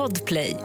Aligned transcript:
Podplay. 0.00 0.56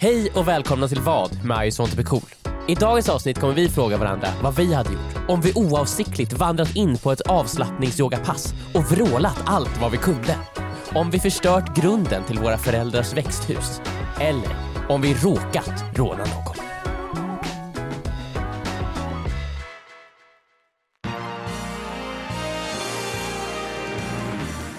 Hej 0.00 0.30
och 0.30 0.48
välkomna 0.48 0.88
till 0.88 1.00
Vad 1.00 1.44
med 1.44 1.68
I 1.68 1.70
want 1.78 1.90
to 1.90 1.96
be 1.96 2.04
cool. 2.04 2.22
I 2.68 2.74
dagens 2.74 3.08
avsnitt 3.08 3.38
kommer 3.38 3.54
vi 3.54 3.68
fråga 3.68 3.96
varandra 3.96 4.28
vad 4.42 4.56
vi 4.56 4.74
hade 4.74 4.92
gjort 4.92 5.28
om 5.28 5.40
vi 5.40 5.52
oavsiktligt 5.54 6.32
vandrat 6.32 6.76
in 6.76 6.98
på 6.98 7.12
ett 7.12 7.20
avslappningsyogapass 7.20 8.54
och 8.74 8.84
vrålat 8.84 9.42
allt 9.46 9.80
vad 9.80 9.90
vi 9.90 9.98
kunde. 9.98 10.36
Om 10.94 11.10
vi 11.10 11.18
förstört 11.18 11.76
grunden 11.76 12.24
till 12.24 12.38
våra 12.38 12.58
föräldrars 12.58 13.12
växthus. 13.12 13.80
Eller 14.20 14.56
om 14.88 15.02
vi 15.02 15.14
råkat 15.14 15.84
råna 15.94 16.24
någon. 16.24 16.56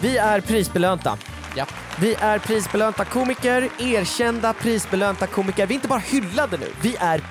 Vi 0.01 0.17
är 0.17 0.41
prisbelönta. 0.41 1.17
Ja. 1.55 1.65
Vi 1.99 2.15
är 2.20 2.39
prisbelönta 2.39 3.05
komiker, 3.05 3.69
erkända 3.79 4.54
prisbelönta 4.54 5.28
komiker. 5.28 5.68
Vi 5.68 5.73
är 5.73 5.75
inte 5.75 5.87
bara 5.87 6.00
hyllade 6.00 6.57
nu, 6.57 6.68
vi 6.82 6.95
är 7.00 7.23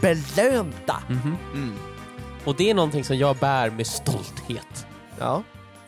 prisbelönta. 0.00 1.02
Mm. 1.08 1.74
Och 2.44 2.54
det 2.56 2.70
är 2.70 2.74
någonting 2.74 3.04
som 3.04 3.16
jag 3.18 3.36
bär 3.36 3.70
med 3.70 3.86
stolthet. 3.86 4.86
Ja. 5.18 5.42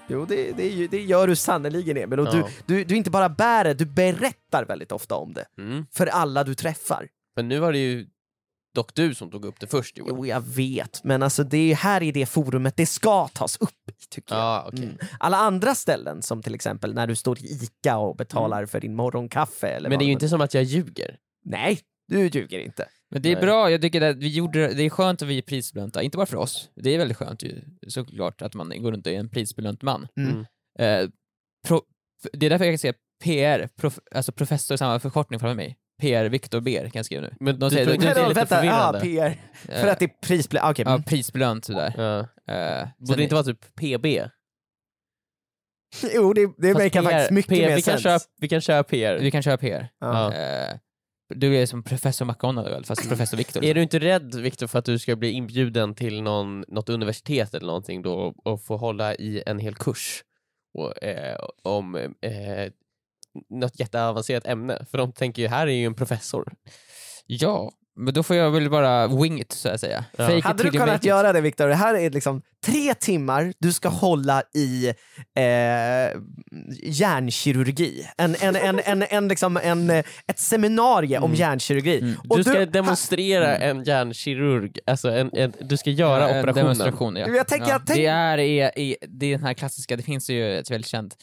Jo, 0.09 0.25
det, 0.29 0.53
det, 0.57 0.87
det 0.87 1.01
gör 1.03 1.27
du 1.27 1.37
sannerligen 1.37 1.97
Emil. 1.97 2.21
Och 2.21 2.27
Ja. 2.27 2.33
du, 2.33 2.45
du, 2.77 2.85
du 2.85 2.97
inte 2.97 3.11
bara 3.11 3.29
bär 3.29 3.65
det, 3.65 3.75
du 3.75 3.85
berättar 3.85 4.65
väldigt 4.65 4.93
ofta 4.93 5.15
om 5.15 5.33
det. 5.33 5.45
Mm. 5.59 5.87
För 5.95 6.07
alla 6.07 6.45
du 6.45 6.55
träffar. 6.55 7.09
Men 7.37 7.49
nu 7.49 7.59
var 7.59 7.73
det 7.73 7.79
ju 7.79 8.07
dock 8.75 8.95
du 8.95 9.15
som 9.15 9.31
tog 9.31 9.45
upp 9.45 9.61
det 9.61 9.67
först 9.67 9.99
Joel. 9.99 10.15
Jo, 10.17 10.27
jag 10.27 10.41
vet, 10.41 11.05
men 11.05 11.23
alltså 11.23 11.45
det 11.45 11.73
är 11.73 11.75
här 11.75 12.03
i 12.03 12.13
det 12.13 12.27
forumet 12.27 12.77
det 12.77 12.87
ska 12.87 13.29
tas 13.29 13.57
upp 13.57 13.91
i, 13.91 14.07
tycker 14.09 14.35
jag. 14.35 14.43
Ja, 14.45 14.65
okej. 14.69 14.85
Mm. 14.85 14.97
Alla 15.19 15.37
andra 15.37 15.75
ställen, 15.75 16.23
som 16.23 16.43
till 16.43 16.55
exempel 16.55 16.95
när 16.95 17.07
du 17.07 17.17
står 17.17 17.39
i 17.39 17.45
ICA 17.45 17.97
och 17.97 18.17
betalar 18.17 18.67
för 18.67 18.81
din 18.81 18.95
morgonkaffe. 18.95 19.69
Eller 19.69 19.79
Mm. 19.79 19.91
Men 19.91 19.99
det 19.99 20.05
är 20.05 20.07
ju 20.07 20.13
inte 20.13 20.29
som 20.29 20.41
att 20.41 20.55
jag 20.55 20.65
ljuger. 20.65 21.17
Nej, 21.45 21.81
du 22.09 22.29
ljuger 22.29 22.59
inte. 22.59 22.89
Men 23.11 23.23
det 23.23 23.29
är 23.29 23.35
Nej. 23.35 23.43
bra, 23.43 23.71
jag 23.71 23.83
tycker 23.83 24.01
att 24.01 24.17
vi 24.17 24.29
gjorde 24.29 24.67
det, 24.67 24.75
det 24.75 24.83
är 24.83 24.91
skönt 24.91 25.23
att 25.23 25.29
vi 25.29 25.39
är 25.39 25.43
prisbelönta, 25.43 26.03
inte 26.03 26.17
bara 26.17 26.27
för 26.27 26.37
oss. 26.37 26.71
Det 26.75 26.95
är 26.95 26.99
väldigt 26.99 27.17
skönt 27.17 27.43
ju, 27.43 27.61
såklart 27.89 28.43
att 28.43 28.55
man 28.55 28.83
går 28.83 28.93
runt 28.93 29.07
och 29.07 29.13
är 29.13 29.19
en 29.19 29.29
prisbelönt 29.29 29.83
man. 29.83 30.09
Mm. 30.17 30.45
Eh, 30.79 31.11
pro, 31.69 31.83
det 32.33 32.47
är 32.47 32.51
därför 32.51 32.65
jag 32.65 32.73
kan 32.73 32.79
säga 32.79 32.95
PR, 33.23 33.69
prof, 33.77 33.99
alltså 34.15 34.33
professor, 34.33 34.77
samma 34.77 35.01
förkortning 35.01 35.41
framför 35.41 35.57
mig. 35.57 35.77
PR 36.03 36.25
Viktor 36.29 36.61
Ber 36.61 36.81
kan 36.83 36.91
jag 36.99 37.05
skriva 37.07 37.23
nu. 37.23 37.35
Men 37.41 37.59
De 37.59 37.65
du 37.69 37.71
säger- 37.71 37.85
tror 37.85 37.95
inte 37.95 38.07
de- 38.09 38.15
det 38.15 38.21
är 38.21 38.29
lite 38.29 38.41
vänta, 38.41 38.55
ah, 38.57 38.59
förvirrande? 38.59 39.01
PR. 39.01 39.41
För 39.81 39.87
Eh, 39.87 39.93
att 39.93 39.99
det 39.99 40.05
är 40.05 40.27
prisbelönt, 40.27 40.71
okej. 40.71 40.85
Ja, 40.89 41.03
prisbelönt 41.07 41.65
sådär. 41.65 41.95
Ja. 41.97 42.19
Eh, 42.55 42.89
Borde 42.99 43.17
det 43.17 43.23
inte 43.23 43.35
vara 43.35 43.45
typ 43.45 43.75
PB? 43.75 44.29
Jo, 46.15 46.33
det, 46.33 46.47
det 46.59 46.73
verkar 46.75 47.03
PR 47.03 47.11
faktiskt 47.11 47.31
mycket 47.31 47.51
PR, 47.51 47.69
mer 47.69 47.77
vi 47.77 47.83
kan, 47.83 47.93
sens. 47.93 48.03
köra, 48.03 48.19
vi 48.41 48.49
kan 48.49 48.61
köra 48.61 48.83
PR. 48.85 49.19
Vi 49.19 49.31
kan 49.31 49.43
köra 49.43 49.57
PR. 49.59 49.89
Ja. 50.01 50.33
Eh, 50.35 50.77
du 51.35 51.57
är 51.57 51.67
som 51.67 51.83
professor 51.83 52.25
McGonagall 52.27 52.85
fast 52.85 53.09
professor 53.09 53.37
Viktor. 53.37 53.65
Är 53.65 53.75
du 53.75 53.83
inte 53.83 53.99
rädd 53.99 54.35
Viktor 54.35 54.67
för 54.67 54.79
att 54.79 54.85
du 54.85 54.99
ska 54.99 55.17
bli 55.17 55.31
inbjuden 55.31 55.95
till 55.95 56.23
någon, 56.23 56.65
något 56.69 56.89
universitet 56.89 57.55
eller 57.55 57.67
någonting 57.67 58.03
då 58.03 58.15
och, 58.15 58.47
och 58.47 58.63
få 58.65 58.77
hålla 58.77 59.15
i 59.15 59.43
en 59.47 59.59
hel 59.59 59.75
kurs 59.75 60.25
och, 60.75 61.03
eh, 61.03 61.39
om 61.63 61.95
eh, 61.97 62.73
något 63.51 63.81
jätteavancerat 63.81 64.47
ämne? 64.47 64.87
För 64.91 64.99
de 64.99 65.13
tänker 65.13 65.43
ju, 65.43 65.49
här 65.49 65.67
är 65.67 65.71
ju 65.73 65.87
en 65.87 65.95
professor. 65.95 66.53
Ja, 67.27 67.71
men 67.97 68.15
då 68.15 68.23
får 68.23 68.37
jag 68.37 68.51
väl 68.51 68.71
bara 68.71 69.07
wing 69.07 69.41
it 69.41 69.53
så 69.53 69.69
att 69.69 69.81
säga. 69.81 70.05
Ja. 70.17 70.25
Fake 70.27 70.39
it 70.39 70.45
Hade 70.45 70.63
du 70.65 70.71
kunnat 70.71 71.05
göra 71.05 71.33
det 71.33 71.41
Viktor? 71.41 71.69
Det 71.69 71.75
här 71.75 71.95
är 71.95 72.11
liksom 72.11 72.43
tre 72.67 72.95
timmar 72.95 73.53
du 73.59 73.73
ska 73.73 73.89
hålla 73.89 74.43
i 74.55 74.89
eh, 75.37 76.21
hjärnkirurgi. 76.83 78.09
En, 78.19 78.37
en, 78.41 78.57
en, 78.57 78.81
en, 78.85 79.03
en, 79.03 79.29
liksom 79.29 79.57
en, 79.63 79.91
ett 79.91 80.39
seminarium 80.39 81.23
om 81.25 81.35
hjärnkirurgi. 81.35 81.99
Mm. 82.01 82.15
Och 82.29 82.37
Du 82.37 82.45
ska 82.45 82.53
du- 82.59 82.67
demonstrera 82.67 83.57
en 83.57 83.85
hjärnkirurg, 83.85 84.79
alltså 84.87 85.11
en, 85.11 85.31
en, 85.33 85.53
du 85.61 85.77
ska 85.77 85.91
göra 85.91 86.21
Ja, 86.23 86.29
en 86.29 86.39
operationen. 86.41 86.65
Demonstration, 86.65 87.17
ja. 87.17 87.29
Jag 87.29 87.49
tänker- 87.49 87.67
ja. 87.67 87.73
jag 87.73 87.87
tänker- 87.87 88.03
Det, 88.03 88.09
är, 88.09 88.39
är, 88.39 88.79
är, 88.79 88.97
det 89.09 89.27
är 89.27 89.37
den 89.37 89.47
här 89.47 89.55
klassiska, 89.55 89.97
det 89.97 90.03
finns 90.03 90.31
ju 90.31 90.59
ett 90.59 90.71
väldigt 90.71 90.89
känt 90.91 91.17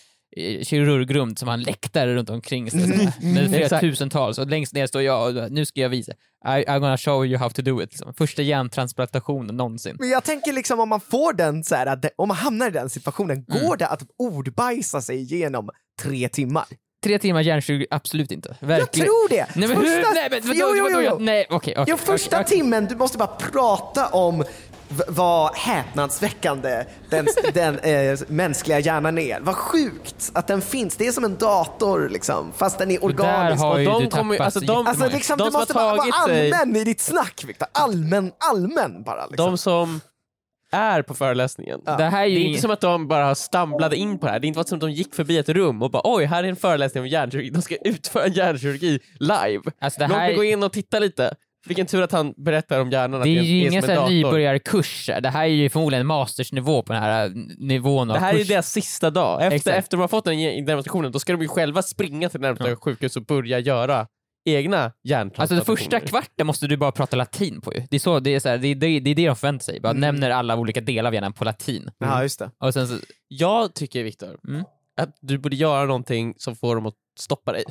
kirurgrum 0.63 1.35
som 1.35 1.47
har 1.47 1.53
en 1.53 1.61
läktare 1.63 2.15
runt 2.15 2.29
omkring 2.29 2.71
sig 2.71 2.83
Mm, 2.83 2.97
sådär, 2.97 3.13
med 3.33 3.49
flera 3.49 3.63
exakt. 3.63 3.81
tusentals 3.81 4.37
och 4.37 4.47
längst 4.47 4.73
ner 4.73 4.87
står 4.87 5.01
jag 5.01 5.27
och 5.37 5.51
nu 5.51 5.65
ska 5.65 5.81
jag 5.81 5.89
visa. 5.89 6.11
I, 6.45 6.47
I'm 6.47 6.79
gonna 6.79 6.97
show 6.97 7.25
you 7.25 7.37
how 7.37 7.49
to 7.49 7.61
do 7.61 7.81
it. 7.81 7.91
Liksom. 7.91 8.13
Första 8.13 8.41
hjärntransplantationen 8.41 9.57
någonsin. 9.57 9.95
Men 9.99 10.09
jag 10.09 10.23
tänker 10.23 10.53
liksom 10.53 10.79
om 10.79 10.89
man 10.89 10.99
får 11.01 11.33
den 11.33 11.63
så 11.63 11.75
här, 11.75 11.99
om 12.15 12.27
man 12.27 12.37
hamnar 12.37 12.67
i 12.67 12.71
den 12.71 12.89
situationen, 12.89 13.43
går 13.47 13.77
det 13.77 13.87
att 13.87 14.01
ordbajsa 14.17 15.01
sig 15.01 15.17
igenom 15.17 15.69
tre 16.01 16.29
timmar? 16.29 16.65
Tre 17.03 17.19
timmar 17.19 17.41
hjärnkirurgi, 17.41 17.87
absolut 17.91 18.31
inte. 18.31 18.55
Jag 18.59 18.67
Verkligen. 18.67 19.05
tror 19.07 19.29
det! 19.29 19.47
Nej 19.55 19.67
men 19.67 19.77
Första- 19.77 19.91
hur? 20.07 20.13
Nej 20.13 20.27
men 20.31 20.41
vadå, 20.47 20.59
jo, 20.59 20.73
jo, 20.77 20.87
jo, 20.91 21.01
jo. 21.11 21.17
Nej 21.19 21.45
okej, 21.49 21.73
okej. 21.77 21.85
Jo, 21.87 21.97
första 21.97 22.39
okej. 22.41 22.57
timmen, 22.57 22.85
du 22.85 22.95
måste 22.95 23.17
bara 23.17 23.27
prata 23.27 24.07
om 24.07 24.43
vad 25.07 25.55
häpnadsväckande 25.55 26.85
den, 27.09 27.27
den 27.53 27.79
eh, 27.79 28.19
mänskliga 28.27 28.79
hjärnan 28.79 29.17
är. 29.17 29.39
Vad 29.39 29.55
sjukt 29.55 30.31
att 30.33 30.47
den 30.47 30.61
finns. 30.61 30.95
Det 30.95 31.07
är 31.07 31.11
som 31.11 31.23
en 31.23 31.37
dator 31.37 32.09
liksom, 32.09 32.51
fast 32.57 32.77
den 32.77 32.91
är 32.91 32.99
Där 32.99 33.05
organisk. 33.05 33.63
Och 33.63 33.79
de 33.79 34.03
du 34.03 34.09
kommer 34.09 34.41
alltså, 34.41 34.59
de- 34.59 34.87
Alltså 34.87 35.07
liksom, 35.09 35.37
De 35.37 35.43
du 35.43 35.51
måste 35.51 35.73
bara 35.73 35.85
vara 35.85 35.97
tagit 35.97 36.15
sig- 36.25 36.51
allmän 36.51 36.75
i 36.75 36.83
ditt 36.83 37.01
snack 37.01 37.43
Viktor. 37.47 37.67
Allmän, 37.71 38.31
allmän 38.51 39.03
bara. 39.03 39.25
Liksom. 39.25 39.45
De 39.45 39.57
som 39.57 40.01
är 40.71 41.01
på 41.01 41.13
föreläsningen. 41.13 41.79
Det 41.85 42.03
här 42.03 42.19
är 42.21 42.25
Det 42.25 42.27
ju 42.31 42.37
är 42.39 42.43
ing- 42.43 42.47
inte 42.49 42.61
som 42.61 42.71
att 42.71 42.81
de 42.81 43.07
bara 43.07 43.35
stamblade 43.35 43.95
in 43.95 44.19
på 44.19 44.25
det 44.25 44.31
här. 44.31 44.39
Det 44.39 44.45
är 44.45 44.47
inte 44.47 44.63
som 44.63 44.75
att 44.75 44.81
de 44.81 44.91
gick 44.91 45.15
förbi 45.15 45.37
ett 45.37 45.49
rum 45.49 45.81
och 45.81 45.91
bara 45.91 46.01
oj, 46.05 46.25
här 46.25 46.43
är 46.43 46.47
en 46.47 46.55
föreläsning 46.55 47.03
om 47.03 47.07
hjärnkirurgi. 47.07 47.49
De 47.49 47.61
ska 47.61 47.75
utföra 47.85 48.25
en 48.25 48.33
hjärnkirurgi 48.33 48.99
live. 49.19 49.61
Alltså, 49.81 49.99
det 49.99 50.07
Låt 50.07 50.17
här 50.17 50.23
mig 50.25 50.33
är- 50.33 50.37
gå 50.37 50.43
in 50.43 50.63
och 50.63 50.73
titta 50.73 50.99
lite. 50.99 51.33
Vilken 51.67 51.85
tur 51.85 52.01
att 52.01 52.11
han 52.11 52.33
berättar 52.37 52.79
om 52.79 52.89
hjärnan. 52.91 53.21
Det 53.21 53.29
är 53.29 53.41
ju 53.43 53.59
ingen 53.67 53.81
sån 53.81 53.91
här 53.91 54.09
nybörjarkurs. 54.09 55.09
Det 55.21 55.29
här 55.29 55.43
är 55.43 55.47
ju 55.47 55.69
förmodligen 55.69 56.05
mastersnivå 56.07 56.81
på 56.83 56.93
den 56.93 57.01
här 57.01 57.25
äh, 57.25 57.31
nivån 57.57 58.09
av 58.09 58.13
Det 58.13 58.19
här 58.19 58.29
är 58.29 58.33
ju 58.33 58.39
kurs. 58.39 58.47
deras 58.47 58.71
sista 58.71 59.09
dag. 59.09 59.41
Efter, 59.43 59.55
Exakt. 59.55 59.77
efter 59.77 59.97
de 59.97 60.01
har 60.01 60.07
fått 60.07 60.25
den 60.25 60.65
demonstrationen, 60.65 61.11
då 61.11 61.19
ska 61.19 61.31
de 61.33 61.41
ju 61.41 61.47
själva 61.47 61.81
springa 61.81 62.29
till 62.29 62.39
närmsta 62.41 62.69
Ja. 62.69 62.75
sjukhus 62.75 63.15
och 63.15 63.25
börja 63.25 63.59
göra 63.59 64.07
egna 64.45 64.77
Alltså 64.83 64.91
den 65.03 65.09
hjärntransplantationer. 65.09 65.77
första 65.77 65.99
kvarten 65.99 66.47
måste 66.47 66.67
du 66.67 66.77
bara 66.77 66.91
prata 66.91 67.15
latin 67.15 67.61
på 67.61 67.73
ju. 67.73 67.83
Det 67.89 67.95
är, 67.97 67.99
så, 67.99 68.19
det 68.19 68.35
är, 68.35 68.39
så 68.39 68.49
här, 68.49 68.57
det, 68.57 68.67
är, 68.67 68.75
det, 68.75 68.87
är 68.87 68.99
det 69.01 69.13
de 69.27 69.35
förväntar 69.35 69.63
sig. 69.63 69.79
Bara 69.79 69.89
Mm. 69.91 70.01
nämner 70.01 70.29
alla 70.31 70.55
olika 70.57 70.81
delar 70.81 71.07
av 71.07 71.13
hjärnan 71.13 71.33
på 71.33 71.45
latin. 71.45 71.91
Ja, 71.97 72.21
just 72.23 72.39
det. 72.39 72.51
Och 72.63 72.73
sen 72.73 72.87
så, 72.87 72.95
Jag 73.27 73.73
tycker, 73.75 74.03
Viktor, 74.03 74.39
Mm. 74.47 74.63
att 75.01 75.17
du 75.21 75.37
borde 75.37 75.55
göra 75.55 75.85
någonting 75.85 76.33
som 76.37 76.55
får 76.55 76.75
dem 76.75 76.85
att 76.85 76.95
stoppa 77.19 77.51
dig. 77.51 77.63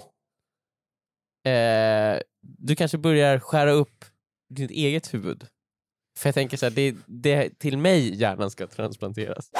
Eh, 1.47 2.19
du 2.59 2.77
kanske 2.77 2.99
börjar 2.99 3.39
skära 3.39 3.71
upp 3.71 4.05
ditt 4.55 4.71
eget 4.71 5.15
huvud. 5.15 5.47
För 6.19 6.29
jag 6.29 6.35
tänker 6.35 6.57
så 6.57 6.67
här, 6.67 6.71
det, 6.71 6.95
det 7.07 7.59
till 7.59 7.79
mig 7.79 8.15
hjärnan 8.15 8.51
ska 8.51 8.67
transplanteras. 8.67 9.51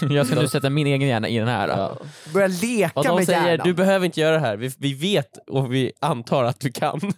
jag 0.10 0.26
ska 0.26 0.40
nu 0.40 0.48
sätta 0.48 0.70
min 0.70 0.86
egen 0.86 1.08
hjärna 1.08 1.28
i 1.28 1.38
den 1.38 1.48
här. 1.48 1.68
Ja. 1.68 1.98
Börja 2.32 2.46
leka 2.46 3.00
Och 3.00 3.04
de 3.04 3.16
med 3.16 3.26
säger, 3.26 3.48
hjärnan. 3.48 3.66
du 3.66 3.74
behöver 3.74 4.06
inte 4.06 4.20
göra 4.20 4.34
det 4.34 4.40
här, 4.40 4.56
vi, 4.56 4.74
vi 4.78 4.94
vet 4.94 5.48
och 5.48 5.74
vi 5.74 5.92
antar 6.00 6.44
att 6.44 6.60
du 6.60 6.72
kan. 6.72 7.00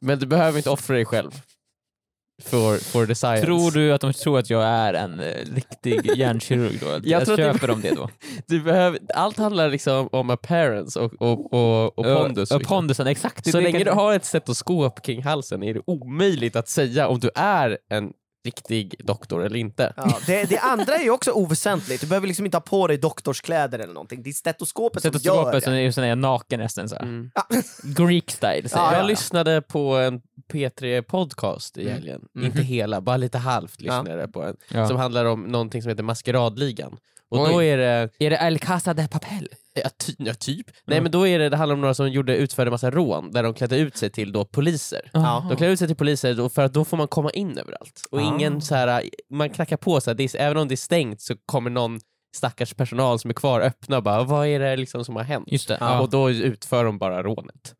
Men 0.00 0.18
du 0.18 0.26
behöver 0.26 0.58
inte 0.58 0.70
offra 0.70 0.96
dig 0.96 1.04
själv. 1.04 1.30
For, 2.42 2.76
for 2.78 3.06
the 3.06 3.14
science. 3.14 3.46
Tror 3.46 3.70
du 3.70 3.92
att 3.92 4.00
de 4.00 4.12
tror 4.12 4.38
att 4.38 4.50
jag 4.50 4.62
är 4.64 4.94
en 4.94 5.20
eh, 5.20 5.26
riktig 5.54 6.10
hjärnkirurg 6.16 6.78
då? 6.80 6.86
Jag, 7.04 7.24
tror 7.24 7.32
att 7.34 7.36
det- 7.36 7.52
köper 7.52 7.68
de 7.68 7.80
det 7.80 7.90
då? 7.94 8.08
du 8.46 8.60
behöver, 8.60 8.98
allt 9.14 9.36
handlar 9.38 9.68
liksom 9.68 10.08
om 10.12 10.30
appearance 10.30 11.00
och, 11.00 11.12
och, 11.22 11.52
och, 11.52 11.98
och 11.98 12.04
pondus. 12.04 12.52
Ö, 12.52 12.58
Victor. 12.58 12.68
pondusen, 12.74 13.06
exakt. 13.06 13.50
Så 13.50 13.60
länge 13.60 13.78
kan- 13.78 13.84
du 13.86 13.90
har 14.00 14.14
ett 14.14 14.24
stetoskop 14.24 15.02
kring 15.04 15.22
halsen 15.22 15.62
är 15.62 15.74
det 15.74 15.80
omöjligt 15.86 16.56
att 16.56 16.68
säga 16.68 17.08
om 17.08 17.20
du 17.20 17.30
är 17.34 17.78
en 17.90 18.12
riktig 18.46 18.94
doktor 19.04 19.44
eller 19.46 19.56
inte. 19.56 19.92
Ja, 19.96 20.18
det, 20.26 20.44
det 20.44 20.58
andra 20.58 20.94
är 20.94 21.02
ju 21.02 21.10
också 21.10 21.30
oväsentligt. 21.32 22.00
Du 22.00 22.06
behöver 22.06 22.26
liksom 22.26 22.44
inte 22.44 22.56
ha 22.56 22.62
på 22.62 22.86
dig 22.86 22.98
doktorskläder 22.98 23.78
eller 23.78 23.94
någonting. 23.94 24.22
Det 24.22 24.30
är 24.30 24.32
stetoskopet 24.34 25.02
som 25.02 25.10
gör 25.12 25.18
Stetoskopet 25.18 25.64
som 25.64 25.72
det. 25.72 25.80
är, 25.80 25.90
som 25.90 26.04
är 26.04 26.16
naken 26.16 26.60
nästan 26.60 26.88
såhär. 26.88 27.02
Mm. 27.02 27.30
Ja. 27.34 27.42
Greek 27.82 28.30
style 28.30 28.68
säger 28.68 28.84
Ja, 28.84 28.92
Jag 28.92 29.00
jag. 29.00 29.06
lyssnade 29.06 29.62
på 29.62 29.96
en 29.96 30.20
P3-podcast 30.48 31.78
i 31.78 31.82
Mm. 31.82 31.92
helgen. 31.94 32.20
Mhm. 32.34 32.44
Inte 32.46 32.62
hela, 32.62 33.00
bara 33.00 33.16
lite 33.16 33.38
halvt 33.38 33.80
lyssnade 33.80 34.20
jag 34.20 34.32
på 34.32 34.42
en. 34.42 34.56
Ja. 34.72 34.88
Som 34.88 34.96
handlar 34.96 35.24
om 35.24 35.42
någonting 35.42 35.82
som 35.82 35.88
heter 35.88 36.02
Maskeradligan. 36.02 36.96
Och 37.30 37.40
Oj. 37.40 37.52
då 37.52 37.62
är 37.62 37.76
det, 37.76 38.08
Är 38.18 38.30
det 38.30 38.36
El 38.36 38.58
Casa 38.58 38.94
de 38.94 39.08
Papel? 39.08 39.48
ja, 39.74 39.90
ty, 40.06 40.14
ja, 40.18 40.34
typ, 40.34 40.66
nej 40.86 41.00
men 41.00 41.12
då 41.12 41.26
är 41.26 41.38
det, 41.38 41.48
det 41.48 41.56
handlar 41.56 41.74
om 41.74 41.80
några 41.80 41.94
som 41.94 42.10
gjorde, 42.10 42.36
utförde 42.36 42.70
massa 42.70 42.90
rån 42.90 43.30
där 43.30 43.42
de 43.42 43.54
klädde 43.54 43.76
ut 43.78 43.96
sig 43.96 44.10
till 44.10 44.32
då 44.32 44.44
poliser. 44.44 45.10
Ja. 45.12 45.46
De 45.48 45.56
klär 45.56 45.68
ut 45.68 45.78
sig 45.78 45.88
till 45.88 45.96
poliser 45.96 46.48
för 46.48 46.62
att 46.64 46.72
då 46.72 46.84
får 46.84 46.96
man 46.96 47.08
komma 47.08 47.30
in 47.30 47.58
överallt. 47.58 48.02
Och 48.10 48.18
Ah. 48.20 48.34
ingen 48.34 48.60
så 48.62 48.74
här, 48.74 49.02
man 49.30 49.50
knackar 49.50 49.76
på, 49.76 50.00
så 50.00 50.10
här, 50.10 50.14
det 50.14 50.34
är, 50.34 50.40
även 50.40 50.56
om 50.56 50.68
det 50.68 50.74
är 50.74 50.76
stängt 50.76 51.20
så 51.20 51.34
kommer 51.46 51.70
någon 51.70 52.00
stackars 52.36 52.74
personal 52.74 53.18
som 53.18 53.30
är 53.30 53.34
kvar 53.34 53.60
öppna 53.60 53.96
och 53.96 54.02
bara 54.02 54.22
vad 54.22 54.46
är 54.46 54.60
det 54.60 54.76
liksom 54.76 55.04
som 55.04 55.16
har 55.16 55.22
hänt? 55.22 55.44
Just 55.52 55.68
det. 55.68 55.76
Ja. 55.80 56.00
Och 56.00 56.10
då 56.10 56.30
utför 56.30 56.84
de 56.84 56.98
bara 56.98 57.22
rånet. 57.22 57.74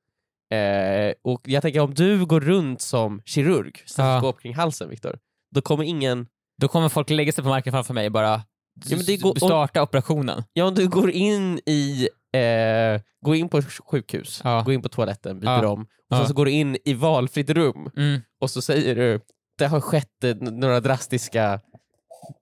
Eh, 0.51 1.13
och 1.25 1.41
jag 1.45 1.63
tänker 1.63 1.81
om 1.81 1.95
du 1.95 2.27
går 2.27 2.41
runt 2.41 2.81
som 2.81 3.23
kirurg, 3.25 3.83
stetoskop 3.87 4.41
kring 4.43 4.55
halsen 4.55 4.89
Viktor, 4.91 5.19
då 5.55 5.61
kommer 5.61 5.85
ingen... 5.85 6.27
Då 6.61 6.69
kommer 6.69 6.89
folk 6.89 7.11
lägga 7.11 7.33
sig 7.33 7.45
på 7.45 7.51
marken 7.51 7.73
framför 7.73 7.95
mig 7.95 8.07
och 8.07 8.13
bara 8.13 8.43
Ja, 8.85 8.97
men 8.97 9.05
det 9.07 9.17
går- 9.17 9.35
starta 9.37 9.83
operationen. 9.83 10.45
Ja, 10.53 10.65
om 10.65 10.75
du 10.75 10.89
går 10.89 11.11
in 11.11 11.61
i 11.67 12.09
eh, 12.33 13.01
går 13.25 13.37
in 13.37 13.49
på 13.49 13.63
sjukhus, 13.63 14.41
Ja. 14.45 14.63
går 14.63 14.75
in 14.75 14.83
på 14.83 14.89
toaletten, 14.89 15.41
byter 15.41 15.63
Ja. 15.63 15.69
om, 15.69 15.83
och 15.83 15.87
Ja. 16.09 16.17
sen 16.19 16.29
så 16.29 16.35
går 16.35 16.45
du 16.45 16.51
in 16.51 16.77
i 16.85 16.95
valfritt 16.95 17.51
rum 17.51 17.91
Mm. 17.97 18.21
och 18.41 18.51
så 18.51 18.63
säger 18.63 18.95
du 18.97 19.21
det 19.59 19.67
har 19.67 19.81
skett 19.81 20.25
eh, 20.25 20.35
några 20.37 20.81
drastiska 20.81 21.61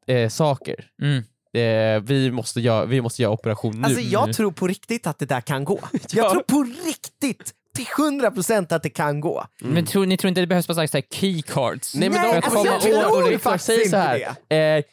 eh, 0.06 0.29
saker. 0.29 0.85
Mm. 1.03 1.23
Eh, 1.55 2.03
vi, 2.03 2.31
måste 2.31 2.61
göra, 2.61 2.85
vi 2.85 3.00
måste 3.00 3.23
göra 3.23 3.32
operation 3.32 3.73
nu. 3.81 3.85
Alltså 3.85 4.00
jag 4.00 4.32
tror 4.37 4.50
på 4.53 4.67
riktigt 4.67 5.06
att 5.06 5.19
det 5.19 5.26
där 5.26 5.41
kan 5.41 5.64
gå. 5.64 5.81
Jag 5.93 6.25
Ja. 6.25 6.31
tror 6.32 6.43
på 6.43 6.62
riktigt, 6.87 7.55
till 7.76 7.84
100% 7.84 8.75
att 8.75 8.82
det 8.82 8.90
kan 8.90 9.20
gå. 9.20 9.46
Men 9.61 9.87
tror, 9.87 10.06
ni 10.06 10.17
tror 10.17 10.28
inte 10.28 10.40
det 10.40 10.46
behövs 10.46 10.67
bara 10.67 10.88
så 10.88 10.96
här 10.96 11.02
keycards? 11.11 11.94
Nej 11.94 12.11
men 12.11 12.20
Nej, 12.20 12.31
de 12.31 12.37
alltså, 12.37 12.50
kommer 12.50 12.70
jag 12.70 12.82
tror 12.82 13.38
faktiskt 13.38 13.84
inte 13.84 13.96
här. 13.96 14.76
Eh, 14.78 14.84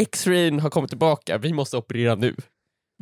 X-rayn 0.00 0.60
har 0.60 0.70
kommit 0.70 0.90
tillbaka, 0.90 1.38
vi 1.38 1.52
måste 1.52 1.76
operera 1.76 2.14
nu. 2.14 2.36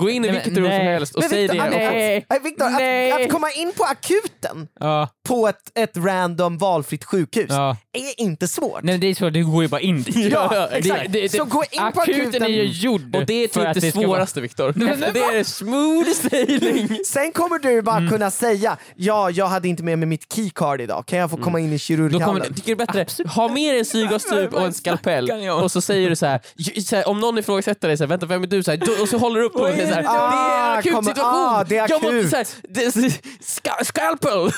Gå 0.01 0.11
in 0.11 0.17
i 0.25 0.29
Nej, 0.29 0.31
vilket 0.33 0.57
rum 0.57 0.65
som 0.65 0.73
helst 0.73 1.15
och 1.15 1.21
Men 1.21 1.31
säg 1.31 1.43
Victor, 1.43 1.71
det. 1.71 2.23
att- 2.29 2.45
Victor, 2.45 2.71
Nej. 2.71 3.13
att, 3.13 3.21
att 3.23 3.33
komma 3.33 3.51
in 3.51 3.73
på 3.77 3.85
akuten 3.85 4.69
Ja, 4.81 5.09
på 5.29 5.49
ett, 5.49 5.57
ett 5.79 5.97
random 5.97 6.59
valfritt 6.59 7.05
sjukhus 7.05 7.47
ja. 7.49 7.77
är 7.93 8.21
inte 8.21 8.49
svårt. 8.49 8.83
Nej, 8.83 8.99
det 8.99 9.07
är 9.07 9.15
så, 9.15 9.31
du 9.31 9.47
går 9.47 9.63
ju 9.63 9.69
bara 9.69 9.81
in 9.81 10.03
dit. 10.03 10.17
Ja, 10.33 10.49
det- 10.71 10.77
exakt. 10.77 11.13
det- 11.13 11.21
det- 11.21 11.29
så 11.29 11.45
gå 11.45 11.65
in 11.71 11.93
på 11.95 12.01
Akuten 12.01 12.21
akuten, 12.21 12.43
är 12.43 12.49
ju 12.49 12.63
gjord 12.65 13.17
Och 13.17 13.27
det 13.27 13.35
är 13.45 13.47
typ 13.49 13.55
det 13.83 13.95
vara- 13.95 14.07
svåraste 14.07 14.41
Viktor. 14.41 14.73
Det 15.13 15.21
är 15.39 15.45
smooth 15.45 16.11
sailing. 16.11 16.99
sen 17.07 17.33
kommer 17.33 17.59
du 17.59 17.83
bara 17.83 17.97
Mm. 17.97 18.11
kunna 18.11 18.31
säga 18.31 18.77
ja, 18.97 19.31
jag 19.31 19.47
hade 19.47 19.69
inte 19.69 19.83
med 19.83 19.99
mig 19.99 20.07
mitt 20.09 20.33
keycard 20.35 20.81
idag, 20.81 21.07
kan 21.07 21.19
jag 21.19 21.31
få 21.31 21.37
komma 21.37 21.61
in 21.61 21.69
i 21.69 21.73
Då 21.73 21.79
kirurghallen? 21.79 22.43
jag 22.47 22.57
tycker 22.57 22.77
det 22.77 22.83
är 22.83 22.87
bättre, 23.05 23.29
ha 23.29 23.49
med 23.49 23.73
dig 23.73 23.79
en 23.79 23.85
syrgastub 23.85 24.55
och 24.55 24.63
en 24.63 24.73
skalpell 24.75 25.31
och 25.63 25.73
så 25.73 25.81
säger 25.81 26.11
du 26.11 26.17
så 26.17 26.27
här, 26.27 26.41
ju- 26.57 26.83
så 26.83 26.97
här 26.97 27.09
om 27.09 27.21
någon 27.21 27.39
ifrågasätter 27.39 27.89
dig, 27.89 27.97
så 27.97 28.05
här, 28.05 28.09
vänta 28.09 28.27
vem 28.27 28.43
är 28.43 28.47
du? 28.47 28.63
Så 28.63 28.71
här, 28.71 28.79
då- 28.79 29.03
och 29.03 29.09
så 29.09 29.19
håller 29.19 29.41
du 29.41 29.47
upp 29.47 29.57
dem 29.87 29.99
och 29.99 30.05
säger 30.05 30.09
så 30.09 30.11
här, 30.11 30.29
Ah, 30.29 30.31
det 30.31 30.75
är 30.75 30.79
akut 30.79 30.93
kommer- 30.93 31.09
situation! 31.11 31.31
ah, 31.35 31.65
det 31.65 31.77
är 31.79 31.89
Jag 31.89 32.03
måste, 32.03 32.19
akut. 32.19 32.31
så 32.31 32.37
här, 32.37 32.47
det, 32.69 33.21
ska, 33.45 33.71
scalpel! 33.85 34.51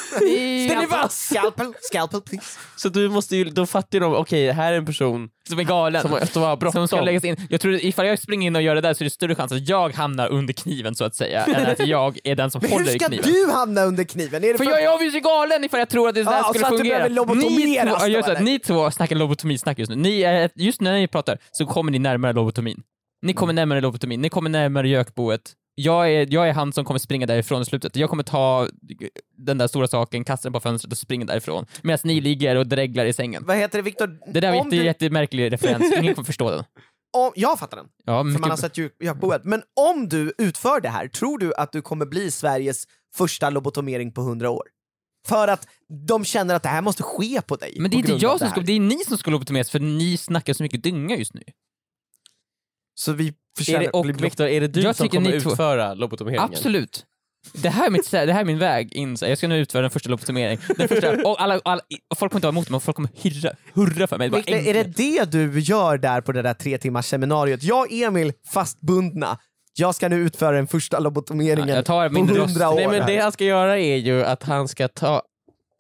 Den 0.69 0.79
är 0.83 0.87
vass! 0.91 1.29
Scalpel, 1.31 1.73
scalpel 1.93 2.21
please. 2.21 2.59
Så 2.77 2.89
du 2.89 3.09
måste 3.09 3.37
ju, 3.37 3.45
då 3.45 3.67
fattar 3.67 4.01
de, 4.01 4.15
okej 4.15 4.53
här 4.53 4.73
är 4.73 4.77
en 4.77 4.87
person 4.87 5.29
Som 5.49 5.59
är 5.59 5.63
galen. 5.65 6.03
som, 6.03 6.19
som 6.33 6.43
har 6.43 6.57
bråttom. 6.57 6.89
Som 6.89 6.89
ska 6.99 7.01
läggas 7.05 7.25
in. 7.25 7.37
Jag 7.51 7.61
tror 7.61 7.75
att 7.75 7.83
ifall 7.83 8.07
jag 8.07 8.19
springer 8.19 8.47
in 8.47 8.57
och 8.57 8.63
gör 8.63 8.75
det 8.75 8.81
där 8.81 8.95
så 8.95 9.03
är 9.03 9.05
det 9.05 9.11
större 9.11 9.35
chans 9.35 9.53
att 9.53 9.69
jag 9.69 9.95
hamnar 9.95 10.29
under 10.29 10.53
kniven 10.53 10.95
så 10.95 11.05
att 11.05 11.15
säga, 11.15 11.45
än 11.45 11.67
att 11.67 11.87
jag 11.87 12.19
är 12.25 12.35
den 12.37 12.51
som 12.51 12.61
Men 12.63 12.71
hur 12.71 12.79
håller 12.79 12.95
i 12.95 12.99
ska 12.99 13.09
kniven. 13.09 13.33
du 13.33 13.51
hamna 13.53 13.83
under 13.83 14.05
kniven? 14.05 14.45
Är 14.45 14.53
det 14.53 14.59
För 14.59 14.65
jag 14.65 14.83
är 14.83 14.95
obviously 14.95 15.21
galen 15.21 15.65
ifall 15.65 15.79
jag 15.81 15.89
tror 15.89 16.09
att 16.09 16.15
det 16.15 16.23
där 16.23 16.33
Ja, 16.33 16.43
skulle 16.45 16.61
så 16.61 16.67
att 16.67 16.73
du 16.73 16.79
fungera. 16.79 16.97
behöver 16.97 17.15
lobotomeras 17.15 18.03
ni, 18.07 18.13
två, 18.13 18.31
just 18.33 18.41
ni 18.41 18.59
två 18.59 18.91
snackar 18.91 19.17
lobotomisnack 19.17 19.79
just 19.79 19.91
nu. 19.91 19.97
Ni 19.97 20.21
är, 20.23 20.51
just 20.55 20.81
när 20.81 20.93
ni 20.93 21.09
pratar 21.09 21.39
så 21.51 21.67
kommer 21.67 21.93
ni 21.93 21.99
närmare 21.99 22.33
lobotomin. 22.33 22.83
Ni 23.27 23.33
kommer 23.33 23.53
närmare 23.53 23.81
lobotomin, 23.81 24.21
ni 24.23 24.29
kommer 24.29 24.51
närmare 24.51 24.89
gökboet. 24.89 25.53
Jag 25.75 26.13
är, 26.13 26.27
jag 26.31 26.49
är 26.49 26.53
han 26.53 26.73
som 26.73 26.85
kommer 26.85 26.99
springa 26.99 27.27
därifrån 27.27 27.63
i 27.63 27.65
slutet. 27.65 27.97
Jag 27.97 28.11
kommer 28.11 28.23
ta 28.23 28.69
den 29.37 29.59
där 29.59 29.67
stora 29.67 29.89
saken, 29.89 30.25
kasta 30.25 30.49
den 30.49 30.53
på 30.53 30.61
fönstret 30.61 30.93
och 30.93 30.99
springa 30.99 31.25
därifrån. 31.25 31.67
Medan 31.83 31.99
ni 32.05 32.21
ligger 32.21 32.57
och 32.57 32.67
dreglar 32.67 33.07
i 33.07 33.13
sängen. 33.13 33.45
Vad 33.47 33.57
heter 33.57 33.79
det 33.79 33.83
Viktor? 33.83 34.19
Det 34.33 34.41
där 34.41 34.49
var 34.49 34.57
jätte, 34.57 34.71
du- 34.71 34.85
jättemärklig 34.85 35.53
referens, 35.53 35.93
ingen 35.99 36.15
kommer 36.15 36.27
förstå 36.27 36.51
den. 36.51 36.65
om, 37.17 37.33
jag 37.35 37.59
fattar 37.59 37.77
den, 37.77 37.87
Ja, 38.05 38.19
för 38.25 38.39
man 38.39 38.51
har 38.51 38.57
sett 38.57 38.79
Gökboet. 38.79 39.45
Men 39.45 39.63
om 39.93 40.09
du 40.09 40.33
utför 40.39 40.81
det 40.81 40.89
här, 40.89 41.09
tror 41.09 41.39
du 41.39 41.55
att 41.55 41.73
du 41.73 41.83
kommer 41.83 42.07
bli 42.07 42.31
Sveriges 42.31 42.85
första 43.17 43.51
lobotomering 43.51 44.13
på 44.13 44.21
100 44.21 44.51
år? 44.51 44.65
För 45.29 45.49
att 45.49 45.69
de 46.09 46.25
känner 46.25 46.55
att 46.55 46.63
det 46.63 46.69
här 46.69 46.83
måste 46.83 47.03
ske 47.03 47.41
på 47.43 47.57
dig. 47.57 47.77
men 47.81 47.91
det 47.91 47.97
är 47.97 47.99
inte 47.99 48.13
jag 48.13 48.39
som 48.39 48.49
ska, 48.49 48.61
det 48.61 48.73
är 48.73 48.81
ni 48.81 48.99
som 49.05 49.19
ska 49.19 49.31
lobotomeras 49.31 49.71
för 49.71 49.81
ni 49.81 50.17
snackar 50.17 50.53
så 50.53 50.63
mycket 50.63 50.83
dynga 50.83 51.17
just 51.17 51.35
nu. 51.35 51.43
Så 52.99 53.13
vi 53.13 53.29
Är 53.29 53.35
förtjänar 53.59 53.81
det, 53.81 53.91
och 53.91 54.25
Viktor, 54.25 54.47
är 54.47 54.61
det 54.61 54.69
du 54.69 54.81
Jag 54.81 54.97
som 54.97 55.09
tycker 55.09 55.19
kommer 55.19 55.33
utföra 55.33 55.95
lobotomeringen? 55.95 56.45
Absolut. 56.45 57.05
Det 57.53 57.69
här, 57.69 57.87
är 57.87 57.91
mitt, 57.91 58.11
det 58.11 58.33
här 58.33 58.41
är 58.41 58.45
min 58.45 58.59
väg 58.59 58.93
in, 58.93 59.17
jag 59.21 59.39
ska 59.39 59.49
nu 59.49 59.59
utföra 59.59 59.83
den 59.83 59.91
första 59.91 60.09
lobotomeringen. 60.09 60.61
Den 60.77 60.89
första, 60.89 61.11
och 61.29 61.43
alla, 61.43 61.61
alla, 61.65 61.81
och 62.11 62.19
folk 62.19 62.33
kommer 62.33 62.39
inte 62.39 62.47
vara 62.47 62.53
emot 62.53 62.71
mig, 62.71 62.81
folk 62.81 62.97
kommer 62.97 63.11
hurra, 63.23 63.51
hurra 63.75 64.07
för 64.07 64.19
mig. 64.19 64.29
Viktor, 64.29 64.55
är 64.55 64.75
det 64.75 64.85
det 64.85 65.25
du 65.25 65.61
gör 65.61 65.99
där 65.99 66.21
på 66.21 66.33
det 66.33 66.43
där 66.43 66.55
tre 66.55 66.79
timmars 66.79 67.07
seminariet? 67.07 67.63
Jag 67.63 67.81
och 67.81 67.93
Emil 67.93 68.33
fastbundna, 68.49 69.39
jag 69.75 69.95
ska 69.95 70.09
nu 70.09 70.17
utföra 70.17 70.57
den 70.57 70.67
första 70.67 70.99
lobotomeringen 70.99 71.69
Ja, 71.69 71.75
jag 71.75 71.85
tar 71.85 72.09
på. 72.09 72.19
100 72.19 72.71
år. 72.71 72.75
Nej 72.75 72.89
men 72.89 73.07
det 73.07 73.19
han 73.19 73.33
ska 73.33 73.45
göra 73.45 73.79
är 73.79 73.97
ju 73.97 74.25
att 74.25 74.43
han 74.43 74.69
ska 74.69 74.89
ta 74.89 75.23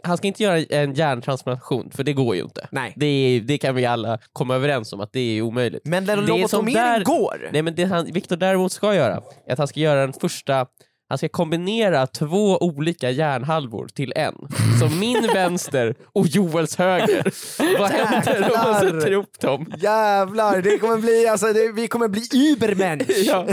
han 0.06 0.16
ska 0.16 0.26
inte 0.26 0.42
göra 0.42 0.58
en 0.58 0.94
hjärntransplantation, 0.94 1.90
för 1.94 2.04
det 2.04 2.12
går 2.12 2.36
ju 2.36 2.42
inte. 2.42 2.68
Nej. 2.70 2.92
Det, 2.96 3.06
är, 3.06 3.40
det 3.40 3.58
kan 3.58 3.74
vi 3.74 3.86
alla 3.86 4.18
komma 4.32 4.54
överens 4.54 4.92
om 4.92 5.00
att 5.00 5.12
det 5.12 5.20
är 5.38 5.42
omöjligt. 5.42 5.82
Men 5.84 6.06
den 6.06 6.18
Det 6.18 6.22
är 6.22 6.26
som 6.48 6.66
lobotomering 6.66 6.74
där- 6.74 7.04
går. 7.04 7.48
Nej 7.52 7.62
men 7.62 7.74
det 7.74 7.84
han, 7.84 8.12
Viktor 8.12 8.36
däremot 8.36 8.72
ska 8.72 8.94
göra, 8.94 9.22
är 9.46 9.52
att 9.52 9.58
han 9.58 9.68
ska 9.68 9.80
göra 9.80 10.00
den 10.00 10.12
första 10.12 10.66
han 11.08 11.18
ska 11.18 11.28
kombinera 11.28 12.06
två 12.06 12.58
olika 12.58 13.10
hjärnhalvor 13.10 13.88
till 13.94 14.12
en. 14.16 14.34
Så 14.80 14.88
min 14.96 15.26
vänster 15.34 15.94
och 16.12 16.26
Joels 16.26 16.76
höger. 16.76 17.32
Vad 17.78 17.90
händer 17.90 18.42
om 18.50 18.72
man 18.72 18.80
sätter 18.80 19.10
ihop 19.12 19.40
dem? 19.40 19.72
Jävlar, 19.78 20.62
det 20.62 20.78
kommer 20.78 20.96
bli, 20.98 21.26
alltså, 21.28 21.46
det, 21.52 21.72
vi 21.72 21.88
kommer 21.88 22.08
bli 22.08 22.22
übermensch. 22.32 23.10
Ja. 23.26 23.46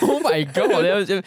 Oh 0.00 0.32
my 0.32 0.44
god. 0.44 0.84
Jag, 0.86 1.00
jag, 1.10 1.24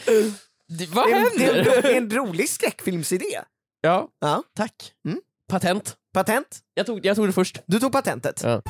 det, 0.80 0.90
vad 0.94 1.06
en, 1.06 1.12
det, 1.38 1.46
är 1.46 1.54
händer? 1.54 1.76
en, 1.76 1.82
det 1.82 1.94
är 1.94 1.98
en 1.98 2.10
rolig 2.12 2.50
skräckfilmsidé. 2.50 3.40
Ja, 3.82 4.08
Ja. 4.20 4.44
tack. 4.56 4.74
Mm. 5.06 5.20
Patent. 5.50 5.96
Patent? 6.14 6.60
Jag 6.74 6.86
tog, 6.86 7.06
jag 7.06 7.16
tog 7.16 7.28
det 7.28 7.34
först. 7.34 7.62
Du 7.66 7.80
tog 7.80 7.92
patentet. 7.92 8.42
Ja. 8.44 8.62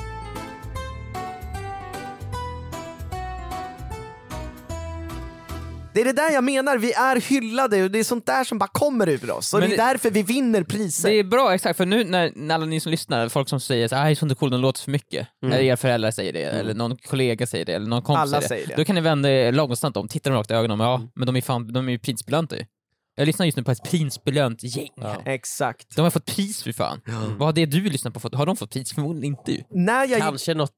Det 5.94 6.02
är 6.02 6.06
det 6.06 6.14
där 6.14 6.32
jag 6.32 6.44
menar, 6.44 6.78
vi 6.78 6.94
är 6.94 7.30
hyllade 7.30 7.84
och 7.84 7.92
det 7.92 8.00
är 8.00 8.04
sånt 8.04 8.26
där 8.26 8.44
som 8.44 8.58
bara 8.58 8.68
kommer 8.74 9.10
ur 9.10 9.32
oss. 9.32 9.54
Och 9.54 9.60
Men 9.60 9.70
det 9.70 9.76
är 9.76 9.78
det- 9.78 9.84
därför 9.84 10.10
vi 10.12 10.24
vinner 10.24 10.64
priser. 10.64 11.10
Det 11.10 11.16
är 11.20 11.24
bra, 11.24 11.54
exakt. 11.56 11.78
För 11.78 11.86
nu 11.86 12.04
när, 12.04 12.32
när 12.36 12.56
alla 12.56 12.66
ni 12.66 12.80
som 12.80 12.92
lyssnar, 12.92 13.30
folk 13.30 13.50
som 13.50 13.60
säger 13.60 13.86
att 13.86 13.94
ah, 13.94 14.16
sånt 14.16 14.32
är 14.32 14.36
coolt, 14.36 14.52
de 14.52 14.62
låter 14.62 14.82
för 14.84 14.92
mycket. 14.92 15.28
Eller 15.46 15.60
er 15.60 15.76
föräldrar 15.76 16.12
säger 16.12 16.34
det, 16.34 16.44
eller 16.44 16.74
någon 16.74 16.98
kollega 16.98 17.48
säger 17.48 17.66
det, 17.66 17.74
eller 17.74 17.88
någon 17.88 18.02
kompis 18.02 18.22
Alla 18.22 18.42
säger 18.42 18.68
det. 18.68 18.74
det. 18.74 18.82
Då 18.82 18.86
kan 18.86 18.96
ni 18.96 19.02
vända 19.02 19.30
er 19.30 19.52
långsamt 19.52 19.98
om, 19.98 20.08
titta 20.08 20.30
dem 20.30 20.40
rakt 20.40 20.52
i 20.52 20.54
ögonen 20.54 20.82
och 20.82 20.88
ja, 20.88 21.02
men 21.16 21.26
de 21.26 21.36
är, 21.36 21.42
fan, 21.42 21.74
de 21.74 21.88
är 21.88 21.92
ju 21.92 22.00
prisbelönta 22.00 22.58
ju. 22.58 22.66
Jag 23.16 23.26
lyssnar 23.26 23.46
just 23.46 23.58
nu 23.58 23.64
på 23.64 23.72
ett 23.72 23.84
prisbelönt 23.84 24.64
gäng 24.64 24.90
här. 25.02 25.22
Exakt. 25.26 25.96
De 25.96 26.02
har 26.02 26.10
fått 26.10 26.26
pris 26.26 26.64
för 26.64 26.72
fan. 26.72 27.02
Vad 27.38 27.48
har 27.48 27.54
det 27.54 27.66
du 27.66 27.90
lyssnar 27.90 28.12
på 28.12 28.20
fått? 28.20 28.36
Har 28.36 28.46
de 28.46 28.58
fått 28.58 28.72
pris? 28.72 28.94
Förmodligen 28.94 29.36
inte 29.38 29.52
ju. 29.52 29.64
När, 29.70 30.00
jag 30.00 30.10
gick, 30.10 30.20
Kanske 30.20 30.54
något, 30.54 30.76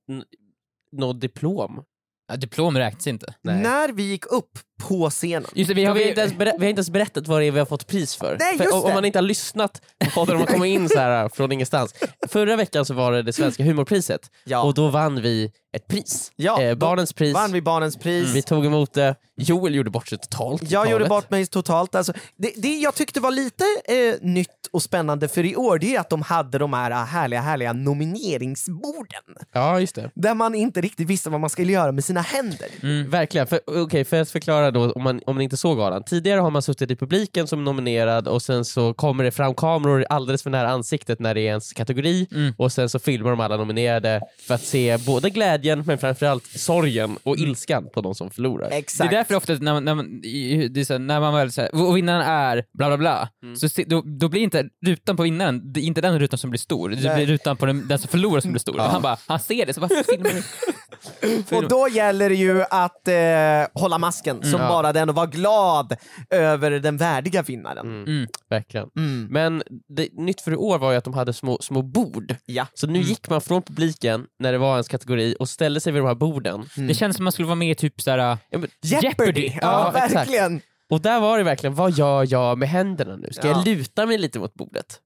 något 0.92 1.22
diplom. 1.22 1.84
Ja, 2.28 2.36
diplom 2.36 2.78
räknas 2.78 3.08
inte. 3.08 3.36
när 3.42 3.94
vi 3.94 4.04
gick 4.04 4.26
upp 4.26 4.60
på 4.82 5.10
scenen, 5.10 5.50
Just 5.54 5.68
det, 5.68 5.74
vi 5.74 5.82
Vi 5.82 5.86
har, 5.88 5.96
vi, 5.96 6.08
inte 6.10 6.22
ens 6.22 6.34
berä- 6.34 6.54
vi 6.58 6.66
har 6.66 6.70
inte 6.70 6.80
ens 6.80 6.90
berättat 6.90 7.28
vad 7.28 7.42
det 7.42 7.46
är 7.46 7.52
vi 7.52 7.60
har 7.60 7.66
fått 7.66 7.88
pris 7.88 8.16
för. 8.16 8.38
Nej, 8.40 8.58
för 8.58 8.74
om, 8.74 8.84
om 8.84 8.94
man 8.94 9.06
inte 9.06 9.18
har 9.20 9.24
lyssnat 9.24 9.82
på 10.06 10.10
podden, 10.12 10.36
om 10.36 10.40
man 10.40 10.48
kommer 10.48 10.66
in 10.66 10.90
så 10.90 11.00
här 11.00 11.30
från 11.30 11.52
ingenstans. 11.52 11.94
Förra 12.28 12.56
veckan 12.56 12.86
så 12.86 12.94
var 12.94 13.12
det 13.12 13.22
det 13.24 13.34
svenska 13.34 13.64
humorpriset 13.64 14.22
Ja. 14.44 14.62
och 14.64 14.74
då 14.74 14.88
vann 14.90 15.22
vi 15.22 15.52
ett 15.76 15.88
pris. 15.88 16.32
Ja, 16.36 16.62
eh, 16.62 16.76
barnens 16.76 17.14
pris. 17.14 17.34
vann 17.34 17.52
vi 17.52 17.62
Barnens 17.62 17.98
pris. 17.98 18.36
Vi 18.36 18.42
tog 18.42 18.66
emot 18.66 18.94
det. 18.94 19.16
Joel 19.38 19.76
gjorde 19.76 19.90
bort 19.90 20.08
sig 20.08 20.18
totalt. 20.18 20.72
Jag 20.72 20.86
gjorde 20.86 20.96
talet. 21.06 21.10
bort 21.10 21.30
mig 21.30 21.46
totalt. 21.48 21.96
Alltså, 21.96 22.14
det, 22.38 22.52
det 22.58 22.80
jag 22.80 22.96
tyckte 22.96 23.20
var 23.20 23.32
lite 23.32 23.64
eh, 23.86 24.16
nytt 24.22 24.50
och 24.72 24.82
spännande 24.84 25.28
för 25.28 25.46
i 25.46 25.56
år, 25.56 25.80
det 25.80 25.96
är 25.96 26.00
att 26.00 26.10
de 26.10 26.22
hade 26.22 26.58
de 26.58 26.74
här 26.74 26.92
ah, 26.92 27.04
härliga, 27.04 27.42
härliga 27.42 27.74
nomineringsborden. 27.74 29.24
Ja, 29.54 29.80
just 29.80 29.96
det. 29.96 30.12
Där 30.16 30.34
man 30.34 30.56
inte 30.56 30.82
riktigt 30.82 31.08
visste 31.08 31.30
vad 31.30 31.40
man 31.42 31.50
skulle 31.50 31.72
göra 31.72 31.92
med 31.92 32.06
sina 32.06 32.22
händer. 32.22 32.68
Mm, 32.84 33.10
verkligen. 33.10 33.48
För, 33.48 33.80
okay, 33.80 34.04
för 34.06 34.22
att 34.22 34.30
förklara 34.30 34.72
då, 34.74 34.92
om 34.92 35.04
man, 35.04 35.22
om 35.26 35.36
man 35.36 35.42
inte 35.42 35.58
såg 35.58 35.78
galan. 35.78 36.04
Tidigare 36.04 36.40
har 36.42 36.50
man 36.52 36.62
suttit 36.62 36.92
i 36.92 36.96
publiken 36.96 37.48
som 37.48 37.64
nominerad 37.64 38.28
och 38.28 38.42
sen 38.42 38.66
så 38.66 38.94
kommer 38.94 39.24
det 39.24 39.32
fram 39.32 39.56
kameror 39.56 40.06
alldeles 40.10 40.44
för 40.44 40.50
nära 40.50 40.70
ansiktet 40.70 41.20
när 41.20 41.34
det 41.36 41.42
är 41.42 41.46
ens 41.46 41.74
kategori 41.74 42.28
Mm. 42.32 42.54
och 42.58 42.72
sen 42.72 42.90
så 42.90 43.00
filmar 43.00 43.30
de 43.30 43.40
alla 43.40 43.58
nominerade 43.58 44.22
för 44.48 44.54
att 44.56 44.62
se 44.64 44.98
både 44.98 45.30
glädjen 45.30 45.84
men 45.88 45.98
framförallt 45.98 46.46
sorgen 46.46 47.18
och 47.24 47.38
ilskan 47.38 47.90
på 47.94 48.02
de 48.02 48.16
som 48.16 48.30
förlorar. 48.32 48.70
Det 48.70 48.76
är 48.76 48.80
Exakt. 48.80 49.12
därför 49.12 49.36
ofta 49.36 49.54
när 49.54 49.74
man, 49.74 49.86
när 49.86 49.96
man, 49.96 50.06
i- 50.24 50.68
det 50.68 50.80
är 50.80 50.86
så, 50.86 50.94
här, 50.94 51.00
när 51.00 51.20
man 51.20 51.34
väl 51.34 51.52
säger 51.52 51.82
och 51.88 51.98
vinnaren 51.98 52.22
är 52.22 52.64
bla 52.74 52.88
bla 52.88 52.98
bla, 52.98 53.30
så 53.58 53.70
se, 53.70 53.84
då, 53.88 54.02
då 54.06 54.30
blir 54.30 54.42
inte 54.42 54.66
rutan 54.86 55.18
på 55.18 55.24
vinnaren, 55.24 55.74
det 55.74 55.80
är 55.80 55.84
inte 55.84 56.02
den 56.02 56.20
rutan 56.20 56.38
som 56.40 56.50
blir 56.50 56.60
stor, 56.60 56.90
det 56.90 56.96
Nej. 57.04 57.16
blir 57.16 57.26
rutan 57.26 57.58
på 57.58 57.66
den, 57.66 57.88
den 57.88 58.00
som 58.00 58.08
förlorar 58.08 58.40
som 58.42 58.52
blir 58.52 58.60
stor. 58.60 58.80
Han 58.80 59.02
bara, 59.02 59.18
han 59.28 59.40
ser 59.40 59.66
det, 59.66 59.74
så 59.74 59.82
varför 59.82 60.04
filmar 60.12 60.30
du? 60.30 60.44
Och 61.58 61.68
då 61.68 61.88
gäller 61.88 62.30
det 62.30 62.36
ju 62.36 62.62
att 62.70 63.08
eh, 63.08 63.82
hålla 63.82 63.98
masken 63.98 64.44
som 64.58 64.62
Ja. 64.62 64.68
bara 64.70 64.94
den 64.94 65.10
och 65.10 65.16
vara 65.16 65.26
glad 65.26 65.96
över 66.30 66.72
den 66.72 66.98
värdiga 66.98 67.42
vinnaren. 67.42 67.88
Mm. 67.88 68.28
Verkligen. 68.50 68.90
Mm. 68.98 69.28
Men 69.32 69.64
det, 69.96 70.10
nytt 70.14 70.42
för 70.42 70.52
i 70.52 70.56
år 70.56 70.78
var 70.80 70.92
ju 70.92 70.98
att 70.98 71.04
de 71.04 71.14
hade 71.14 71.34
små, 71.34 71.58
små 71.62 71.82
bord. 71.82 72.36
Ja. 72.46 72.68
Så 72.74 72.88
nu 72.88 73.00
gick 73.00 73.30
man 73.30 73.42
från 73.42 73.62
publiken 73.62 74.26
när 74.40 74.52
det 74.52 74.58
var 74.58 74.72
ens 74.74 74.88
kategori 74.88 75.36
och 75.40 75.50
ställde 75.50 75.80
sig 75.80 75.94
vid 75.94 76.02
de 76.02 76.08
här 76.08 76.16
borden. 76.16 76.66
Det 76.76 76.94
känns 76.94 77.16
som 77.16 77.24
man 77.24 77.32
skulle 77.32 77.46
vara 77.48 77.56
med 77.56 77.72
i 77.72 77.76
typ 77.76 78.02
såhär, 78.02 78.18
Ja, 78.18 78.38
men, 78.58 78.68
Jeopardy! 78.82 79.48
Ja, 79.48 79.58
Ja, 79.62 79.88
exakt. 79.96 80.16
verkligen. 80.16 80.62
och 80.90 81.02
där 81.02 81.20
var 81.20 81.38
det 81.38 81.44
verkligen, 81.44 81.76
vad 81.76 81.92
gör 81.92 82.26
jag 82.30 82.58
med 82.58 82.70
händerna 82.70 83.16
nu? 83.16 83.28
Ska 83.32 83.48
Ja. 83.48 83.54
jag 83.58 83.66
luta 83.68 84.06
mig 84.06 84.18
lite 84.18 84.40
mot 84.40 84.54
bordet? 84.54 85.00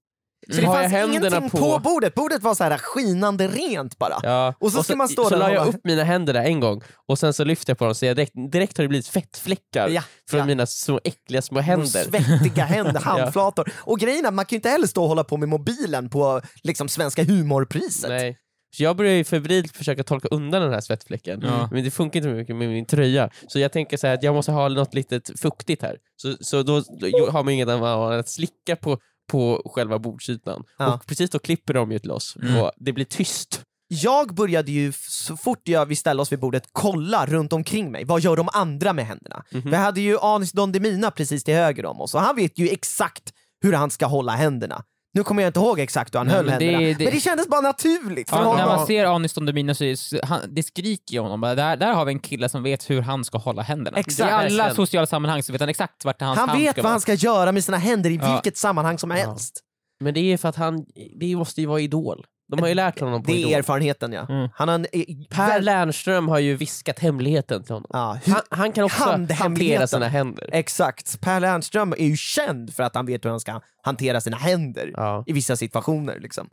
Så 0.49 0.55
det 0.55 0.61
jag 0.61 0.73
fanns 0.91 0.93
ingenting 1.09 1.49
på- 1.49 1.57
på... 1.57 1.79
bordet, 1.79 2.13
bordet 2.15 2.41
var 2.43 2.55
så 2.55 2.63
här 2.63 2.77
skinande 2.77 3.47
rent 3.47 3.97
bara. 3.97 4.19
Ja. 4.23 4.53
Och 4.59 4.71
så 4.71 4.83
ska 4.83 4.95
man 4.95 5.09
stå 5.09 5.23
så 5.23 5.29
där 5.29 5.35
och 5.35 5.39
la 5.39 5.53
jag 5.53 5.59
hålla- 5.59 5.71
upp 5.77 5.81
mina 5.83 6.03
händer 6.03 6.33
där 6.33 6.43
en 6.43 6.59
gång 6.59 6.81
och 7.07 7.19
sen 7.19 7.33
så 7.33 7.43
lyfte 7.43 7.71
jag 7.71 7.77
på 7.77 7.85
dem 7.85 7.95
så 7.95 8.05
jag 8.05 8.15
direkt, 8.15 8.33
direkt 8.51 8.77
har 8.77 8.83
det 8.83 8.87
blivit 8.87 9.07
fettfläckar 9.07 9.89
Ja, 9.89 10.03
från 10.29 10.39
ja. 10.39 10.45
mina 10.45 10.65
små 10.65 10.99
äckliga 11.03 11.41
små 11.41 11.57
Och 11.59 11.63
händer. 11.63 11.87
Svettiga 11.87 12.63
händer, 12.65 13.01
handflator. 13.01 13.71
Och 13.77 13.99
grejen 13.99 14.25
är, 14.25 14.31
man 14.31 14.45
kan 14.45 14.55
ju 14.55 14.57
inte 14.57 14.69
heller 14.69 14.87
stå 14.87 15.01
och 15.03 15.07
hålla 15.09 15.23
på 15.23 15.37
med 15.37 15.49
mobilen 15.49 16.09
på 16.09 16.41
liksom, 16.63 16.89
svenska 16.89 17.23
humorpriset. 17.23 18.09
Nej. 18.09 18.37
Så 18.77 18.83
jag 18.83 18.97
börjar 18.97 19.13
ju 19.13 19.23
febrilt 19.23 19.77
försöka 19.77 20.03
torka 20.03 20.27
undan 20.31 20.61
den 20.61 20.73
här 20.73 20.81
svettfläcken, 20.81 21.41
Ja. 21.43 21.69
men 21.71 21.83
det 21.83 21.91
funkar 21.91 22.19
inte 22.19 22.29
mycket 22.29 22.55
med 22.55 22.69
min 22.69 22.85
tröja. 22.85 23.29
Så 23.47 23.59
jag 23.59 23.71
tänker 23.71 23.97
så 23.97 24.07
här 24.07 24.13
att 24.13 24.23
jag 24.23 24.35
måste 24.35 24.51
ha 24.51 24.67
något 24.69 24.93
litet 24.93 25.39
fuktigt 25.39 25.81
här. 25.81 25.97
Så, 26.15 26.35
så 26.41 26.63
då, 26.63 26.81
då 27.11 27.29
har 27.31 27.43
man 27.43 27.53
inget 27.53 27.69
annat 27.69 28.13
än 28.13 28.19
att 28.19 28.29
slicka 28.29 28.75
på, 28.75 28.97
på 29.27 29.71
själva 29.75 29.99
bordsytan. 29.99 30.63
Ja. 30.77 30.93
Och 30.93 31.05
precis 31.05 31.29
då 31.29 31.39
klipper 31.39 31.73
de 31.73 31.91
ju 31.91 31.99
till 31.99 32.11
oss 32.11 32.35
Mm. 32.41 32.61
och 32.61 32.71
det 32.77 32.93
blir 32.93 33.05
tyst. 33.05 33.61
Jag 33.89 34.35
började 34.35 34.71
ju, 34.71 34.93
så 35.09 35.37
fort 35.37 35.61
jag, 35.63 35.85
vi 35.85 35.95
ställde 35.95 36.21
oss 36.21 36.31
vid 36.31 36.39
bordet, 36.39 36.63
kolla 36.71 37.25
runt 37.25 37.53
omkring 37.53 37.91
mig. 37.91 38.03
Vad 38.05 38.21
gör 38.21 38.35
de 38.35 38.49
andra 38.53 38.93
med 38.93 39.05
händerna? 39.05 39.43
Mhm. 39.51 39.69
Vi 39.71 39.75
hade 39.75 40.01
ju 40.01 40.17
Anis 40.19 40.51
Don 40.51 40.71
Demina 40.71 41.11
precis 41.11 41.43
till 41.43 41.53
höger 41.53 41.85
om 41.85 42.01
oss 42.01 42.13
och 42.15 42.21
han 42.21 42.35
vet 42.35 42.59
ju 42.59 42.69
exakt 42.69 43.33
hur 43.61 43.73
han 43.73 43.91
ska 43.91 44.05
hålla 44.05 44.31
händerna. 44.31 44.83
Nu 45.17 45.23
kommer 45.23 45.41
jag 45.43 45.49
inte 45.49 45.59
ihåg 45.59 45.79
exakt 45.79 46.13
hur 46.15 46.17
han 46.19 46.27
Nej, 46.27 46.35
höll 46.35 46.45
men 46.45 46.59
det- 46.59 46.65
händerna, 46.65 46.97
det- 46.97 47.03
men 47.05 47.13
det 47.13 47.19
kändes 47.19 47.47
bara 47.47 47.61
naturligt 47.61 48.29
för 48.29 48.37
Ja, 48.37 48.41
när 48.43 48.49
honom. 48.49 48.65
man 48.77 48.87
ser 48.87 49.05
Anis 49.05 49.33
Don 49.33 49.45
Demina 49.45 49.73
så 49.73 49.83
är, 49.83 50.25
han, 50.25 50.39
det 50.47 50.63
skriker 50.63 51.13
ju 51.13 51.19
honom 51.19 51.41
bara, 51.41 51.55
där, 51.55 51.77
där 51.77 51.93
har 51.93 52.05
vi 52.05 52.11
en 52.13 52.19
kille 52.19 52.49
som 52.49 52.63
vet 52.63 52.89
hur 52.89 53.01
han 53.01 53.23
ska 53.25 53.37
hålla 53.37 53.61
händerna. 53.61 53.97
Exakt. 53.97 54.19
I 54.19 54.23
alla 54.33 54.41
Verkligen. 54.41 54.75
sociala 54.75 55.07
sammanhang 55.07 55.43
så 55.43 55.51
vet 55.51 55.61
han 55.61 55.69
exakt 55.69 56.05
vart 56.05 56.21
hans 56.21 56.39
Han 56.39 56.49
hand 56.49 56.61
vet 56.61 56.71
ska 56.71 56.81
vad 56.81 56.83
vara. 56.83 56.91
han 56.91 57.01
ska 57.01 57.13
göra 57.13 57.51
med 57.51 57.63
sina 57.63 57.77
händer 57.77 58.09
i 58.09 58.15
Ja. 58.15 58.33
vilket 58.33 58.57
sammanhang 58.57 58.97
som 58.97 59.11
helst. 59.11 59.59
Men 59.99 60.13
det 60.13 60.19
är 60.33 60.37
för 60.37 60.49
att 60.49 60.55
han, 60.55 60.85
det 61.19 61.35
måste 61.35 61.61
ju 61.61 61.67
vara 61.67 61.79
idol. 61.79 62.25
De 62.49 62.59
har 62.59 62.67
ju 62.67 62.73
lärt 62.73 62.99
honom 62.99 63.23
på 63.23 63.31
Det 63.31 63.37
idol. 63.37 63.51
är 63.53 63.57
erfarenheten 63.57 64.11
ja. 64.13 64.25
Mm. 64.29 64.49
Han 64.53 64.67
har 64.67 64.75
en... 64.75 64.85
eh, 64.93 65.03
Per 65.29 65.47
väl- 65.47 65.65
Lernström 65.65 66.27
har 66.27 66.39
ju 66.39 66.55
viskat 66.55 66.99
hemligheten 66.99 67.63
till 67.63 67.73
honom. 67.73 67.89
Ja, 67.93 68.17
hur, 68.23 68.33
Han, 68.33 68.41
han 68.49 68.71
kan 68.71 68.83
också 68.83 69.03
hantera 69.39 69.87
sina 69.87 70.07
händer. 70.07 70.49
Exakt. 70.53 71.21
Per 71.21 71.39
Lernström 71.39 71.91
är 71.93 72.05
ju 72.05 72.15
känd 72.17 72.73
för 72.73 72.83
att 72.83 72.95
han 72.95 73.05
vet 73.05 73.25
hur 73.25 73.29
han 73.29 73.39
ska 73.39 73.61
hantera 73.81 74.21
sina 74.21 74.37
händer 74.37 74.91
Ja. 74.93 75.23
i 75.27 75.33
vissa 75.33 75.55
situationer. 75.55 76.19
Liksom. 76.19 76.49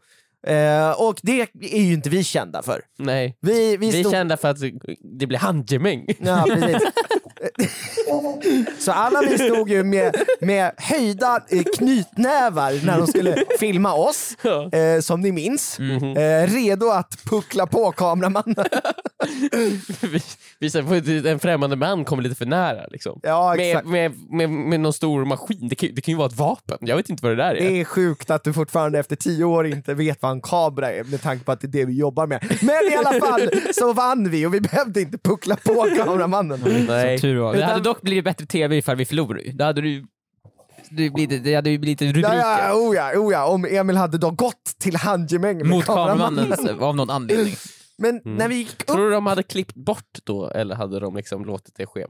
Eh, 0.46 0.90
och 1.02 1.18
det 1.22 1.40
är 1.60 1.80
ju 1.82 1.92
inte 1.92 2.10
vi 2.10 2.24
kända 2.24 2.62
för. 2.62 2.80
Nej. 2.98 3.36
Vi, 3.40 3.76
vi, 3.76 3.90
Vi 3.90 3.98
är 3.98 4.02
stod... 4.02 4.12
kända 4.12 4.36
för 4.36 4.48
att 4.48 4.58
det 5.18 5.26
blir 5.26 5.38
handgemäng. 5.38 6.06
Ja, 6.18 6.44
precis. 6.48 6.82
Så 8.78 8.92
alla 8.92 9.20
vi 9.20 9.38
stod 9.38 9.70
ju 9.70 9.84
med, 9.84 10.14
med 10.40 10.72
höjda 10.76 11.40
eh, 11.48 11.62
knytnävar 11.78 12.86
när 12.86 12.98
de 12.98 13.06
skulle 13.06 13.44
filma 13.60 13.94
oss, 13.94 14.36
eh, 14.72 15.00
som 15.00 15.20
ni 15.20 15.32
minns. 15.32 15.78
Mhm. 15.78 16.16
Eh, 16.16 16.46
redo 16.46 16.88
att 16.88 17.24
puckla 17.24 17.66
på 17.66 17.92
kameramannen. 17.92 18.54
Vi- 20.00 20.22
Vi 20.58 20.70
ser 20.70 20.82
på 21.22 21.28
en 21.28 21.38
främmande 21.38 21.76
man 21.76 22.04
kommer 22.04 22.22
lite 22.22 22.34
för 22.34 22.46
nära. 22.46 22.86
Liksom. 22.90 23.20
Ja, 23.22 23.54
med, 23.56 23.86
med, 23.86 24.12
med, 24.30 24.50
med 24.50 24.80
någon 24.80 24.92
stor 24.92 25.24
maskin. 25.24 25.68
Det 25.68 25.74
kan, 25.74 25.88
det 25.94 26.00
kan 26.00 26.12
ju 26.12 26.18
vara 26.18 26.28
ett 26.28 26.36
vapen. 26.38 26.78
Jag 26.80 26.96
vet 26.96 27.08
inte 27.08 27.22
vad 27.22 27.32
det 27.32 27.36
där 27.42 27.54
är. 27.54 27.60
Det 27.70 27.80
är 27.80 27.84
sjukt 27.84 28.30
att 28.30 28.44
du 28.44 28.52
fortfarande 28.52 28.98
efter 28.98 29.16
tio 29.16 29.44
år 29.44 29.66
inte 29.66 29.94
vet 29.94 30.22
vad 30.22 30.30
en 30.34 30.40
kamera 30.40 31.04
med 31.04 31.22
tanke 31.22 31.44
på 31.44 31.52
att 31.52 31.60
det 31.60 31.66
är 31.66 31.68
det 31.68 31.84
vi 31.84 31.92
jobbar 31.92 32.26
med. 32.26 32.58
Men 32.62 32.92
i 32.92 32.96
alla 32.96 33.20
fall 33.26 33.50
så 33.74 33.92
vann 33.92 34.30
vi 34.30 34.46
och 34.46 34.54
vi 34.54 34.60
behövde 34.60 35.00
inte 35.00 35.18
puckla 35.18 35.56
på 35.56 35.86
kameramannen. 35.96 36.86
Nej. 36.88 37.18
Tur 37.18 37.38
var. 37.38 37.54
Det 37.54 37.64
hade 37.64 37.80
dock 37.80 38.00
blivit 38.02 38.24
bättre 38.24 38.46
TV 38.46 38.76
ifall 38.76 38.96
vi 38.96 39.04
förlorade. 39.04 39.52
Det 39.52 39.64
hade 39.64 39.80
du... 39.80 40.04
Det, 40.90 41.10
blivit, 41.10 41.44
det 41.44 41.54
hade 41.54 41.70
ju 41.70 41.78
blivit 41.78 42.02
rubriker. 42.02 42.34
Ja, 42.34 42.58
ja, 42.68 42.74
oh 42.74 42.96
ja, 42.96 43.12
oh 43.18 43.32
ja, 43.32 43.46
om 43.46 43.64
Emil 43.64 43.96
hade 43.96 44.18
då 44.18 44.30
gått 44.30 44.64
till 44.78 44.96
handgemäng 44.96 45.56
med 45.58 45.66
Mot 45.66 45.84
kameramannen. 45.84 46.52
av 46.80 46.96
någon 46.96 47.10
anledning. 47.10 47.54
Men 47.98 48.20
när 48.24 48.48
vi 48.48 48.54
gick 48.54 48.80
upp, 48.80 48.86
Tror 48.86 49.04
du 49.04 49.10
de 49.10 49.26
hade 49.26 49.42
klippt 49.42 49.74
bort 49.74 50.18
då 50.24 50.50
eller 50.50 50.74
hade 50.74 51.00
de 51.00 51.16
liksom 51.16 51.44
låtit 51.44 51.74
det 51.76 51.86
ske? 51.86 52.06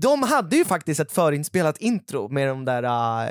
De 0.00 0.22
hade 0.22 0.56
ju 0.56 0.64
faktiskt 0.64 1.00
ett 1.00 1.12
förinspelat 1.12 1.78
intro 1.78 2.28
med 2.28 2.48
de 2.48 2.64
där 2.64 2.82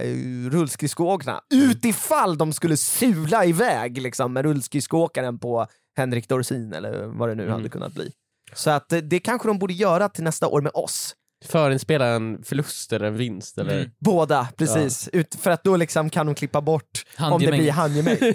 uh, 0.06 0.50
rullskridskoåkarna. 0.50 1.42
Utifall 1.54 2.38
de 2.38 2.54
skulle 2.54 2.78
sula 2.78 3.46
iväg 3.46 4.02
liksom, 4.02 4.34
med 4.34 4.46
rullskridskoåkaren 4.46 5.40
på 5.40 5.68
Henrik 5.98 6.30
Dorsin 6.30 6.74
eller 6.74 7.06
vad 7.06 7.30
det 7.30 7.36
nu 7.36 7.44
Mm. 7.44 7.56
hade 7.56 7.70
kunnat 7.70 7.94
bli. 7.94 8.12
Så 8.54 8.70
att 8.70 8.92
eh, 8.94 9.00
det 9.00 9.20
kanske 9.20 9.48
de 9.48 9.60
borde 9.60 9.74
göra 9.74 10.10
till 10.10 10.24
nästa 10.24 10.48
år 10.48 10.62
med 10.62 10.72
oss. 10.74 11.16
Förinspela 11.46 12.06
en 12.08 12.44
förlust 12.44 12.94
eller 12.94 13.06
en 13.08 13.18
vinst? 13.18 13.58
Eller? 13.58 13.78
Mm. 13.78 13.92
Båda, 14.00 14.48
precis. 14.58 15.10
Ut, 15.14 15.36
för 15.36 15.52
att 15.52 15.64
då 15.64 15.78
liksom 15.78 16.10
kan 16.10 16.26
de 16.26 16.36
klippa 16.36 16.62
bort 16.62 17.06
om 17.20 17.42
det 17.42 17.52
blir 17.52 17.72
handgemäng. 17.72 18.18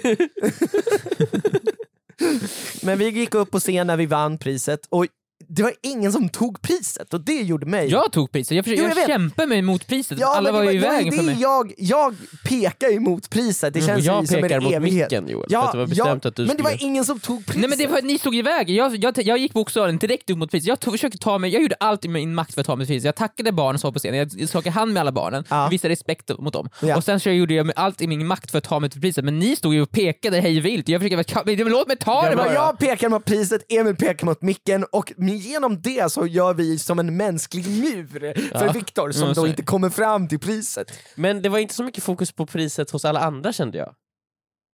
Men 2.83 2.97
vi 2.97 3.09
gick 3.09 3.35
upp 3.35 3.51
på 3.51 3.59
scen 3.59 3.87
när 3.87 3.97
vi 3.97 4.05
vann 4.05 4.37
priset 4.37 4.79
och 4.89 5.05
det 5.47 5.63
var 5.63 5.73
ingen 5.83 6.11
som 6.11 6.29
tog 6.29 6.61
priset 6.61 7.13
och 7.13 7.21
det 7.21 7.41
gjorde 7.41 7.65
mig... 7.65 7.89
Jag 7.91 8.11
tog 8.11 8.31
priset, 8.31 8.55
jag, 8.57 8.67
Jo, 8.67 8.75
jag 8.83 8.97
jag, 8.97 9.07
kämpade 9.07 9.47
mig 9.47 9.61
mot 9.61 9.87
priset. 9.87 10.19
Ja, 10.19 10.35
Alla 10.35 10.51
var 10.51 10.63
ju 10.63 10.71
i 10.71 10.77
vägen 10.77 11.13
för 11.13 11.23
mig. 11.23 11.37
Jag, 11.39 11.73
jag 11.77 12.15
pekar 12.45 12.89
ju 12.89 12.99
mot 12.99 13.29
priset, 13.29 13.73
det 13.73 13.79
Mm, 13.79 13.87
känns 13.87 14.07
och 14.07 14.13
jag 14.13 14.21
ju 14.21 14.27
som 14.27 14.41
pekar 14.41 14.57
en 14.57 14.63
mot 14.63 14.73
evighet. 14.73 15.11
micken 15.11 15.27
Joel, 15.29 15.47
Ja, 15.49 15.69
det 15.71 15.77
var 15.77 15.87
bestämt 15.87 16.23
ja, 16.23 16.29
att 16.29 16.35
du 16.35 16.41
men 16.41 16.47
det 16.57 16.63
skulle... 16.63 16.75
var 16.77 16.83
ingen 16.83 17.05
som 17.05 17.19
tog 17.19 17.45
priset. 17.45 17.61
Nej 17.61 17.69
men 17.69 17.77
det 17.77 17.87
var, 17.87 18.01
ni 18.01 18.17
stod 18.17 18.35
i 18.35 18.41
vägen, 18.41 18.75
jag, 18.75 18.95
jag, 18.95 19.17
jag 19.17 19.37
gick 19.37 19.53
bokstavligen 19.53 19.97
direkt 19.97 20.29
upp 20.29 20.37
mot 20.37 20.51
priset. 20.51 20.67
Jag 20.67 20.79
tog, 20.79 20.93
försökte 20.93 21.17
ta 21.17 21.37
mig, 21.37 21.53
jag 21.53 21.61
gjorde 21.61 21.75
allt 21.79 22.05
i 22.05 22.07
min 22.07 22.35
makt 22.35 22.53
för 22.53 22.61
att 22.61 22.67
ta 22.67 22.75
mig 22.75 22.85
till 22.87 22.93
priset. 22.95 23.05
Jag 23.05 23.15
tackade 23.15 23.51
barnen 23.51 23.79
som 23.79 23.87
var 23.87 23.93
på 23.93 23.99
scenen, 23.99 24.29
jag, 24.37 24.49
skakade 24.49 24.73
hand 24.73 24.93
med 24.93 25.01
alla 25.01 25.11
barnen, 25.11 25.43
Ja. 25.49 25.67
visade 25.71 25.91
respekt 25.91 26.31
mot 26.39 26.53
dem. 26.53 26.69
Ja. 26.81 26.97
Och 26.97 27.03
sen 27.03 27.19
så 27.19 27.29
gjorde 27.29 27.53
jag 27.53 27.71
allt 27.75 28.01
i 28.01 28.07
min 28.07 28.27
makt 28.27 28.51
för 28.51 28.57
att 28.57 28.63
ta 28.63 28.79
mig 28.79 28.89
till 28.89 29.01
priset, 29.01 29.25
men 29.25 29.39
ni 29.39 29.55
stod 29.55 29.73
ju 29.73 29.81
och 29.81 29.91
pekade 29.91 30.39
hej 30.39 30.59
vilt. 30.59 30.89
Jag 30.89 31.01
försökte, 31.01 31.63
låt 31.63 31.87
mig 31.87 31.97
ta 31.97 32.29
det 32.29 32.35
bara! 32.35 32.53
jag 32.53 32.79
pekar 32.79 33.09
mot 33.09 33.25
priset, 33.25 33.61
Emil 33.69 33.95
pekar 33.95 34.25
mot 34.25 34.41
micken 34.41 34.83
och 34.91 35.13
genom 35.37 35.81
det 35.81 36.11
så 36.11 36.27
gör 36.27 36.53
vi 36.53 36.79
som 36.79 36.99
en 36.99 37.17
mänsklig 37.17 37.67
mur 37.67 38.33
för 38.59 38.73
Viktor 38.73 39.11
som 39.11 39.27
Ja, 39.27 39.33
då 39.33 39.47
inte 39.47 39.63
kommer 39.63 39.89
fram 39.89 40.27
till 40.27 40.39
priset. 40.39 40.91
Men 41.15 41.41
det 41.41 41.49
var 41.49 41.59
inte 41.59 41.73
så 41.73 41.83
mycket 41.83 42.03
fokus 42.03 42.31
på 42.31 42.45
priset 42.45 42.91
hos 42.91 43.05
alla 43.05 43.19
andra 43.19 43.53
kände 43.53 43.77
jag. 43.77 43.93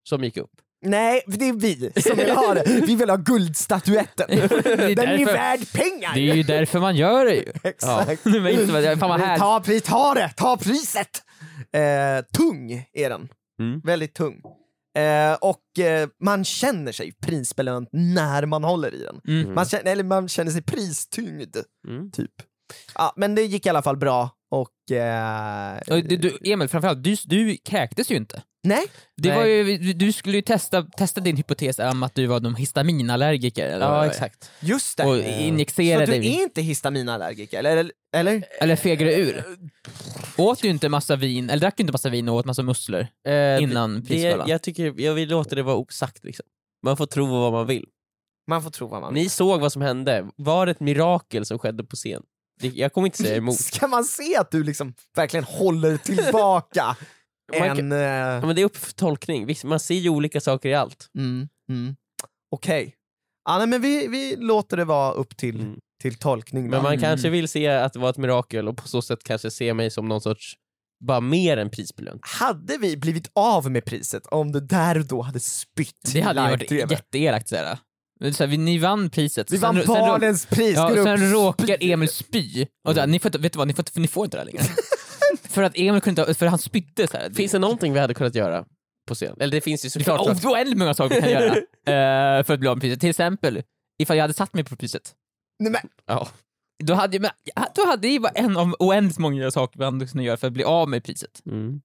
Som 0.10 0.24
gick 0.24 0.38
upp. 0.38 0.51
Nej, 0.86 1.22
det 1.28 1.46
är 1.50 1.54
vi 1.54 1.92
som 2.01 2.18
vill 2.18 2.32
ha 2.32 2.54
det. 2.54 2.63
Vi 2.88 2.96
vill 2.96 3.10
ha 3.10 3.18
guldstatyetten. 3.18 4.28
Det 4.30 4.36
är 4.92 4.96
Den 4.96 5.08
är 5.10 5.25
värd 5.25 5.60
pengar! 5.74 6.13
Det 6.13 6.30
är 6.30 6.36
ju 6.36 6.44
därför 6.44 6.80
man 6.80 6.96
gör 6.96 7.25
det 7.25 7.36
ju. 7.36 7.51
Exakt. 7.63 8.25
Men 8.25 8.48
inte, 8.48 8.66
vad- 8.66 9.00
fan 9.00 9.10
vad 9.10 9.20
härligt. 9.20 9.86
Ta, 9.86 9.92
ta 9.92 10.13
det, 10.13 10.34
ta 10.38 10.58
priset! 10.58 11.24
Eh, 11.74 12.25
tung 12.38 12.86
är 12.94 13.10
den. 13.10 13.30
Mm. 13.60 13.82
Väldigt 13.84 14.13
tung. 14.13 14.42
Eh, 14.98 15.34
och 15.41 15.79
eh, 15.79 16.10
man 16.24 16.43
känner 16.46 16.91
sig 16.91 17.12
prisbelönt 17.22 17.89
när 17.91 18.46
man 18.46 18.63
håller 18.63 18.93
i 18.96 19.03
den. 19.03 19.22
Mm. 19.27 19.55
Man 19.55 19.65
känner, 19.65 19.91
eller 19.91 20.03
man 20.03 20.27
känner 20.27 20.51
sig 20.51 20.62
pristyngd, 20.62 21.58
Mm. 21.88 22.12
typ. 22.12 22.31
Ja, 22.96 23.13
men 23.15 23.36
det 23.36 23.41
gick 23.41 23.65
i 23.65 23.69
alla 23.69 23.81
fall 23.81 23.98
bra. 23.98 24.29
Eh, 24.91 25.77
du, 25.88 26.17
du, 26.17 26.38
Emil, 26.43 26.67
framförallt, 26.67 27.03
du, 27.03 27.15
du 27.25 27.58
kräktes 27.58 28.12
ju 28.12 28.15
inte. 28.15 28.43
nej, 28.63 28.84
Det 29.17 29.29
Nej. 29.29 29.38
var 29.38 29.46
ju, 29.46 29.93
du, 29.93 30.12
skulle 30.12 30.36
ju 30.36 30.41
testa, 30.41 30.84
testa 30.84 31.22
din 31.22 31.38
hypotes 31.38 31.79
om 31.79 32.03
att 32.03 32.15
du 32.15 32.25
var 32.25 32.39
någon 32.39 32.55
histaminallergiker. 32.55 33.67
Eller, 33.69 33.86
Ja, 33.86 34.05
exakt. 34.05 34.51
just 34.60 34.98
det. 34.98 35.03
Och 35.05 35.15
Så 35.15 35.22
injicerade 35.22 36.05
du 36.05 36.13
är 36.17 36.22
inte 36.43 36.62
histaminallergiker, 36.62 37.60
eller? 37.60 37.91
eller? 38.15 38.43
Eller 38.62 38.75
fegade 38.75 39.15
ur. 39.15 39.43
Åt 40.38 40.62
du 40.62 40.67
inte 40.67 40.89
massa 40.89 41.15
vin, 41.15 41.50
eller 41.50 41.60
drack 41.62 41.74
du 41.77 41.81
inte 41.84 41.91
massa 41.91 42.10
vin 42.10 42.29
och 42.29 42.36
åt 42.36 42.46
massa 42.46 42.63
musslor 42.63 43.08
Eh, 43.27 43.63
innan 43.63 44.05
prisgalan? 44.05 44.48
jag, 44.50 44.62
tycker, 44.62 44.93
jag 45.01 45.13
vill 45.13 45.29
låta 45.29 45.55
det 45.55 45.63
vara 45.63 45.75
osagt. 45.75 46.24
Liksom. 46.24 46.46
Man 46.86 46.98
får 46.98 47.05
tro 47.05 47.25
vad 47.25 47.51
man 47.51 47.67
vill. 47.67 47.86
Man 48.50 48.63
får 48.63 48.69
tro 48.69 48.88
vad 48.88 49.01
man 49.01 49.13
Ni 49.13 49.29
såg 49.29 49.62
vad 49.62 49.74
som 49.74 49.81
hände. 49.81 50.25
Var 50.36 50.65
det 50.65 50.72
ett 50.72 50.79
mirakel 50.79 51.46
som 51.46 51.60
skedde 51.60 51.84
på 51.84 51.96
scen? 51.96 52.24
Jag 52.62 52.94
kommer 52.94 53.08
inte 53.08 53.18
säga 53.24 53.36
emot. 53.38 53.60
Ska 53.60 53.88
man 53.88 54.04
se 54.06 54.36
att 54.38 54.51
du 54.51 54.63
liksom 54.63 54.94
verkligen 55.16 55.44
håller 55.44 55.98
tillbaka 55.98 56.98
en... 57.54 57.92
eh, 57.92 57.98
Ja, 58.00 58.42
men 58.46 58.56
det 58.56 58.62
är 58.62 58.66
upp 58.66 58.78
för 58.78 58.94
tolkning. 58.94 59.46
Visst, 59.46 59.63
man 59.63 59.80
ser 59.80 59.96
ju 59.96 60.10
olika 60.10 60.42
saker 60.42 60.70
i 60.70 60.74
allt. 60.74 61.08
Mm, 61.18 61.48
mm. 61.70 61.96
Okej. 62.51 62.96
Ja, 63.46 63.58
nej, 63.58 63.68
men 63.68 63.82
vi, 63.82 64.08
vi 64.08 64.36
låter 64.36 64.78
det 64.78 64.86
vara 64.86 65.12
upp 65.12 65.38
till, 65.38 65.60
Mm. 65.62 65.80
till 66.01 66.16
tolkning. 66.16 66.63
Då. 66.63 66.70
Men 66.72 66.84
man 66.84 66.92
Mm. 66.94 67.01
kanske 67.01 67.30
vill 67.30 67.48
se 67.48 67.68
att 67.68 67.94
det 67.94 68.00
var 68.00 68.10
ett 68.10 68.18
mirakel 68.18 68.68
och 68.68 68.78
på 68.78 68.88
så 68.88 69.01
sätt 69.01 69.24
kanske 69.24 69.51
se 69.51 69.74
mig 69.74 69.92
som 69.92 70.08
någon 70.08 70.22
sorts, 70.22 70.56
bara 71.06 71.22
mer 71.22 71.58
än 71.58 71.70
prisbelönt. 71.70 72.22
Hade 72.25 72.78
vi 72.78 72.98
blivit 72.98 73.32
av 73.36 73.72
med 73.72 73.86
priset 73.86 74.28
om 74.28 74.51
du 74.51 74.60
där 74.60 74.98
och 75.00 75.06
då 75.06 75.22
hade 75.22 75.39
spytt 75.39 76.13
det 76.13 76.22
hade 76.22 76.42
ju 76.42 76.50
varit 76.50 76.72
jätteelakt 76.92 77.50
såhär. 77.50 77.78
Så 78.34 78.44
här, 78.44 78.48
vi- 78.48 78.58
ni 78.58 78.78
vann 78.78 79.10
priset. 79.10 79.52
Vi 79.52 79.58
Sen- 79.58 79.62
vann 79.62 79.76
sen 79.76 79.86
barnens 79.88 80.46
pris! 80.46 80.76
Ja, 80.76 81.04
sen 81.04 81.32
råkar 81.32 81.78
Emil 81.80 82.10
spy. 82.10 82.66
Och 82.88 82.94
så 82.94 83.00
här, 83.00 83.08
ni, 83.08 83.20
får, 83.20 83.30
inte- 83.30 83.38
vet 83.38 83.54
du 83.54 83.58
vad, 83.58 83.68
ni, 83.68 83.74
får, 83.74 83.82
inte- 83.82 84.00
ni 84.00 84.08
får 84.08 84.26
inte 84.26 84.38
det 84.38 84.42
här 84.42 84.46
längre. 84.46 84.64
för 85.50 85.64
att 85.64 85.74
Emil 85.76 86.02
kunde 86.02 86.22
inte, 86.22 86.34
för 86.34 86.46
han 86.46 86.60
spydde 86.60 87.08
så 87.08 87.18
här. 87.18 87.30
Finns 87.30 87.52
det 87.52 87.60
någonting 87.60 87.94
vi 87.94 88.00
hade 88.00 88.14
kunnat 88.14 88.36
göra 88.36 88.66
på 89.08 89.16
scen? 89.16 89.36
Eller 89.40 89.52
det 89.52 89.62
finns 89.62 89.86
ju 89.86 89.88
Det 89.88 89.92
såklart. 89.92 90.28
finns 90.28 90.46
oh, 90.46 90.52
oändligt 90.52 90.78
många 90.80 90.94
saker 90.94 91.16
vi 91.16 91.22
kan 91.22 91.32
göra 91.32 91.56
eh, 92.38 92.44
för 92.44 92.54
att 92.54 92.60
bli 92.60 92.70
av 92.70 92.76
med 92.78 92.82
priset. 92.82 93.00
Till 93.00 93.10
exempel, 93.10 93.64
ifall 94.00 94.18
jag 94.18 94.24
hade 94.24 94.34
satt 94.34 94.54
mig 94.54 94.64
på 94.64 94.76
priset. 94.76 95.16
Nej, 95.60 95.72
men, 95.72 95.82
ja. 96.06 96.28
Då 96.84 96.94
hade, 96.94 97.20
men, 97.20 97.32
då 97.76 97.86
hade 97.86 98.08
det 98.08 98.20
varit 98.20 98.38
en 98.38 98.58
av 98.58 98.76
oändligt 98.80 99.18
många 99.18 99.52
saker 99.52 99.80
vi 99.80 99.86
hade 99.86 100.08
kunnat 100.08 100.26
göra 100.26 100.38
för 100.38 100.48
att 100.48 100.54
bli 100.54 100.64
av 100.64 100.90
med 100.90 101.04
priset. 101.04 101.42
Mm. 101.46 101.82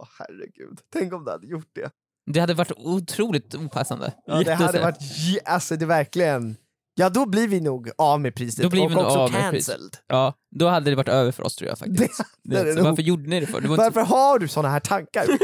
åh, 0.00 0.08
herregud, 0.18 0.78
tänk 0.92 1.12
om 1.12 1.24
du 1.24 1.30
hade 1.30 1.46
gjort 1.46 1.70
det. 1.74 1.90
Det 2.32 2.40
hade 2.40 2.54
varit 2.54 2.72
otroligt 2.76 3.54
opassande. 3.54 4.12
Ja, 4.26 4.42
det 4.42 4.54
hade 4.54 4.80
varit, 4.80 4.98
alltså 5.44 5.76
det 5.76 5.84
är 5.84 5.86
verkligen, 5.86 6.56
ja 6.94 7.08
då 7.08 7.26
blir 7.26 7.48
vi 7.48 7.60
nog 7.60 7.90
av 7.98 8.20
med 8.20 8.34
priset 8.34 8.62
Då 8.62 8.68
blir 8.70 8.84
och 8.84 8.90
vi 8.90 8.94
nog 8.94 9.04
också 9.04 9.18
av 9.18 9.28
cancelled. 9.28 9.96
Ja, 10.06 10.34
då 10.56 10.68
hade 10.68 10.90
det 10.90 10.96
varit 10.96 11.08
över 11.08 11.32
för 11.32 11.42
oss 11.46 11.56
tror 11.56 11.68
jag 11.68 11.78
faktiskt. 11.78 12.20
Det, 12.44 12.56
det 12.56 12.64
det 12.64 12.72
så 12.72 12.78
nog. 12.78 12.84
varför 12.88 13.02
gjorde 13.02 13.28
ni 13.28 13.40
det 13.40 13.46
för? 13.46 13.60
Det 13.60 13.68
var 13.68 13.74
inte... 13.74 13.84
Varför 13.84 14.16
har 14.16 14.38
du 14.38 14.48
såna 14.48 14.68
här 14.68 14.80
tankar? 14.80 15.26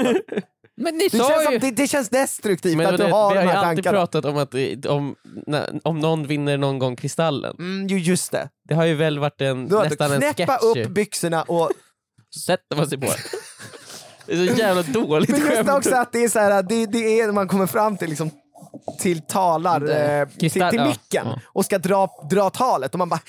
Men 0.77 0.95
ni 0.97 1.09
Det 1.09 1.19
sa 1.19 1.29
känns, 1.29 1.43
ju... 1.43 1.45
som, 1.45 1.69
det, 1.69 1.71
det 1.83 1.89
känns 1.89 2.09
destruktivt 2.09 2.77
Men 2.77 2.87
att 2.87 2.97
du 2.97 3.05
har 3.05 3.31
vi 3.31 3.35
de 3.35 3.41
har 3.41 3.45
ju 3.45 3.51
här 3.51 3.65
alltid 3.65 3.85
tankarna. 3.85 4.07
pratat 4.07 4.25
om 4.25 4.37
att 4.37 4.55
om, 4.87 5.15
om 5.83 5.99
någon 5.99 6.27
vinner 6.27 6.59
någon 6.59 6.79
gång 6.79 6.97
Kristallen. 6.97 7.57
Mm, 7.59 7.87
ju 7.87 7.99
just 7.99 8.33
det. 8.33 8.49
Det 8.69 8.75
har 8.75 8.85
ju 8.85 8.95
väl 8.95 9.19
varit 9.19 9.41
en, 9.41 9.65
nästan 9.65 10.13
en 10.13 10.21
knäppa 10.35 10.59
sketch. 10.59 10.87
upp 10.87 10.91
byxorna 10.91 11.43
och 11.43 11.71
Sätter 12.45 12.77
man 12.77 12.89
sig 12.89 12.99
på. 12.99 13.07
Det 14.27 14.33
är 14.33 14.47
så 14.55 14.61
jävla 14.61 14.83
dåligt 14.93 15.31
Men 15.31 15.41
just 15.41 15.53
skämt. 15.53 15.69
också 15.71 15.95
att 15.95 16.13
det 16.13 16.25
är 16.25 16.29
så 16.29 16.39
här, 16.39 16.63
det, 16.63 16.87
det 16.87 17.21
är 17.21 17.33
man 17.33 17.49
kommer 17.49 17.67
fram 17.67 17.97
till 17.97 18.09
liksom 18.09 18.31
till 18.99 19.21
talar, 19.21 19.81
eh, 19.81 20.29
till, 20.29 20.51
kristall- 20.51 20.71
till 20.71 20.79
ja, 20.79 20.87
micken 20.87 21.27
ja. 21.27 21.41
och 21.47 21.65
ska 21.65 21.79
dra, 21.79 22.09
dra 22.31 22.51
talet 22.51 22.93
och 22.93 22.99
man 22.99 23.09
bara 23.09 23.21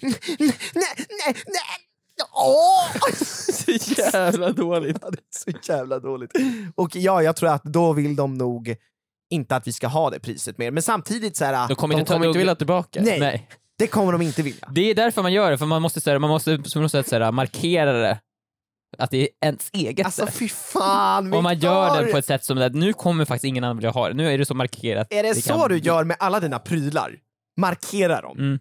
nej, 0.00 0.14
nej, 0.38 0.54
nej, 0.74 1.34
nej, 1.46 2.24
åh! 2.34 3.12
Så 3.52 3.70
jävla 4.00 4.52
dåligt. 4.52 4.96
Ja, 5.02 5.10
det 5.10 5.18
är 5.18 5.54
så 5.62 5.72
jävla 5.72 5.98
dåligt. 5.98 6.30
Och 6.74 6.96
ja, 6.96 7.22
jag 7.22 7.36
tror 7.36 7.48
att 7.50 7.64
då 7.64 7.92
vill 7.92 8.16
de 8.16 8.34
nog 8.34 8.76
inte 9.30 9.56
att 9.56 9.66
vi 9.66 9.72
ska 9.72 9.86
ha 9.86 10.10
det 10.10 10.20
priset 10.20 10.58
mer, 10.58 10.70
men 10.70 10.82
samtidigt 10.82 11.36
så 11.36 11.44
här, 11.44 11.68
Då 11.68 11.74
kommer 11.74 11.94
De 11.94 12.00
inte 12.00 12.08
ta 12.08 12.14
kommer 12.14 12.26
inte 12.26 12.38
vilja 12.38 12.54
tillbaka. 12.54 13.00
Nej. 13.02 13.48
Det 13.78 13.86
kommer 13.86 14.12
de 14.12 14.22
inte 14.22 14.42
vilja. 14.42 14.68
Det 14.70 14.90
är 14.90 14.94
därför 14.94 15.22
man 15.22 15.32
gör 15.32 15.50
det, 15.50 15.58
för 15.58 15.66
man 15.66 15.82
måste, 15.82 16.00
så 16.00 16.10
här, 16.10 16.18
man 16.18 16.30
måste 16.30 16.58
på 16.74 16.80
något 16.80 16.90
sätt 16.90 17.08
så 17.08 17.18
här, 17.18 17.32
markera 17.32 17.92
det. 17.92 18.18
Att 18.98 19.10
det 19.10 19.16
är 19.22 19.28
ens 19.40 19.70
eget. 19.72 20.06
Alltså 20.06 20.26
fy 20.26 20.48
fan 20.48 21.32
och 21.32 21.42
man 21.42 21.58
gör 21.58 22.02
det 22.02 22.12
på 22.12 22.18
ett 22.18 22.26
sätt 22.26 22.44
som 22.44 22.58
att 22.58 22.74
nu 22.74 22.92
kommer 22.92 23.24
faktiskt 23.24 23.44
ingen 23.44 23.64
annan 23.64 23.76
vilja 23.76 23.90
ha 23.90 24.08
det. 24.08 24.14
Nu 24.14 24.32
är 24.32 24.38
det 24.38 24.44
så 24.46 24.54
markerat. 24.54 25.06
Är 25.12 25.22
det, 25.22 25.28
det 25.28 25.42
så 25.42 25.58
kan- 25.58 25.68
du 25.68 25.78
gör 25.78 26.04
med 26.04 26.16
alla 26.20 26.40
dina 26.40 26.58
prylar? 26.58 27.16
Markera 27.60 28.20
dem? 28.20 28.38
Mm. 28.38 28.58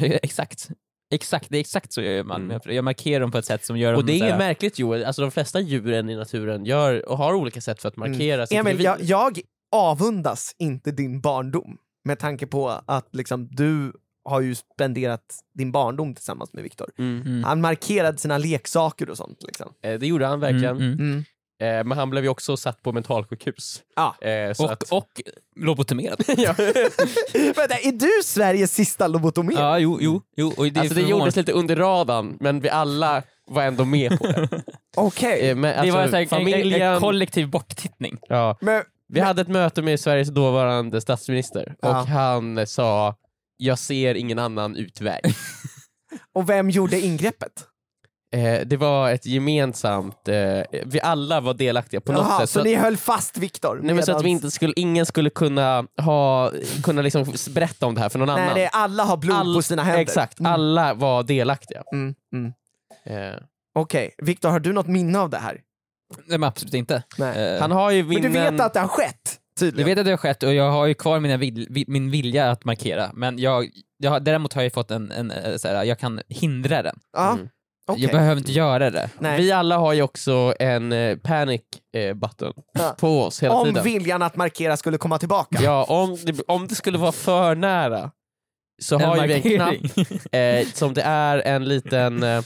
exakt. 0.22 0.68
Exakt, 1.14 1.46
det 1.50 1.56
är 1.58 1.60
exakt 1.60 1.92
så 1.92 2.00
jag 2.02 2.14
gör 2.14 2.24
man. 2.24 2.42
Mm. 2.50 2.60
Jag 2.64 2.84
markerar 2.84 3.20
dem 3.20 3.30
på 3.32 3.38
ett 3.38 3.44
sätt 3.44 3.64
som 3.64 3.76
gör 3.78 3.92
dem 3.92 3.98
Och 3.98 4.04
det 4.04 4.12
är 4.12 4.18
så 4.18 4.24
inget 4.24 4.30
här- 4.32 4.38
märkligt 4.38 4.78
Joel, 4.78 5.04
alltså 5.04 5.22
de 5.22 5.30
flesta 5.30 5.60
djuren 5.60 6.10
i 6.10 6.16
naturen 6.16 6.64
gör 6.64 7.08
och 7.08 7.18
har 7.18 7.34
olika 7.34 7.60
sätt 7.60 7.82
för 7.82 7.88
att 7.88 7.96
markera 7.96 8.46
sitt 8.46 8.58
Emil, 8.58 8.80
jag, 8.82 9.00
jag 9.00 9.40
avundas 9.72 10.54
inte 10.58 10.90
din 10.90 11.20
barndom 11.20 11.76
med 12.04 12.18
tanke 12.18 12.46
på 12.46 12.68
att 12.86 13.08
liksom, 13.12 13.48
du 13.50 13.92
har 14.24 14.40
ju 14.40 14.54
spenderat 14.54 15.24
din 15.58 15.72
barndom 15.72 16.14
tillsammans 16.14 16.52
med 16.52 16.62
Viktor. 16.62 16.90
Mm. 16.98 17.22
Mm. 17.26 17.44
Han 17.44 17.60
markerade 17.60 18.18
sina 18.18 18.38
leksaker 18.38 19.10
och 19.10 19.16
sånt. 19.16 19.38
Liksom. 19.46 19.72
Eh, 19.82 19.98
Det 19.98 20.06
gjorde 20.06 20.26
han 20.26 20.40
verkligen. 20.40 20.76
Mm, 20.76 20.92
mm. 20.92 21.00
Mm. 21.00 21.24
Eh, 21.62 21.84
Men 21.84 21.98
han 21.98 22.10
blev 22.10 22.24
ju 22.24 22.30
också 22.30 22.56
satt 22.56 22.82
på 22.82 22.92
mentalsjukhus. 22.92 23.82
Ja. 23.96 24.28
Eh, 24.28 24.52
Så 24.52 24.64
Och, 24.64 24.72
att, 24.72 24.82
och 24.82 25.08
lobotomerad. 25.56 26.22
Vänta, 27.56 27.74
är 27.82 27.92
du 27.92 28.10
Sveriges 28.24 28.74
sista 28.74 29.06
lobotomer? 29.06 29.52
ja, 29.52 29.78
jo, 29.78 29.98
jo. 30.00 30.22
jo 30.36 30.52
och 30.56 30.66
det, 30.72 30.80
Alltså 30.80 30.94
det 30.94 31.02
gjordes 31.02 31.36
lite 31.36 31.52
under 31.52 31.76
radarn, 31.76 32.36
men 32.40 32.60
vi 32.60 32.68
alla 32.68 33.22
var 33.46 33.62
ändå 33.62 33.84
med 33.84 34.18
på 34.18 34.26
det. 34.26 34.48
Okej. 34.96 35.48
Eh, 35.50 35.56
Men, 35.56 35.62
det 35.62 35.80
alltså, 35.80 35.96
var 35.96 36.06
så 36.08 36.14
här, 36.16 36.22
en, 36.22 36.28
familjen, 36.28 36.82
en, 36.82 36.94
en 36.94 37.00
kollektiv 37.00 37.48
borttittning. 37.50 38.18
ja, 38.28 38.56
Men, 38.60 38.82
vi 39.08 39.20
hade 39.20 39.42
ett 39.42 39.48
möte 39.48 39.82
med 39.82 40.00
Sveriges 40.00 40.28
dåvarande 40.28 41.00
statsminister 41.00 41.74
och 41.82 41.94
han 41.94 42.66
sa 42.66 43.14
jag 43.56 43.78
ser 43.78 44.14
ingen 44.14 44.38
annan 44.38 44.76
utväg. 44.76 45.20
och 46.34 46.48
vem 46.48 46.70
gjorde 46.70 47.00
ingreppet? 47.00 47.52
Eh, 48.36 48.60
det 48.66 48.76
var 48.76 49.10
ett 49.10 49.26
gemensamt, 49.26 50.28
eh, 50.28 50.62
vi 50.84 51.00
alla 51.02 51.40
var 51.40 51.54
delaktiga 51.54 52.00
på 52.00 52.12
något 52.12 52.26
Jaha, 52.28 52.40
sätt. 52.40 52.50
så, 52.50 52.58
att- 52.58 52.64
ni 52.64 52.74
höll 52.74 52.96
fast 52.96 53.36
Viktor? 53.38 53.80
Nej, 53.82 53.94
men 53.94 54.04
så 54.06 54.16
att 54.16 54.24
vi 54.24 54.28
inte 54.28 54.50
skulle, 54.50 54.72
ingen 54.76 55.06
skulle 55.06 55.30
kunna, 55.30 55.86
ha, 56.02 56.52
kunna 56.82 57.02
liksom 57.02 57.24
berätta 57.50 57.86
om 57.86 57.94
det 57.94 58.00
här 58.00 58.08
för 58.08 58.18
någon 58.18 58.28
Nej, 58.28 58.44
annan. 58.44 58.56
är, 58.58 58.68
alla 58.72 59.04
har 59.04 59.16
blod 59.16 59.36
All- 59.36 59.54
på 59.54 59.62
sina 59.62 59.82
händer. 59.82 60.00
Exakt, 60.02 60.40
Mm. 60.40 60.52
alla 60.52 60.94
var 60.94 61.22
delaktiga. 61.22 61.82
Mm, 61.92 62.14
mm. 62.34 62.52
Eh, 63.06 63.38
Okej, 63.74 64.14
Viktor 64.18 64.48
har 64.48 64.60
du 64.60 64.72
något 64.72 64.86
minne 64.86 65.18
av 65.18 65.30
det 65.30 65.38
här? 65.38 65.60
Nej 66.26 66.38
men 66.38 66.48
absolut 66.48 66.74
inte. 66.74 67.02
Nej. 67.18 67.54
Eh, 67.54 67.60
han 67.60 67.70
har 67.70 67.90
ju 67.90 68.02
Men 68.02 68.08
minnen... 68.08 68.32
du 68.32 68.38
vet 68.40 68.60
att 68.60 68.74
det 68.74 68.80
har 68.80 68.88
skett? 68.88 69.38
Jag 69.54 69.60
Tydligen. 69.60 69.86
vet 69.86 69.98
att 69.98 70.04
det 70.04 70.10
har 70.10 70.16
skett 70.18 70.42
och 70.42 70.54
jag 70.54 70.70
har 70.70 70.86
ju 70.86 70.94
kvar 70.94 71.20
mina 71.20 71.36
vil, 71.36 71.66
vi, 71.70 71.84
min 71.88 72.10
vilja 72.10 72.50
att 72.50 72.64
markera, 72.64 73.10
men 73.14 73.38
jag, 73.38 73.68
jag, 73.98 74.24
däremot 74.24 74.52
har 74.52 74.62
jag 74.62 74.72
fått 74.72 74.90
en, 74.90 75.10
en 75.12 75.30
eh, 75.30 75.56
så 75.56 75.68
här, 75.68 75.84
jag 75.84 75.98
kan 75.98 76.20
hindra 76.28 76.82
den. 76.82 76.98
Ja, 77.12 77.32
Mm. 77.32 77.48
okej. 77.92 78.02
Jag 78.02 78.12
behöver 78.12 78.36
inte 78.38 78.52
göra 78.52 78.90
det. 78.90 79.10
Nej. 79.18 79.38
Vi 79.40 79.52
alla 79.52 79.76
har 79.78 79.92
ju 79.92 80.02
också 80.02 80.54
en 80.58 80.92
eh, 80.92 81.16
panic 81.16 81.60
eh, 81.96 82.14
button 82.14 82.52
Ja. 82.72 82.96
på 82.98 83.22
oss 83.22 83.42
hela 83.42 83.54
Om 83.54 83.64
tiden. 83.66 83.84
viljan 83.84 84.22
att 84.22 84.36
markera 84.36 84.76
skulle 84.76 84.98
komma 84.98 85.18
tillbaka. 85.18 85.58
Ja, 85.62 85.84
om 85.84 86.18
det, 86.24 86.40
om 86.48 86.68
det 86.68 86.74
skulle 86.74 86.98
vara 86.98 87.12
för 87.12 87.54
nära 87.54 88.10
så 88.82 88.94
En 88.94 89.00
har 89.02 89.16
ju 89.16 89.26
vi 89.26 89.34
en 89.34 89.42
knapp 89.42 89.96
markering. 89.96 90.18
eh, 90.32 90.66
som 90.66 90.94
det 90.94 91.02
är 91.02 91.38
en 91.38 91.64
liten 91.64 92.22
eh, 92.22 92.42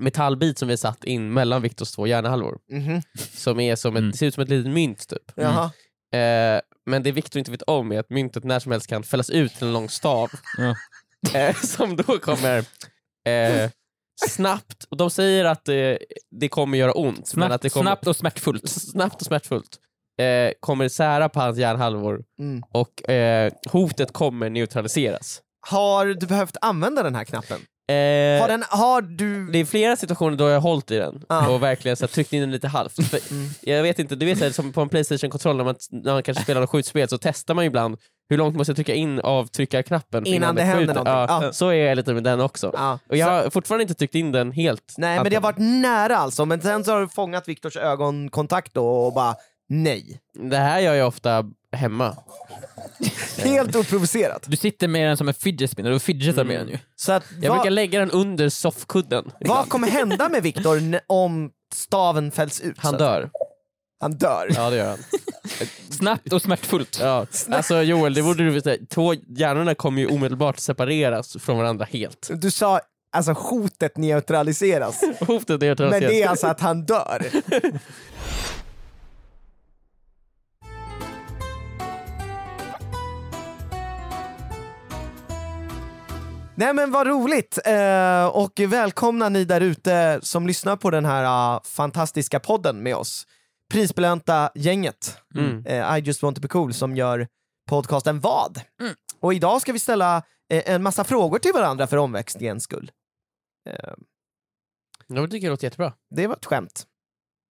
metallbit 0.00 0.58
som 0.58 0.68
vi 0.68 0.76
satt 0.76 1.04
in 1.04 1.32
mellan 1.32 1.62
Viktors 1.62 1.90
två 1.92 2.06
hjärnhalvor. 2.06 2.58
Mhm. 2.72 3.02
Som 3.34 3.60
är 3.60 3.76
som 3.76 3.96
ett, 3.96 4.00
Mm. 4.00 4.12
ser 4.12 4.26
ut 4.26 4.34
som 4.34 4.42
ett 4.42 4.48
litet 4.48 4.72
mynt 4.72 5.08
typ. 5.08 5.32
Jaha. 5.34 5.70
Eh, 6.14 6.60
men 6.86 7.02
det 7.02 7.12
Viktor 7.12 7.38
inte 7.38 7.50
vet 7.50 7.62
om 7.62 7.92
är 7.92 7.98
att 8.00 8.10
myntet 8.10 8.44
när 8.44 8.58
som 8.58 8.72
helst 8.72 8.86
kan 8.86 9.02
fällas 9.02 9.30
ut 9.30 9.54
till 9.54 9.66
en 9.66 9.72
lång 9.72 9.88
stav. 9.88 10.30
Ja. 10.58 10.74
Eh, 11.34 11.54
som 11.56 11.96
då 11.96 12.18
kommer 12.18 12.58
eh, 13.28 13.70
snabbt, 14.28 14.84
och 14.90 14.96
de 14.96 15.10
säger 15.10 15.44
att 15.44 15.68
eh, 15.68 15.74
det 16.40 16.48
kommer 16.48 16.78
göra 16.78 16.92
ont. 16.92 17.16
men 17.16 17.24
Snabbt, 17.26 17.54
att 17.54 17.62
det 17.62 17.70
kommer, 17.70 17.90
snabbt 17.90 18.06
och 18.06 18.16
smärtfullt. 18.16 18.70
snabbt 18.70 19.20
och 19.20 19.26
smärtfullt. 19.26 19.78
Eh, 20.20 20.52
kommer 20.60 20.88
sära 20.88 21.28
på 21.28 21.40
hans 21.40 21.58
hjärnhalvor 21.58 22.24
Mm. 22.38 22.62
och 22.72 23.10
eh, 23.10 23.52
hotet 23.70 24.12
kommer 24.12 24.50
neutraliseras. 24.50 25.40
Har 25.68 26.06
du 26.06 26.26
behövt 26.26 26.56
använda 26.60 27.02
den 27.02 27.14
här 27.14 27.24
knappen? 27.24 27.60
Eh, 27.90 28.40
Har, 28.40 28.48
den, 28.48 28.64
har 28.68 29.02
du... 29.02 29.46
Det 29.50 29.58
är 29.58 29.64
flera 29.64 29.96
situationer 29.96 30.36
då 30.36 30.44
jag 30.48 30.54
har 30.54 30.60
hållit 30.60 30.90
i 30.90 30.96
den 30.96 31.22
Ah. 31.28 31.48
och 31.48 31.62
verkligen 31.62 31.96
så 31.96 32.04
här, 32.04 32.08
tryckt 32.08 32.32
in 32.32 32.40
den 32.40 32.50
lite 32.50 32.68
halvt. 32.68 32.98
Mm. 33.30 33.48
Jag 33.60 33.82
vet 33.82 33.98
inte, 33.98 34.14
du 34.16 34.26
vet 34.26 34.38
så 34.38 34.44
här, 34.44 34.50
som 34.52 34.72
på 34.72 34.80
en 34.80 34.88
Playstation-kontroll 34.88 35.56
när 35.56 35.64
man, 35.64 35.74
när 35.90 36.12
man 36.12 36.22
kanske 36.22 36.42
spelar 36.44 36.60
något 36.60 36.70
skjutspel 36.70 37.08
så 37.08 37.18
testar 37.18 37.54
man 37.54 37.64
ibland 37.64 37.96
hur 38.28 38.36
långt 38.36 38.56
måste 38.56 38.70
jag 38.70 38.76
trycka 38.76 38.94
in 38.94 39.20
av 39.20 39.46
tryckarknappen 39.46 40.24
för 40.24 40.32
Innan 40.32 40.54
det 40.54 40.62
händer 40.62 40.80
skjuter. 40.80 40.94
någonting. 40.94 41.36
Ja, 41.36 41.44
Ja. 41.46 41.52
Så 41.52 41.68
är 41.68 41.74
jag 41.88 41.96
lite 41.96 42.14
med 42.14 42.24
den 42.24 42.40
också. 42.40 42.70
Ja. 42.74 42.98
Och 43.08 43.16
jag 43.16 43.26
Så- 43.28 43.32
har 43.44 43.50
fortfarande 43.50 43.82
inte 43.82 43.94
tryckt 43.94 44.14
in 44.14 44.32
den 44.32 44.52
helt. 44.52 44.94
Nej 44.98 45.16
men 45.22 45.30
det 45.30 45.36
har 45.36 45.42
varit 45.42 45.58
nära 45.58 46.16
alltså, 46.16 46.44
men 46.46 46.60
sen 46.60 46.84
så 46.84 46.92
har 46.92 47.00
du 47.00 47.08
fångat 47.08 47.48
Viktors 47.48 47.76
ögonkontakt 47.76 48.74
då 48.74 48.86
och 48.88 49.12
bara 49.14 49.34
nej. 49.68 50.20
Det 50.50 50.56
här 50.56 50.80
gör 50.80 50.94
jag 50.94 51.08
ofta 51.08 51.44
hemma. 51.76 52.16
Helt 53.38 53.76
oprovocerat. 53.76 54.42
Du 54.46 54.56
sitter 54.56 54.88
med 54.88 55.08
den 55.08 55.16
som 55.16 55.28
en 55.28 55.34
fidget 55.34 55.70
spinner 55.70 55.90
och 55.90 56.02
fidgetar 56.02 56.44
med 56.44 56.60
den 56.60 56.68
ju. 56.68 56.78
Så 56.96 57.12
att, 57.12 57.24
Jag 57.42 57.48
vad, 57.50 57.58
brukar 57.58 57.70
lägga 57.70 57.98
den 58.00 58.10
under 58.10 58.48
soffkudden. 58.48 59.30
vad 59.40 59.68
kommer 59.68 59.88
hända 59.88 60.28
med 60.28 60.42
Viktor 60.42 60.76
n- 60.78 61.00
om 61.06 61.50
staven 61.74 62.30
fälls 62.30 62.60
ut? 62.60 62.76
så 62.76 62.82
Han 62.82 62.94
att 62.94 62.98
dör. 62.98 63.30
Han 64.00 64.12
dör. 64.12 64.50
Ja 64.54 64.70
det 64.70 64.76
gör 64.76 64.88
han. 64.88 64.98
Snabbt 65.90 66.32
och 66.32 66.42
smärtfullt. 66.42 66.98
Ja. 67.02 67.26
Alltså 67.50 67.82
Joel, 67.82 68.14
det 68.14 68.22
borde 68.22 68.44
du 68.44 68.50
veta. 68.50 68.70
Två 68.90 69.14
hjärnorna 69.14 69.74
kommer 69.74 70.02
ju 70.02 70.06
omedelbart 70.08 70.58
separeras 70.58 71.36
från 71.40 71.58
varandra 71.58 71.84
helt. 71.90 72.30
Du 72.34 72.50
sa 72.50 72.80
alltså 73.12 73.32
hotet 73.32 73.96
neutraliseras, 73.96 75.00
Hotet 75.20 75.62
är 75.62 75.90
men 75.90 76.00
det 76.00 76.22
är 76.22 76.28
alltså 76.28 76.46
att 76.46 76.60
han 76.60 76.84
dör. 76.86 77.26
Nej 86.60 86.74
men 86.74 86.90
vad 86.90 87.06
roligt! 87.06 87.58
Eh, 87.64 88.26
och 88.26 88.60
välkomna 88.68 89.28
ni 89.28 89.44
där 89.44 89.60
ute 89.60 90.20
som 90.22 90.46
lyssnar 90.46 90.76
på 90.76 90.90
den 90.90 91.04
här 91.04 91.24
ah, 91.26 91.60
fantastiska 91.64 92.40
podden 92.40 92.82
med 92.82 92.96
oss. 92.96 93.26
Prisbelönta 93.72 94.50
gänget, 94.54 95.16
Mm. 95.34 95.66
eh, 95.66 95.96
I 95.98 96.00
just 96.00 96.22
want 96.22 96.36
to 96.36 96.40
be 96.42 96.48
cool, 96.48 96.74
som 96.74 96.96
gör 96.96 97.28
podcasten 97.68 98.20
Vad? 98.20 98.60
Mm. 98.80 98.94
Och 99.20 99.34
idag 99.34 99.60
ska 99.62 99.72
vi 99.72 99.78
ställa 99.78 100.16
eh, 100.52 100.62
en 100.74 100.82
massa 100.82 101.04
frågor 101.04 101.38
till 101.38 101.52
varandra 101.54 101.86
för 101.86 101.96
omväxlingens 101.96 102.64
skull. 102.64 102.90
Eh, 103.70 103.94
Jag 105.06 105.30
tycker 105.30 105.46
det 105.46 105.50
låter 105.50 105.64
jättebra. 105.66 105.92
det 106.10 106.26
var 106.26 106.36
ett 106.36 106.46
skämt. 106.46 106.86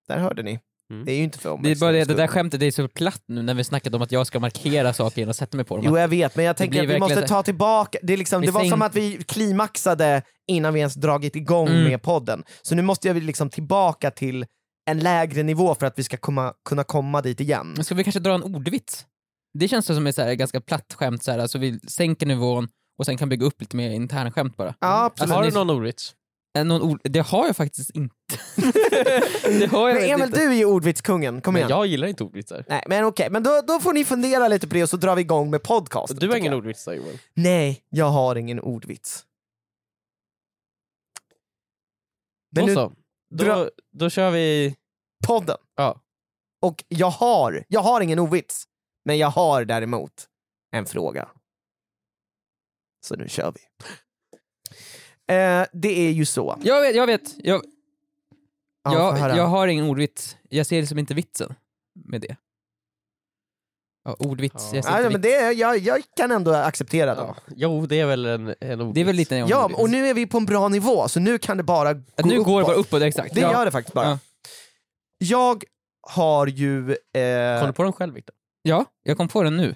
Där 0.07 0.17
hörde 0.17 0.43
ni. 0.43 0.59
Mm. 0.91 1.05
Det 1.05 1.11
är 1.11 1.15
ju 1.17 1.23
inte 1.23 1.39
för 1.39 1.57
Det 1.63 1.71
är 1.71 1.75
bara 1.75 1.91
det, 1.91 2.05
det 2.05 2.13
där 2.13 2.27
skämtet 2.27 2.59
det 2.59 2.65
är 2.65 2.71
så 2.71 2.87
platt 2.87 3.23
nu 3.27 3.41
när 3.41 3.53
vi 3.53 3.63
snackat 3.63 3.93
om 3.93 4.01
att 4.01 4.11
jag 4.11 4.27
ska 4.27 4.39
markera 4.39 4.93
saker 4.93 5.17
genom 5.19 5.29
att 5.29 5.35
sätta 5.35 5.57
mig 5.57 5.65
på 5.65 5.75
dem. 5.75 5.85
Jo 5.87 5.97
jag 5.97 6.07
vet, 6.07 6.35
men 6.35 6.45
jag 6.45 6.57
tänker 6.57 6.83
att 6.83 6.89
vi 6.89 6.99
måste 6.99 7.27
ta 7.27 7.43
tillbaka, 7.43 7.99
det, 8.01 8.13
är 8.13 8.17
liksom, 8.17 8.41
det 8.41 8.51
var 8.51 8.65
som 8.65 8.81
att 8.81 8.95
vi 8.95 9.23
klimaxade 9.27 10.21
innan 10.47 10.73
vi 10.73 10.79
ens 10.79 10.93
dragit 10.95 11.35
igång 11.35 11.67
Mm. 11.67 11.83
med 11.83 12.01
podden. 12.01 12.43
Så 12.61 12.75
nu 12.75 12.81
måste 12.81 13.07
jag 13.07 13.23
liksom 13.23 13.49
tillbaka 13.49 14.11
till 14.11 14.45
en 14.89 14.99
lägre 14.99 15.43
nivå 15.43 15.75
för 15.75 15.85
att 15.85 15.99
vi 15.99 16.03
ska 16.03 16.17
komma, 16.17 16.53
kunna 16.69 16.83
komma 16.83 17.21
dit 17.21 17.39
igen. 17.41 17.83
Ska 17.83 17.95
vi 17.95 18.03
kanske 18.03 18.19
dra 18.19 18.33
en 18.33 18.43
ordvits? 18.43 19.05
Det 19.59 19.67
känns 19.67 19.85
som 19.85 20.07
ett 20.07 20.15
så 20.15 20.21
här 20.21 20.33
ganska 20.33 20.61
platt 20.61 20.93
skämt, 20.93 21.23
så 21.23 21.31
här, 21.31 21.39
alltså 21.39 21.57
vi 21.57 21.79
sänker 21.79 22.25
nivån 22.25 22.67
och 22.99 23.05
sen 23.05 23.17
kan 23.17 23.29
bygga 23.29 23.45
upp 23.45 23.61
lite 23.61 23.75
mer 23.75 23.89
internskämt 23.89 24.57
bara. 24.57 24.75
Ja, 24.79 25.03
absolut. 25.05 25.33
Har 25.33 25.41
du 25.41 25.45
Alltså, 25.45 25.63
någon 25.63 25.77
ordvits? 25.77 26.13
Eh, 26.59 26.65
Någon 26.65 26.81
ord, 26.81 27.01
det 27.03 27.19
har 27.19 27.45
jag 27.47 27.55
faktiskt 27.55 27.89
inte. 27.89 28.15
det 29.43 29.71
har 29.71 29.89
jag 29.89 29.95
Men 30.01 30.09
Emil, 30.09 30.25
inte. 30.25 30.39
du 30.39 30.49
är 30.51 30.53
ju 30.53 30.65
ordvitskungen, 30.65 31.41
kom 31.41 31.53
Men 31.53 31.59
igen. 31.59 31.69
jag 31.69 31.87
gillar 31.87 32.07
inte 32.07 32.23
ordvitsar. 32.23 32.65
Nej, 32.67 32.83
men 32.87 33.05
okej, 33.05 33.29
men 33.29 33.43
då, 33.43 33.61
då 33.67 33.79
får 33.79 33.93
ni 33.93 34.05
fundera 34.05 34.47
lite 34.47 34.67
på 34.67 34.73
det 34.73 34.83
och 34.83 34.89
så 34.89 34.97
drar 34.97 35.15
vi 35.15 35.21
igång 35.21 35.49
med 35.49 35.63
podcasten. 35.63 36.17
Du 36.19 36.27
har 36.29 36.35
ingen 36.35 36.51
jag. 36.51 36.57
ordvitsar 36.57 36.93
Joel? 36.93 37.17
Nej, 37.33 37.83
jag 37.89 38.05
har 38.09 38.35
ingen 38.35 38.59
ordvits. 38.59 39.25
Men 42.55 42.61
Då 42.63 42.67
nu, 42.67 42.73
så. 42.75 42.93
Då, 43.29 43.43
dra- 43.43 43.69
då 43.91 44.09
kör 44.09 44.31
vi... 44.31 44.75
podden. 45.27 45.57
Ja. 45.75 46.01
Och 46.61 46.83
jag 46.87 47.09
har, 47.09 47.63
jag 47.67 47.81
har 47.81 48.01
ingen 48.01 48.19
ordvits, 48.19 48.63
men 49.05 49.17
jag 49.17 49.27
har 49.29 49.65
däremot 49.65 50.27
en 50.71 50.85
fråga. 50.85 51.29
Så 53.05 53.15
nu 53.15 53.29
kör 53.29 53.51
vi. 53.51 53.59
Eh, 55.29 55.65
det 55.73 56.07
är 56.07 56.11
ju 56.11 56.25
så. 56.25 56.57
Jag 56.63 56.81
vet, 56.81 56.95
jag 56.95 57.07
vet. 57.07 57.45
Jag, 57.45 57.61
Ja, 58.83 59.17
jag, 59.17 59.37
jag 59.37 59.47
har 59.47 59.67
ingen 59.67 59.85
ordvits. 59.85 60.37
Jag 60.49 60.65
ser 60.65 60.79
liksom 60.79 60.99
inte 60.99 61.13
vitsen 61.13 61.53
med 61.93 62.21
det. 62.21 62.35
Ja, 64.03 64.15
ordvits, 64.19 64.69
Ja. 64.71 64.75
jag 64.75 64.83
ser 64.85 64.91
Nej, 64.91 64.99
inte 65.01 65.11
men 65.11 65.21
det, 65.21 65.51
jag, 65.51 65.77
jag 65.77 66.01
kan 66.15 66.31
ändå 66.31 66.53
acceptera 66.53 67.15
dem. 67.15 67.33
Ja. 67.47 67.53
Jo, 67.55 67.85
det 67.85 67.99
är 67.99 68.05
väl 68.05 68.25
en, 68.25 68.55
en 68.61 68.81
ordvits. 68.81 68.95
Det 68.95 69.01
är 69.01 69.05
väl 69.05 69.15
lite 69.15 69.37
en 69.37 69.47
Ja, 69.47 69.63
ordvits. 69.65 69.81
och 69.81 69.89
nu 69.89 70.07
är 70.07 70.13
vi 70.13 70.27
på 70.27 70.37
en 70.37 70.45
bra 70.45 70.67
nivå, 70.67 71.07
så 71.07 71.19
nu 71.19 71.37
kan 71.37 71.57
det 71.57 71.63
bara 71.63 71.93
gå 71.93 72.01
nu 72.23 72.35
uppåt. 72.35 72.45
går 72.45 72.59
det 72.61 72.65
bara 72.65 72.75
uppåt, 72.75 73.01
exakt. 73.01 73.35
Det 73.35 73.41
ja. 73.41 73.51
gör 73.51 73.65
det 73.65 73.71
faktiskt 73.71 73.93
bara. 73.95 74.05
Ja. 74.09 74.19
Jag 75.17 75.63
har 76.01 76.47
ju... 76.47 76.85
Kom 77.13 77.21
Eh, 77.21 77.67
du 77.67 77.73
på 77.73 77.83
den 77.83 77.93
själv 77.93 78.13
Viktor? 78.13 78.35
ja, 78.61 78.85
jag 79.03 79.17
kom 79.17 79.27
på 79.27 79.43
den 79.43 79.57
nu. 79.57 79.75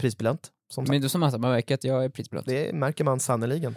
prisbelönt, 0.00 0.50
som. 0.70 0.84
Men 0.88 1.02
du 1.02 1.08
som 1.08 1.20
man 1.20 1.40
märker 1.40 1.74
att 1.74 1.84
jag 1.84 2.04
är 2.04 2.08
prisbelönt. 2.08 2.46
Det 2.46 2.74
märker 2.74 3.04
man 3.04 3.20
sannerligen. 3.20 3.74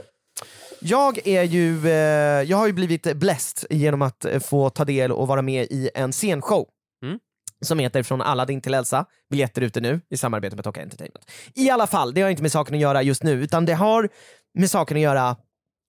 Jag 0.81 1.27
är 1.27 1.43
ju, 1.43 1.87
eh, 1.87 2.43
jag 2.43 2.57
har 2.57 2.67
ju 2.67 2.73
blivit 2.73 3.13
blessed 3.17 3.67
genom 3.69 4.01
att 4.01 4.25
eh, 4.25 4.39
få 4.39 4.69
ta 4.69 4.85
del 4.85 5.11
och 5.11 5.27
vara 5.27 5.41
med 5.41 5.63
i 5.63 5.89
en 5.95 6.11
scenshow. 6.11 6.67
Mm. 7.03 7.19
Som 7.61 7.79
heter 7.79 8.03
Från 8.03 8.21
Aladdin 8.21 8.61
till 8.61 8.73
Elsa. 8.73 9.05
Biljetter 9.29 9.61
ute 9.61 9.81
nu 9.81 10.01
i 10.09 10.17
samarbete 10.17 10.55
med 10.55 10.65
Tocka 10.65 10.81
Entertainment. 10.81 11.31
I 11.53 11.69
alla 11.69 11.87
fall, 11.87 12.13
det 12.13 12.21
har 12.21 12.29
inte 12.29 12.41
med 12.41 12.51
saken 12.51 12.75
att 12.75 12.81
göra 12.81 13.03
just 13.03 13.23
nu, 13.23 13.31
utan 13.43 13.65
det 13.65 13.73
har 13.73 14.09
med 14.53 14.69
saken 14.69 14.97
att 14.97 15.03
göra 15.03 15.35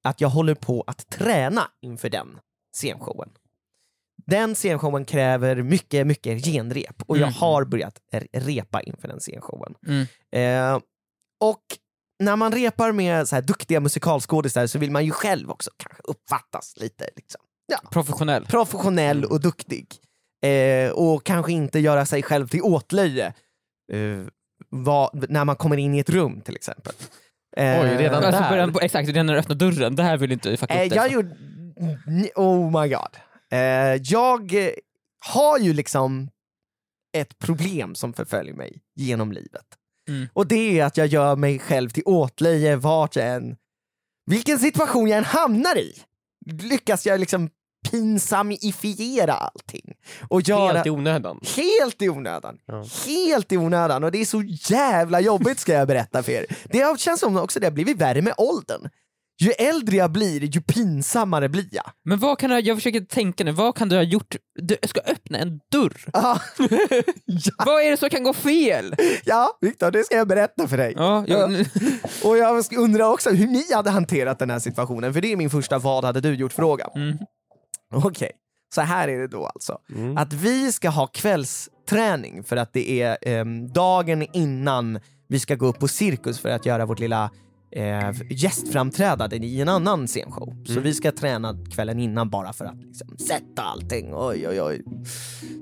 att 0.05 0.21
jag 0.21 0.29
håller 0.29 0.55
på 0.55 0.85
att 0.87 1.11
träna 1.11 1.63
inför 1.83 2.09
den 2.09 2.39
scenshowen. 2.77 3.29
Den 4.31 4.55
scenshowen 4.55 5.05
kräver 5.05 5.63
mycket, 5.63 6.07
mycket 6.07 6.45
genrep 6.45 7.03
och 7.07 7.17
jag 7.17 7.23
Mm. 7.23 7.35
har 7.35 7.65
börjat 7.65 7.99
repa 8.33 8.81
inför 8.83 9.09
den 9.09 9.21
scenshowen. 9.21 9.75
Mm. 9.87 10.07
Eh, 10.33 10.81
och 11.45 11.63
när 12.23 12.37
man 12.37 12.53
repar 12.53 12.93
med 12.93 13.29
så 13.29 13.35
här 13.35 13.43
duktiga 13.43 13.81
musikalskådisar 13.81 14.67
så 14.67 14.79
vill 14.79 14.91
man 14.91 15.05
ju 15.05 15.11
själv 15.11 15.51
också 15.51 15.71
kanske 15.77 16.03
uppfattas 16.05 16.75
lite 16.77 17.09
liksom. 17.17 17.41
Professionell. 17.91 18.47
professionell 18.47 19.25
och 19.25 19.41
duktig. 19.41 19.87
Eh, 20.47 20.91
och 20.91 21.25
kanske 21.25 21.53
inte 21.53 21.79
göra 21.79 22.07
sig 22.07 22.23
själv 22.23 22.49
till 22.49 22.63
åtlöje 22.63 23.27
eh, 23.93 24.27
vad, 24.71 25.31
när 25.31 25.45
man 25.45 25.57
kommer 25.57 25.77
in 25.77 25.95
i 25.95 25.99
ett 25.99 26.11
rum 26.11 26.41
till 26.41 26.57
exempel. 26.57 26.93
Eh, 27.57 27.81
Oj, 27.81 27.97
redan 27.99 28.25
Alltså, 28.25 28.43
där. 28.43 28.71
på, 28.73 28.81
exakt, 28.81 29.09
redan 29.09 29.27
när 29.27 29.33
du 29.35 29.39
öppnar 29.41 29.57
dörren. 29.57 29.97
Det 29.97 30.03
här 30.03 30.17
vill 30.17 30.33
inte 30.33 30.57
fucka 30.57 30.75
Eh, 30.75 30.87
upp 30.87 30.95
jag 30.95 31.13
gjorde... 31.13 31.37
Oh 32.35 32.83
my 32.83 32.89
god. 32.89 33.17
Eh, 33.53 33.95
jag 34.03 34.73
har 35.27 35.59
ju 35.59 35.73
liksom 35.73 36.31
ett 37.17 37.39
problem 37.39 37.95
som 37.95 38.13
förföljer 38.13 38.55
mig 38.55 38.81
genom 38.95 39.33
livet. 39.33 39.67
Mm. 40.09 40.29
Och 40.33 40.47
det 40.47 40.81
är 40.81 40.85
att 40.85 40.97
jag 40.97 41.07
gör 41.07 41.37
mig 41.37 41.59
själv 41.59 41.89
till 41.89 42.03
åtlöje 42.07 42.77
vart 42.77 43.17
jag 43.17 43.27
än... 43.27 43.57
Vilken 44.27 44.59
situation 44.59 45.09
jag 45.09 45.19
än 45.19 45.25
hamnar 45.25 45.79
i 45.79 45.95
lyckas 46.47 47.07
jag 47.07 47.21
liksom 47.21 47.51
pinsamifiera 47.91 49.33
allting. 49.33 49.95
Och 50.29 50.43
göra... 50.43 50.73
Helt 50.73 50.87
i 50.87 50.91
onödan. 50.91 51.41
Helt 51.57 52.03
i 52.03 52.09
onödan. 52.09 52.59
Ja. 52.67 52.85
Helt 53.07 53.53
i 53.53 53.57
onödan 53.57 54.05
och 54.05 54.13
det 54.13 54.21
är 54.21 54.25
så 54.25 54.43
jävla 54.43 55.21
jobbigt 55.21 55.59
ska 55.59 55.73
jag 55.73 55.89
berätta 55.89 56.23
för 56.23 56.33
er. 56.33 56.47
Det 56.65 57.01
känns 57.01 57.21
som 57.21 57.37
också 57.37 57.61
det 57.61 57.67
har 57.67 57.73
blivit 57.73 57.97
värre 57.97 58.23
med 58.23 58.35
åldern. 58.37 58.89
Ju 59.41 59.51
äldre 59.51 59.97
jag 59.97 60.13
blir, 60.13 60.41
ju 60.41 60.61
pinsammare 60.61 61.49
blir 61.49 61.69
jag. 61.71 61.85
Men 62.05 62.19
vad 62.19 62.39
kan 62.39 62.51
du, 62.51 62.59
jag 62.59 62.77
försöker 62.77 63.01
tänka 63.01 63.45
nu, 63.45 63.53
vad 63.53 63.77
kan 63.77 63.89
du 63.89 63.97
ha 63.97 64.03
gjort? 64.03 64.37
Du 64.61 64.77
ska 64.83 65.01
öppna 65.01 65.39
en 65.39 65.61
dörr. 65.73 65.93
Ja, 66.13 66.41
Vad 67.67 67.83
är 67.83 67.91
det 67.91 67.97
som 67.97 68.11
kan 68.11 68.23
gå 68.25 68.33
fel? 68.33 68.95
ja 69.25 69.59
Viktor, 69.61 69.91
det 69.91 70.05
ska 70.05 70.17
jag 70.17 70.29
berätta 70.29 70.69
för 70.69 70.77
dig. 70.77 70.95
Ja, 70.97 71.25
jag, 71.27 71.67
Och 72.25 72.39
jag 72.39 72.65
undrar 72.77 73.13
också 73.13 73.31
hur 73.31 73.47
ni 73.47 73.73
hade 73.75 73.91
hanterat 73.91 74.39
den 74.39 74.51
här 74.51 74.59
situationen, 74.59 75.15
för 75.15 75.21
det 75.21 75.33
är 75.33 75.37
min 75.37 75.51
första 75.51 75.79
vad 75.79 76.05
hade 76.05 76.21
du 76.21 76.35
gjort-fråga. 76.35 76.89
Mm. 76.95 77.19
Okej, 77.95 78.31
så 78.75 78.81
här 78.81 79.09
är 79.09 79.19
det 79.19 79.29
då 79.29 79.47
alltså. 79.47 79.79
Mm. 79.95 80.17
Att 80.17 80.33
vi 80.33 80.73
ska 80.73 80.89
ha 80.91 81.07
kvällsträning 81.07 82.45
för 82.45 82.57
att 82.57 82.73
det 82.73 83.03
är 83.03 83.19
ehm, 83.23 83.73
dagen 83.73 84.27
innan 84.33 85.01
vi 85.29 85.41
ska 85.41 85.55
gå 85.55 85.67
upp 85.67 85.79
på 85.79 85.89
Cirkus 85.89 86.39
för 86.41 86.49
att 86.49 86.67
göra 86.67 86.87
vårt 86.87 86.99
lilla 86.99 87.31
eh, 87.71 88.13
gästframträdande 88.31 89.37
i 89.37 89.61
en 89.61 89.69
annan 89.69 90.07
scenshow. 90.07 90.65
Så 90.67 90.81
vi 90.81 90.95
ska 90.95 91.13
träna 91.13 91.57
kvällen 91.71 91.99
innan 91.99 92.31
bara 92.31 92.53
för 92.53 92.65
att 92.65 92.77
liksom, 92.77 93.17
sätta 93.19 93.63
allting. 93.63 94.11
Oj, 94.15 94.49
oj, 94.49 94.63
oj. 94.63 94.83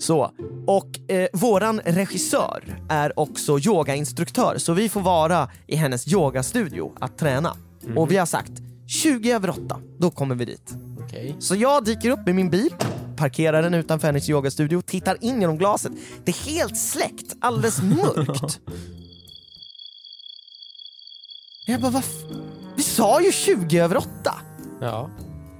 Så. 0.00 0.30
Och 0.66 1.10
eh, 1.10 1.28
våran 1.32 1.80
regissör 1.84 2.80
är 2.88 3.18
också 3.18 3.58
yogainstruktör, 3.58 4.58
så 4.58 4.72
vi 4.72 4.88
får 4.88 5.00
vara 5.00 5.48
i 5.66 5.76
hennes 5.76 6.12
yogastudio 6.12 6.92
att 7.00 7.18
träna. 7.18 7.56
Och 7.96 8.10
vi 8.10 8.16
har 8.16 8.26
sagt 8.26 8.52
20 8.86 9.32
över 9.32 9.50
8, 9.50 9.80
då 9.98 10.10
kommer 10.10 10.34
vi 10.34 10.44
dit. 10.44 10.74
Okej. 11.04 11.36
Så 11.38 11.56
jag 11.56 11.84
dyker 11.84 12.10
upp 12.10 12.26
med 12.26 12.34
min 12.34 12.50
bil, 12.50 12.70
parkerar 13.16 13.62
den 13.62 13.74
utanför 13.74 14.06
hennes 14.06 14.30
yogastudio, 14.30 14.82
tittar 14.82 15.24
in 15.24 15.40
genom 15.40 15.58
glaset. 15.58 15.92
Det 16.24 16.30
är 16.30 16.50
helt 16.50 16.78
släckt, 16.78 17.36
alldeles 17.40 17.82
mörkt. 17.82 18.60
Jag 21.68 21.80
bara, 21.80 21.90
vad 21.90 22.02
Vi 22.76 22.82
sa 22.82 23.22
ju 23.22 23.32
20 23.32 23.78
över 23.78 23.96
8. 23.96 24.08
Ja. 24.80 25.10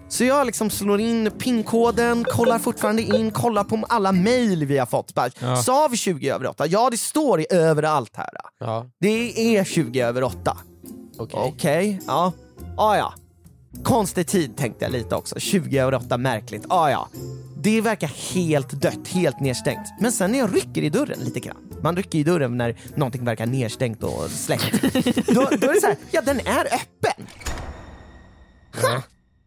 Så 0.09 0.25
jag 0.25 0.47
liksom 0.47 0.71
slår 0.71 1.01
in 1.01 1.31
pinkoden, 1.39 2.25
kollar 2.25 2.59
fortfarande 2.59 3.03
in, 3.03 3.31
kollar 3.31 3.65
på 3.65 3.85
alla 3.89 4.13
mail 4.13 4.65
vi 4.65 4.79
har 4.79 4.87
fått. 4.87 5.15
Bara, 5.15 5.31
Ja. 5.41 5.57
Sa 5.57 5.89
vi 5.91 5.97
20 5.97 6.29
över 6.31 6.47
8? 6.47 6.67
Ja, 6.67 6.91
det 6.91 6.97
står 6.99 7.45
överallt 7.51 8.17
här. 8.17 8.29
Ja. 8.61 8.87
Det 9.01 9.57
är 9.57 9.65
20 9.65 10.01
över 10.01 10.23
8. 10.23 10.57
Okej. 11.19 11.41
Okej, 11.41 12.01
ja. 12.07 12.33
Ah, 12.77 12.97
ja. 12.97 13.15
Konstig 13.85 14.27
tid 14.27 14.57
tänkte 14.57 14.85
jag 14.85 14.93
lite 14.93 15.15
också. 15.15 15.39
20 15.39 15.79
över 15.79 15.95
8, 15.95 16.17
märkligt. 16.17 16.65
Ah, 16.69 16.91
ja. 16.91 17.09
Det 17.63 17.81
verkar 17.81 18.35
helt 18.35 18.71
dött, 18.71 19.09
helt 19.09 19.41
nedstängt. 19.41 19.89
Men 20.01 20.13
sen 20.13 20.33
när 20.33 20.39
jag 20.39 20.57
rycker 20.57 20.83
i 20.83 20.89
dörren 20.89 21.19
lite 21.21 21.41
grann, 21.41 21.57
man 21.87 21.97
rycker 21.97 22.19
i 22.19 22.23
dörren 22.25 22.57
när 22.57 22.77
någonting 22.95 23.25
verkar 23.25 23.47
nedstängt 23.47 24.03
och 24.03 24.31
släckt. 24.31 24.83
då, 25.27 25.33
då 25.35 25.67
är 25.71 25.75
det 25.75 25.81
så 25.81 25.87
här, 25.87 25.97
ja 26.11 26.21
den 26.21 26.41
är 26.41 26.65
öppen. 26.75 27.27
Ja. 28.83 29.03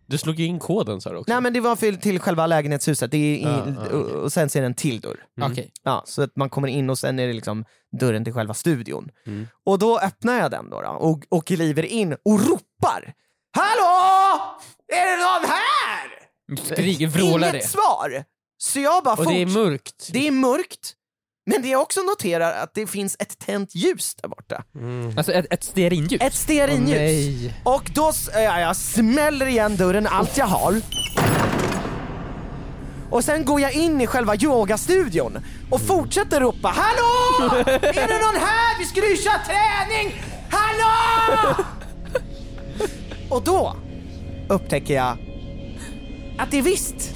Du 0.05 0.17
slog 0.17 0.39
ju 0.39 0.45
in 0.45 0.59
koden 0.59 0.99
du 1.03 1.15
också. 1.15 1.33
Nej 1.33 1.41
men 1.41 1.53
det 1.53 1.59
var 1.59 1.75
för, 1.75 1.91
till 1.91 2.19
själva 2.19 2.47
lägenhetshuset, 2.47 3.11
det 3.11 3.17
är 3.17 3.35
i, 3.37 3.43
Ja, 3.43 3.63
ja, 3.67 3.85
okej. 3.85 3.97
och, 4.15 4.33
sen 4.33 4.49
ser 4.49 4.59
det 4.61 4.65
en 4.65 4.73
till 4.73 4.99
dörr. 4.99 5.19
Okej. 5.41 5.71
Ja, 5.83 6.03
så 6.05 6.21
att 6.21 6.35
man 6.35 6.49
kommer 6.49 6.67
in 6.67 6.89
och 6.89 6.99
sen 6.99 7.19
är 7.19 7.27
det 7.27 7.33
liksom 7.33 7.65
dörren 7.99 8.23
till 8.23 8.33
själva 8.33 8.53
studion. 8.53 9.09
Mm. 9.27 9.47
Och 9.65 9.79
då 9.79 9.99
öppnar 9.99 10.39
jag 10.39 10.51
den 10.51 10.69
då, 10.69 10.81
då 10.81 10.89
och, 10.89 11.23
och 11.29 11.47
kliver 11.47 11.85
in 11.85 12.13
och 12.13 12.39
ropar 12.47 13.13
Hallå! 13.51 14.41
Är 14.87 15.05
det 15.05 15.23
någon 15.23 15.49
här? 15.49 16.75
Skriker, 16.75 17.07
vrålar 17.07 17.49
Inget 17.49 17.61
det. 17.61 17.67
svar! 17.67 18.23
Så 18.57 18.79
jag 18.79 19.03
bara 19.03 19.15
Och 19.15 19.25
det 19.25 19.41
är 19.41 19.45
mörkt. 19.45 20.09
det 20.13 20.27
är 20.27 20.31
mörkt, 20.31 20.93
men 21.49 21.61
det 21.61 21.67
jag 21.67 21.81
också 21.81 22.01
noterar 22.01 22.63
att 22.63 22.73
det 22.73 22.87
finns 22.87 23.15
ett 23.19 23.39
tänt 23.39 23.75
ljus 23.75 24.15
där 24.15 24.29
borta. 24.29 24.63
Mm. 24.75 25.17
Alltså 25.17 25.31
ett, 25.31 25.45
ett 25.49 25.63
stearinljus. 25.63 26.21
Ett 26.21 26.33
stearinljus. 26.33 26.97
nej. 26.97 27.53
och 27.63 27.91
då 27.93 28.11
ja, 28.33 28.59
jag 28.59 28.75
smäller 28.75 29.45
igen 29.45 29.75
dörren 29.75 30.07
allt 30.07 30.37
jag 30.37 30.45
har. 30.45 30.81
Och 33.09 33.23
sen 33.23 33.45
går 33.45 33.61
jag 33.61 33.73
in 33.73 34.01
i 34.01 34.07
själva 34.07 34.35
yogastudion 34.35 35.37
och 35.69 35.81
fortsätter 35.81 36.39
ropa 36.39 36.67
Hallå! 36.67 37.63
Är 37.65 38.07
det 38.07 38.25
någon 38.25 38.41
här? 38.47 38.79
Vi 38.79 38.85
skulle 38.85 39.07
ju 39.07 39.17
köra 39.17 39.39
träning! 39.45 40.21
Hallå! 40.49 41.55
Och 43.29 43.43
då 43.43 43.75
upptäcker 44.49 44.93
jag 44.93 45.17
att 46.37 46.51
det 46.51 46.61
visst 46.61 47.13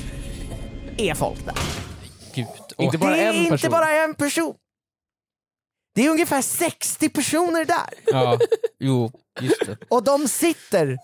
är 0.98 1.13
folk 1.13 1.46
där. 1.46 1.83
Inte 2.84 2.98
bara 2.98 3.12
det 3.15 3.22
är 3.22 3.30
en 3.30 3.36
inte 3.36 3.52
person. 3.52 3.72
bara 3.72 3.91
en 4.04 4.15
person. 4.15 4.56
Det 5.96 6.06
är 6.06 6.10
ungefär 6.10 6.41
60 6.41 7.10
personer 7.10 7.65
där 7.65 7.89
Ja, 8.06 8.39
jo, 8.80 9.12
just 9.41 9.65
det. 9.65 9.78
och 9.89 10.04
de 10.04 10.28
sitter 10.28 10.98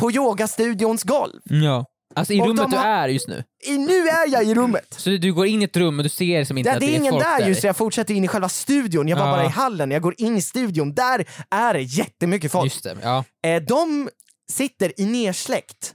på 0.00 0.10
yogastudions 0.12 1.02
golv. 1.02 1.40
Ja. 1.44 1.86
Alltså 2.16 2.32
i 2.32 2.40
Och 2.40 2.46
rummet 2.46 2.62
de 2.62 2.70
du 2.70 2.76
har- 2.76 2.86
är 2.86 3.08
just 3.08 3.28
nu. 3.28 3.44
I, 3.64 3.78
nu 3.78 4.08
är 4.08 4.28
jag 4.32 4.44
i 4.44 4.54
rummet. 4.54 4.94
Så 4.96 5.10
du 5.10 5.32
går 5.32 5.46
in 5.46 5.62
i 5.62 5.64
ett 5.64 5.76
rum 5.76 5.98
och 5.98 6.02
du 6.02 6.08
ser 6.08 6.44
som 6.44 6.58
inte 6.58 6.70
Ja, 6.70 6.74
att 6.74 6.80
det 6.80 6.86
är 6.86 6.96
ingen 6.96 7.12
folk 7.12 7.24
där 7.24 7.48
just 7.48 7.60
så 7.60 7.66
jag 7.66 7.76
fortsätter 7.76 8.14
in 8.14 8.24
i 8.24 8.28
själva 8.28 8.48
studion. 8.48 9.08
Jag 9.08 9.16
var 9.16 9.26
Ja. 9.26 9.32
bara 9.36 9.44
i 9.44 9.48
hallen, 9.48 9.90
jag 9.90 10.02
går 10.02 10.14
in 10.18 10.36
i 10.36 10.42
studion. 10.42 10.94
Där 10.94 11.24
är 11.50 11.74
det 11.74 11.82
jättemycket 11.82 12.52
folk. 12.52 12.64
Just 12.72 12.84
det, 12.84 12.96
ja. 13.02 13.24
Eh, 13.46 13.62
de 13.62 14.08
sitter 14.52 15.00
i 15.00 15.04
nersläckt 15.06 15.94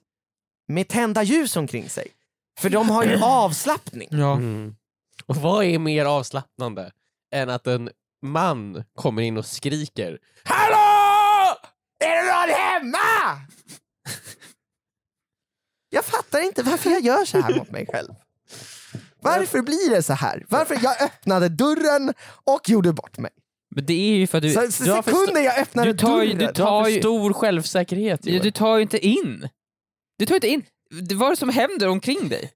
med 0.68 0.88
tända 0.88 1.24
ljus 1.24 1.56
omkring 1.56 1.90
sig. 1.90 2.08
För 2.60 2.70
de 2.70 2.90
har 2.90 3.04
ju 3.04 3.20
avslappning. 3.22 4.08
Ja. 4.12 4.34
Mm. 4.34 4.76
Och 5.30 5.36
vad 5.36 5.66
är 5.66 5.80
mer 5.80 6.06
avslappnande 6.06 6.92
än 7.36 7.50
att 7.50 7.68
en 7.68 7.90
man 8.22 8.84
kommer 8.96 9.22
in 9.22 9.38
och 9.38 9.46
skriker 9.46 10.18
Hallå! 10.44 11.56
Är 12.04 12.16
det 12.16 12.24
någon 12.32 12.50
hemma? 12.56 12.98
Jag 15.90 16.06
fattar 16.06 16.40
inte 16.46 16.64
varför 16.64 16.90
jag 16.90 17.02
gör 17.02 17.26
så 17.26 17.42
här 17.42 17.56
mot 17.56 17.72
mig 17.72 17.86
själv. 17.90 18.14
Varför 19.22 19.62
blir 19.62 19.90
det 19.90 20.04
så 20.04 20.14
här? 20.14 20.46
Varför 20.50 20.80
jag 20.84 21.02
öppnade 21.02 21.50
dörren 21.50 22.14
och 22.44 22.70
gjorde 22.70 22.94
bort 22.94 23.18
mig. 23.18 23.32
Men 23.76 23.86
det 23.86 23.94
är 23.94 24.16
ju 24.18 24.28
för 24.28 24.38
att 24.38 24.42
du, 24.42 24.54
Så, 24.54 24.72
så 24.72 24.84
du 24.84 24.90
sekunden 25.04 25.44
jag 25.44 25.60
öppnade 25.60 25.92
du 25.94 25.98
tar 25.98 26.10
dörren. 26.18 26.30
du 26.30 26.36
Du 26.38 26.46
har 26.46 26.54
tar 26.54 26.84
för 26.84 26.92
ju- 26.92 27.00
stor 27.00 27.34
självsäkerhet 27.34 28.20
Ja, 28.26 28.32
Joel. 28.32 28.44
du 28.44 28.52
tar 28.52 28.76
ju 28.76 28.82
inte 28.82 29.08
in. 29.08 29.50
Du 30.18 30.26
tar 30.26 30.36
inte 30.36 30.48
in. 30.48 30.64
Vad 30.92 31.22
är 31.28 31.30
det 31.30 31.36
som 31.38 31.50
händer 31.50 31.88
omkring 31.88 32.30
dig? 32.30 32.52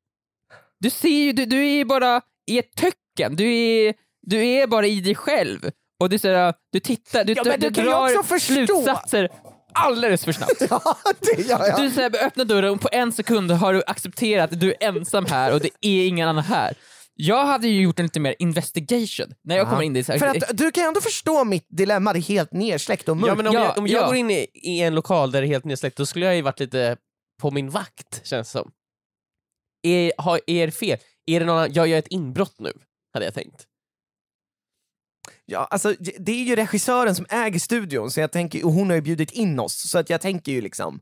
Du 0.79 0.89
ser 0.89 1.09
ju, 1.09 1.31
du, 1.33 1.45
du 1.45 1.57
är 1.65 1.73
ju 1.75 1.85
bara 1.85 2.21
i 2.51 2.59
ett 2.59 2.75
töcken. 2.75 3.35
Du 3.35 3.53
är, 3.55 3.93
du 4.21 4.45
är 4.45 4.67
bara 4.67 4.87
i 4.87 5.01
dig 5.01 5.15
själv. 5.15 5.71
Och 5.99 6.09
du, 6.09 6.19
såhär, 6.19 6.53
du 6.71 6.79
tittar, 6.79 7.23
du, 7.23 7.33
Ja, 7.33 7.43
men 7.45 7.59
du, 7.59 7.69
du 7.69 7.75
kan 7.75 7.83
ju 7.85 7.89
drar 7.91 8.39
slutsatser 8.39 9.29
alldeles 9.73 10.25
för 10.25 10.31
snabbt. 10.31 10.61
Ja, 10.69 10.97
det 11.19 11.41
gör 11.49 11.67
jag. 11.67 11.81
Du 11.81 11.91
såhär, 11.91 12.25
öppnar 12.25 12.45
dörren 12.45 12.69
och 12.73 12.81
på 12.81 12.89
en 12.91 13.11
sekund 13.11 13.51
har 13.51 13.73
du 13.73 13.83
accepterat 13.87 14.51
att 14.53 14.59
du 14.59 14.71
är 14.73 14.77
ensam 14.87 15.25
här 15.25 15.53
och 15.53 15.59
det 15.59 15.69
är 15.81 16.07
ingen 16.07 16.27
annan 16.29 16.43
här. 16.43 16.75
Jag 17.15 17.45
hade 17.45 17.67
ju 17.67 17.81
gjort 17.81 17.99
en 17.99 18.05
lite 18.05 18.19
mer 18.19 18.35
investigation 18.39 19.33
när 19.43 19.55
jag 19.55 19.65
Ja. 19.65 19.69
kommer 19.69 19.83
in 19.83 19.95
i 19.95 20.03
så 20.03 20.11
här, 20.11 20.19
För 20.19 20.27
att 20.27 20.57
du 20.57 20.71
kan 20.71 20.83
ju 20.83 20.87
ändå 20.87 21.01
förstå 21.01 21.43
mitt 21.43 21.65
dilemma, 21.69 22.13
det 22.13 22.19
är 22.19 22.21
helt 22.21 22.53
nersläckt 22.53 23.09
och 23.09 23.17
mörkt. 23.17 23.27
Ja 23.27 23.35
men 23.35 23.47
om, 23.47 23.53
Ja, 23.53 23.63
jag, 23.63 23.77
om 23.77 23.87
jag 23.87 24.01
ja. 24.01 24.07
går 24.07 24.15
in 24.15 24.31
i, 24.31 24.47
i 24.53 24.81
en 24.81 24.95
lokal 24.95 25.31
där 25.31 25.41
det 25.41 25.47
är 25.47 25.49
helt 25.49 25.65
nedsläckt, 25.65 25.97
då 25.97 26.05
skulle 26.05 26.25
jag 26.25 26.35
ju 26.35 26.41
varit 26.41 26.59
lite 26.59 26.97
på 27.41 27.51
min 27.51 27.69
vakt, 27.69 28.21
känns 28.27 28.47
det 28.47 28.51
som. 28.59 28.71
Är, 29.83 30.11
har, 30.17 30.39
är 30.47 30.65
det 30.65 30.71
fel? 30.71 30.97
Är 31.25 31.39
det 31.39 31.45
någon, 31.45 31.73
jag 31.73 31.87
gör 31.87 31.99
ett 31.99 32.07
inbrott 32.07 32.55
nu, 32.59 32.73
hade 33.13 33.25
jag 33.25 33.33
tänkt. 33.33 33.67
Ja, 35.45 35.67
alltså, 35.71 35.95
det 36.19 36.31
är 36.31 36.43
ju 36.43 36.55
regissören 36.55 37.15
som 37.15 37.25
äger 37.29 37.59
studion, 37.59 38.11
så 38.11 38.19
jag 38.19 38.31
tänker, 38.31 38.65
och 38.65 38.71
hon 38.71 38.89
har 38.89 38.95
ju 38.95 39.01
bjudit 39.01 39.31
in 39.31 39.59
oss, 39.59 39.89
så 39.89 39.97
att 39.97 40.09
jag 40.09 40.21
tänker 40.21 40.51
ju 40.51 40.61
liksom 40.61 40.99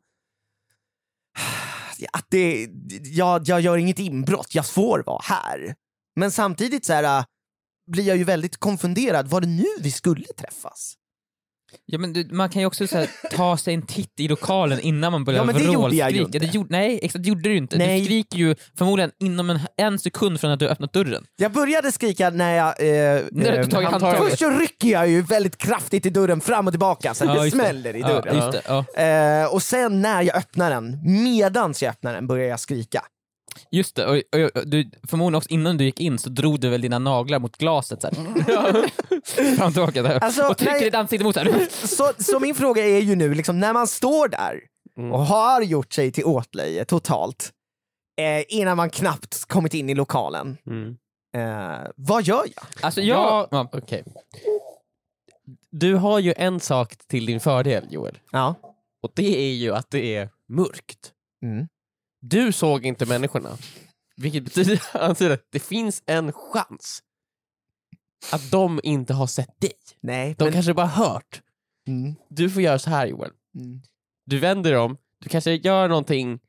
att 2.12 2.26
det, 2.30 2.70
jag, 3.04 3.42
jag 3.48 3.62
gör 3.62 3.78
inget 3.78 4.00
inbrott, 4.00 4.56
jag 4.56 4.68
får 4.68 5.04
vara 5.06 5.22
här. 5.24 5.76
Men 6.16 6.32
samtidigt 6.32 6.86
så 6.86 6.94
här, 6.94 7.20
äh, 7.20 7.26
blir 7.88 8.08
jag 8.08 8.18
ju 8.18 8.24
väldigt 8.24 8.58
konfunderad, 8.58 9.28
var 9.28 9.42
det 9.42 9.48
nu 9.48 9.68
vi 9.80 9.92
skulle 9.92 10.26
träffas? 10.26 10.98
Ja, 11.86 11.98
men 11.98 12.14
du, 12.14 12.28
man 12.32 12.50
kan 12.50 12.62
ju 12.62 12.66
också 12.66 12.88
så 12.88 12.98
här, 12.98 13.10
ta 13.32 13.58
sig 13.58 13.74
en 13.74 13.82
titt 13.82 14.20
i 14.20 14.28
lokalen 14.28 14.80
innan 14.80 15.12
man 15.12 15.24
börjar 15.24 15.40
Ja, 15.40 15.44
men 15.46 15.56
det 15.56 15.62
gjorde 15.64 15.96
jag 15.96 16.12
ju 16.12 16.18
vrålskrika. 16.18 16.38
inte. 16.38 16.40
Det 16.40 16.56
gjorde, 16.56 16.68
nej, 16.72 17.00
exakt, 17.04 17.24
det 17.24 17.30
gjorde 17.30 17.42
du 17.50 17.58
inte. 17.58 17.78
Nej. 17.78 18.00
Du 18.00 18.06
skriker 18.06 18.38
ju 18.38 18.56
förmodligen 18.78 19.12
inom 19.20 19.50
en, 19.50 19.60
en 19.78 20.00
sekund 20.00 20.40
från 20.42 20.52
att 20.52 20.60
du 20.60 20.68
öppnat 20.70 20.94
dörren. 20.94 21.24
Jag 21.38 21.52
började 21.52 21.92
skrika 21.92 22.30
när 22.30 22.56
jag... 22.56 22.68
Eh, 22.68 23.22
När 23.32 23.52
du 23.52 23.58
eh, 23.58 23.68
tagit 23.68 23.74
han- 23.74 23.84
handtaget. 24.02 24.20
Först 24.30 24.40
så 24.40 24.50
rycker 24.50 24.88
jag 24.88 25.10
ju 25.10 25.22
väldigt 25.22 25.58
kraftigt 25.58 26.06
i 26.06 26.10
dörren 26.10 26.42
fram 26.42 26.68
och 26.68 26.74
tillbaka 26.74 27.14
så 27.14 27.30
att 27.30 27.38
det 27.38 27.44
just 27.46 27.58
det. 27.58 27.64
smäller 27.64 27.96
i 27.96 28.00
Ja, 28.00 28.08
dörren. 28.08 28.36
just 28.36 28.52
det, 28.52 28.62
ja. 28.96 29.04
Eh, 29.04 29.54
och 29.54 29.64
sen 29.64 30.02
när 30.02 30.22
jag 30.22 30.36
öppnar 30.38 30.70
den, 30.72 31.00
medans 31.24 31.84
jag 31.84 31.90
öppnar 31.90 32.14
den, 32.14 32.28
börjar 32.28 32.48
jag 32.48 32.60
skrika. 32.60 33.02
Just 33.72 33.96
det, 33.96 34.06
och, 34.06 34.16
och, 34.16 34.58
och 34.62 34.68
du, 34.68 34.90
förmodligen 35.08 35.36
också 35.38 35.50
innan 35.50 35.78
du 35.78 35.84
gick 35.86 36.00
in 36.00 36.18
så 36.20 36.30
drog 36.30 36.60
du 36.60 36.70
väl 36.70 36.82
dina 36.82 37.00
naglar 37.00 37.40
mot 37.40 37.58
glaset 37.58 38.02
så 38.02 38.08
här. 38.48 38.90
Fram 39.56 39.68
och 39.68 39.74
tillbaka 39.74 40.02
där. 40.04 40.20
Alltså, 40.20 40.44
och 40.48 40.58
trycker 40.58 40.74
nej. 40.74 40.84
ditt 40.84 40.96
ansikte 40.96 41.24
mot 41.26 41.36
så. 41.36 41.44
Så, 41.88 42.12
så 42.24 42.40
min 42.40 42.56
fråga 42.56 42.86
är 42.88 43.00
ju 43.00 43.16
nu, 43.16 43.34
liksom, 43.34 43.60
när 43.60 43.74
man 43.74 43.88
står 43.88 44.28
där 44.28 44.60
Mm. 44.98 45.12
och 45.12 45.20
har 45.26 45.62
gjort 45.62 45.94
sig 45.94 46.12
till 46.12 46.26
åtlöje 46.26 46.86
totalt, 46.86 47.52
eh, 48.22 48.44
innan 48.60 48.78
man 48.78 48.90
knappt 48.90 49.46
kommit 49.46 49.74
in 49.74 49.90
i 49.90 49.96
lokalen, 49.96 50.58
Mm. 50.68 50.98
eh, 51.36 51.88
vad 51.96 52.24
gör 52.24 52.44
jag? 52.56 52.64
Alltså 52.82 53.02
jag... 53.02 53.48
Ja, 53.52 53.70
okej. 53.74 54.04
Du 55.72 55.96
har 55.96 56.20
ju 56.20 56.34
en 56.38 56.60
sak 56.60 56.96
till 57.08 57.26
din 57.26 57.40
fördel 57.40 57.88
Joel, 57.90 58.20
Ja. 58.32 58.56
och 59.04 59.12
det 59.16 59.38
är 59.50 59.54
ju 59.54 59.76
att 59.76 59.92
det 59.92 60.16
är 60.16 60.30
mörkt. 60.50 61.12
Mm. 61.44 61.68
Du 62.22 62.52
såg 62.52 62.86
inte 62.86 63.06
människorna, 63.06 63.58
vilket 64.16 64.44
betyder 64.44 64.82
att 65.32 65.46
det 65.50 65.60
finns 65.60 66.04
en 66.06 66.34
chans 66.34 67.04
att 68.32 68.52
de 68.52 68.80
inte 68.84 69.14
har 69.14 69.28
sett 69.28 69.62
dig. 69.62 69.74
Nej, 70.02 70.36
De 70.38 70.44
men... 70.44 70.54
kanske 70.54 70.74
bara 70.74 70.88
hört. 70.88 71.42
Mm. 71.88 72.16
Du 72.30 72.50
får 72.50 72.62
göra 72.62 72.80
så 72.80 72.90
här 72.90 73.08
Joel. 73.08 73.32
Mm. 73.56 73.82
Du 74.26 74.40
vänder 74.40 74.76
om, 74.76 74.98
du 75.20 75.30
kanske 75.30 75.52
gör 75.54 75.88
någonting, 75.88 76.40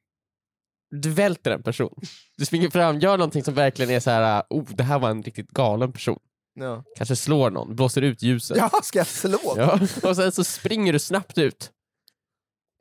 du 0.90 1.10
välter 1.10 1.50
en 1.50 1.62
person. 1.62 2.00
Du 2.36 2.44
springer 2.44 2.70
fram, 2.70 3.00
gör 3.00 3.18
någonting 3.18 3.44
som 3.44 3.54
verkligen 3.54 3.90
är 3.90 4.00
så 4.00 4.10
här, 4.10 4.44
oh 4.50 4.64
det 4.74 4.82
här 4.82 4.98
var 4.98 5.10
en 5.10 5.22
riktigt 5.22 5.50
galen 5.50 5.92
person. 5.92 6.18
Ja. 6.54 6.84
Kanske 6.96 7.16
slår 7.16 7.50
någon, 7.50 7.76
blåser 7.76 8.02
ut 8.02 8.22
ljuset. 8.22 8.56
ja, 8.56 8.70
ska 8.82 8.98
jag 8.98 9.06
slå? 9.06 9.38
Ja, 9.56 9.80
och 10.02 10.16
sen 10.16 10.32
så 10.32 10.44
springer 10.44 10.92
du 10.92 10.98
snabbt 10.98 11.38
ut. 11.38 11.72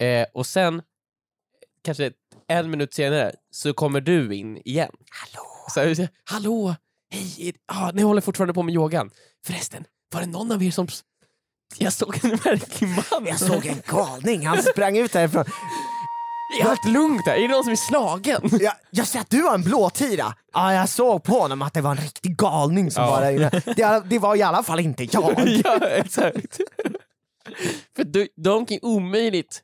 Eh, 0.01 0.25
och 0.33 0.45
sen, 0.45 0.81
kanske 1.83 2.11
en 2.51 2.69
minut 2.71 2.93
senare, 2.93 3.31
så 3.51 3.73
kommer 3.73 4.01
du 4.01 4.35
in 4.35 4.57
igen. 4.65 4.91
Hallå! 5.09 5.47
Så 5.69 5.79
här, 5.79 6.09
Hallå! 6.23 6.75
Hej! 7.11 7.53
Ah, 7.65 7.91
ni 7.91 8.01
håller 8.01 8.21
fortfarande 8.21 8.53
på 8.53 8.63
med 8.63 8.73
yogan. 8.75 9.11
Förresten, 9.45 9.83
var 10.13 10.21
det 10.21 10.27
någon 10.27 10.51
av 10.51 10.63
er 10.63 10.71
som... 10.71 10.87
Jag 11.77 11.93
såg 11.93 12.19
en 12.23 12.29
märklig 12.29 12.87
man. 12.89 13.25
Jag 13.25 13.39
såg 13.39 13.65
en 13.65 13.81
galning, 13.87 14.47
han 14.47 14.63
sprang 14.63 14.97
ut 14.97 15.13
därifrån. 15.13 15.45
Är 16.61 16.65
allt 16.69 16.85
lugnt 16.87 17.25
där? 17.25 17.33
Är 17.35 17.41
det 17.41 17.47
någon 17.47 17.63
som 17.63 17.71
är 17.71 17.75
slagen? 17.75 18.41
Jag, 18.61 18.73
jag 18.89 19.07
ser 19.07 19.19
att 19.19 19.29
du 19.29 19.41
har 19.41 19.55
en 19.55 19.61
blåtira. 19.63 20.33
Ja, 20.53 20.73
jag 20.73 20.89
såg 20.89 21.23
på 21.23 21.33
honom 21.39 21.61
att 21.61 21.73
det 21.73 21.81
var 21.81 21.91
en 21.91 21.97
riktig 21.97 22.37
galning 22.37 22.91
som 22.91 23.03
Ja. 23.03 23.09
var 23.11 23.21
där 23.21 23.31
inne. 23.31 23.49
Det, 23.75 24.03
det 24.09 24.19
var 24.19 24.35
i 24.35 24.41
alla 24.41 24.63
fall 24.63 24.79
inte 24.79 25.03
jag. 25.03 25.33
ja, 25.63 25.87
exakt. 25.87 26.57
För 27.95 28.03
de, 28.03 28.27
de 28.35 28.65
kan 28.65 28.75
ju 28.75 28.79
omöjligt... 28.81 29.63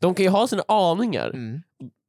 De 0.00 0.14
kan 0.14 0.24
ju 0.24 0.30
ha 0.30 0.48
sina 0.48 0.62
aningar. 0.68 1.30
Mm. 1.30 1.62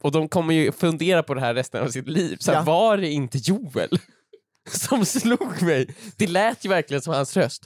Och 0.04 0.12
de 0.12 0.30
kommer 0.30 0.54
ju 0.54 0.72
fundera 0.72 1.24
på 1.24 1.34
det 1.34 1.42
här 1.42 1.54
resten 1.54 1.84
av 1.84 1.88
sitt 1.90 2.08
liv. 2.08 2.38
Så 2.40 2.52
Ja. 2.52 2.62
var 2.64 2.98
det 2.98 3.10
inte 3.10 3.38
Joel 3.38 3.90
som 4.72 5.06
slog 5.06 5.62
mig? 5.62 5.96
Det 6.18 6.28
lät 6.28 6.66
ju 6.66 6.70
verkligen 6.70 7.02
som 7.02 7.14
hans 7.14 7.38
röst. 7.38 7.64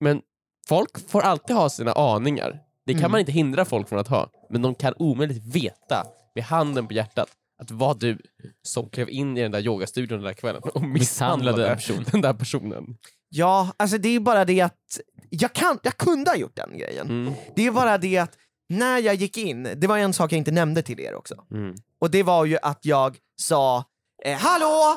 Men 0.00 0.20
folk 0.68 1.10
får 1.10 1.20
alltid 1.20 1.56
ha 1.56 1.70
sina 1.70 1.92
aningar. 1.92 2.58
Det 2.86 2.92
kan 2.92 3.00
Mm. 3.00 3.10
man 3.10 3.20
inte 3.20 3.32
hindra 3.32 3.64
folk 3.64 3.88
från 3.88 3.98
att 3.98 4.08
ha. 4.08 4.30
Men 4.50 4.62
de 4.62 4.74
kan 4.74 4.94
omöjligt 4.98 5.44
veta, 5.54 6.06
med 6.34 6.44
handen 6.44 6.86
på 6.88 6.94
hjärtat, 6.94 7.28
att 7.62 7.68
det 7.68 7.74
var 7.74 7.94
du 7.94 8.18
som 8.62 8.88
klev 8.88 9.08
in 9.10 9.36
i 9.36 9.42
den 9.42 9.50
där 9.50 9.60
yogastudion 9.60 10.18
den 10.18 10.26
där 10.26 10.32
kvällen 10.32 10.62
och 10.74 10.82
misshandlade 10.82 11.68
en 11.68 11.76
person. 11.76 12.04
den 12.12 12.20
där 12.20 12.32
personen. 12.34 12.96
Ja, 13.28 13.72
alltså 13.76 13.98
det 13.98 14.08
är 14.08 14.20
bara 14.20 14.44
det 14.44 14.60
att 14.60 15.00
jag, 15.30 15.52
kan, 15.52 15.78
jag 15.82 15.96
kunde 15.96 16.30
ha 16.30 16.36
gjort 16.36 16.56
den 16.56 16.78
grejen. 16.78 17.06
Mm. 17.10 17.34
Det 17.56 17.66
är 17.66 17.70
bara 17.70 17.98
det 17.98 18.18
att 18.18 18.36
när 18.68 18.98
jag 18.98 19.14
gick 19.14 19.36
in, 19.36 19.68
det 19.76 19.86
var 19.86 19.98
en 19.98 20.12
sak 20.12 20.32
jag 20.32 20.38
inte 20.38 20.50
nämnde 20.50 20.82
till 20.82 21.00
er 21.00 21.14
också. 21.14 21.34
Mm. 21.52 21.74
Och 22.00 22.10
det 22.10 22.22
var 22.22 22.44
ju 22.44 22.58
att 22.62 22.78
jag 22.82 23.16
sa 23.40 23.84
eh, 24.24 24.38
Hallå! 24.38 24.96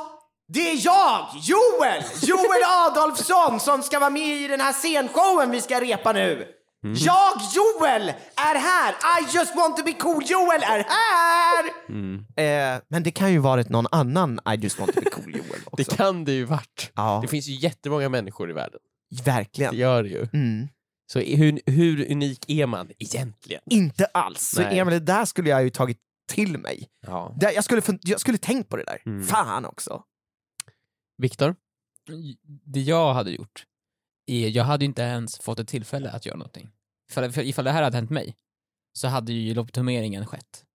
Det 0.53 0.59
är 0.71 0.85
jag, 0.85 1.27
Joel! 1.41 2.03
Joel 2.21 2.63
Adolfsson 2.87 3.59
som 3.59 3.83
ska 3.83 3.99
vara 3.99 4.09
med 4.09 4.41
i 4.41 4.47
den 4.47 4.61
här 4.61 4.73
scenshowen 4.73 5.51
vi 5.51 5.61
ska 5.61 5.81
repa 5.81 6.11
nu! 6.13 6.47
Jag, 6.81 7.31
Joel, 7.55 8.09
är 8.35 8.55
här! 8.59 8.91
I 9.21 9.37
just 9.37 9.55
want 9.55 9.77
to 9.77 9.83
be 9.83 9.93
cool, 9.93 10.23
Joel 10.25 10.61
är 10.63 10.85
här! 10.89 11.65
Eh, 12.75 12.81
men 12.87 13.03
det 13.03 13.11
kan 13.11 13.31
ju 13.31 13.37
varit 13.39 13.69
någon 13.69 13.85
annan 13.91 14.39
I 14.53 14.55
just 14.55 14.79
want 14.79 14.93
to 14.95 15.01
be 15.01 15.09
cool, 15.09 15.35
Joel 15.35 15.59
Det 15.77 15.83
också. 15.83 15.95
kan 15.95 16.25
det 16.25 16.31
ju 16.31 16.45
varit. 16.45 16.91
Ja, 16.95 17.19
Det 17.21 17.27
finns 17.27 17.47
ju 17.47 17.53
jättemånga 17.55 18.09
människor 18.09 18.49
i 18.49 18.53
världen. 18.53 18.79
Det 19.11 19.23
verkligen. 19.31 19.75
gör 19.75 20.03
det 20.03 20.09
ju. 20.09 20.27
Mm. 20.33 20.67
Så 21.11 21.19
hur, 21.19 21.61
hur 21.65 22.11
unik 22.11 22.49
är 22.49 22.65
man 22.65 22.91
egentligen? 22.99 23.61
Inte 23.65 24.05
alls. 24.05 24.49
Så. 24.49 24.61
Emil, 24.61 24.93
det 24.93 24.99
där 24.99 25.25
skulle 25.25 25.49
jag 25.49 25.63
ju 25.63 25.69
tagit 25.69 25.97
till 26.31 26.57
mig. 26.57 26.87
Ja. 27.07 27.35
Det, 27.39 27.51
jag, 27.51 27.63
skulle, 27.63 27.81
jag 28.01 28.19
skulle 28.19 28.37
tänkt 28.37 28.69
på 28.69 28.77
det 28.77 28.83
där. 28.83 29.01
Mm. 29.05 29.23
Fan 29.23 29.65
också. 29.65 30.03
Viktor? 31.17 31.55
Det 32.65 32.81
jag 32.81 33.13
hade 33.13 33.31
gjort, 33.31 33.65
är, 34.25 34.49
jag 34.49 34.63
hade 34.63 34.85
ju 34.85 34.87
inte 34.87 35.01
ens 35.01 35.39
fått 35.39 35.59
ett 35.59 35.67
tillfälle 35.67 36.11
att 36.11 36.25
göra 36.25 36.37
någonting. 36.37 36.69
Ifall, 37.11 37.31
för 37.31 37.41
ifall 37.41 37.65
det 37.65 37.71
här 37.71 37.83
hade 37.83 37.97
hänt 37.97 38.09
mig, 38.09 38.35
så 38.93 39.07
hade 39.07 39.33
ju 39.33 39.53
lobotomeringen 39.53 40.25
skett. 40.25 40.65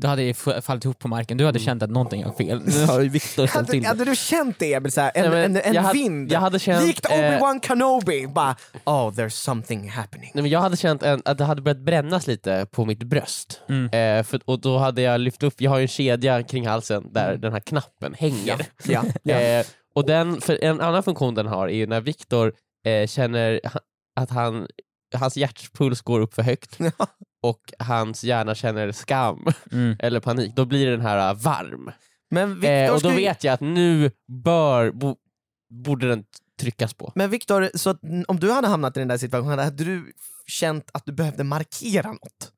Då 0.00 0.08
hade 0.08 0.34
fallit 0.34 0.84
ihop 0.84 0.98
på 0.98 1.08
marken, 1.08 1.36
du 1.36 1.44
hade 1.46 1.58
Mm. 1.58 1.64
känt 1.66 1.82
att 1.82 1.90
någonting 1.90 2.24
var 2.24 2.32
fel. 2.32 2.62
Nu 2.66 2.84
har 2.86 3.00
Viktor 3.00 3.28
ställt 3.28 3.50
Hade, 3.50 3.66
till 3.72 3.86
hade 3.86 4.04
du 4.04 4.16
känt 4.16 4.58
det 4.58 4.74
Emil, 4.74 4.92
så 4.92 5.00
här, 5.00 5.12
en, 5.14 5.30
Nej, 5.30 5.44
en, 5.44 5.56
en 5.56 5.74
jag 5.74 5.82
hade- 5.82 5.98
vind? 5.98 6.32
jag 6.32 6.40
hade 6.40 6.58
känt, 6.58 6.86
Likt 6.86 7.06
eh, 7.10 7.12
Obi-Wan 7.12 7.60
Kenobi, 7.66 8.26
bara 8.26 8.56
oh 8.84 9.10
there's 9.10 9.28
something 9.28 9.88
happening. 9.90 10.30
Nej, 10.34 10.42
men 10.42 10.50
jag 10.50 10.60
hade 10.60 10.76
känt 10.76 11.02
en, 11.02 11.22
att 11.24 11.38
det 11.38 11.44
hade 11.44 11.62
börjat 11.62 11.78
brännas 11.78 12.26
lite 12.26 12.66
på 12.70 12.84
mitt 12.84 13.02
bröst. 13.02 13.60
Mm. 13.68 13.84
Eh, 14.18 14.24
för, 14.24 14.40
och 14.44 14.60
då 14.60 14.78
hade 14.78 15.02
jag 15.02 15.20
lyft 15.20 15.42
upp, 15.42 15.54
jag 15.60 15.70
har 15.70 15.78
ju 15.78 15.82
en 15.82 15.88
kedja 15.88 16.42
kring 16.42 16.66
halsen 16.66 17.12
där 17.12 17.36
den 17.36 17.52
här 17.52 17.60
knappen 17.60 18.14
hänger. 18.18 18.66
Ja, 18.84 19.04
ja. 19.22 19.34
Eh, 19.40 19.66
och 19.94 20.06
den, 20.06 20.40
för 20.40 20.64
en 20.64 20.80
annan 20.80 21.02
funktion 21.02 21.34
den 21.34 21.46
har 21.46 21.68
är 21.68 21.74
ju 21.74 21.86
när 21.86 22.00
Viktor 22.00 22.52
eh, 22.86 23.06
känner 23.06 23.60
att 24.20 24.30
han, 24.30 24.66
hans 25.14 25.36
hjärtpuls 25.36 26.00
går 26.02 26.20
upp 26.20 26.34
för 26.34 26.42
högt. 26.42 26.78
och 27.42 27.72
hans 27.78 28.24
hjärna 28.24 28.54
känner 28.54 28.92
skam 28.92 29.46
Mm. 29.72 29.96
eller 30.00 30.20
panik, 30.20 30.52
då 30.56 30.64
blir 30.64 30.90
den 30.90 31.00
här 31.00 31.30
äh, 31.30 31.36
varm. 31.36 31.90
Men 32.30 32.54
Viktor, 32.54 32.70
Eh, 32.70 32.94
och 32.94 33.00
då 33.02 33.10
vet 33.10 33.44
jag 33.44 33.54
att 33.54 33.60
nu 33.60 34.10
bör, 34.28 34.90
bo, 34.90 35.16
borde 35.70 36.08
den 36.08 36.24
tryckas 36.60 36.94
på. 36.94 37.12
Men 37.14 37.30
Viktor, 37.30 37.70
så 37.74 37.90
att, 37.90 38.00
om 38.28 38.40
du 38.40 38.52
hade 38.52 38.68
hamnat 38.68 38.96
i 38.96 39.00
den 39.00 39.08
där 39.08 39.18
situationen, 39.18 39.58
hade 39.58 39.84
du 39.84 40.12
känt 40.46 40.90
att 40.92 41.06
du 41.06 41.12
behövde 41.12 41.44
markera 41.44 42.12
något? 42.12 42.52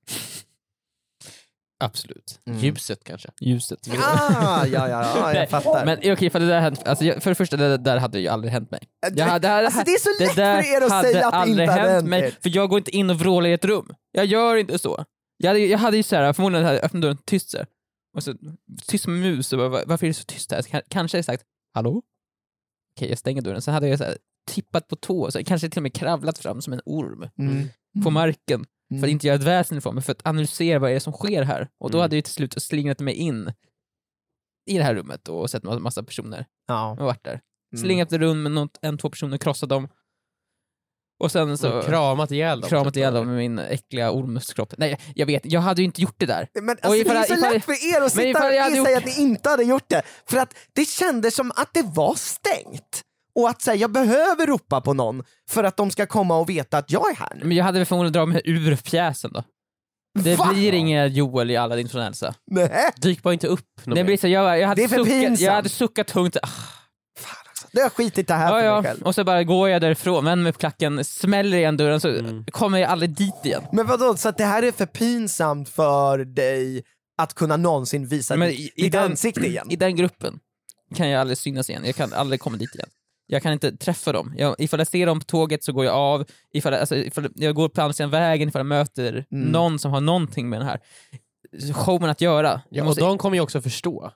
Absolut. 1.81 2.41
Mm. 2.47 2.59
Ljuset 2.59 3.05
kanske. 3.05 3.29
Ljuset. 3.41 3.79
Ah, 4.03 4.67
ja, 4.67 4.89
ja, 4.89 4.89
ja, 5.17 5.35
jag 5.35 5.51
fattar. 5.51 5.85
Men 5.87 5.99
okej, 6.13 6.31
för 6.31 6.41
det 6.41 6.47
där 6.47 6.61
hänt, 6.61 6.89
alltså, 6.89 7.05
för 7.21 7.31
det 7.31 7.35
första, 7.35 7.57
det 7.57 7.77
där 7.77 7.97
hade 7.99 8.21
ju 8.21 8.29
aldrig 8.29 8.53
hänt 8.53 8.71
mig. 8.71 8.81
Jag 9.15 9.27
hade, 9.27 9.51
alltså, 9.53 9.83
det 9.85 9.91
är 9.91 9.99
så 9.99 10.23
lätt 10.25 10.33
för 10.35 10.77
er 10.77 10.81
att 10.81 11.05
säga 11.05 11.27
att 11.27 11.33
det 11.33 11.39
aldrig 11.39 11.65
inte 11.65 11.73
hade 11.73 11.83
hänt 11.83 11.93
hänt 11.93 12.09
mig, 12.09 12.35
för 12.43 12.57
jag 12.57 12.69
går 12.71 12.79
inte 12.79 12.97
in 12.97 13.11
och 13.11 13.17
vrålar 13.19 13.49
i 13.49 13.53
ett 13.53 13.65
rum. 13.65 13.95
Jag 14.13 14.27
gör 14.27 14.57
inte 14.57 14.79
så. 14.79 15.05
Jag 15.37 15.49
hade, 15.49 15.59
jag 15.61 15.79
hade 15.79 15.97
ju 15.97 16.03
såhär, 16.03 16.33
förmodligen 16.33 16.65
hade 16.67 16.77
jag 16.77 16.85
öppnat 16.85 17.03
dörren 17.03 17.19
tyst 17.25 17.51
såhär, 17.51 17.67
och 18.17 18.23
så 18.23 18.35
tyst 18.87 19.05
som 19.05 19.21
mus, 19.21 19.53
och 19.53 19.59
bara, 19.59 19.69
"Va- 19.69 19.83
varför 19.87 20.07
är 20.07 20.11
det 20.11 20.15
så 20.15 20.25
tyst 20.25 20.53
här? 20.53 20.63
Så 20.63 20.69
kan- 20.69 20.83
Kanske 20.89 21.19
jag 21.19 21.25
sagt 21.25 21.43
hallå? 21.75 22.03
Okej, 22.97 23.09
jag 23.09 23.19
stänger 23.19 23.43
dörren. 23.43 23.63
Sen 23.63 23.75
hade 23.75 23.89
jag 23.89 23.99
så 23.99 24.05
här, 24.05 24.17
tippat 24.51 24.89
på 24.89 24.97
tå, 24.97 25.31
så 25.31 25.45
kanske 25.45 25.69
till 25.69 25.79
och 25.79 25.83
med 25.83 25.95
kravlat 25.95 26.39
fram 26.39 26.63
som 26.63 26.73
en 26.73 26.81
orm 26.85 27.29
Mm. 27.39 27.69
på 28.05 28.11
marken, 28.11 28.65
för 28.91 28.95
Mm. 28.97 29.05
att 29.05 29.11
inte 29.11 29.27
göra 29.27 29.37
ett 29.37 29.43
väsen 29.43 29.79
ifrån 29.79 29.95
mig, 29.95 30.05
för 30.05 30.13
att 30.13 30.27
analysera 30.27 30.79
vad 30.79 30.91
är 30.91 30.95
det 30.95 31.01
som 31.01 31.13
sker 31.13 31.43
här. 31.43 31.69
Och 31.79 31.91
då 31.91 31.99
Mm. 31.99 32.03
hade 32.03 32.17
jag 32.17 32.25
till 32.25 32.35
slut 32.35 32.63
slingrat 32.63 33.01
mig 33.01 33.15
in 33.15 33.53
i 34.71 34.79
det 34.79 34.85
här 34.85 34.95
rummet 34.95 35.29
och 35.29 35.51
sett 35.51 35.65
en 35.65 35.83
massa 35.83 36.03
personer 36.03 36.47
Ja. 36.67 36.91
och 36.91 36.99
varit 37.05 37.25
där. 37.25 37.41
Mm. 37.75 37.83
Slingat 37.85 38.13
runt 38.13 38.39
med 38.43 38.53
något, 38.53 38.79
en, 38.83 38.99
två 38.99 39.11
personer, 39.11 39.39
krossat 39.39 39.69
dem. 39.69 39.89
Och 41.23 41.33
sen 41.33 41.59
så 41.59 41.83
Så, 41.83 41.89
kramat 41.89 42.31
ihjäl 42.31 42.61
dem. 42.61 42.69
kramat 42.71 42.95
typ. 42.95 42.97
ihjäl 42.97 43.15
dem 43.15 43.27
med 43.27 43.37
min 43.37 43.59
äckliga 43.59 44.11
ormskropp. 44.11 44.75
Nej, 44.79 44.99
jag 45.15 45.27
vet, 45.27 45.43
jag 45.45 45.61
hade 45.61 45.81
ju 45.83 45.85
inte 45.87 46.03
gjort 46.03 46.15
det 46.19 46.27
där. 46.27 46.49
Men 46.55 46.65
Och 46.65 46.85
alltså, 46.85 46.95
ifall- 46.97 47.15
det 47.15 47.21
är 47.21 47.25
så 47.27 47.35
ifall- 47.35 47.53
lätt 47.53 47.65
för 47.65 47.73
er 47.97 48.01
att 48.07 48.13
sitta 48.13 48.39
och 48.39 48.51
säga 48.51 48.77
gjort- 48.77 48.89
att 48.97 49.05
ni 49.05 49.23
inte 49.23 49.49
hade 49.49 49.63
gjort 49.65 49.89
det, 49.89 50.03
för 50.27 50.39
att 50.39 50.55
det 50.73 50.85
kändes 50.89 51.35
som 51.35 51.51
att 51.57 51.75
det 51.75 51.83
var 51.83 52.15
stängt. 52.15 53.03
Och 53.35 53.49
att 53.49 53.63
säga 53.63 53.77
jag 53.77 53.93
behöver 53.93 54.47
ropa 54.47 54.81
på 54.81 54.95
någon 54.95 55.23
för 55.51 55.65
att 55.65 55.77
de 55.77 55.91
ska 55.91 56.07
komma 56.07 56.37
och 56.39 56.49
veta 56.51 56.79
att 56.79 56.91
jag 56.91 57.11
är 57.11 57.17
här 57.17 57.33
nu. 57.35 57.45
Men 57.45 57.57
jag 57.57 57.65
hade 57.65 57.79
väl 57.79 57.87
förmodligen 57.87 58.13
dragit 58.13 58.33
mig 58.33 58.43
ur 58.45 58.77
pjäsen 58.77 59.31
då. 59.35 59.45
Det 60.19 60.37
Va? 60.37 60.51
blir 60.55 60.73
ingen 60.73 61.13
Joel 61.15 61.51
i 61.51 61.57
alla 61.57 61.81
influensa. 61.81 62.35
Nej. 62.51 62.91
Dyk 62.97 63.23
bara 63.23 63.35
inte 63.35 63.47
upp. 63.47 63.67
Det 63.85 64.05
blir 64.05 64.17
så, 64.17 64.29
jag, 64.29 64.45
jag, 64.45 64.59
Det 64.61 64.65
hade 64.65 64.83
är 64.85 64.89
för 64.89 64.97
suckat, 64.97 65.13
pinsamt. 65.13 65.41
jag 65.41 65.53
hade 65.53 65.69
suckat 65.69 66.07
tungt. 66.07 66.37
Ah, 66.43 66.47
Fan 67.19 67.37
alltså. 67.49 67.67
Det 67.73 67.81
har 67.81 67.89
skitit 67.91 68.29
det 68.29 68.35
här 68.35 68.45
ja, 68.45 68.51
för 68.51 68.57
mig 68.57 68.67
ja. 68.67 68.83
själv. 68.83 69.03
Och 69.03 69.15
så 69.15 69.25
bara 69.25 69.45
går 69.45 69.69
jag 69.69 69.81
därifrån, 69.81 70.25
men 70.25 70.43
med 70.43 70.57
klacken, 70.57 71.05
smäller 71.05 71.59
igen 71.59 71.77
dörren 71.77 72.01
så 72.01 72.09
Mm. 72.09 72.45
kommer 72.45 72.79
jag 72.79 72.91
aldrig 72.91 73.11
dit 73.11 73.35
igen. 73.45 73.63
Men 73.73 73.87
vadå, 73.87 74.17
så 74.17 74.29
att 74.29 74.39
det 74.39 74.45
här 74.45 74.63
är 74.63 74.73
för 74.73 74.87
pinsamt 74.87 75.69
för 75.69 76.19
dig 76.19 76.83
att 77.19 77.35
kunna 77.35 77.57
någonsin 77.57 78.07
visa 78.07 78.37
Men 78.37 78.49
ditt, 78.49 78.61
i- 78.61 78.73
i 78.77 78.83
ditt 78.83 78.93
den- 78.93 79.05
ansikte 79.11 79.47
igen? 79.47 79.67
I 79.71 79.77
den 79.77 79.97
gruppen 79.97 80.39
kan 80.95 81.09
jag 81.09 81.21
aldrig 81.21 81.39
synas 81.39 81.71
igen, 81.71 81.83
jag 81.85 81.95
kan 81.97 82.13
aldrig 82.13 82.41
komma 82.41 82.57
dit 82.57 82.75
igen. 82.75 82.89
Jag 83.33 83.43
kan 83.43 83.53
inte 83.53 83.77
träffa 83.77 84.13
dem. 84.13 84.35
Jag, 84.39 84.55
ifall 84.59 84.81
jag 84.81 84.87
ser 84.89 85.07
dem 85.07 85.19
på 85.21 85.25
tåget 85.25 85.65
så 85.65 85.73
går 85.73 85.85
jag 85.85 85.95
av, 85.95 86.25
ifall, 86.53 86.75
alltså, 86.75 86.97
ifall 86.97 87.29
jag 87.35 87.55
går 87.55 87.69
på 87.69 87.83
andra 87.83 87.93
sidan 87.93 88.11
vägen, 88.11 88.49
ifall 88.49 88.61
jag 88.61 88.67
möter 88.67 89.25
Mm. 89.31 89.49
någon 89.49 89.79
som 89.79 89.93
har 89.93 90.01
någonting 90.01 90.49
med 90.49 90.61
den 90.61 90.67
här 90.69 90.81
showen 91.75 92.11
att 92.11 92.21
göra. 92.21 92.61
Ja, 92.71 92.83
och 92.83 92.87
måste, 92.87 93.01
de 93.01 93.19
kommer 93.19 93.37
ju 93.37 93.41
också 93.41 93.61
förstå. 93.61 94.13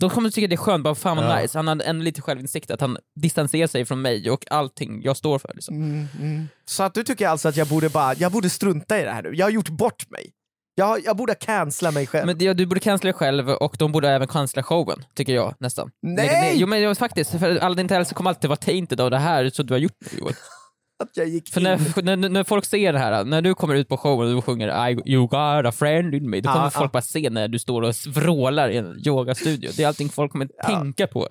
de 0.00 0.10
kommer 0.10 0.30
tycka 0.30 0.46
det 0.46 0.54
är 0.54 0.56
skönt, 0.56 0.84
bara 0.84 0.94
fan 0.94 1.16
vad 1.16 1.26
Ja. 1.26 1.40
nice. 1.42 1.58
Han 1.58 1.68
har 1.68 1.80
ändå 1.84 2.02
lite 2.04 2.22
självinsikt, 2.22 2.70
att 2.70 2.80
han 2.80 2.98
distanserar 3.20 3.66
sig 3.66 3.84
från 3.84 4.02
mig 4.02 4.30
och 4.30 4.44
allting 4.52 5.02
jag 5.02 5.16
står 5.16 5.38
för. 5.38 5.52
Liksom. 5.54 5.74
Mm, 5.76 6.06
mm. 6.20 6.48
Så 6.64 6.82
att 6.82 6.94
du 6.94 7.02
tycker 7.02 7.28
alltså 7.28 7.48
att 7.48 7.56
jag 7.56 7.68
borde 7.68 7.88
bara, 7.88 8.14
jag 8.14 8.32
borde 8.32 8.50
strunta 8.50 9.00
i 9.00 9.04
det 9.04 9.10
här 9.10 9.22
nu? 9.22 9.34
Jag 9.34 9.46
har 9.46 9.50
gjort 9.50 9.68
bort 9.68 10.10
mig. 10.10 10.30
Jag, 10.78 11.04
jag 11.04 11.16
borde 11.16 11.34
cancella 11.34 11.90
mig 11.90 12.06
själv. 12.06 12.26
Men 12.26 12.38
det, 12.38 12.52
du 12.52 12.66
borde 12.66 12.80
cancella 12.80 13.12
dig 13.12 13.18
själv 13.18 13.48
och 13.48 13.76
de 13.78 13.92
borde 13.92 14.08
även 14.10 14.28
cancella 14.28 14.62
showen, 14.62 15.04
tycker 15.14 15.34
jag 15.34 15.54
nästan. 15.58 15.90
Nej! 16.02 16.52
Jo 16.56 16.66
men 16.66 16.82
jo, 16.82 16.94
faktiskt, 16.94 17.30
för 17.30 17.56
Aladdin 17.56 17.88
Tales 17.88 18.12
kommer 18.12 18.30
alltid 18.30 18.48
vara 18.48 18.56
tainted 18.56 19.00
av 19.00 19.10
det 19.10 19.18
här 19.18 19.50
så 19.50 19.62
du 19.62 19.74
har 19.74 19.78
gjort 19.78 19.96
nu 20.00 20.18
Joel. 20.18 20.34
att 21.02 21.16
jag 21.16 21.28
gick 21.28 21.48
För 21.52 21.60
när, 21.60 22.02
när, 22.16 22.28
när 22.28 22.44
folk 22.44 22.64
ser 22.64 22.92
det 22.92 22.98
här, 22.98 23.24
när 23.24 23.42
du 23.42 23.54
kommer 23.54 23.74
ut 23.74 23.88
på 23.88 23.96
showen 23.96 24.28
och 24.28 24.34
du 24.34 24.42
sjunger 24.42 24.88
I, 24.90 25.12
You 25.12 25.22
got 25.22 25.66
a 25.66 25.72
friend 25.72 26.14
in 26.14 26.30
me, 26.30 26.40
då 26.40 26.48
kommer 26.48 26.64
Ja, 26.66 26.70
folk 26.70 26.84
ja. 26.84 26.92
bara 26.92 27.02
se 27.02 27.30
när 27.30 27.48
du 27.48 27.58
står 27.58 27.82
och 27.82 27.94
vrålar 28.06 28.68
i 28.68 28.76
en 28.76 29.02
yogastudio. 29.06 29.70
Det 29.76 29.82
är 29.82 29.88
allting 29.88 30.08
folk 30.08 30.32
kommer 30.32 30.48
tänka 30.66 31.06
på. 31.06 31.28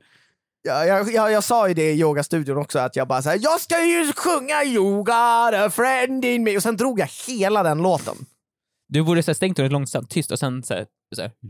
Ja, 0.67 0.85
jag, 0.85 1.11
jag, 1.13 1.31
jag 1.31 1.43
sa 1.43 1.67
ju 1.67 1.73
det 1.73 1.91
i 1.91 1.99
yogastudion 1.99 2.57
också, 2.57 2.79
att 2.79 2.95
jag 2.95 3.07
bara 3.07 3.21
såhär, 3.21 3.39
jag 3.41 3.61
ska 3.61 3.85
ju 3.85 4.13
sjunga 4.15 4.63
You 4.63 4.97
got 4.97 5.53
a 5.53 5.69
friend 5.69 6.25
in 6.25 6.43
me, 6.43 6.55
och 6.55 6.63
sen 6.63 6.77
drog 6.77 6.99
jag 6.99 7.09
hela 7.27 7.63
den 7.63 7.77
låten. 7.77 8.15
Du 8.87 9.03
borde 9.03 9.23
så 9.23 9.31
här, 9.31 9.35
stängt 9.35 9.57
dörren 9.57 9.71
långsamt, 9.71 10.09
tyst 10.09 10.31
och 10.31 10.39
sen 10.39 10.63
så 10.63 10.73
här, 10.73 10.85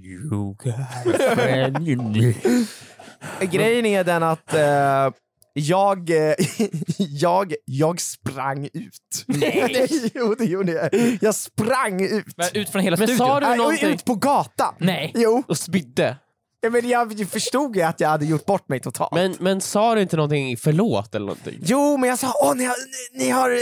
You 0.05 0.29
got 0.55 0.67
a 0.67 1.35
friend 1.35 1.87
in 1.87 2.11
me. 2.11 2.33
Grejen 3.45 3.85
är 3.85 4.03
den 4.03 4.23
att 4.23 4.53
eh, 4.53 5.13
jag, 5.53 6.09
jag, 6.97 7.53
jag 7.65 8.01
sprang 8.01 8.65
ut. 8.73 9.23
Nej! 9.27 9.87
jo, 10.13 10.35
det 10.37 10.45
gjorde 10.45 10.71
jag. 10.71 11.17
Jag 11.21 11.35
sprang 11.35 12.01
ut. 12.01 12.25
Men 12.37 12.47
ut 12.53 12.69
från 12.69 12.81
hela 12.81 12.97
Men 12.97 13.07
studion. 13.07 13.27
sa 13.27 13.39
du 13.39 13.45
Nej, 13.45 13.51
och 13.51 13.57
någonting? 13.57 13.89
ut 13.89 14.05
på 14.05 14.15
gatan. 14.15 14.73
Nej. 14.77 15.11
Jo, 15.15 15.43
Och 15.47 15.57
spydde. 15.57 16.17
Ja, 16.65 17.05
men 17.05 17.17
jag 17.17 17.29
förstod 17.29 17.75
ju 17.75 17.81
att 17.81 17.99
jag 17.99 18.09
hade 18.09 18.25
gjort 18.25 18.45
bort 18.45 18.69
mig 18.69 18.79
totalt. 18.79 19.13
Men, 19.13 19.35
men 19.39 19.61
sa 19.61 19.95
du 19.95 20.01
inte 20.01 20.15
någonting 20.15 20.57
förlåt 20.57 21.15
eller 21.15 21.25
någonting? 21.25 21.59
Jo, 21.61 21.97
men 21.97 22.09
jag 22.09 22.19
sa 22.19 22.33
åh, 22.41 22.55
ni 22.55 22.65
har, 22.65 22.75
ni, 23.13 23.25
ni 23.25 23.29
har 23.29 23.49
eh, 23.49 23.57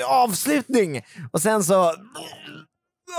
eh, 0.00 0.06
avslutning! 0.06 1.02
Och 1.32 1.42
sen 1.42 1.64
så... 1.64 1.94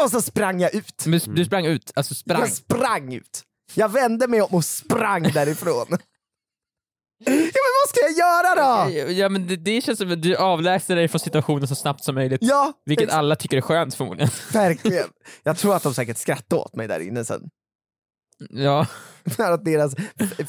Och 0.04 0.12
så 0.12 0.22
sprang 0.22 0.62
jag 0.62 0.76
ut. 0.76 1.06
Men 1.06 1.20
du 1.28 1.46
sprang 1.46 1.66
ut, 1.66 1.92
alltså 1.96 2.16
sprang. 2.16 2.40
Jag 2.40 2.52
sprang 2.52 3.14
ut. 3.14 3.44
Jag 3.74 3.90
vände 3.90 4.28
mig 4.28 4.42
om 4.42 4.56
och 4.56 4.66
sprang 4.66 5.24
därifrån. 5.24 5.98
Ja, 7.26 7.32
men 7.32 7.74
vad 7.84 7.90
ska 7.90 8.00
jag 8.02 8.18
göra 8.18 8.56
då? 8.56 9.12
Ja 9.12 9.30
men 9.30 9.48
det, 9.48 9.56
det 9.56 9.82
känns 9.82 10.00
som 10.00 10.12
att 10.12 10.22
du 10.22 10.36
avlägsnar 10.36 10.96
dig 10.96 11.08
från 11.08 11.20
situationen 11.20 11.68
så 11.68 11.76
snabbt 11.76 12.04
som 12.04 12.16
möjligt. 12.16 12.40
Ja, 12.44 12.74
Vilket 12.86 13.06
ex- 13.08 13.14
alla 13.14 13.36
tycker 13.36 13.58
är 13.58 13.62
skönt 13.62 13.96
förmodligen. 13.96 14.30
verkligen. 14.54 15.08
Jag 15.44 15.58
tror 15.58 15.76
att 15.76 15.84
de 15.84 15.94
säkert 15.94 16.18
skrattade 16.18 16.62
åt 16.62 16.76
mig 16.76 16.88
där 16.88 17.00
inne 17.00 17.26
sen. 17.26 17.42
Ja. 18.50 18.88
För 19.36 19.52
att 19.52 19.66
deras 19.66 19.96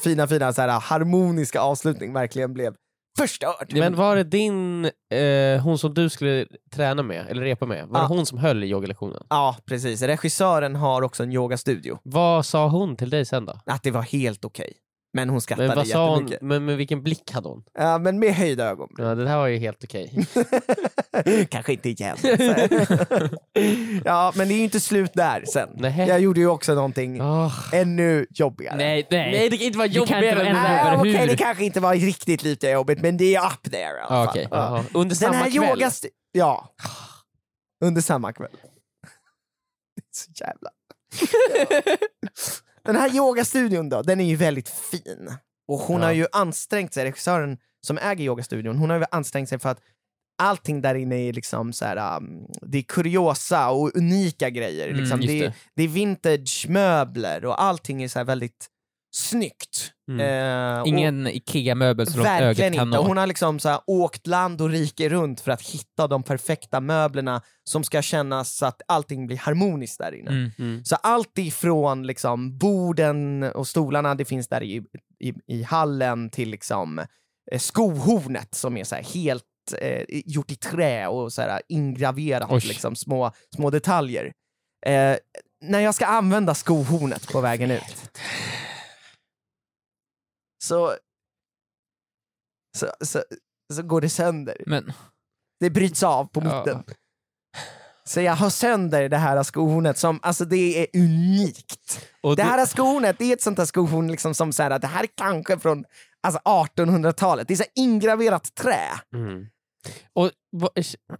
fina, 0.03 0.27
fina 0.27 0.53
så 0.53 0.61
här, 0.61 0.79
harmoniska 0.79 1.59
avslutning 1.61 2.13
verkligen 2.13 2.53
blev 2.53 2.73
förstörd. 3.17 3.73
Men 3.73 3.95
var 3.95 4.15
det 4.15 4.23
din, 4.23 4.85
eh, 4.85 5.61
hon 5.63 5.77
som 5.77 5.93
du 5.93 6.09
skulle 6.09 6.45
träna 6.73 7.03
med, 7.03 7.25
eller 7.29 7.41
repa 7.41 7.65
med, 7.65 7.87
var 7.87 7.99
Ja. 7.99 8.07
det 8.07 8.15
hon 8.15 8.25
som 8.25 8.37
höll 8.37 8.63
i 8.63 8.67
yogalektionen? 8.67 9.23
Ja, 9.29 9.57
precis. 9.65 10.01
Regissören 10.01 10.75
har 10.75 11.01
också 11.01 11.23
en 11.23 11.31
yogastudio. 11.31 11.99
Vad 12.03 12.45
sa 12.45 12.67
hon 12.67 12.95
till 12.95 13.09
dig 13.09 13.25
sen 13.25 13.45
då? 13.45 13.59
Att 13.65 13.83
det 13.83 13.91
var 13.91 14.01
helt 14.01 14.45
okej. 14.45 14.73
Men 15.15 15.29
hon 15.29 15.41
skrattade 15.41 15.67
Men 15.67 15.77
vad 15.77 15.87
sa 15.87 16.09
hon, 16.09 16.13
jättemycket. 16.19 16.41
men 16.41 16.65
med 16.65 16.77
vilken 16.77 17.03
blick 17.03 17.31
hade 17.31 17.49
hon? 17.49 17.63
Ja, 17.73 17.97
men 17.97 18.19
med 18.19 18.33
höjda 18.35 18.65
ögon. 18.69 18.89
Ja, 18.97 19.15
det 19.15 19.27
här 19.29 19.37
var 19.37 19.47
ju 19.47 19.57
helt 19.57 19.83
okej. 19.83 20.27
Kanske 21.49 21.73
inte 21.73 21.89
igen. 21.89 22.17
ja, 24.05 24.33
men 24.35 24.47
det 24.47 24.53
är 24.53 24.57
ju 24.57 24.63
inte 24.63 24.79
slut 24.79 25.11
där 25.13 25.43
sen. 25.53 25.69
Nähä. 25.75 26.05
Jag 26.07 26.19
gjorde 26.19 26.39
ju 26.39 26.47
också 26.47 26.73
någonting 26.73 27.21
Oh. 27.21 27.69
ännu 27.73 28.25
jobbigare. 28.29 28.75
Nej, 28.77 29.07
nej. 29.11 29.31
Nej, 29.31 29.49
det 29.49 29.57
kan 29.57 29.65
inte 29.65 29.77
vara 29.77 29.87
Det 29.87 29.93
kan 29.93 30.01
inte 30.03 30.13
jobbigare 30.15 30.35
vara 30.35 30.45
än 30.47 30.55
ännu 30.55 30.59
det 30.67 30.73
värre. 30.73 30.91
Nej, 30.91 30.97
okej, 30.99 31.17
hur? 31.17 31.27
det 31.27 31.37
kanske 31.37 31.65
inte 31.65 31.79
var 31.79 31.95
riktigt 31.95 32.43
lite 32.43 32.67
jobbigt, 32.69 33.01
men 33.01 33.17
det 33.17 33.35
är 33.35 33.45
up 33.45 33.71
there 33.71 33.81
i 33.81 33.85
alla 33.85 34.03
Ah, 34.05 34.07
fall. 34.07 34.27
okej. 34.27 34.47
Ja. 34.51 34.57
Jaha. 34.57 34.83
Under 34.93 35.09
Den 35.09 35.15
samma 35.15 35.33
här 35.35 35.51
kväll? 35.51 35.79
yogastu- 35.81 36.09
Ja. 36.31 36.75
Under 37.85 38.01
samma 38.01 38.33
kväll. 38.33 38.51
Det 39.95 40.01
är 40.01 40.05
så 40.11 40.31
jävla... 40.45 40.69
Den 42.85 42.95
här 42.95 43.15
yogastudion 43.15 43.89
då, 43.89 44.01
den 44.01 44.19
är 44.19 44.25
ju 44.25 44.35
väldigt 44.35 44.69
fin. 44.69 45.31
Och 45.67 45.79
hon 45.79 45.99
Ja. 46.01 46.07
har 46.07 46.11
ju 46.13 46.27
ansträngt 46.31 46.93
sig, 46.93 47.05
regissören 47.05 47.57
som 47.87 47.97
äger 47.97 48.25
yogastudion, 48.25 48.77
hon 48.77 48.89
har 48.89 48.97
ju 48.99 49.05
ansträngt 49.11 49.49
sig 49.49 49.59
för 49.59 49.69
att 49.69 49.79
allting 50.37 50.81
där 50.81 50.95
inne 50.95 51.15
är 51.15 51.33
liksom 51.33 51.73
så 51.73 51.85
här, 51.85 52.17
um, 52.17 52.47
det 52.61 52.77
är 52.77 52.81
kuriosa 52.81 53.69
och 53.69 53.95
unika 53.95 54.49
grejer. 54.49 54.87
Mm, 54.89 54.99
liksom. 55.01 55.21
just 55.21 55.27
det, 55.31 55.39
är, 55.39 55.47
det. 55.47 55.53
det 55.75 55.83
är 55.83 55.87
vintage-möbler 55.87 57.45
och 57.45 57.61
allting 57.61 58.03
är 58.03 58.07
så 58.07 58.19
här 58.19 58.23
väldigt 58.25 58.67
snyggt. 59.15 59.91
Mm. 60.11 60.19
Eh, 60.19 60.83
Ingen 60.85 61.27
IKEA-möbel 61.27 62.07
så 62.07 62.17
långt 62.17 62.27
Verkligen 62.27 62.73
ögat 62.73 62.77
kan 62.77 62.87
inte. 62.87 62.97
nå. 62.97 63.03
Hon 63.07 63.17
har 63.17 63.27
liksom 63.27 63.59
så 63.59 63.69
här 63.69 63.79
åkt 63.87 64.27
land 64.27 64.61
och 64.61 64.69
rike 64.69 65.09
runt 65.09 65.41
för 65.41 65.51
att 65.51 65.61
hitta 65.61 66.07
de 66.07 66.23
perfekta 66.23 66.79
möblerna 66.79 67.41
som 67.63 67.83
ska 67.83 68.01
kännas 68.01 68.55
så 68.55 68.65
att 68.65 68.81
allting 68.87 69.27
blir 69.27 69.37
harmoniskt 69.37 69.99
där 69.99 70.15
inne. 70.15 70.31
Mm. 70.31 70.51
Mm. 70.59 70.85
Så 70.85 70.95
allt 70.95 71.37
ifrån 71.37 72.07
liksom 72.07 72.57
borden 72.57 73.43
och 73.43 73.67
stolarna, 73.67 74.15
det 74.15 74.25
finns 74.25 74.47
där 74.47 74.63
i, 74.63 74.83
i, 75.19 75.33
i 75.47 75.63
hallen, 75.63 76.29
till 76.29 76.49
liksom 76.49 76.99
eh, 77.51 77.59
skohornet 77.59 78.55
som 78.55 78.77
är 78.77 78.83
så 78.83 78.95
här 78.95 79.03
helt 79.03 79.43
eh, 79.81 80.03
gjort 80.09 80.51
i 80.51 80.55
trä 80.55 81.07
och 81.07 81.33
så 81.33 81.41
här 81.41 81.61
ingraverat, 81.69 82.51
Oj. 82.51 82.61
liksom, 82.65 82.95
små, 82.95 83.31
små 83.55 83.69
detaljer. 83.69 84.31
Eh, 84.85 85.15
när 85.61 85.79
jag 85.79 85.95
ska 85.95 86.05
använda 86.05 86.53
skohornet 86.55 87.27
på 87.27 87.41
vägen 87.41 87.71
ut 87.71 88.17
så, 90.65 90.95
så, 92.77 92.91
så, 93.01 93.23
så 93.73 93.81
går 93.83 94.01
det 94.01 94.09
sönder. 94.09 94.63
Men, 94.65 94.93
Det 95.59 95.69
bryts 95.69 96.03
av 96.03 96.25
på 96.25 96.41
Ja. 96.43 96.57
mitten. 96.59 96.83
Så 98.07 98.21
jag 98.21 98.33
har 98.35 98.49
sönder 98.49 99.09
det 99.09 99.17
här 99.17 99.43
skohornet 99.43 99.97
som, 99.97 100.19
alltså 100.23 100.45
det 100.45 100.55
är 100.81 100.99
unikt. 101.01 102.07
Och 102.23 102.35
Det 102.35 102.43
du- 102.43 102.49
här 102.49 102.65
skohornet, 102.65 103.15
det 103.19 103.25
är 103.25 103.33
ett 103.33 103.41
sånt 103.41 103.57
här 103.57 103.65
skohorn 103.65 104.11
liksom 104.11 104.33
som 104.33 104.53
så 104.53 104.63
här, 104.63 104.71
att 104.71 104.81
det 104.81 104.87
här 104.87 105.03
är 105.03 105.09
kanske 105.17 105.59
från 105.59 105.85
alltså 106.23 106.39
1800-talet. 106.45 107.47
Det 107.47 107.53
är 107.53 107.55
så 107.55 107.63
ingraverat 107.75 108.55
trä. 108.55 108.89
Mm. 109.15 109.45
Och, 110.13 110.31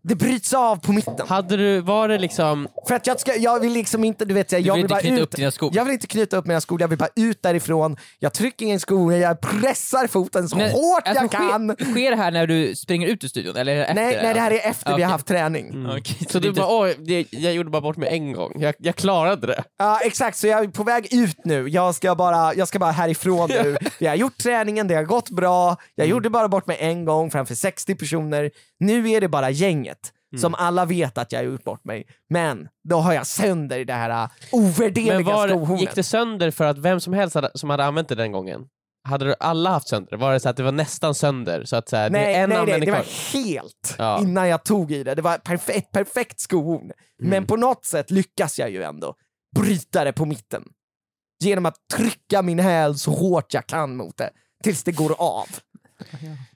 Det 0.04 0.16
bryts 0.16 0.54
av 0.54 0.76
på 0.76 0.92
mitten. 0.92 1.28
hade 1.28 1.58
du, 1.58 1.80
var 1.82 2.08
det 2.08 2.18
liksom, 2.18 2.68
För 2.88 2.96
att 2.96 3.08
jag, 3.08 3.20
ska, 3.20 3.36
jag 3.36 3.60
vill 3.60 3.74
liksom 3.74 4.04
inte, 4.04 4.26
du 4.26 4.34
vet, 4.34 4.52
jag, 4.52 4.62
Du 4.64 4.68
jag 4.68 4.74
vill 4.76 4.84
vill 4.84 4.84
inte 4.84 4.94
bara 4.94 5.00
knyta 5.02 5.16
ut. 5.16 5.22
upp 5.22 5.36
dina 5.36 5.52
skor. 5.52 5.72
Jag 5.74 5.86
vill 5.86 5.94
inte 5.94 6.08
knyta 6.08 6.38
upp 6.38 6.46
mina 6.46 6.62
skor, 6.62 6.82
jag 6.82 6.88
vill 6.88 6.98
bara 6.98 7.10
ut 7.16 7.42
därifrån. 7.42 7.98
Jag 8.20 8.34
trycker 8.34 8.66
in 8.66 8.80
skorna, 8.80 9.18
jag 9.18 9.42
pressar 9.42 10.08
foten 10.08 10.50
så 10.50 10.58
Men, 10.58 10.72
hårt 10.72 11.08
alltså, 11.08 11.24
jag 11.24 11.32
kan. 11.32 11.76
Sker, 11.76 11.92
sker 11.92 12.10
det 12.12 12.18
här 12.18 12.32
när 12.32 12.48
du 12.48 12.76
springer 12.76 13.08
ut 13.08 13.24
ur 13.24 13.28
studion? 13.28 13.56
Eller 13.56 13.76
efter 13.82 13.94
Nej, 13.96 14.20
nej, 14.24 14.34
det 14.34 14.40
här 14.40 14.52
är 14.52 14.70
efter 14.70 14.90
vi 14.90 14.94
Okej. 14.94 15.04
har 15.04 15.12
haft 15.12 15.28
träning. 15.28 15.70
Mm. 15.70 15.86
Okej, 15.98 16.18
så 16.30 16.40
du 16.40 16.48
inte- 16.48 16.62
bara 16.62 16.94
det, 16.98 17.26
jag 17.30 17.54
gjorde 17.54 17.70
bara 17.70 17.82
bort 17.82 17.98
mig 17.98 18.10
en 18.10 18.34
gång, 18.34 18.52
jag, 18.62 18.76
jag 18.78 18.96
klarade 18.96 19.48
det. 19.48 19.64
Ja 19.80 20.00
exakt, 20.04 20.38
så 20.38 20.48
jag 20.48 20.64
är 20.64 20.68
på 20.68 20.84
väg 20.84 21.08
ut 21.14 21.38
nu. 21.46 21.68
Jag 21.70 21.96
ska 21.96 22.16
bara, 22.16 22.54
jag 22.54 22.68
ska 22.68 22.80
bara 22.80 22.92
härifrån 22.92 23.50
nu. 23.50 23.78
Vi 24.00 24.08
har 24.08 24.16
gjort 24.16 24.38
träningen, 24.38 24.88
det 24.88 24.96
har 24.96 25.04
gått 25.04 25.30
bra. 25.30 25.78
Jag 25.96 26.08
gjorde 26.08 26.30
bara 26.30 26.48
bort 26.48 26.68
mig 26.68 26.78
en 26.80 27.06
gång 27.06 27.32
framför 27.32 27.56
60 27.56 27.96
personer. 27.96 28.52
Nu 28.80 29.10
är 29.10 29.22
det 29.22 29.28
bara 29.30 29.50
gänget. 29.50 30.12
Som 30.42 30.56
alla 30.56 30.86
vet 30.86 31.18
att 31.18 31.32
jag 31.32 31.40
har 31.40 31.44
gjort 31.46 31.64
bort 31.64 31.84
mig. 31.86 32.08
Men 32.30 32.68
då 32.90 32.98
har 32.98 33.14
jag 33.14 33.28
sönder 33.28 33.86
det 33.86 33.94
här 33.94 34.10
äh, 34.24 34.30
ovärderliga 34.52 35.14
Men 35.16 35.24
var, 35.24 35.48
skohornet. 35.48 35.82
gick 35.82 35.96
det 35.96 36.04
sönder 36.04 36.52
för 36.52 36.66
att 36.66 36.78
vem 36.78 37.00
som 37.00 37.14
helst 37.14 37.36
hade, 37.36 37.52
som 37.56 37.70
hade 37.70 37.86
använt 37.86 38.10
det 38.10 38.16
den 38.16 38.32
gången, 38.32 38.62
hade 39.08 39.26
du 39.26 39.36
alla 39.40 39.70
haft 39.70 39.88
sönder? 39.88 40.18
Var 40.18 40.34
det 40.34 40.40
så 40.40 40.50
att 40.50 40.58
det 40.58 40.64
var 40.64 40.72
nästan 40.72 41.16
sönder? 41.16 41.64
Så 41.66 41.76
att 41.76 41.90
så 41.90 41.96
här, 41.96 42.10
Nej, 42.10 42.36
en 42.36 42.50
nej, 42.50 42.66
nej, 42.66 42.80
det 42.80 42.86
kvar? 42.86 42.96
var 42.96 43.34
helt 43.34 43.96
Ja. 43.98 44.20
innan 44.22 44.48
jag 44.50 44.64
tog 44.64 44.92
i 44.92 45.04
det. 45.04 45.16
Det 45.16 45.22
var 45.22 45.36
ett 45.36 45.92
perfekt 45.92 46.40
skohorn. 46.40 46.82
Mm. 46.82 46.94
Men 47.18 47.46
på 47.46 47.56
något 47.56 47.86
sätt 47.86 48.12
lyckas 48.12 48.60
jag 48.60 48.70
ju 48.70 48.84
ändå 48.84 49.16
bryta 49.56 50.04
det 50.04 50.14
på 50.14 50.26
mitten. 50.26 50.64
Genom 51.44 51.66
att 51.66 51.76
trycka 51.94 52.42
min 52.42 52.60
häl 52.60 52.98
så 52.98 53.12
hårt 53.12 53.54
jag 53.54 53.68
kan 53.68 53.96
mot 53.96 54.18
det. 54.18 54.30
Tills 54.64 54.84
det 54.84 54.92
går 54.92 55.16
av. 55.22 55.48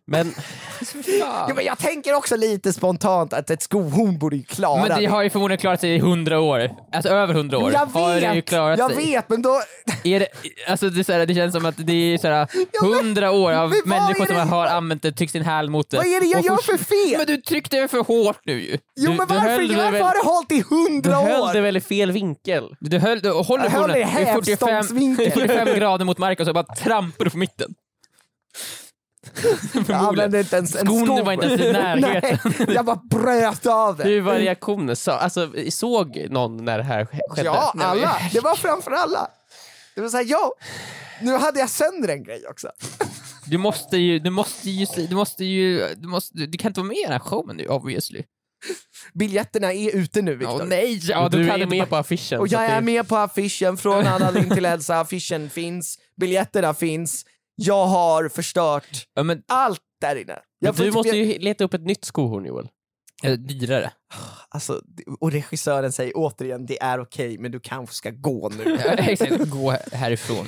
Men 0.06 0.34
Ja, 1.20 1.52
men 1.56 1.66
jag 1.66 1.78
tänker 1.78 2.14
också 2.14 2.36
lite 2.36 2.74
spontant 2.74 3.34
att 3.34 3.50
ett 3.50 3.62
skohorn 3.62 4.20
borde 4.20 4.36
ju 4.36 4.44
klara 4.44 4.86
Men 4.88 5.00
det 5.00 5.06
har 5.06 5.24
ju 5.24 5.30
förmodligen 5.30 5.60
klarat 5.60 5.80
sig 5.82 5.96
i 5.96 6.00
hundra 6.00 6.40
år. 6.40 6.70
Alltså 6.94 7.10
över 7.12 7.34
hundra 7.34 7.58
år. 7.58 7.72
Jag 7.72 7.86
har 7.86 8.14
det 8.16 8.20
ju 8.22 8.34
vet, 8.34 8.46
klarat 8.46 8.80
jag 8.80 8.94
sig. 8.94 9.06
vet, 9.06 9.30
men 9.30 9.42
då... 9.42 9.62
Är 10.04 10.20
det, 10.20 10.28
alltså 10.68 10.90
det, 10.90 11.02
är 11.02 11.04
så 11.04 11.14
här, 11.14 11.26
det 11.26 11.36
känns 11.36 11.54
som 11.54 11.66
att 11.66 11.76
det 11.78 11.94
är 12.14 12.18
så 12.18 12.28
här, 12.28 12.48
hundra 12.82 13.32
år 13.32 13.52
av 13.54 13.74
människor 13.86 14.26
som 14.26 14.50
har 14.50 14.68
använt 14.68 15.02
det, 15.02 15.12
tryckt 15.12 15.32
sin 15.32 15.44
häl 15.46 15.70
mot 15.70 15.90
det. 15.90 15.98
Vad 15.98 16.06
är 16.06 16.20
det 16.20 16.26
jag 16.26 16.42
gör 16.46 16.58
för 16.58 16.78
fel? 16.78 17.18
Men 17.18 17.28
du 17.28 17.38
tryckte 17.42 17.88
för 17.88 18.04
hårt 18.04 18.40
nu 18.46 18.62
ju. 18.62 18.78
Jo 18.96 19.12
du- 19.12 19.18
men 19.18 19.28
du 19.28 19.34
varför, 19.34 19.92
väl- 19.92 20.02
har 20.02 20.14
det 20.24 20.30
hållit 20.30 20.52
i 20.52 20.56
du 20.70 20.76
hundra 20.76 21.16
höll 21.16 21.54
det 21.54 21.60
år? 21.60 21.64
väl 21.64 21.78
i 21.78 21.82
fel 21.82 22.12
vinkel? 22.12 22.76
Du 22.80 23.00
höll, 23.00 23.20
du 23.20 23.32
håller 23.32 23.64
Jag 23.64 23.72
höll 23.72 23.82
hornet 23.82 23.98
i 23.98 24.02
i 24.02 24.26
45, 24.26 24.70
hävstångsvinkel. 24.70 25.32
45 25.32 25.80
grader 25.80 26.06
mot 26.06 26.18
marken 26.18 26.44
och 26.44 26.48
så 26.48 26.54
bara 26.54 26.76
trampar 26.76 27.26
du 27.26 27.32
på 27.32 27.38
mitten. 27.38 27.74
Jag 29.74 29.92
använde 29.92 30.40
inte 30.40 30.56
ens 30.56 30.76
en 30.76 30.86
Skon 30.86 31.06
sko. 31.06 31.24
var 31.24 31.34
inte 31.34 31.46
ens 31.46 31.62
i 31.62 31.72
närheten. 31.72 32.40
Nej, 32.60 32.68
jag 32.76 32.86
bara 32.86 33.02
bröt 33.10 33.66
av 33.66 33.98
det. 33.98 34.04
Hur 34.04 34.22
var 34.22 34.36
reaktionen? 34.36 34.96
Så, 34.96 35.12
alltså, 35.12 35.54
såg 35.70 36.28
någon 36.30 36.66
när 36.66 36.78
det 36.78 36.84
här 36.84 37.04
sk- 37.06 37.20
skedde? 37.30 37.46
Ja, 37.46 37.74
alla. 37.80 38.18
Det 38.34 38.40
var 38.40 38.56
framför 38.56 38.92
alla. 38.92 39.28
Det 39.96 40.02
var 40.02 40.10
såhär, 40.10 40.26
ja, 40.28 40.54
nu 41.22 41.38
hade 41.38 41.60
jag 41.60 41.70
sönder 41.70 42.10
en 42.10 42.24
grej 42.24 42.44
också. 42.50 42.68
Du 43.46 43.58
måste 43.58 43.98
ju, 43.98 44.20
du 44.20 44.30
måste 44.30 44.70
ju, 44.70 44.86
du 45.08 45.16
måste 45.16 45.46
ju, 45.46 45.96
du 45.96 46.08
måste, 46.08 46.38
du 46.38 46.58
kan 46.58 46.70
inte 46.70 46.80
vara 46.80 46.88
med 46.88 46.98
i 46.98 47.02
den 47.04 47.12
här 47.12 47.20
showen 47.20 47.58
nu 47.58 47.66
obviously. 47.68 48.24
Biljetterna 49.14 49.74
är 49.74 49.96
ute 49.96 50.22
nu 50.22 50.36
Viktor. 50.36 50.64
nej! 50.66 51.00
Ja, 51.04 51.30
du 51.30 51.48
kan 51.48 51.56
är 51.62 51.66
du 51.66 51.66
med 51.66 51.90
på 51.90 51.96
affischen. 51.96 52.40
Och 52.40 52.48
jag 52.48 52.66
är 52.66 52.76
det- 52.76 52.82
med 52.82 53.08
på 53.08 53.16
affischen 53.18 53.78
från 53.78 54.08
Anna 54.08 54.32
Lind 54.32 54.54
till 54.54 54.66
Elsa, 54.66 55.00
affischen 55.00 55.50
finns, 55.50 55.98
biljetterna 56.20 56.74
finns. 56.74 57.26
Jag 57.62 57.86
har 57.88 58.30
förstört 58.30 59.06
Ja, 59.14 59.24
men 59.24 59.42
allt 59.48 59.80
där 60.02 60.16
inne. 60.16 60.40
Jag 60.60 60.76
du 60.76 60.84
typ- 60.84 60.94
måste 60.94 61.18
ju 61.18 61.40
leta 61.40 61.64
upp 61.64 61.74
ett 61.74 61.86
nytt 61.86 62.06
skohorn 62.06 62.46
Joel. 62.46 62.68
eh, 63.24 63.32
dyrare. 63.34 63.92
alltså, 64.50 64.82
och 65.20 65.32
regissören 65.32 65.92
säger 65.92 66.14
återigen, 66.16 66.66
det 66.66 66.82
är 66.82 67.00
okej, 67.02 67.38
men 67.38 67.52
du 67.52 67.60
kanske 67.60 67.96
ska 67.96 68.10
gå 68.10 68.50
nu. 68.58 68.78
Exakt, 68.98 69.50
gå 69.50 69.72
härifrån. 69.92 70.48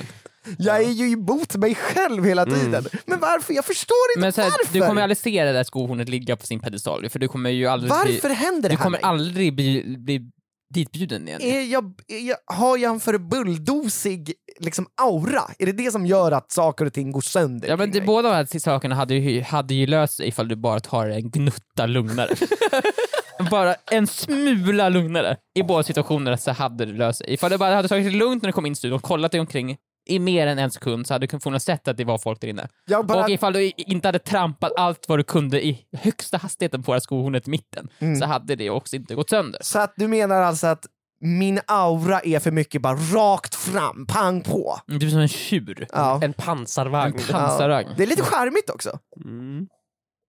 Jag 0.58 0.76
är 0.82 0.90
ju 0.90 1.10
emot 1.12 1.56
mig 1.56 1.74
själv 1.74 2.24
hela 2.24 2.44
tiden. 2.46 2.84
Men 3.06 3.20
varför? 3.20 3.54
Jag 3.54 3.64
förstår 3.64 3.96
inte 4.16 4.20
Men 4.20 4.32
så 4.32 4.40
här, 4.40 4.50
varför. 4.50 4.72
du 4.74 4.80
kommer 4.86 5.02
aldrig 5.02 5.18
se 5.18 5.44
det 5.44 5.52
där 5.52 5.64
skohornet 5.64 6.08
ligga 6.08 6.36
på 6.36 6.46
sin 6.46 6.60
pedestal 6.60 7.08
för 7.10 7.18
du 7.18 7.28
kommer 7.28 7.50
ju 7.50 7.66
aldrig 7.66 7.90
Varför 7.90 8.28
bli, 8.28 8.34
händer 8.34 8.62
det 8.62 8.68
du 8.68 8.76
här 8.76 8.82
kommer 8.84 8.98
mig? 8.98 9.04
aldrig 9.04 9.54
bli, 9.54 9.96
bli 9.98 10.30
ditbjuden 10.72 11.28
igen. 11.28 11.40
Är 11.42 11.62
jag, 11.62 11.94
är 12.08 12.18
jag, 12.18 12.36
har 12.46 12.78
jag 12.78 12.94
en 12.94 13.00
för 13.00 13.18
bulldosig 13.18 14.34
liksom, 14.58 14.86
aura? 15.02 15.42
Är 15.58 15.66
det 15.66 15.72
det 15.72 15.90
som 15.90 16.06
gör 16.06 16.32
att 16.32 16.52
saker 16.52 16.84
och 16.84 16.92
ting 16.92 17.12
går 17.12 17.20
sönder 17.20 17.68
Ja, 17.68 17.76
men 17.76 17.90
det, 17.90 18.00
båda 18.00 18.28
de 18.28 18.34
här 18.34 18.58
sakerna 18.58 18.94
hade 18.94 19.14
ju, 19.14 19.42
hade 19.42 19.74
ju 19.74 19.86
löst 19.86 20.16
sig 20.16 20.28
ifall 20.28 20.48
du 20.48 20.56
bara 20.56 20.80
tar 20.80 21.06
en 21.08 21.30
gnutta 21.30 21.86
lugnare. 21.86 22.34
bara 23.50 23.74
en 23.90 24.06
smula 24.06 24.88
lugnare. 24.88 25.36
I 25.54 25.62
båda 25.62 25.82
situationerna 25.82 26.36
så 26.36 26.50
hade 26.50 26.86
det 26.86 26.92
löst 26.92 27.18
sig. 27.18 27.34
Ifall 27.34 27.50
du 27.50 27.58
bara 27.58 27.74
hade 27.74 27.88
tagit 27.88 28.12
det 28.12 28.18
lugnt 28.18 28.42
när 28.42 28.48
du 28.48 28.52
kom 28.52 28.66
in 28.66 28.72
i 28.72 28.76
studion 28.76 28.96
och 28.96 29.02
kollat 29.02 29.32
dig 29.32 29.40
omkring 29.40 29.76
i 30.06 30.18
mer 30.18 30.46
än 30.46 30.58
en 30.58 30.70
sekund 30.70 31.06
så 31.06 31.14
hade 31.14 31.26
du 31.26 31.30
förmodligen 31.30 31.60
sett 31.60 31.88
att 31.88 31.96
det 31.96 32.04
var 32.04 32.18
folk 32.18 32.40
där 32.40 32.48
inne. 32.48 32.68
jag 32.86 33.06
bara, 33.06 33.24
Och 33.24 33.30
ifall 33.30 33.52
du 33.52 33.70
inte 33.76 34.08
hade 34.08 34.18
trampat 34.18 34.72
allt 34.76 35.08
vad 35.08 35.18
du 35.18 35.24
kunde 35.24 35.66
i 35.66 35.84
högsta 35.98 36.36
hastigheten 36.36 36.82
på 36.82 36.92
det 36.92 36.94
här 36.94 37.00
skohornet 37.00 37.48
i 37.48 37.50
mitten 37.50 37.88
Mm. 37.98 38.16
så 38.16 38.26
hade 38.26 38.56
det 38.56 38.70
också 38.70 38.96
inte 38.96 39.14
gått 39.14 39.30
sönder. 39.30 39.60
Så 39.64 39.78
att 39.78 39.92
du 39.96 40.08
menar 40.08 40.42
alltså 40.42 40.66
att 40.66 40.86
min 41.20 41.60
aura 41.66 42.20
är 42.20 42.38
för 42.38 42.50
mycket 42.50 42.82
bara 42.82 42.94
rakt 42.96 43.54
fram, 43.54 44.06
pang 44.06 44.40
på? 44.42 44.78
Du 44.86 45.06
är 45.06 45.10
som 45.10 45.18
en 45.20 45.28
tjur. 45.28 45.86
Ja. 45.92 46.20
En 46.22 46.32
pansarvagn. 46.32 47.18
En 47.18 47.24
pansarvagn. 47.34 47.88
Det 47.96 48.02
är 48.02 48.06
lite 48.06 48.22
charmigt 48.22 48.70
också. 48.70 48.98
Mm. 49.24 49.66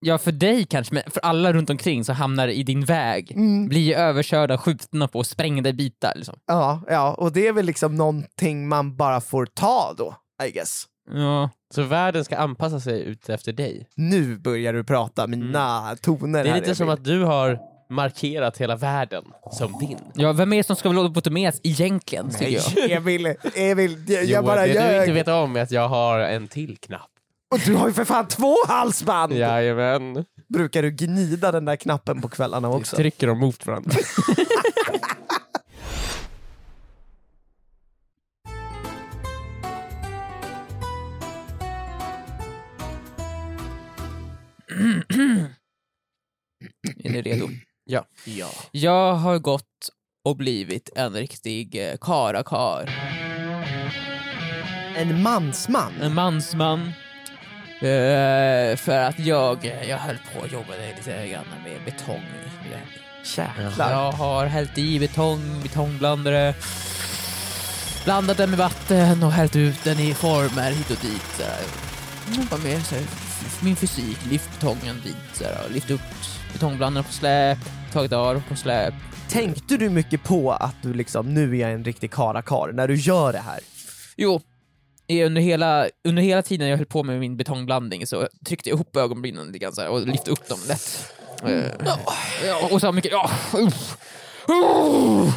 Ja, 0.05 0.17
för 0.17 0.31
dig 0.31 0.65
kanske, 0.65 0.93
men 0.93 1.03
för 1.11 1.19
alla 1.21 1.53
runt 1.53 1.69
omkring 1.69 2.03
så 2.05 2.13
hamnar 2.13 2.47
det 2.47 2.53
i 2.53 2.63
din 2.63 2.85
väg. 2.85 3.31
Mm. 3.31 3.67
Blir 3.69 3.95
överkörda, 3.97 4.57
skjutna 4.57 5.07
på, 5.07 5.23
sprängda 5.23 5.69
i 5.69 5.73
bitar. 5.73 6.13
Liksom. 6.15 6.39
Ja, 6.47 6.81
ja, 6.87 7.13
och 7.13 7.31
det 7.31 7.47
är 7.47 7.53
väl 7.53 7.65
liksom 7.65 7.95
någonting 7.95 8.67
man 8.67 8.95
bara 8.97 9.21
får 9.21 9.45
ta 9.45 9.93
då, 9.97 10.15
I 10.47 10.51
guess. 10.51 10.85
Ja. 11.11 11.49
Så 11.75 11.81
världen 11.83 12.25
ska 12.25 12.37
anpassa 12.37 12.79
sig 12.79 13.01
ut 13.03 13.29
efter 13.29 13.53
dig. 13.53 13.87
Nu 13.95 14.37
börjar 14.37 14.73
du 14.73 14.83
prata 14.83 15.27
mina 15.27 15.95
toner 16.01 16.43
Det 16.43 16.49
är 16.49 16.53
här, 16.53 16.61
lite 16.61 16.75
som 16.75 16.87
Emil. 16.87 16.93
att 16.99 17.03
du 17.05 17.23
har 17.23 17.59
markerat 17.89 18.57
hela 18.57 18.75
världen 18.75 19.23
som 19.51 19.79
din. 19.79 19.97
ja, 20.15 20.31
vem 20.33 20.53
är 20.53 20.57
det 20.57 20.63
som 20.63 20.75
ska 20.75 20.91
lobotomeras 20.91 21.59
egentligen, 21.63 22.29
tycker 22.29 22.49
jag? 22.79 22.91
Emil, 22.91 23.35
Emil, 23.55 24.03
jag, 24.07 24.23
jag 24.23 24.29
Joel, 24.29 24.43
bara 24.45 24.61
det 24.61 24.67
du 24.67 24.73
ljög. 24.73 25.01
inte 25.01 25.13
vet 25.13 25.27
om 25.27 25.55
är 25.55 25.61
att 25.61 25.71
jag 25.71 25.87
har 25.87 26.19
en 26.19 26.47
till 26.47 26.77
knapp. 26.77 27.09
Och 27.53 27.59
du 27.65 27.75
har 27.75 27.87
ju 27.87 27.93
för 27.93 28.05
fan 28.05 28.27
två 28.27 28.55
halsband! 28.67 29.33
Jajamän. 29.33 30.25
Brukar 30.49 30.81
du 30.83 30.91
gnida 30.91 31.51
den 31.51 31.65
där 31.65 31.75
knappen 31.75 32.21
på 32.21 32.29
kvällarna 32.29 32.69
också? 32.69 32.95
Trycker 32.95 33.27
dem 33.27 33.39
mot 33.39 33.65
varandra. 33.67 33.91
Är 47.03 47.09
ni 47.09 47.21
redo? 47.21 47.49
ja. 47.85 48.05
Ja. 48.25 48.49
Jag 48.71 49.13
har 49.13 49.39
gått 49.39 49.89
och 50.25 50.37
blivit 50.37 50.89
en 50.95 51.13
riktig 51.13 51.89
eh, 51.89 51.97
karakar. 52.01 52.89
En 54.95 55.21
mansman? 55.21 55.93
En 56.01 56.13
mansman. 56.13 56.91
Eh, 57.83 58.75
för 58.75 58.99
att 58.99 59.19
jag, 59.19 59.71
jag 59.87 59.97
höll 59.97 60.17
på 60.33 60.45
att 60.45 60.51
jobba 60.51 60.73
lite 60.97 61.27
grann 61.27 61.45
med 61.63 61.83
betong. 61.85 62.23
Jäklar. 63.23 63.91
Jag 63.91 64.11
har 64.11 64.45
hällt 64.45 64.77
i 64.77 64.99
betong, 64.99 65.59
betongblandare, 65.63 66.53
blandat 68.03 68.37
den 68.37 68.49
med 68.49 68.59
vatten 68.59 69.23
och 69.23 69.31
hällt 69.31 69.55
ut 69.55 69.83
den 69.83 69.99
i 69.99 70.13
former 70.13 70.71
hit 70.71 70.91
och 70.91 70.97
dit. 71.01 71.25
Så 71.37 71.43
här. 71.43 71.63
Jobba 72.37 72.57
med 72.57 72.85
så 72.85 72.95
här, 72.95 73.03
min 73.63 73.75
fysik, 73.75 74.17
lyft 74.31 74.59
betongen 74.59 75.01
dit, 75.03 75.15
så 75.33 75.43
här, 75.43 75.69
lyft 75.69 75.91
upp 75.91 76.01
betongblandaren 76.53 77.05
på 77.05 77.13
släp, 77.13 77.57
tagit 77.91 78.13
av 78.13 78.43
på 78.49 78.55
släp. 78.55 78.93
Tänkte 79.29 79.77
du 79.77 79.89
mycket 79.89 80.23
på 80.23 80.51
att 80.51 80.75
du 80.81 80.93
liksom, 80.93 81.33
nu 81.33 81.51
är 81.57 81.61
jag 81.61 81.71
en 81.71 81.83
riktig 81.83 82.11
karakar 82.11 82.71
när 82.73 82.87
du 82.87 82.95
gör 82.95 83.33
det 83.33 83.39
här? 83.39 83.59
Jo, 84.17 84.41
under 85.09 85.41
hela, 85.41 85.87
under 86.07 86.21
hela 86.23 86.41
tiden 86.41 86.67
jag 86.67 86.77
höll 86.77 86.85
på 86.85 87.03
med 87.03 87.19
min 87.19 87.37
betongblandning 87.37 88.07
så 88.07 88.27
tryckte 88.47 88.69
jag 88.69 88.75
ihop 88.75 88.95
ögonbrynen 88.95 89.47
lite 89.47 89.59
grann 89.59 89.73
så 89.73 89.81
här, 89.81 89.89
och 89.89 90.07
lyfte 90.07 90.31
upp 90.31 90.47
dem 90.49 90.59
lätt. 90.67 91.13
Eh, 91.45 91.63
ja, 92.47 92.69
och 92.71 92.81
så 92.81 92.91
mycket... 92.91 93.11
Ja. 93.11 93.29
Uh, 93.57 93.69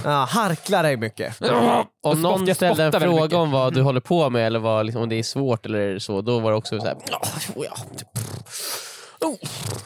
Ja, 0.05 0.25
harklar 0.31 0.83
dig 0.83 0.97
mycket. 0.97 1.41
Och 2.03 2.11
Om 2.13 2.23
någon 2.23 2.55
ställde 2.55 2.85
en 2.85 2.93
fråga 2.93 3.39
om 3.39 3.51
vad 3.51 3.75
du 3.75 3.83
håller 3.83 4.01
på 4.01 4.31
med 4.31 4.47
eller 4.47 4.59
vad, 4.59 4.87
liksom, 4.87 5.03
om 5.03 5.09
det 5.09 5.17
är 5.17 5.23
svårt 5.23 5.67
eller 5.67 5.99
så, 5.99 6.21
då 6.21 6.39
var 6.39 6.51
det 6.51 6.57
också 6.57 6.79
så 6.81 6.87
här. 6.87 6.97
"Ja, 7.11 7.21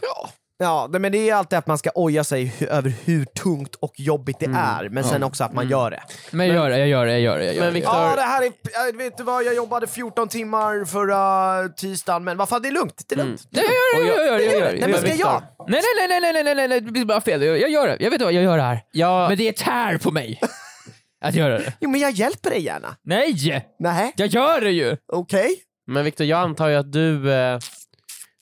ja, 0.02 0.30
ja. 0.60 0.88
Men 0.90 1.12
det 1.12 1.30
är 1.30 1.34
alltid 1.34 1.58
att 1.58 1.66
man 1.66 1.78
ska 1.78 1.90
oja 1.94 2.24
sig 2.24 2.52
över 2.70 2.92
hur 3.04 3.24
tungt 3.24 3.74
och 3.74 3.92
jobbigt 3.96 4.36
det 4.40 4.46
är, 4.46 4.88
men 4.88 5.04
sen 5.04 5.22
också 5.22 5.44
att 5.44 5.52
man 5.52 5.68
gör 5.68 5.90
det. 5.90 6.02
Men 6.30 6.46
jag 6.46 6.56
gör 6.56 6.70
det, 6.70 6.78
jag 6.78 6.88
gör 6.88 7.06
det, 7.06 7.12
jag 7.12 7.20
gör 7.20 7.38
det. 7.38 7.44
Jag 7.44 7.54
gör 7.54 7.60
Men 7.62 7.72
det. 7.74 7.80
Viktor- 7.80 7.94
Ja, 7.94 8.16
det 8.16 8.22
här 8.22 8.42
är, 8.42 8.52
jag 8.72 8.96
vet 8.96 9.16
du 9.18 9.22
vad, 9.24 9.44
jag 9.44 9.54
jobbade 9.54 9.86
14 9.86 10.28
timmar 10.28 10.84
förra 10.84 11.68
tisdagen, 11.68 12.24
men 12.24 12.36
vad 12.36 12.48
fan 12.48 12.62
det 12.62 12.68
är 12.68 12.72
lugnt, 12.72 13.04
det 13.08 13.14
är 13.14 13.16
lugnt. 13.16 13.42
Nej, 13.50 13.64
jag 13.96 14.06
gör 14.06 14.14
det, 14.14 14.16
jag 14.16 14.26
gör 14.26 14.38
det, 14.38 14.44
jag 14.44 14.54
gör 14.60 14.72
det. 14.72 14.80
Nej 14.80 14.88
men 14.88 15.00
ska 15.00 15.14
jag? 15.14 15.42
Nej, 15.68 15.82
nej, 15.98 16.08
nej, 16.08 16.20
nej, 16.20 16.32
nej, 16.32 16.44
nej, 16.44 16.54
nej, 16.54 16.68
nej, 16.68 16.80
det 16.80 16.92
blir 16.92 17.04
bara 17.04 17.20
fel. 17.20 17.42
Jag, 17.42 17.58
jag 17.60 17.70
gör 17.70 17.86
det. 17.88 17.96
Jag 18.00 18.10
vet 18.10 18.22
vad, 18.22 18.32
jag 18.32 18.42
gör 18.44 18.56
det 18.56 18.62
här. 18.62 18.80
Ja, 18.92 19.28
Men 19.28 19.38
det 19.38 19.56
tär 19.56 19.98
på 19.98 20.10
mig. 20.10 20.40
Att 21.24 21.34
göra 21.34 21.58
det. 21.58 21.72
Jo 21.80 21.90
men 21.90 22.00
jag 22.00 22.10
hjälper 22.10 22.50
dig 22.50 22.62
gärna. 22.62 22.96
Nej! 23.02 23.64
Nej, 23.78 24.12
Jag 24.16 24.28
gör 24.28 24.60
det 24.60 24.70
ju! 24.70 24.96
okej. 25.12 25.56
men 25.86 26.04
Viktor, 26.04 26.26
jag 26.26 26.38
antar 26.40 26.68
ju 26.68 26.76
att 26.76 26.92
du, 26.92 27.32
eh, 27.32 27.58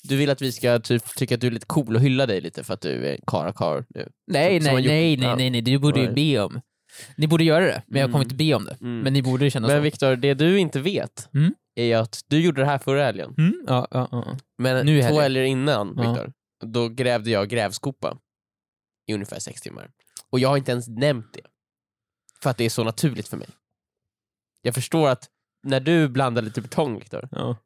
du 0.03 0.17
vill 0.17 0.31
att 0.31 0.43
vi 0.43 0.53
ska 0.53 0.79
typ, 0.79 1.05
tycka 1.17 1.35
att 1.35 1.41
du 1.41 1.47
är 1.47 1.51
lite 1.51 1.67
cool 1.67 1.95
och 1.97 2.01
hylla 2.03 2.27
dig 2.27 2.41
lite 2.41 2.65
för 2.65 2.75
att 2.75 2.81
du 2.81 3.07
är 3.07 3.19
karakar 3.27 3.85
nu. 3.89 4.09
Nej, 4.27 4.61
Som 4.61 4.75
nej, 4.75 4.83
gjort- 4.83 4.91
nej, 4.91 5.17
nej, 5.17 5.37
nej, 5.37 5.51
nej, 5.51 5.61
du 5.61 5.79
borde 5.79 6.01
ju 6.01 6.13
be 6.13 6.39
om. 6.41 6.61
Ni 7.17 7.27
borde 7.27 7.45
göra 7.45 7.65
det, 7.65 7.83
men 7.87 8.01
jag 8.01 8.05
Mm. 8.09 8.13
kommer 8.13 8.25
inte 8.25 8.35
be 8.35 8.55
om 8.55 8.65
det. 8.65 8.77
Mm. 8.81 9.01
Men 9.01 9.13
ni 9.13 9.23
borde 9.23 9.51
känna 9.51 9.69
Men 9.69 9.77
så. 9.77 9.81
Viktor, 9.81 10.17
det 10.17 10.35
du 10.35 10.59
inte 10.59 10.81
vet 10.81 11.29
Mm. 11.35 11.55
är 11.75 11.97
att 11.97 12.21
du 12.29 12.41
gjorde 12.41 12.61
det 12.61 12.67
här 12.67 12.79
förra 12.79 13.05
helgen. 13.05 13.35
Mm? 13.39 13.65
Ja, 13.67 13.89
ja, 13.91 14.09
ja. 14.11 14.37
Men 14.59 14.87
Nu 14.87 15.03
två 15.03 15.21
helger 15.21 15.43
innan. 15.43 15.89
Viktor, 15.89 16.33
då 16.65 16.89
grävde 16.89 17.31
jag 17.31 17.49
grävskopa 17.49 18.19
i 19.07 19.15
ungefär 19.15 19.39
sex 19.39 19.61
timmar. 19.61 19.91
Och 20.31 20.39
jag 20.41 20.49
har 20.49 20.57
inte 20.57 20.73
ens 20.73 20.89
nämnt 20.89 21.33
det. 21.33 21.41
För 22.43 22.51
att 22.51 22.57
det 22.57 22.65
är 22.65 22.71
så 22.71 22.85
naturligt 22.85 23.29
för 23.29 23.37
mig. 23.37 23.49
Jag 24.63 24.75
förstår 24.75 25.09
att 25.09 25.29
när 25.63 25.81
du 25.81 26.09
blandade 26.09 26.45
lite 26.45 26.61
betong, 26.61 26.99
Viktor, 26.99 27.29
ja. 27.33 27.57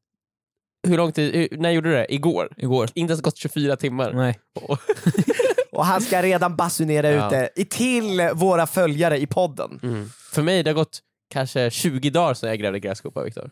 Hur 0.88 0.96
lång 0.96 1.12
tid, 1.12 1.34
hur, 1.34 1.58
när 1.58 1.70
gjorde 1.70 1.88
du 1.90 1.94
det? 1.94 2.14
Igår? 2.14 2.48
Igår. 2.56 2.90
Inte 2.94 3.10
ens 3.12 3.22
gått 3.22 3.36
24 3.36 3.76
timmar. 3.76 4.12
Nej. 4.12 4.38
Och- 4.54 4.78
Och 5.72 5.84
han 5.86 6.00
ska 6.00 6.22
redan 6.22 6.56
basunera 6.56 7.10
Ja. 7.10 7.26
ut 7.26 7.30
det 7.56 7.64
till 7.70 8.30
våra 8.34 8.66
följare 8.66 9.18
i 9.18 9.26
podden. 9.26 9.80
Mm. 9.82 10.08
För 10.32 10.42
mig 10.42 10.62
det 10.62 10.70
har 10.70 10.74
gått 10.74 10.98
kanske 11.32 11.70
20 11.70 12.10
dagar 12.10 12.34
sedan 12.34 12.48
jag 12.48 12.58
grävde 12.58 12.80
grävskopa, 12.80 13.22
Viktor. 13.22 13.50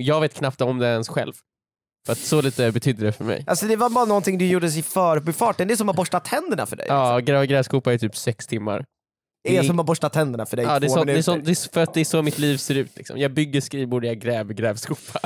Jag 0.00 0.20
vet 0.20 0.34
knappt 0.34 0.60
om 0.60 0.78
det 0.78 0.86
ens 0.86 1.08
själv. 1.08 1.32
För 2.06 2.12
att 2.12 2.18
så 2.18 2.40
lite 2.42 2.72
betydde 2.72 3.04
det 3.04 3.12
för 3.12 3.24
mig. 3.24 3.44
Alltså 3.46 3.66
det 3.66 3.76
var 3.76 3.90
bara 3.90 4.04
någonting 4.04 4.38
du 4.38 4.46
gjorde 4.46 4.66
i 4.66 4.82
förbifarten, 4.82 5.68
det 5.68 5.74
är 5.74 5.76
som 5.76 5.88
att 5.88 5.96
borsta 5.96 6.20
tänderna 6.20 6.66
för 6.66 6.76
dig. 6.76 6.86
Ja, 6.88 7.18
gräva 7.18 7.46
grävskopa 7.46 7.92
i 7.92 7.98
typ 7.98 8.16
sex 8.16 8.46
timmar. 8.46 8.84
Det 9.44 9.56
är 9.56 9.62
som 9.62 9.78
att 9.80 9.86
borsta 9.86 10.08
tänderna 10.10 10.46
för 10.46 10.56
dig 10.56 10.66
Ja, 10.66 10.76
i 10.76 10.80
det, 10.80 10.86
är 10.86 10.88
två 10.88 10.94
så, 10.94 11.04
det, 11.04 11.12
är 11.12 11.14
minuter. 11.14 11.22
så, 11.22 11.36
det 11.36 11.50
är 11.50 11.72
för 11.72 11.80
att 11.80 11.94
det 11.94 12.00
är 12.00 12.04
så 12.04 12.22
mitt 12.22 12.38
liv 12.38 12.56
ser 12.56 12.74
ut. 12.74 12.96
Liksom. 12.96 13.18
Jag 13.18 13.30
bygger 13.32 13.60
skrivbord, 13.60 14.04
jag 14.04 14.18
gräver 14.18 14.54
grävskopa. 14.54 15.20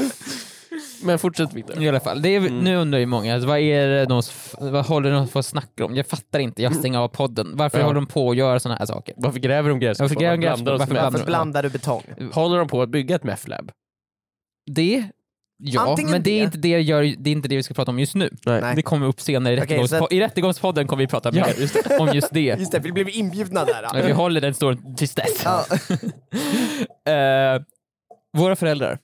Men 1.02 1.18
fortsätt 1.18 1.52
Viktor. 1.54 1.82
I 1.82 1.88
alla 1.88 2.00
fall. 2.00 2.22
Det 2.22 2.28
är, 2.28 2.38
Mm. 2.40 2.58
Nu 2.58 2.76
undrar 2.76 2.98
ju 2.98 3.06
många, 3.06 3.34
alltså, 3.34 3.48
vad, 3.48 3.58
är 3.58 3.88
det 3.88 4.04
de, 4.06 4.22
vad 4.58 4.86
håller 4.86 5.10
de 5.10 5.28
på 5.28 5.38
att 5.38 5.46
snacka 5.46 5.84
om? 5.84 5.96
Jag 5.96 6.06
fattar 6.06 6.38
inte, 6.38 6.62
jag 6.62 6.74
stänger 6.74 6.98
av 6.98 7.08
podden. 7.08 7.50
Varför 7.54 7.78
Ja. 7.78 7.84
håller 7.84 7.94
de 7.94 8.06
på 8.06 8.30
att 8.30 8.36
göra 8.36 8.60
såna 8.60 8.76
här 8.76 8.86
saker? 8.86 9.14
Varför 9.16 9.38
gräver 9.38 9.68
de 9.68 9.80
grävskopa? 9.80 10.04
Varför 10.04 10.20
gräver 10.20 10.36
de 10.36 10.48
oss 10.52 10.60
med- 10.60 10.78
Varför 10.78 10.94
Varför 10.94 11.26
blandar 11.26 11.62
du 11.62 11.68
betong? 11.68 12.02
Håller 12.32 12.58
de 12.58 12.68
på 12.68 12.82
att 12.82 12.88
bygga 12.88 13.16
ett 13.16 13.22
meth-lab? 13.24 13.70
Det, 14.70 15.04
ja, 15.58 15.88
Antingen 15.90 16.10
men 16.10 16.22
det 16.22 16.30
är, 16.30 16.38
det. 16.38 16.44
inte 16.44 16.58
det, 16.58 16.68
jag 16.68 16.82
gör, 16.82 17.02
det 17.18 17.30
är 17.30 17.32
inte 17.32 17.48
det 17.48 17.56
vi 17.56 17.62
ska 17.62 17.74
prata 17.74 17.90
om 17.90 17.98
just 17.98 18.14
nu. 18.14 18.30
Nej. 18.46 18.72
Det 18.76 18.82
kommer 18.82 19.06
upp 19.06 19.20
senare 19.20 19.54
i, 19.82 19.88
så 19.88 20.04
att- 20.04 20.12
I 20.12 20.20
rättegångspodden 20.20 20.86
kommer 20.86 21.02
vi 21.02 21.06
prata 21.06 21.30
Ja, 21.34 21.46
mer 21.46 22.00
om 22.00 22.14
just 22.14 22.32
det. 22.34 22.40
Just 22.40 22.72
det, 22.72 22.78
vi 22.82 22.92
blev 22.92 23.08
inbjudna 23.08 23.64
där. 23.64 23.86
Men 23.92 24.06
vi 24.06 24.12
håller 24.12 24.40
den 24.40 24.54
storyn 24.54 24.96
tills 24.96 25.14
dess. 25.14 25.42
Ja. 25.44 25.64
Eh, 27.12 27.62
våra 28.38 28.56
föräldrar 28.56 28.98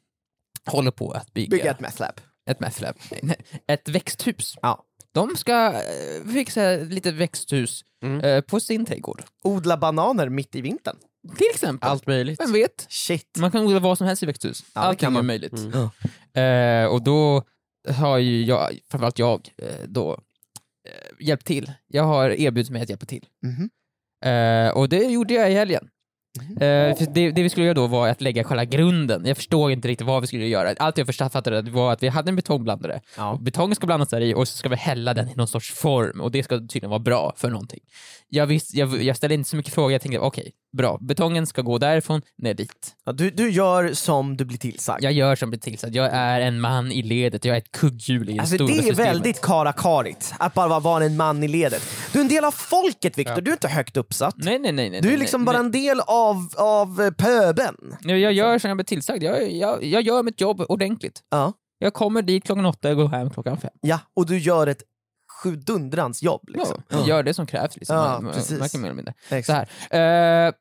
håller 0.70 0.90
på 0.90 1.10
att 1.10 1.32
bygga, 1.34 1.56
Bygga 1.56 1.70
ett 1.70 1.80
methlab. 1.80 2.20
ett 2.50 2.60
methlab. 2.60 2.94
Ett 3.66 3.88
växthus. 3.88 4.56
Ja. 4.62 4.84
De 5.14 5.36
ska 5.36 5.72
eh, 5.72 6.32
fixa 6.32 6.76
lite 6.76 7.12
växthus 7.12 7.84
Mm. 8.04 8.20
eh, 8.20 8.40
på 8.40 8.60
sin 8.60 8.84
trädgård. 8.86 9.22
Odla 9.42 9.76
bananer 9.76 10.28
mitt 10.28 10.54
i 10.54 10.60
vintern. 10.60 10.96
Till 11.36 11.46
exempel. 11.54 11.90
Allt 11.90 12.06
möjligt. 12.06 12.40
Vem 12.40 12.52
vet? 12.52 12.86
Shit. 12.88 13.36
Man 13.38 13.50
kan 13.50 13.64
odla 13.66 13.78
vad 13.80 13.98
som 13.98 14.06
helst 14.06 14.22
i 14.22 14.26
växthus. 14.26 14.64
Ja, 14.74 14.80
det 14.80 14.86
Allting 14.86 14.98
kan 15.06 15.12
är 15.12 15.14
man. 15.14 15.26
möjligt. 15.26 15.52
Mm. 16.34 16.84
Eh, 16.84 16.90
och 16.92 17.02
då 17.02 17.42
har 17.88 18.18
ju 18.18 18.44
jag, 18.44 18.78
framförallt 18.90 19.18
jag, 19.18 19.48
eh, 19.58 19.68
då 19.88 20.12
eh, 20.88 21.26
hjälpt 21.26 21.46
till. 21.46 21.72
Jag 21.86 22.02
har 22.04 22.30
erbjudit 22.30 22.70
mig 22.70 22.82
att 22.82 22.88
hjälpa 22.88 23.06
till. 23.06 23.26
Mhm. 23.42 23.70
Eh, 24.32 24.68
och 24.76 24.88
det 24.88 25.04
gjorde 25.04 25.34
jag 25.34 25.50
i 25.50 25.54
helgen. 25.54 25.88
Eh, 26.40 26.96
för 26.96 27.14
det, 27.14 27.30
det 27.30 27.42
vi 27.42 27.48
skulle 27.48 27.66
göra 27.66 27.74
då 27.74 27.86
var 27.86 28.08
att 28.08 28.20
lägga 28.20 28.44
själva 28.44 28.64
grunden. 28.64 29.26
Jag 29.26 29.36
förstod 29.36 29.70
inte 29.70 29.88
riktigt 29.88 30.06
vad 30.06 30.20
vi 30.20 30.26
skulle 30.26 30.46
göra. 30.46 30.74
Allt 30.78 30.98
jag 30.98 31.06
förstod 31.06 31.68
var 31.68 31.92
att 31.92 32.02
vi 32.02 32.08
hade 32.08 32.28
en 32.28 32.36
betongblandare. 32.36 33.00
Ja. 33.16 33.38
Betongen 33.40 33.74
ska 33.74 33.86
blandas 33.86 34.08
där 34.08 34.20
i 34.20 34.34
och 34.34 34.48
så 34.48 34.56
ska 34.56 34.68
vi 34.68 34.76
hälla 34.76 35.14
den 35.14 35.28
i 35.28 35.34
någon 35.34 35.48
sorts 35.48 35.72
form 35.72 36.20
och 36.20 36.30
det 36.30 36.42
ska 36.42 36.58
tydligen 36.58 36.90
vara 36.90 37.00
bra 37.00 37.32
för 37.36 37.50
någonting. 37.50 37.80
Jag, 38.28 38.46
visst, 38.46 38.74
jag, 38.74 39.02
jag 39.02 39.16
ställde 39.16 39.34
inte 39.34 39.50
så 39.50 39.56
mycket 39.56 39.74
frågor, 39.74 39.92
jag 39.92 40.00
tänkte 40.00 40.18
okej, 40.18 40.52
bra. 40.76 40.98
Betongen 41.00 41.46
ska 41.46 41.62
gå 41.62 41.78
därifrån 41.78 42.22
ner 42.38 42.54
dit. 42.54 42.94
Ja, 43.04 43.12
du, 43.12 43.30
du 43.30 43.50
gör 43.50 43.92
som 43.92 44.36
du 44.36 44.44
blir 44.44 44.58
tillsagd. 44.58 45.04
Jag 45.04 45.12
gör 45.12 45.36
som 45.36 45.50
blir 45.50 45.60
tillsagd. 45.60 45.94
Jag 45.96 46.10
är 46.12 46.40
en 46.40 46.60
man 46.60 46.92
i 46.92 47.02
ledet, 47.02 47.44
jag 47.44 47.56
är 47.56 47.60
ett 47.60 47.72
kugghjul 47.72 48.28
i 48.28 48.32
det 48.32 48.38
Alltså 48.40 48.54
stora 48.54 48.66
det 48.68 48.72
är 48.72 48.82
systemet. 48.82 48.98
väldigt 49.06 49.40
karakarigt 49.40 50.34
att 50.38 50.54
bara 50.54 50.80
vara 50.80 51.04
en 51.04 51.16
man 51.16 51.42
i 51.42 51.48
ledet. 51.48 51.82
Du 52.12 52.18
är 52.18 52.22
en 52.22 52.28
del 52.28 52.44
av 52.44 52.50
folket 52.50 53.18
Viktor, 53.18 53.40
du 53.40 53.50
är 53.50 53.54
inte 53.54 53.68
högt 53.68 53.96
uppsatt. 53.96 54.34
Nej, 54.38 54.58
nej, 54.58 54.72
nej. 54.72 54.90
nej 54.90 55.00
Du 55.00 55.12
är 55.12 55.18
liksom 55.18 55.40
nej, 55.40 55.46
bara 55.46 55.56
nej. 55.62 55.66
en 55.66 55.72
del 55.72 56.00
av, 56.00 56.48
av 56.56 57.00
eh, 57.02 57.10
pöben. 57.10 57.74
Jag, 58.00 58.18
jag 58.18 58.32
gör 58.32 58.58
som 58.58 58.68
jag 58.68 58.76
blir 58.76 58.84
tillsagd. 58.84 59.22
Jag, 59.22 59.52
jag, 59.52 59.84
jag 59.84 60.02
gör 60.02 60.22
mitt 60.22 60.40
jobb 60.40 60.60
ordentligt. 60.68 61.20
Ja. 61.30 61.52
Jag 61.78 61.94
kommer 61.94 62.22
dit 62.22 62.44
klockan 62.44 62.66
åtta 62.66 62.90
och 62.90 62.96
går 62.96 63.08
hem 63.08 63.30
klockan 63.30 63.56
fem. 63.60 63.70
ja, 63.80 63.98
och 64.16 64.26
du 64.26 64.38
gör 64.38 64.66
ett 64.66 64.82
sjudundrans 65.42 66.22
jobb. 66.22 66.48
Liksom. 66.48 66.82
Ja, 66.88 66.98
jag 66.98 67.08
gör 67.08 67.22
det 67.22 67.34
som 67.34 67.46
krävs. 67.46 67.76
Liksom. 67.76 67.96
Ja, 67.96 68.20
Man- 68.20 68.32
precis. 68.32 68.60
Varken 68.60 68.80
mer 68.80 68.88
eller 68.88 68.96
mindre. 68.96 69.14
Exakt. 69.30 69.70
Så 69.90 69.96
här. 69.96 70.46
Eh, 70.46 70.52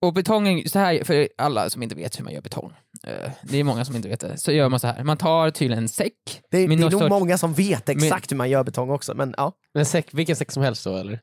och 0.00 0.12
betongen, 0.12 0.68
så 0.68 0.78
här 0.78 1.04
för 1.04 1.28
alla 1.38 1.70
som 1.70 1.82
inte 1.82 1.94
vet 1.94 2.18
hur 2.18 2.24
man 2.24 2.32
gör 2.32 2.40
betong. 2.40 2.72
Eh, 3.06 3.30
det 3.42 3.58
är 3.58 3.64
många 3.64 3.84
som 3.84 3.96
inte 3.96 4.08
vet 4.08 4.20
det. 4.20 4.38
Så 4.38 4.52
gör 4.52 4.68
man 4.68 4.80
så 4.80 4.86
här. 4.86 5.04
Man 5.04 5.16
tar 5.16 5.50
tydligen 5.50 5.84
en 5.84 5.88
säck. 5.88 6.12
Det, 6.50 6.66
det 6.66 6.72
är 6.74 6.76
nog 6.76 6.92
sorts- 6.92 7.08
många 7.08 7.38
som 7.38 7.54
vet 7.54 7.88
exakt 7.88 8.32
hur 8.32 8.36
man 8.36 8.50
gör 8.50 8.64
betong 8.64 8.90
också, 8.90 9.14
men 9.14 9.34
ja. 9.36 9.52
Men 9.74 9.86
säck, 9.86 10.08
vilken 10.14 10.36
säck 10.36 10.50
som 10.52 10.62
helst 10.62 10.84
då 10.84 10.96
eller? 10.96 11.20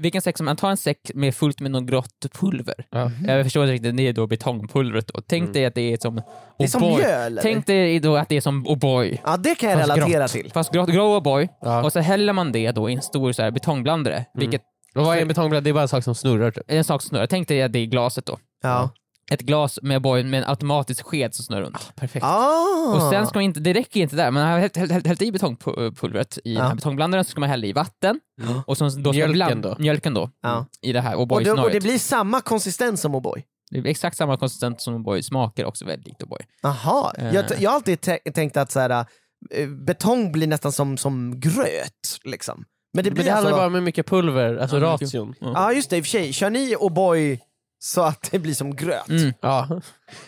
Vilken 0.00 0.22
säck 0.22 0.36
som 0.36 0.44
man 0.46 0.56
tar 0.56 0.70
en 0.70 0.76
säck 0.76 1.10
med 1.14 1.34
fullt 1.34 1.60
med 1.60 1.70
något 1.70 1.84
grått 1.86 2.26
pulver. 2.40 2.74
Ja. 2.90 3.10
Jag 3.26 3.44
förstår 3.46 3.62
inte 3.64 3.72
riktigt, 3.72 3.96
det 3.96 4.02
är 4.08 4.12
då 4.12 4.26
betongpulvret 4.26 5.06
då. 5.06 5.20
Tänk 5.26 5.42
Mm. 5.42 5.52
dig 5.52 5.64
att 5.66 5.74
det 5.74 5.92
är 5.92 5.96
som 6.00 6.22
Det 6.58 6.64
är 6.64 6.68
som 6.68 6.82
mjöl. 6.82 7.38
Tänk 7.42 7.66
dig 7.66 8.00
då 8.00 8.16
att 8.16 8.28
det 8.28 8.36
är 8.36 8.40
som 8.40 8.66
O'boy. 8.66 9.18
Ja, 9.24 9.36
det 9.36 9.54
kan 9.54 9.70
jag 9.70 9.78
relatera 9.80 10.18
grått. 10.20 10.30
till. 10.30 10.50
Fast 10.52 10.72
grått, 10.72 10.88
grå 10.90 11.20
O'boy. 11.20 11.48
Ja. 11.60 11.84
Och 11.84 11.92
så 11.92 12.00
häller 12.00 12.32
man 12.32 12.52
det 12.52 12.70
då 12.72 12.90
i 12.90 12.94
en 12.94 13.02
stor 13.02 13.32
så 13.32 13.42
här 13.42 13.50
betongblandare. 13.50 14.24
Vilket 14.34 14.62
Och 14.94 15.04
vad 15.04 15.16
är 15.16 15.22
en 15.22 15.28
betongblad? 15.28 15.64
Det 15.64 15.70
är 15.70 15.74
bara 15.74 15.82
en 15.82 15.88
sak 15.88 16.04
som 16.04 16.14
snurrar 16.14 16.50
typ. 16.50 16.64
en 16.68 16.84
sak 16.84 17.02
som 17.02 17.08
snurrar. 17.08 17.26
Tänk 17.26 17.48
dig 17.48 17.62
att 17.62 17.72
det 17.72 17.78
är 17.78 17.86
glaset 17.86 18.26
då. 18.26 18.38
Ja. 18.62 18.90
Ett 19.30 19.40
glas 19.40 19.78
med 19.82 19.98
O'boy 20.02 20.24
med 20.24 20.42
en 20.42 20.48
automatisk 20.50 21.06
sked 21.06 21.34
som 21.34 21.44
snurrar 21.44 21.62
runt. 21.62 21.92
Perfekt. 21.96 22.24
Ah. 22.26 22.92
Och 22.94 23.10
sen 23.10 23.26
ska 23.26 23.38
man 23.38 23.44
inte, 23.44 23.60
det 23.60 23.72
räcker 23.72 24.00
inte 24.00 24.16
där, 24.16 24.30
man 24.30 24.42
har 24.46 24.58
hällt, 24.58 24.76
hällt, 24.76 25.06
hällt 25.06 25.22
i 25.22 25.32
betongpulvret 25.32 26.38
i 26.44 26.54
den 26.54 26.62
Ja. 26.62 26.68
här 26.68 26.74
betongblandaren 26.74 27.24
så 27.24 27.30
ska 27.30 27.40
man 27.40 27.48
hälla 27.48 27.66
i 27.66 27.72
vatten. 27.72 28.20
Ja. 28.42 28.62
Och 28.66 28.78
så, 28.78 28.84
då 28.84 28.90
ska 28.90 29.10
Mjölken 29.12 29.32
bland, 29.32 29.62
då? 29.62 29.76
Mjölken 29.78 30.14
då. 30.14 30.30
Ja. 30.42 30.66
I 30.82 30.92
det 30.92 31.00
här 31.00 31.16
och, 31.16 31.42
det, 31.42 31.50
och 31.52 31.70
det 31.70 31.80
blir 31.80 31.98
samma 31.98 32.40
konsistens 32.40 33.00
som 33.00 33.14
O'boy? 33.16 33.42
Det 33.70 33.80
blir 33.80 33.90
exakt 33.90 34.16
samma 34.16 34.36
konsistens 34.36 34.82
som 34.82 34.94
O'boy, 35.06 35.22
smakar 35.22 35.64
också 35.64 35.84
väldigt 35.84 36.06
likt 36.06 36.22
O'boy. 36.22 36.40
Aha. 36.62 37.12
Eh. 37.18 37.34
Jag, 37.34 37.44
jag 37.58 37.70
har 37.70 37.74
alltid 37.74 37.98
tä- 37.98 38.32
tänkt 38.32 38.56
att 38.56 38.70
så 38.72 38.80
här, 38.80 39.06
eh, 39.54 39.68
betong 39.68 40.32
blir 40.32 40.46
nästan 40.46 40.72
som, 40.72 40.96
som 40.96 41.40
gröt. 41.40 42.18
Liksom. 42.24 42.64
Men 42.94 43.04
det 43.04 43.10
Men 43.10 43.14
blir 43.14 43.24
det 43.24 43.30
handlar 43.30 43.50
alltså... 43.50 43.58
bara 43.60 43.66
om 43.66 43.74
hur 43.74 43.80
mycket 43.80 44.06
pulver, 44.06 44.56
alltså 44.56 44.78
Ja, 44.78 44.98
ration. 45.02 45.34
Ja. 45.40 45.52
Ja 45.54 45.72
just 45.72 45.90
det, 45.90 45.96
i 45.96 46.00
och 46.00 46.04
för 46.04 46.10
sig. 46.10 46.32
Kör 46.32 46.50
ni 46.50 46.74
O'boy 46.76 47.38
så 47.78 48.02
att 48.02 48.28
det 48.30 48.38
blir 48.38 48.54
som 48.54 48.76
gröt? 48.76 49.08
Mm. 49.08 49.32
Ja. 49.40 49.80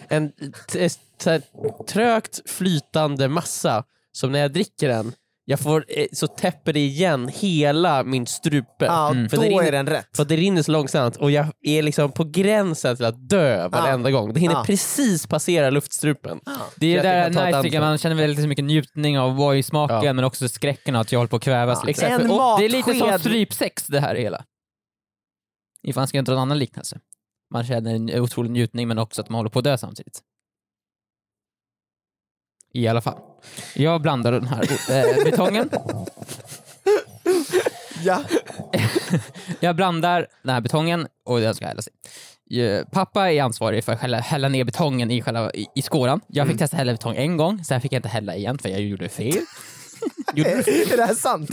En 0.09 0.33
t- 0.73 1.41
trögt 1.89 2.51
flytande 2.51 3.29
massa 3.29 3.85
som 4.13 4.33
när 4.33 4.39
jag 4.39 4.53
dricker 4.53 4.89
den, 4.89 5.13
jag 5.45 5.61
får, 5.61 5.85
eh, 5.89 6.07
så 6.13 6.27
täpper 6.27 6.73
det 6.73 6.81
igen 6.81 7.29
hela 7.35 8.03
min 8.05 8.27
strupe. 8.27 8.85
Ja, 8.85 9.11
Mm. 9.11 9.29
För 9.29 9.37
då 9.37 9.43
det 9.43 9.49
rinner- 9.49 9.63
är 9.65 9.73
den 9.73 9.87
rätt. 9.87 10.17
För 10.17 10.25
det 10.25 10.37
rinner 10.37 10.63
så 10.63 10.73
långsamt 10.73 11.17
och 11.17 11.31
jag 11.31 11.47
är 11.63 11.83
liksom 11.83 12.13
på 12.13 12.25
gränsen 12.25 12.97
till 12.97 13.05
att 13.05 13.29
dö 13.29 13.69
varenda 13.69 14.11
gång. 14.11 14.33
Det 14.33 14.41
hinner 14.41 14.55
Ja. 14.55 14.65
precis 14.67 15.27
passera 15.27 15.71
luftstrupen. 15.71 16.41
Det 16.77 16.87
är 16.95 16.97
att 16.97 17.03
där 17.03 17.17
jag 17.17 17.25
kan 17.27 17.35
ta 17.35 17.41
ett 17.41 17.47
nice 17.47 17.63
tycker 17.63 17.77
jag, 17.77 17.83
ansvar. 17.83 17.91
man 17.91 17.99
känner 17.99 18.15
väldigt 18.17 18.49
mycket 18.49 18.65
njutning 18.65 19.19
av 19.19 19.31
O'boy-smaken 19.41 20.05
Ja. 20.05 20.13
men 20.13 20.25
också 20.25 20.49
skräcken 20.49 20.97
att 20.97 21.13
jag 21.13 21.19
håller 21.19 21.29
på 21.29 21.37
att 21.37 21.43
kvävas. 21.43 21.83
Ja, 21.87 22.07
en 22.07 22.31
Och 22.31 22.59
det 22.59 22.65
är 22.65 22.69
lite 22.69 22.95
som 22.95 23.19
strypsex 23.19 23.87
det 23.87 24.01
här 24.01 24.15
hela. 24.15 24.45
Ifall 25.83 26.01
man 26.01 26.09
ska 26.09 26.23
dra 26.23 26.33
en 26.33 26.39
annan 26.39 26.59
liknelse. 26.59 26.99
Man 27.51 27.65
känner 27.65 27.95
en 27.95 28.11
otrolig 28.21 28.51
njutning 28.51 28.89
men 28.89 28.99
också 28.99 29.23
att 29.23 29.29
man 29.29 29.37
håller 29.39 29.51
på 29.51 29.59
att 29.59 29.65
dö 29.65 29.79
samtidigt. 29.79 30.21
I 32.73 32.89
alla 32.89 33.01
fall. 33.01 33.19
Jag 33.75 34.03
blandar 34.03 34.33
den 34.33 34.47
här 34.47 34.63
äh, 34.91 35.25
betongen. 35.25 35.71
Ja. 38.05 38.25
Jag 39.61 39.77
blandar 39.77 40.27
den 40.43 40.55
här 40.55 40.61
betongen 40.61 41.07
och 41.25 41.41
den 41.41 41.55
ska 41.55 41.67
hällas 41.67 41.89
i. 42.51 42.85
pappa 42.93 43.33
är 43.33 43.43
ansvarig 43.43 43.85
för 43.85 43.93
att 43.93 44.01
hälla, 44.01 44.19
hälla 44.19 44.49
ner 44.49 44.65
betongen 44.65 45.11
i, 45.11 45.23
själva, 45.23 45.51
i, 45.53 45.67
i 45.75 45.83
skåran. 45.83 46.21
Jag 46.27 46.43
Mm. 46.45 46.53
fick 46.53 46.59
testa 46.59 46.77
hälla 46.77 46.93
betong 46.93 47.17
en 47.17 47.37
gång, 47.37 47.65
sen 47.65 47.81
fick 47.81 47.93
jag 47.93 47.99
inte 47.99 48.09
hälla 48.09 48.37
igen 48.37 48.59
för 48.59 48.69
jag 48.69 48.81
gjorde 48.81 49.09
fel. 49.09 49.39
Är 50.37 50.97
det 50.97 51.05
här 51.05 51.15
sant? 51.15 51.51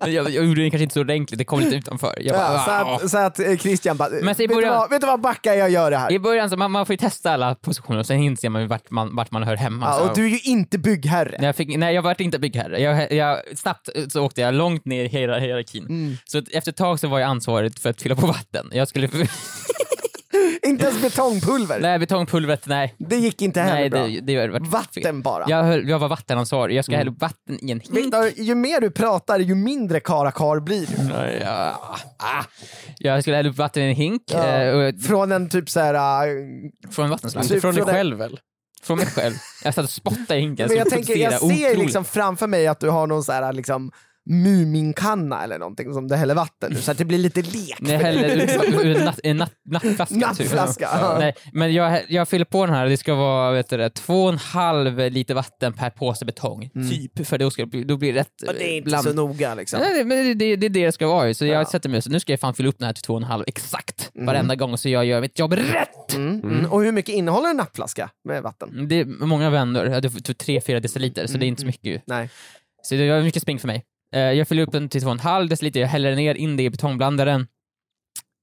men 0.00 0.12
jag, 0.12 0.30
jag 0.30 0.44
gjorde 0.44 0.62
det 0.62 0.70
kanske 0.70 0.82
inte 0.82 0.92
så 0.94 1.00
ordentligt, 1.00 1.38
det 1.38 1.44
kom 1.44 1.60
lite 1.60 1.76
utanför. 1.76 2.14
Jag 2.20 2.34
bara, 2.36 2.52
Ja, 2.52 2.64
så, 2.64 2.70
"Ah." 2.70 2.94
att, 2.96 3.10
så 3.10 3.18
att 3.18 3.38
eh, 3.38 3.56
Christian 3.56 3.96
bara, 3.96 4.08
Men 4.08 4.22
i 4.22 4.26
vet, 4.26 4.38
du 4.38 4.46
början- 4.54 4.74
vad, 4.74 4.90
vet 4.90 5.00
du 5.00 5.06
vad 5.06 5.20
backa 5.20 5.54
jag 5.56 5.70
gör 5.70 5.90
det 5.90 5.96
här? 5.96 6.12
I 6.12 6.18
början 6.18 6.50
så 6.50 6.56
man, 6.56 6.70
man 6.70 6.86
får 6.86 6.92
ju 6.92 6.96
testa 6.96 7.32
alla 7.32 7.54
positioner 7.54 7.98
och 7.98 8.06
sen 8.06 8.16
inser 8.16 8.48
man 8.48 8.68
vart 8.68 8.90
man, 8.90 9.16
vart 9.16 9.30
man 9.30 9.42
hör 9.42 9.56
hemma. 9.56 9.86
Ja, 9.86 9.98
så. 9.98 10.08
och 10.10 10.16
du 10.16 10.24
är 10.26 10.30
ju 10.30 10.38
inte 10.40 10.78
byggherre. 10.78 11.38
Jag 11.40 11.56
fick, 11.56 11.76
nej, 11.76 11.94
jag 11.94 12.02
var 12.02 12.22
inte 12.22 12.38
byggherre. 12.38 12.80
Jag, 12.80 13.12
jag, 13.12 13.38
snabbt 13.56 13.88
så 14.08 14.24
åkte 14.24 14.40
jag 14.40 14.54
långt 14.54 14.84
ner 14.84 15.04
i 15.04 15.08
hier- 15.08 15.40
hierarkin. 15.40 15.84
Mm. 15.84 16.16
Så 16.24 16.38
efter 16.52 16.70
ett 16.72 16.76
tag 16.76 17.00
så 17.00 17.08
var 17.08 17.18
jag 17.18 17.28
ansvarig 17.30 17.78
för 17.78 17.90
att 17.90 18.02
fylla 18.02 18.14
på 18.16 18.26
vatten. 18.26 18.66
Jag 18.72 18.88
skulle... 18.88 19.08
Inte 20.62 20.84
ens 20.84 21.02
betongpulver. 21.02 21.80
nej, 21.80 21.98
betongpulvret, 21.98 22.66
nej. 22.66 22.94
Det 22.98 23.16
gick 23.16 23.42
inte 23.42 23.60
heller 23.60 23.80
Nej, 23.80 23.90
bra. 23.90 24.06
det, 24.06 24.20
det 24.20 24.48
var 24.48 24.58
fel. 24.58 24.62
Vatten 24.70 25.22
bara. 25.22 25.44
Jag, 25.48 25.64
höll, 25.64 25.88
jag 25.88 25.98
var 25.98 26.08
vattenansvarig. 26.08 26.76
Jag 26.76 26.84
ska 26.84 26.96
hälla 26.96 27.10
upp 27.10 27.20
vatten 27.20 27.58
i 27.60 27.70
en 27.72 27.80
hink. 27.80 27.96
Viktor, 27.96 28.28
ju 28.36 28.54
mer 28.54 28.80
du 28.80 28.90
pratar, 28.90 29.38
ju 29.38 29.54
mindre 29.54 30.00
karakar 30.00 30.60
blir 30.60 30.86
du. 30.86 31.02
Nej, 31.12 31.40
ja, 31.44 31.80
ah. 32.18 32.44
Jag 32.98 33.22
skulle 33.22 33.36
hälla 33.36 33.48
upp 33.50 33.56
vatten 33.56 33.82
i 33.82 33.86
en 33.86 33.94
hink. 33.94 34.22
Ja. 34.26 34.46
eh, 34.46 34.76
och, 34.76 35.00
Från 35.02 35.32
en 35.32 35.48
typ 35.48 35.70
så 35.70 35.80
här. 35.80 35.94
äh, 35.94 36.32
från 36.90 37.04
en 37.04 37.10
vattenslang. 37.10 37.44
Typ 37.44 37.60
Från 37.60 37.74
dig 37.74 37.84
själv 37.84 38.18
väl? 38.18 38.40
Från 38.82 38.98
mig 38.98 39.06
själv. 39.06 39.34
Jag 39.64 39.74
satt 39.74 39.84
och 39.84 39.90
spottade 39.90 40.36
i 40.36 40.40
hinken. 40.40 40.68
Men 40.68 40.76
jag, 40.76 40.90
tänker, 40.90 41.16
jag 41.16 41.40
ser 41.40 41.76
liksom 41.76 42.04
framför 42.04 42.46
mig 42.46 42.66
att 42.66 42.80
du 42.80 42.88
har 42.90 43.06
någon 43.06 43.24
så 43.24 43.32
här 43.32 43.52
liksom 43.52 43.92
Muminkanna 44.30 45.44
eller 45.44 45.58
någonting 45.58 45.92
som 45.94 46.08
du 46.08 46.14
häller 46.14 46.34
vatten 46.34 46.72
ur 46.72 46.80
så 46.80 46.90
att 46.90 46.98
det 46.98 47.04
blir 47.04 47.18
lite 47.18 47.42
lek. 47.42 47.76
Jag 47.80 47.98
häller 47.98 48.28
ur 48.84 48.96
en, 48.96 49.04
natt, 49.04 49.20
en 49.22 49.36
natt, 49.36 49.52
nattflaska. 49.70 50.14
typ. 50.14 50.20
Nattflaska, 50.20 50.88
ja. 50.92 51.16
Nej, 51.18 51.34
men 51.52 51.72
jag, 51.74 52.00
jag 52.08 52.28
fyller 52.28 52.44
på 52.44 52.66
den 52.66 52.74
här, 52.74 52.86
det 52.86 52.96
ska 52.96 53.14
vara 53.14 53.52
vet 53.52 53.68
du, 53.68 53.88
två 53.90 54.24
och 54.24 54.32
en 54.32 54.38
halv 54.38 54.98
liter 55.10 55.34
vatten 55.34 55.72
per 55.72 55.90
påse 55.90 56.24
betong. 56.24 56.70
Typ, 56.90 57.26
för 57.26 57.38
då, 57.38 57.50
ska, 57.50 57.64
då 57.64 57.96
blir 57.96 58.12
det 58.12 58.20
rätt 58.20 58.42
Och 58.42 58.48
Mm. 58.48 58.58
det 58.58 58.64
är 58.72 58.76
inte 58.76 58.88
bland- 58.88 59.04
så 59.04 59.12
noga 59.12 59.54
liksom. 59.54 59.80
Nej, 59.80 60.04
men 60.04 60.24
det, 60.24 60.34
det, 60.34 60.44
är 60.44 60.56
det 60.56 60.68
det 60.68 60.92
ska 60.92 61.06
vara 61.06 61.34
så 61.34 61.46
jag 61.46 61.60
Ja. 61.60 61.64
sätter 61.64 61.88
mig 61.88 62.02
så 62.02 62.10
nu 62.10 62.20
ska 62.20 62.32
jag 62.32 62.40
fan 62.40 62.54
fylla 62.54 62.68
upp 62.68 62.78
den 62.78 62.86
här 62.86 62.92
till 62.92 63.02
två 63.02 63.12
och 63.14 63.20
en 63.20 63.24
halv 63.24 63.44
exakt 63.46 64.10
varenda 64.14 64.54
gång 64.54 64.78
så 64.78 64.88
jag 64.88 65.04
gör 65.04 65.20
mitt 65.20 65.38
jobb 65.38 65.52
rätt. 65.52 66.14
Mm, 66.14 66.40
mm. 66.40 66.72
Och 66.72 66.82
hur 66.82 66.92
mycket 66.92 67.14
innehåller 67.14 67.50
en 67.50 67.56
nappflaska 67.56 68.10
med 68.28 68.42
vatten? 68.42 68.88
Det 68.88 69.00
är 69.00 69.04
många 69.04 69.50
hade 69.94 70.10
typ 70.10 70.42
3-4 70.42 70.80
deciliter 70.80 71.26
så 71.26 71.38
det 71.38 71.46
är 71.46 71.48
inte 71.48 71.60
så 71.60 71.66
mycket 71.66 71.84
ju. 71.86 72.00
Nej. 72.06 72.30
Så 72.82 72.94
det 72.94 73.10
var 73.10 73.20
mycket 73.22 73.42
spring 73.42 73.58
för 73.58 73.66
mig. 73.66 73.84
Eh, 74.14 74.20
jag 74.20 74.48
fyller 74.48 74.62
upp 74.62 74.72
den 74.72 74.88
till 74.88 75.00
2,5 75.02 75.48
deciliter, 75.48 75.80
jag 75.80 75.88
häller 75.88 76.16
ner 76.16 76.34
in 76.34 76.56
det 76.56 76.62
i 76.62 76.70
betongblandaren. 76.70 77.46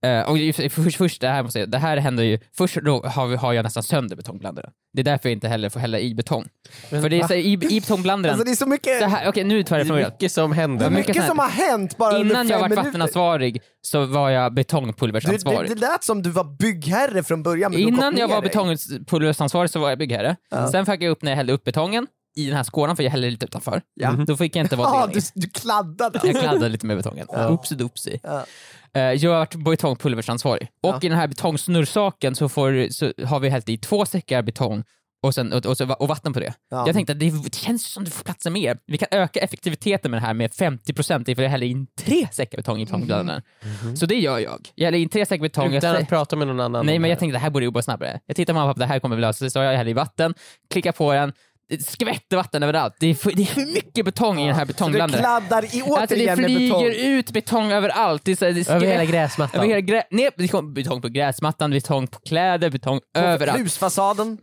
Eh, 0.06 0.22
och 0.22 0.38
först, 0.72 0.98
först, 0.98 1.22
det 1.22 1.28
här 1.28 1.44
måste 1.44 1.60
jag, 1.60 1.72
det 1.72 1.78
här 1.78 1.98
händer 1.98 2.24
ju, 2.24 2.40
först 2.58 2.76
då 2.76 3.04
har, 3.04 3.28
vi, 3.28 3.36
har 3.36 3.54
jag 3.54 3.64
nästan 3.64 3.84
sönder 3.84 4.16
betongblandaren. 4.16 4.72
Det 4.94 5.02
är 5.02 5.04
därför 5.04 5.30
jag 5.30 5.34
inte 5.34 5.48
heller 5.48 5.70
får 5.70 5.80
hälla 5.80 6.00
i 6.00 6.16
betong. 6.16 6.48
För 6.90 7.10
det 7.10 7.20
är 7.20 7.28
så, 7.28 7.34
i, 7.34 7.52
i 7.52 7.58
betongblandaren, 7.58 8.34
Alltså 8.34 8.46
det 8.46 8.52
är 8.52 8.56
så 8.56 8.66
mycket, 8.66 9.00
så 9.00 9.06
här, 9.06 9.30
okej 9.30 9.44
nu 9.44 9.64
tar 9.64 9.78
jag 9.78 9.80
det 9.80 9.84
Det 9.84 9.88
från 9.88 9.96
början. 9.96 10.12
mycket 10.12 10.32
som 10.32 10.52
händer. 10.52 10.90
Mycket 10.90 11.08
mycket 11.08 11.28
som 11.28 11.40
har 11.40 11.50
hänt 11.50 11.98
bara 11.98 12.18
Innan 12.18 12.48
jag 12.48 12.60
var 12.60 12.70
vattenansvarig 12.70 13.62
så 13.82 14.06
var 14.06 14.30
jag 14.30 14.54
betongpulversansvarig. 14.54 15.70
det, 15.70 15.76
det 15.76 15.82
lät 15.82 16.04
som 16.04 16.22
du 16.22 16.30
var 16.30 16.44
byggherre 16.44 17.24
från 17.24 17.44
början 17.44 17.72
men 17.72 17.82
Innan 17.82 18.18
jag 18.18 18.28
var 18.28 18.42
betongpulversansvarig 18.42 19.70
så 19.70 19.80
var 19.80 19.90
jag 19.90 19.98
byggherre. 19.98 20.36
Ja. 20.52 20.72
Sen 20.72 20.86
fick 20.86 21.02
jag 21.02 21.12
upp 21.12 21.22
när 21.22 21.32
jag 21.32 21.36
hällde 21.38 21.54
upp 21.54 21.64
betongen 21.64 22.08
i 22.36 22.46
den 22.48 22.56
här 22.56 22.64
skålan 22.64 22.96
för 22.96 23.04
jag 23.04 23.12
hällde 23.12 23.30
lite 23.30 23.46
utanför. 23.46 23.82
Ja. 23.94 24.12
Då 24.12 24.38
fick 24.38 24.56
jag 24.56 24.64
inte 24.66 24.76
vara 24.76 24.90
Ja, 24.90 25.08
det 25.08 25.14
du, 25.14 25.42
du 25.42 25.50
kladdade. 25.50 26.20
Jag 26.24 26.42
kladdade 26.42 26.70
lite 26.70 26.86
med 26.86 26.98
betongen. 26.98 27.28
Oopsie 27.30 27.78
doopsie. 27.78 28.20
Ja. 28.24 28.46
Eh, 28.94 29.02
Jag 29.02 29.32
har 29.32 29.38
varit 29.38 29.56
betongpulversansvarig. 29.56 30.68
Och 30.84 30.90
Ja. 30.90 31.00
i 31.02 31.10
den 31.10 31.18
här 31.18 31.28
betongsnurrsaken 31.28 32.36
så, 32.36 32.50
får, 32.50 32.92
så 32.92 33.26
har 33.26 33.40
vi 33.40 33.50
hällt 33.50 33.70
i 33.70 33.78
två 33.78 34.06
säckar 34.06 34.42
betong 34.42 34.84
och, 35.24 35.34
sen, 35.36 35.54
och, 35.54 35.66
och, 35.66 35.78
så, 35.78 35.94
och 35.94 36.08
vatten 36.08 36.34
på 36.34 36.40
det. 36.40 36.54
Ja. 36.70 36.84
Jag 36.88 36.96
tänkte 36.96 37.14
att 37.14 37.20
det, 37.20 37.30
det 37.44 37.56
känns 37.56 37.92
som 37.94 38.04
det 38.04 38.12
får 38.12 38.24
plats 38.24 38.46
mer. 38.50 38.78
Vi 38.86 38.98
kan 38.98 39.08
öka 39.12 39.40
effektiviteten 39.40 40.12
med 40.12 40.22
det 40.22 40.26
här 40.26 40.34
med 40.34 40.52
50% 40.52 41.30
ifall 41.30 41.44
jag 41.44 41.52
häller 41.52 41.68
in 41.68 41.88
tre 42.00 42.28
säckar 42.32 42.58
betong 42.58 42.82
i 42.82 42.86
betongblandaren. 42.86 43.42
Så 43.96 44.06
det 44.06 44.16
gör 44.16 44.40
jag. 44.40 44.68
Jag 44.76 44.86
häller 44.86 44.98
in 44.98 45.10
tre 45.10 45.26
säckar 45.26 45.42
betong. 45.42 45.74
Utan 45.76 45.96
att 45.96 46.10
prata 46.10 46.36
med 46.36 46.48
någon 46.48 46.60
annan. 46.60 46.86
Nej 46.86 47.00
men 47.00 47.10
jag 47.10 47.20
tänkte 47.20 47.36
det 47.36 47.40
här 47.40 47.50
borde 47.50 47.66
jobba 47.66 47.82
snabbare. 47.82 48.20
Jag 48.26 48.36
tittar 48.36 48.54
på 48.54 48.60
mamma 48.60 48.70
och 48.72 48.76
pappa, 48.76 48.86
det 48.88 48.94
här 48.94 49.00
kommer 49.00 49.16
vi 49.16 49.22
lösa 49.22 49.38
sig. 49.38 49.50
Så 49.50 49.60
jag 49.60 49.78
häller 49.78 49.92
i 49.92 49.94
vatten, 49.94 50.34
klickar 50.70 50.92
på 50.92 51.14
den, 51.14 51.34
det 51.70 51.86
skvätter 51.86 52.38
vatten 52.38 52.64
överallt. 52.64 52.96
Det 53.00 53.08
är 53.08 53.14
för, 53.14 53.32
det 53.32 53.42
är 53.42 53.46
för 53.46 53.74
mycket 53.74 54.06
betong 54.06 54.40
i 54.40 54.46
den 54.48 54.56
här 54.56 54.62
Så 54.62 54.68
du 54.68 54.74
betongblandaren. 54.74 55.24
kladdar 55.24 55.64
i, 55.76 55.82
återigen 55.82 55.98
Alltså 56.02 56.16
det 56.16 56.36
med 56.36 56.38
betong. 56.62 56.82
flyger 56.82 57.10
ut 57.10 57.32
betong 57.32 57.72
överallt. 57.72 58.26
Det 58.26 58.32
är 58.32 58.36
så, 58.36 58.46
det 58.46 58.70
Över 58.70 58.88
hela 58.88 59.06
gräsmattan. 59.06 59.60
över 59.60 59.68
hela 59.68 59.82
grä... 59.82 60.04
Nej, 60.12 60.30
det 60.38 60.52
betong 60.74 61.02
på 61.02 61.08
gräsmattan, 61.10 61.72
betong 61.72 62.08
på 62.08 62.20
kläder, 62.20 62.70
betong 62.70 63.00
överallt. 63.18 63.60
Husfasaden. 63.60 64.38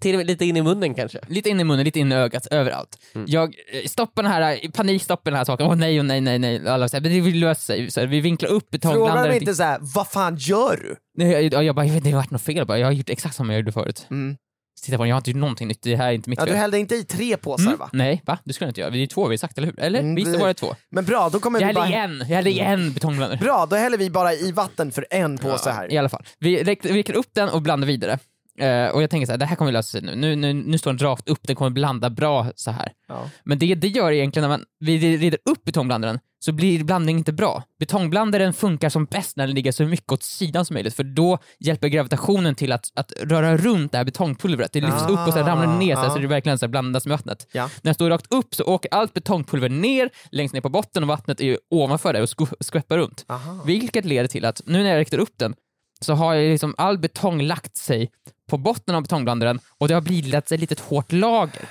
Till 0.00 0.14
och 0.14 0.18
med 0.18 0.26
lite 0.26 0.44
in 0.44 0.56
i 0.56 0.62
munnen 0.62 0.94
kanske. 0.94 1.18
Lite 1.28 1.48
in 1.48 1.60
i 1.60 1.64
munnen, 1.64 1.84
lite 1.84 1.98
in 2.00 2.12
i 2.12 2.14
ögat, 2.14 2.46
överallt. 2.46 2.98
Mm. 3.14 3.26
Jag 3.30 3.54
eh, 3.72 3.86
stoppar 3.88 4.22
den 4.22 4.32
här, 4.32 4.64
i 4.64 4.68
panik 4.70 5.02
stoppar 5.02 5.30
den 5.30 5.38
här 5.38 5.44
saken. 5.44 5.66
Åh 5.66 5.74
nej, 5.74 6.00
åh 6.00 6.06
nej, 6.06 6.20
nej, 6.20 6.38
nej. 6.38 6.68
Alla 6.68 6.88
säger, 6.88 7.02
men 7.02 7.24
det 7.24 7.30
lösa 7.40 7.60
sig. 7.60 7.90
Så 7.90 8.00
här, 8.00 8.06
vi 8.06 8.20
vinklar 8.20 8.50
upp 8.50 8.64
Frågar 8.70 8.70
de 8.70 8.78
betongblandaren. 8.98 9.36
inte 9.36 9.54
så 9.54 9.62
här, 9.62 9.78
vad 9.80 10.08
fan 10.08 10.36
gör 10.36 10.76
du? 10.76 10.96
Nej, 11.18 11.30
jag, 11.32 11.52
jag, 11.52 11.64
jag 11.64 11.74
bara, 11.74 11.86
jag 11.86 11.92
vet 11.92 11.96
inte, 11.96 12.08
det 12.08 12.12
har 12.12 12.22
varit 12.22 12.30
något 12.30 12.42
fel 12.42 12.66
bara. 12.66 12.78
Jag 12.78 12.86
har 12.86 12.92
gjort 12.92 13.10
exakt 13.10 13.34
som 13.34 13.50
jag 13.50 13.58
gjorde 13.58 13.72
förut. 13.72 14.06
Mm. 14.10 14.36
Titta 14.80 14.96
på 14.96 15.02
den, 15.02 15.08
jag 15.08 15.16
har 15.16 15.20
inte 15.20 15.30
gjort 15.30 15.40
någonting 15.40 15.68
nytt. 15.68 15.82
Det 15.82 15.96
här 15.96 16.08
är 16.08 16.12
inte 16.12 16.30
mitt 16.30 16.38
Ja, 16.38 16.44
du 16.44 16.50
fel. 16.50 16.60
hällde 16.60 16.78
inte 16.78 16.94
i 16.94 17.04
tre 17.04 17.36
påsar 17.36 17.66
Mm. 17.66 17.78
va? 17.78 17.90
Nej, 17.92 18.22
va? 18.26 18.38
Det 18.44 18.52
skulle 18.52 18.66
jag 18.66 18.70
inte 18.70 18.80
göra. 18.80 18.90
Vi 18.90 19.02
är 19.02 19.06
två, 19.06 19.26
vi 19.28 19.32
har 19.32 19.38
sagt, 19.38 19.58
eller 19.58 19.66
hur? 19.68 19.80
Eller? 19.80 20.00
Mm, 20.00 20.14
Visst 20.14 20.32
det- 20.32 20.38
var 20.38 20.48
det 20.48 20.54
två? 20.54 20.74
Men 20.90 21.04
bra, 21.04 21.28
då 21.28 21.40
kommer 21.40 21.60
Jag 21.60 21.68
vi 21.68 21.80
hällde 21.80 21.96
bara... 21.96 22.02
en, 22.04 22.18
jag 22.18 22.26
hällde 22.36 22.50
i 22.50 22.58
en 22.60 22.92
betongblandare. 22.92 23.38
Bra, 23.38 23.66
då 23.70 23.76
häller 23.76 23.98
vi 23.98 24.10
bara 24.10 24.32
i 24.34 24.52
vatten 24.52 24.92
för 24.92 25.06
en 25.10 25.38
påse 25.38 25.70
här. 25.70 25.92
I 25.92 25.98
alla 25.98 26.08
fall. 26.08 26.24
Vi 26.38 26.64
räcker- 26.64 26.92
viker 26.92 27.14
upp 27.14 27.28
den 27.34 27.48
och 27.48 27.62
blandar 27.62 27.86
vidare. 27.86 28.18
Eh, 28.60 28.86
och 28.88 29.02
jag 29.02 29.10
tänker 29.10 29.26
så 29.26 29.32
här, 29.32 29.38
det 29.38 29.44
här 29.46 29.56
kommer 29.56 29.72
lösa 29.72 29.90
sig 29.90 30.02
nu. 30.02 30.14
Nu, 30.16 30.36
nu. 30.36 30.52
nu 30.52 30.78
står 30.78 30.90
den 30.92 30.98
rakt 30.98 31.28
upp, 31.28 31.38
den 31.42 31.56
kommer 31.56 31.70
blanda 31.70 32.10
bra 32.10 32.46
så 32.54 32.70
här. 32.70 32.92
Ja. 33.08 33.30
Men 33.44 33.58
det 33.58 33.74
det 33.74 33.88
gör 33.88 34.12
egentligen 34.12 34.48
när 34.50 34.58
man 34.58 34.64
vi 34.80 35.16
rider 35.16 35.38
upp 35.50 35.64
betongblandaren 35.64 36.18
så 36.40 36.52
blir 36.52 36.84
blandningen 36.84 37.18
inte 37.18 37.32
bra. 37.32 37.62
Betongblandaren 37.78 38.52
funkar 38.52 38.88
som 38.88 39.04
bäst 39.04 39.36
när 39.36 39.46
den 39.46 39.54
ligger 39.56 39.72
så 39.72 39.84
mycket 39.84 40.12
åt 40.12 40.22
sidan 40.22 40.64
som 40.64 40.74
möjligt 40.74 40.94
för 40.94 41.04
då 41.04 41.38
hjälper 41.58 41.88
gravitationen 41.88 42.54
till 42.54 42.72
att, 42.72 42.86
att 42.94 43.12
röra 43.22 43.56
runt 43.56 43.92
det 43.92 43.98
här 43.98 44.04
betongpulvret. 44.04 44.72
Det 44.72 44.80
lyfts 44.80 45.02
upp 45.02 45.26
och 45.26 45.32
sen 45.32 45.46
ramlar 45.46 45.66
det 45.66 45.78
ner 45.78 45.96
Ah. 45.96 46.10
så 46.10 46.18
det 46.18 46.26
verkligen 46.26 46.58
så 46.58 46.68
blandas 46.68 47.06
med 47.06 47.10
vattnet. 47.18 47.46
Ja. 47.52 47.62
När 47.62 47.70
den 47.82 47.94
står 47.94 48.10
rakt 48.10 48.32
upp 48.32 48.54
så 48.54 48.64
åker 48.64 48.94
allt 48.94 49.14
betongpulver 49.14 49.68
ner, 49.68 50.10
längst 50.30 50.54
ner 50.54 50.60
på 50.60 50.68
botten 50.68 51.02
och 51.02 51.08
vattnet 51.08 51.40
är 51.40 51.58
ovanför 51.70 52.12
det 52.12 52.22
och 52.22 52.28
skv- 52.28 52.54
skväppar 52.60 52.98
runt. 52.98 53.24
Aha. 53.28 53.62
Vilket 53.66 54.04
leder 54.04 54.28
till 54.28 54.44
att 54.44 54.60
nu 54.66 54.82
när 54.82 54.90
jag 54.90 54.98
räckte 54.98 55.16
upp 55.16 55.38
den 55.38 55.54
så 56.00 56.12
har 56.14 56.34
jag 56.34 56.50
liksom 56.50 56.74
all 56.78 56.98
betong 56.98 57.42
lagt 57.42 57.76
sig 57.76 58.10
på 58.50 58.58
botten 58.58 58.94
av 58.94 59.02
betongblandaren 59.02 59.60
och 59.78 59.88
det 59.88 59.94
har 59.94 60.00
bildat 60.00 60.52
ett 60.52 60.60
litet 60.60 60.80
hårt 60.80 61.12
lager. 61.12 61.68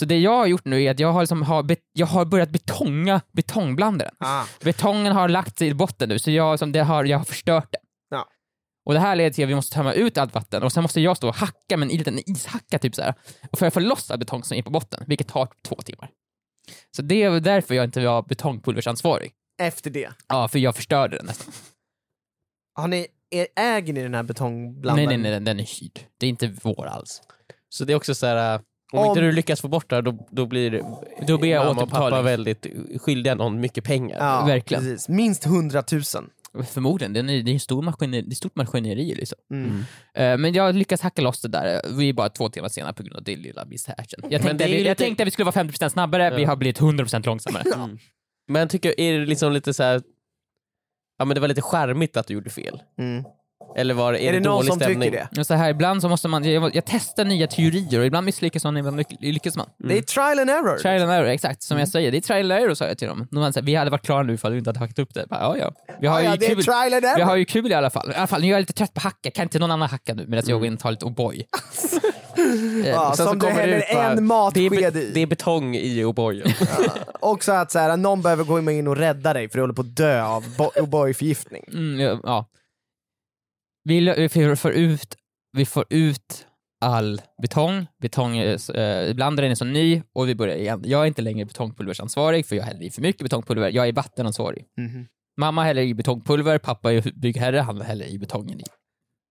Så 0.00 0.06
det 0.06 0.18
jag 0.18 0.36
har 0.36 0.46
gjort 0.46 0.64
nu 0.64 0.82
är 0.82 0.90
att 0.90 1.00
jag 1.00 1.12
har, 1.12 1.20
liksom 1.22 1.42
har, 1.42 1.62
bet- 1.62 1.90
jag 1.92 2.06
har 2.06 2.24
börjat 2.24 2.50
betonga 2.50 3.20
betongblandaren. 3.32 4.14
Ah. 4.18 4.44
Betongen 4.64 5.12
har 5.12 5.28
lagt 5.28 5.58
sig 5.58 5.68
i 5.68 5.74
botten 5.74 6.08
nu 6.08 6.18
så 6.18 6.30
jag, 6.30 6.58
som 6.58 6.72
det 6.72 6.80
har, 6.80 7.04
jag 7.04 7.18
har 7.18 7.24
förstört 7.24 7.68
den. 7.72 7.80
Ja. 8.10 8.28
Och 8.86 8.94
det 8.94 9.00
här 9.00 9.16
leder 9.16 9.30
till 9.30 9.44
att 9.44 9.50
vi 9.50 9.54
måste 9.54 9.74
tömma 9.74 9.92
ut 9.92 10.18
allt 10.18 10.34
vatten 10.34 10.62
och 10.62 10.72
sen 10.72 10.82
måste 10.82 11.00
jag 11.00 11.16
stå 11.16 11.28
och 11.28 11.34
hacka 11.34 11.76
med 11.76 11.90
en 11.90 11.96
liten 11.98 12.18
ishacka 12.30 12.78
typ 12.78 12.94
så 12.94 13.02
här. 13.02 13.14
Och 13.50 13.58
för 13.58 13.66
att 13.66 13.74
få 13.74 13.80
loss 13.80 14.10
all 14.10 14.18
betong 14.18 14.44
som 14.44 14.56
är 14.56 14.62
på 14.62 14.70
botten, 14.70 15.04
vilket 15.06 15.28
tar 15.28 15.48
två 15.62 15.76
timmar. 15.76 16.10
Så 16.96 17.02
det 17.02 17.22
är 17.22 17.40
därför 17.40 17.74
jag 17.74 17.84
inte 17.84 18.04
var 18.04 18.22
betongpulversansvarig. 18.22 19.32
Efter 19.62 19.90
det. 19.90 20.10
Ja, 20.28 20.48
för 20.48 20.58
jag 20.58 20.76
förstörde 20.76 21.16
den 21.16 21.26
nästan. 21.26 21.52
Har 22.74 22.88
ni, 22.88 23.06
är, 23.30 23.46
äger 23.56 23.92
ni 23.92 24.02
den 24.02 24.14
här 24.14 24.22
betongblandaren? 24.22 25.08
Nej, 25.08 25.18
nej, 25.18 25.30
nej, 25.30 25.40
den 25.40 25.60
är 25.60 25.80
hyrd. 25.80 26.00
Det 26.18 26.26
är 26.26 26.30
inte 26.30 26.54
vår 26.62 26.86
alls. 26.86 27.22
Så 27.68 27.84
det 27.84 27.92
är 27.92 27.96
också 27.96 28.14
så 28.14 28.26
här. 28.26 28.60
Om, 28.92 28.98
Om- 28.98 29.08
inte 29.08 29.20
du 29.20 29.32
lyckas 29.32 29.60
få 29.60 29.68
bort 29.68 29.90
det 29.90 29.94
här, 29.96 30.02
då, 30.02 30.26
då 30.30 30.46
blir 30.46 30.82
Då 31.26 31.38
blir 31.38 31.50
jag 31.50 31.66
mamma 31.66 31.82
och 31.82 31.90
pappa 31.90 32.04
återbetalning. 32.04 32.24
väldigt 32.24 32.66
skyldiga 33.02 33.34
någon 33.34 33.60
mycket 33.60 33.84
pengar. 33.84 34.16
Ja, 34.18 34.44
Verkligen. 34.46 34.82
Precis. 34.84 35.08
Minst 35.08 35.46
100 35.46 35.82
000. 35.92 36.02
Förmodligen, 36.66 37.12
den 37.12 37.28
är, 37.30 37.42
det 37.42 37.50
är 37.50 37.52
en 37.52 37.60
stor 37.60 37.82
maskineri, 37.82 38.22
det 38.22 38.32
är 38.32 38.34
stort 38.34 38.56
maskineri 38.56 39.14
liksom. 39.14 39.38
Mm. 39.52 39.84
Eh, 40.14 40.38
Men 40.38 40.52
jag 40.54 40.74
lyckas 40.74 41.00
hacka 41.00 41.22
loss 41.22 41.42
det 41.42 41.48
där, 41.48 41.80
vi 41.96 42.08
är 42.08 42.12
bara 42.12 42.28
två 42.28 42.48
timmar 42.48 42.68
senare 42.68 42.92
på 42.92 43.02
grund 43.02 43.16
av 43.16 43.22
det 43.22 43.36
lilla 43.36 43.64
misshächen. 43.64 44.20
Jag, 44.28 44.42
tänkte, 44.42 44.52
det 44.52 44.64
är 44.64 44.68
ju 44.68 44.74
vi, 44.74 44.80
jag 44.82 44.90
lite- 44.90 45.04
tänkte 45.04 45.22
att 45.22 45.26
vi 45.26 45.30
skulle 45.30 45.44
vara 45.50 45.64
50% 45.64 45.88
snabbare, 45.88 46.36
vi 46.36 46.44
har 46.44 46.56
blivit 46.56 46.80
100% 46.80 47.26
långsammare. 47.26 47.62
Mm. 47.74 47.98
Men 48.48 48.60
jag 48.60 48.70
tycker, 48.70 49.00
är 49.00 49.18
det 49.18 49.26
liksom 49.26 49.52
lite 49.52 49.74
så 49.74 49.82
här. 49.82 50.02
Ja 51.18 51.24
men 51.24 51.34
det 51.34 51.40
var 51.40 51.48
lite 51.48 51.62
charmigt 51.62 52.16
att 52.16 52.26
du 52.26 52.34
gjorde 52.34 52.50
fel. 52.50 52.82
Mm. 52.98 53.24
Eller 53.76 53.94
var, 53.94 54.12
är, 54.12 54.18
Är, 54.18 54.32
det 54.32 54.40
någon 54.40 54.56
dålig 54.56 54.72
som 54.72 54.80
stämning? 54.80 55.10
tycker 55.10 55.28
det? 55.32 55.44
Så 55.44 55.54
här, 55.54 55.70
ibland 55.70 56.02
så 56.02 56.08
måste 56.08 56.28
man, 56.28 56.44
jag, 56.44 56.74
jag 56.76 56.84
testar 56.86 57.24
nya 57.24 57.46
teorier 57.46 58.00
och 58.00 58.06
ibland 58.06 58.24
misslyckas 58.24 58.64
man, 58.64 58.76
ibland 58.76 58.96
lyck- 59.00 59.16
lyckas 59.20 59.56
man. 59.56 59.66
Det 59.78 59.98
är 59.98 60.02
trial 60.02 60.38
and 60.38 60.50
error. 60.50 60.78
Trial 60.78 61.02
and 61.02 61.10
error, 61.12 61.26
exakt. 61.28 61.62
Som 61.62 61.78
jag 61.78 61.88
säger, 61.88 62.10
det 62.12 62.16
är 62.16 62.20
trial 62.20 62.52
and 62.52 62.62
error 62.64 62.74
sa 62.74 62.86
jag 62.86 62.98
till 62.98 63.08
dem. 63.08 63.28
De 63.30 63.52
sa, 63.52 63.60
vi 63.62 63.74
hade 63.74 63.90
varit 63.90 64.04
klara 64.04 64.22
nu 64.22 64.34
ifall 64.34 64.52
du 64.52 64.58
inte 64.58 64.68
hade 64.68 64.78
hackat 64.78 64.98
upp 64.98 65.14
det. 65.14 65.26
Bara, 65.30 65.40
ja, 65.40 65.56
ja. 65.56 65.72
Vi 66.00 66.06
har 66.06 66.16
ja, 66.20 66.22
ju 66.24 66.30
ja, 66.30 66.36
det 66.36 66.46
är 66.46 66.54
kul. 66.54 66.64
trial 66.64 66.94
and 66.94 67.04
error. 67.04 67.16
Vi 67.16 67.22
har 67.22 67.36
ju 67.36 67.44
kul 67.44 67.70
i 67.70 67.74
alla 67.74 67.90
fall. 67.90 68.10
I 68.10 68.14
alla 68.14 68.26
fall, 68.26 68.40
nu 68.40 68.46
är 68.46 68.50
jag 68.50 68.60
lite 68.60 68.72
trött 68.72 68.94
på 68.94 69.00
hacka, 69.00 69.30
kan 69.30 69.42
inte 69.42 69.58
någon 69.58 69.70
annan 69.70 69.88
hacka 69.88 70.14
nu 70.14 70.24
medan 70.28 70.44
jag 70.46 70.58
går 70.58 70.66
in 70.66 70.74
och 70.74 70.80
tar 70.80 70.90
lite 70.90 71.04
O'boy? 71.04 71.42
ja, 72.84 73.12
sen 73.16 73.26
som 73.26 73.26
så 73.26 73.32
du 73.34 73.40
kommer 73.40 73.54
det 73.54 73.60
häller 73.60 73.76
ut 73.76 73.84
bara, 73.94 74.04
en 74.10 74.16
det, 74.16 74.20
är, 74.20 74.22
matsked 74.22 74.70
be- 74.92 75.00
i. 75.00 75.10
det 75.14 75.20
är 75.20 75.26
betong 75.26 75.74
i 75.76 76.04
O'boyen. 76.04 76.52
Också 77.20 77.52
att 77.52 77.72
så 77.72 77.78
här, 77.78 77.96
någon 77.96 78.22
behöver 78.22 78.44
gå 78.44 78.70
in 78.70 78.86
och 78.88 78.96
rädda 78.96 79.32
dig 79.32 79.48
för 79.48 79.58
du 79.58 79.62
håller 79.62 79.74
på 79.74 79.80
att 79.82 79.96
dö 79.96 80.22
av 80.24 80.44
bo- 80.58 80.70
O'boy-förgiftning. 80.76 81.64
Mm, 81.72 82.00
ja, 82.00 82.18
ja. 82.22 82.46
Vi, 83.84 84.14
vi 84.16 84.28
får- 84.28 84.72
ut, 84.72 85.16
vi 85.56 85.66
får 85.66 85.84
ut 85.90 86.46
all 86.84 87.20
betong, 87.42 87.86
betong 88.02 88.36
eh, 88.38 88.58
den 89.14 89.50
är 89.50 89.54
så 89.54 89.64
ny 89.64 90.02
och 90.14 90.28
vi 90.28 90.34
börjar 90.34 90.56
igen. 90.56 90.82
Jag 90.86 91.02
är 91.02 91.06
inte 91.06 91.22
längre 91.22 91.44
betongpulversansvarig 91.44 92.46
för 92.46 92.56
jag 92.56 92.64
häller 92.64 92.82
i 92.82 92.90
för 92.90 93.02
mycket 93.02 93.22
betongpulver, 93.22 93.70
jag 93.70 93.88
är 93.88 93.92
vattenansvarig. 93.92 94.64
Mhm. 94.78 95.06
Mamma 95.40 95.64
häller 95.64 95.82
i 95.82 95.94
betongpulver, 95.94 96.58
pappa 96.58 96.92
är 96.92 97.12
byggherre, 97.20 97.58
han 97.58 97.80
häller 97.80 98.06
i 98.06 98.18
betongen 98.18 98.60
i, 98.60 98.64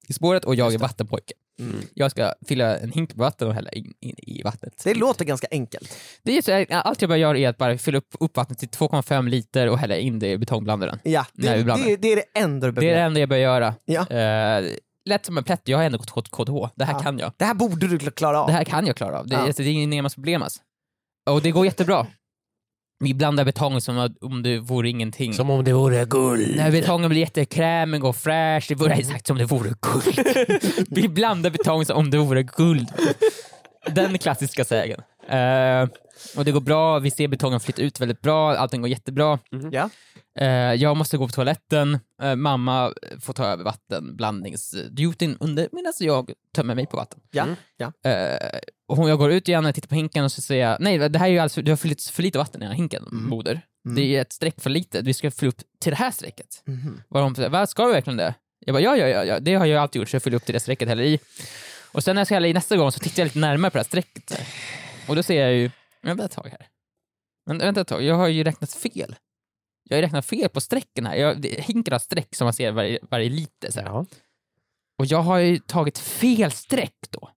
i 0.10 0.14
spåret 0.14 0.46
och 0.46 0.56
jag 0.56 0.74
är 0.74 0.78
vattenpojke. 0.78 1.34
Mm. 1.60 1.76
Jag 1.94 2.12
ska 2.12 2.34
fylla 2.48 2.78
en 2.78 2.92
hink 2.92 3.10
med 3.16 3.18
vatten 3.26 3.48
och 3.48 3.54
hälla 3.54 3.72
in, 3.72 3.94
in 4.00 4.16
i 4.18 4.42
vattnet. 4.44 4.82
Det 4.84 4.94
låter 4.94 5.26
ganska 5.26 5.48
enkelt. 5.52 5.98
Det 6.24 6.38
är 6.38 6.42
så, 6.42 6.76
allt 6.76 7.02
jag 7.02 7.10
bara 7.10 7.18
gör 7.18 7.36
är 7.36 7.50
att 7.50 7.58
bara 7.58 7.78
fylla 7.78 7.98
upp, 7.98 8.16
upp 8.20 8.38
vattnet 8.38 8.60
till 8.60 8.70
2,5 8.70 9.30
liter 9.30 9.70
och 9.70 9.78
hälla 9.78 9.98
in 9.98 10.20
det 10.20 10.32
i 10.32 10.38
betongblandaren. 10.38 11.00
Ja, 11.04 11.26
det, 11.34 11.64
blandar. 11.64 11.86
det, 11.88 11.96
det 11.96 12.08
är 12.12 12.16
det 12.16 12.40
enda 12.40 12.68
du 12.68 12.72
Det 12.74 12.80
är 12.80 12.82
det 12.82 12.88
behöver. 12.88 13.06
enda 13.06 13.20
jag 13.20 13.30
bör 13.30 13.38
göra. 13.38 13.76
Ja. 13.86 14.08
Eh, 14.10 14.66
lätt 15.10 15.26
som 15.26 15.38
en 15.38 15.44
plätt, 15.44 15.62
jag 15.64 15.78
har 15.78 15.86
ändå 15.86 15.98
gått 15.98 16.30
KTH. 16.32 16.74
Det 16.76 16.86
här 16.86 16.94
Ja. 16.94 17.00
kan 17.00 17.20
jag. 17.20 17.32
Det 17.38 17.46
här 17.46 17.54
borde 17.54 17.88
du 17.88 18.00
klara 18.00 18.42
av. 18.42 18.48
Det 18.48 18.54
här 18.54 18.64
kan 18.64 18.88
jag 18.88 18.96
klara 18.96 19.20
av. 19.20 19.28
Det, 19.28 19.36
Ja. 19.36 19.42
alltså, 19.42 19.64
det 19.64 19.70
är 19.70 19.74
inget 19.74 20.14
problem 20.16 20.42
alltså. 20.44 20.60
Och 21.30 21.42
det 21.42 21.52
går 21.52 21.66
jättebra. 21.66 22.08
Vi 23.00 23.14
blandar 23.14 23.46
betong 23.46 23.82
som 23.82 23.98
att- 23.98 24.24
om 24.24 24.44
det 24.44 24.60
vore 24.60 24.90
ingenting. 24.90 25.34
Som 25.34 25.50
om 25.50 25.64
det 25.64 25.74
vore 25.74 26.06
guld. 26.06 26.56
När 26.56 26.72
betongen 26.72 27.10
blir 27.10 27.20
jättekrämig 27.22 28.04
och 28.04 28.16
fräsch, 28.16 28.66
det 28.70 28.76
vore 28.76 28.94
exakt 28.94 29.28
som 29.28 29.38
det 29.38 29.46
vore 29.46 29.70
guld. 29.82 30.20
Vi 30.90 31.10
blandar 31.10 31.50
betong 31.50 31.86
som 31.86 31.98
om 31.98 32.12
det 32.12 32.18
vore 32.18 32.44
guld. 32.44 32.88
Den 33.92 34.18
klassiska 34.18 34.66
sägen. 34.66 35.02
Eh, 35.30 35.90
och 36.38 36.46
det 36.46 36.52
går 36.52 36.62
bra, 36.62 37.00
vi 37.00 37.12
ser 37.12 37.28
betongen 37.28 37.60
flytta 37.60 37.82
ut 37.82 38.00
väldigt 38.00 38.22
bra, 38.22 38.56
allting 38.56 38.82
går 38.82 38.90
jättebra. 38.90 39.40
Ja. 39.72 39.80
Eh, 39.82 39.90
jag 40.80 40.98
måste 40.98 41.18
gå 41.18 41.28
på 41.28 41.34
toaletten, 41.34 42.00
Eh, 42.22 42.36
mamma 42.36 42.94
får 43.22 43.34
ta 43.34 43.46
över 43.46 43.64
vattenblandningsdutin 43.64 45.38
under 45.40 45.70
medan 45.72 45.94
jag 46.00 46.32
tömmer 46.56 46.76
mig 46.76 46.86
på 46.86 46.98
vatten. 46.98 47.20
Ja. 47.32 47.44
Mm. 47.44 47.56
ja. 47.78 48.10
Eh, 48.10 48.60
och 48.88 48.98
hon- 48.98 49.10
jag 49.10 49.18
går 49.20 49.32
ut 49.32 49.48
igen 49.48 49.66
och 49.66 49.76
tittar 49.76 49.88
på 49.88 49.96
hinken 49.96 50.24
och 50.24 50.32
så 50.32 50.42
säger 50.42 50.70
jag, 50.70 50.78
nej 50.82 50.98
det 51.10 51.20
här 51.20 51.28
är 51.28 51.32
ju 51.32 51.40
alltså, 51.40 51.62
du 51.62 51.72
har 51.72 51.76
fyllt 51.78 52.02
för 52.04 52.24
lite 52.24 52.38
vatten 52.38 52.62
i 52.62 52.66
den 52.66 52.72
här 52.72 52.78
hinken, 52.78 53.04
Mm. 53.12 53.24
moder. 53.30 53.62
Mm. 53.86 53.96
Det 53.96 54.16
är 54.16 54.22
ett 54.22 54.34
streck 54.34 54.62
för 54.62 54.70
lite, 54.70 55.02
vi 55.02 55.14
ska 55.14 55.32
fylla 55.32 55.50
upp 55.50 55.62
till 55.82 55.92
det 55.92 55.96
här 55.96 56.12
strecket. 56.12 56.62
Mhm. 56.66 57.02
Var 57.08 57.22
hon 57.22 57.36
säger, 57.36 57.66
ska 57.66 57.86
du 57.86 57.92
verkligen 57.92 58.18
det? 58.18 58.34
Jag 58.66 58.74
bara, 58.74 58.82
ja, 58.84 58.98
ja, 58.98 59.08
ja, 59.08 59.24
ja, 59.26 59.40
det 59.40 59.56
har 59.56 59.66
jag 59.66 59.82
alltid 59.82 60.00
gjort, 60.00 60.10
så 60.10 60.16
jag 60.16 60.24
fyller 60.24 60.38
upp 60.38 60.46
till 60.46 60.54
det 60.54 60.60
strecket, 60.60 60.88
häller 60.88 61.04
i. 61.04 61.20
Och 61.92 62.04
sen 62.04 62.16
när 62.16 62.20
jag 62.20 62.28
ska 62.28 62.36
hälla 62.36 62.48
i 62.48 62.54
nästa 62.54 62.78
gång 62.78 62.92
så 62.92 63.00
tittar 63.00 63.20
jag 63.22 63.26
lite 63.26 63.40
närmare 63.40 63.72
på 63.72 63.78
det 63.78 63.80
här 63.80 63.86
strecket. 63.88 64.42
Och 65.08 65.16
då 65.16 65.24
ser 65.24 65.42
jag 65.42 65.54
ju, 65.54 65.72
vänta 66.02 66.26
ett 66.26 66.32
tag 66.32 66.48
här. 66.48 66.68
Vänta, 67.46 67.66
vänta 67.66 67.82
ett 67.82 67.88
tag, 67.88 68.04
jag 68.04 68.16
har 68.16 68.28
ju 68.28 68.44
räknat 68.44 68.74
fel. 68.74 69.16
Jag 69.92 69.98
har 69.98 70.02
räknat 70.02 70.26
fel 70.26 70.50
på 70.50 70.62
strecken 70.62 71.06
här. 71.06 71.16
Jag, 71.16 71.42
det, 71.42 71.62
hinken 71.62 71.92
har 71.92 72.00
streck 72.00 72.36
som 72.36 72.46
man 72.46 72.54
ser 72.54 72.72
varje, 72.72 73.00
varje 73.10 73.30
liter. 73.30 73.72
Så 73.72 73.80
här. 73.80 73.88
Ja. 73.88 74.06
Och 75.00 75.06
jag 75.06 75.22
har 75.22 75.38
ju 75.38 75.60
tagit 75.60 75.98
fel 75.98 76.52
streck 76.52 76.96
då. 77.10 77.30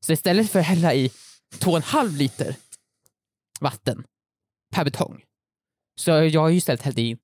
Så 0.00 0.12
istället 0.12 0.50
för 0.50 0.58
att 0.58 0.64
hälla 0.66 0.94
i 0.94 1.08
2,5 1.58 2.16
liter 2.16 2.56
vatten 3.60 4.04
per 4.74 4.84
betong, 4.84 5.22
så 6.00 6.10
jag 6.10 6.40
har 6.40 6.48
ju 6.48 6.56
istället 6.56 6.82
hällt 6.82 6.98
i 6.98 7.14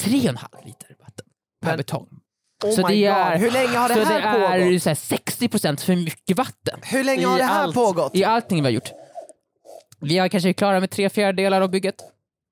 3,5 0.00 0.66
liter 0.66 0.96
vatten 1.00 1.26
per 1.62 1.68
Men- 1.70 1.76
betong. 1.76 2.20
Oh 2.64 2.70
så 2.74 2.88
my 2.88 2.94
det 2.94 3.04
är, 3.06 3.32
God. 3.32 3.40
Hur 3.40 3.50
länge 3.50 3.76
har 3.78 3.88
det 3.88 3.94
så 3.94 4.00
här 4.04 4.58
det 4.58 4.64
är 4.74 4.78
så 4.78 4.88
här 4.88 4.94
60% 4.94 5.76
för 5.84 5.96
mycket 5.96 6.36
vatten 6.36 6.80
Hur 6.82 7.04
länge 7.04 7.26
har 7.26 7.38
det 7.38 7.44
här 7.44 7.62
allt. 7.62 7.74
pågått? 7.74 8.14
i 8.16 8.24
allting 8.24 8.58
vi 8.58 8.64
har 8.64 8.70
gjort. 8.70 8.90
Vi 10.00 10.18
är 10.18 10.28
kanske 10.28 10.52
klara 10.52 10.80
med 10.80 10.90
tre 10.90 11.10
fjärdedelar 11.10 11.60
av 11.60 11.70
bygget. 11.70 11.94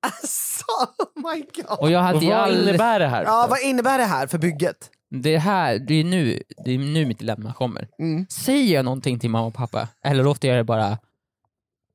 Alltså, 0.03 0.65
oh 0.97 1.33
my 1.33 1.41
god. 1.55 1.79
Och 1.79 1.91
jag 1.91 1.99
hade 1.99 2.17
Och 2.17 2.23
vad 2.23 2.33
all... 2.37 2.61
innebär 2.67 2.99
det 2.99 3.07
här? 3.07 3.23
Ja, 3.23 3.47
vad 3.49 3.61
innebär 3.61 3.97
det 3.97 4.05
här 4.05 4.27
för 4.27 4.37
bygget? 4.37 4.89
Det 5.09 5.37
här, 5.37 5.79
det 5.79 5.93
är 5.93 6.03
nu, 6.03 6.43
det 6.65 6.71
är 6.71 6.77
nu 6.77 7.05
mitt 7.05 7.19
dilemma 7.19 7.53
kommer. 7.53 7.87
Mm. 7.99 8.25
Säger 8.29 8.73
jag 8.75 8.85
någonting 8.85 9.19
till 9.19 9.29
mamma 9.29 9.45
och 9.47 9.53
pappa, 9.53 9.87
eller 10.05 10.23
låter 10.23 10.47
jag 10.47 10.57
det 10.57 10.63
bara... 10.63 10.97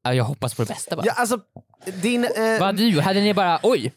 Ja, 0.03 0.15
Jag 0.15 0.25
hoppas 0.25 0.55
på 0.55 0.63
det 0.63 0.69
bästa 0.69 0.97
bara. 0.97 1.07
Ja, 1.07 1.13
alltså, 1.13 1.39
din... 2.03 2.25
Eh, 2.25 2.31
Vad 2.37 2.63
hade 2.63 2.91
du 2.91 3.01
Hade 3.01 3.21
ni 3.21 3.35
bara, 3.35 3.61
oj! 3.63 3.93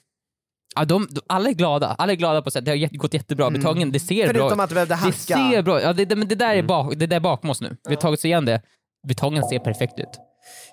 Ja, 0.76 0.86
de, 0.86 1.08
de, 1.12 1.22
alla 1.28 1.50
är 1.50 1.54
glada, 1.54 1.88
alla 1.98 2.12
är 2.12 2.16
glada 2.16 2.42
på 2.42 2.48
att 2.48 2.66
det 2.66 2.72
har 2.72 2.98
gått 2.98 3.14
jättebra, 3.14 3.50
betongen, 3.50 3.92
det 3.92 4.00
ser 4.00 4.28
förutom 4.28 4.48
bra 4.48 4.56
ut. 4.56 4.60
att 4.64 4.70
du 4.70 4.74
behövde 4.76 4.94
Det 4.94 4.98
hacka. 4.98 5.12
ser 5.52 5.62
bra 5.62 5.82
ja, 5.82 5.94
det, 5.94 6.06
det, 6.06 6.16
men 6.16 6.28
det 6.28 6.36
där 6.36 6.56
är 6.56 6.64
bak, 6.64 6.94
det 6.96 7.08
där 7.08 7.16
är 7.16 7.20
bakom 7.20 7.50
oss 7.50 7.62
nu. 7.62 7.78
Vi 7.84 7.94
har 7.96 8.02
tagit 8.02 8.20
oss 8.20 8.26
igen 8.26 8.46
det. 8.46 8.62
Betongen 9.08 9.44
ser 9.44 9.60
perfekt 9.60 10.00
ut. 10.00 10.10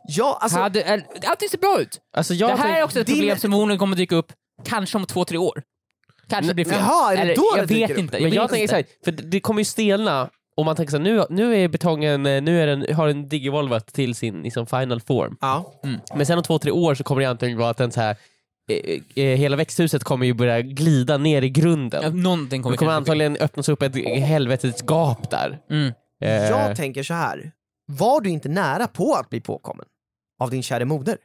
Ja, 0.09 0.39
alltså, 0.41 0.59
Hade, 0.59 0.81
äh, 0.83 1.01
allting 1.27 1.49
ser 1.49 1.59
bra 1.59 1.79
ut! 1.81 2.01
Alltså 2.17 2.35
jag 2.35 2.51
det 2.51 2.55
här 2.57 2.63
tänk- 2.65 2.79
är 2.79 2.83
också 2.83 3.01
ett 3.01 3.07
din- 3.07 3.17
problem 3.17 3.37
som 3.37 3.41
förmodligen 3.51 3.79
kommer 3.79 3.97
dyka 3.97 4.17
upp, 4.17 4.33
kanske 4.65 4.99
om 4.99 5.07
två, 5.07 5.25
tre 5.25 5.39
år. 5.39 5.63
Kanske 6.29 6.55
blir 6.55 6.65
fel. 6.65 6.75
Jaha, 6.81 7.13
är 7.13 7.17
det 7.17 7.23
Eller, 7.23 7.37
då 7.37 7.43
det 7.55 7.59
jag 7.59 7.69
dyker 7.69 7.81
vet 7.81 7.91
upp? 7.91 7.99
inte. 7.99 8.21
Men 8.21 8.33
jag 8.33 8.43
vet 8.43 8.51
tänker 8.51 8.63
inte. 8.63 8.71
såhär, 8.73 8.85
för 9.05 9.13
det 9.13 9.23
det 9.23 9.41
kommer 9.41 9.61
ju 9.61 9.65
stelna 9.65 10.31
och 10.57 10.65
man 10.65 10.77
tänker 10.77 10.91
såhär, 10.91 11.05
nu, 11.05 11.25
nu 11.31 11.57
är 11.57 11.69
betongen, 11.69 12.23
nu 12.23 12.63
är 12.63 12.67
den, 12.67 12.95
har 12.95 13.07
den 13.07 13.29
digivolvat 13.29 13.87
till 13.87 14.15
sin 14.15 14.43
liksom, 14.43 14.67
final 14.67 15.01
form. 15.01 15.37
ja. 15.41 15.73
Men 16.15 16.27
sen 16.27 16.39
om 16.39 16.45
två, 16.45 16.59
tre 16.59 16.71
år 16.71 16.95
så 16.95 17.05
kommer 17.05 17.23
det 17.23 17.29
antagligen 17.29 17.59
vara 17.59 17.71
att 17.71 17.77
den 17.77 17.93
så 17.93 18.01
här, 18.01 18.17
eh, 18.71 19.25
eh, 19.25 19.37
hela 19.39 19.57
växthuset 19.57 20.05
kommer 20.05 20.27
ju 20.27 20.35
börja 20.35 20.61
glida 20.63 21.17
ner 21.19 21.43
i 21.43 21.49
grunden. 21.51 22.03
Ja, 22.03 22.11
någonting 22.11 22.63
kommer 22.63 22.73
det 22.75 22.79
kommer 22.79 22.93
antagligen 22.93 23.37
öppnas 23.37 23.69
upp 23.69 23.83
ett 23.83 23.95
helvetets 24.19 24.83
gap 24.87 25.31
där. 25.31 25.59
Mm. 25.71 25.93
Eh, 26.23 26.51
Jag 26.51 26.77
tänker 26.77 27.03
så 27.03 27.15
här. 27.15 27.53
Var 27.89 28.21
du 28.21 28.31
inte 28.31 28.49
nära 28.49 28.87
på 28.89 29.15
att 29.15 29.31
bli 29.31 29.41
påkommen? 29.41 29.87
Av 30.41 30.51
din 30.51 30.63
kära 30.63 30.85
moder? 30.85 31.19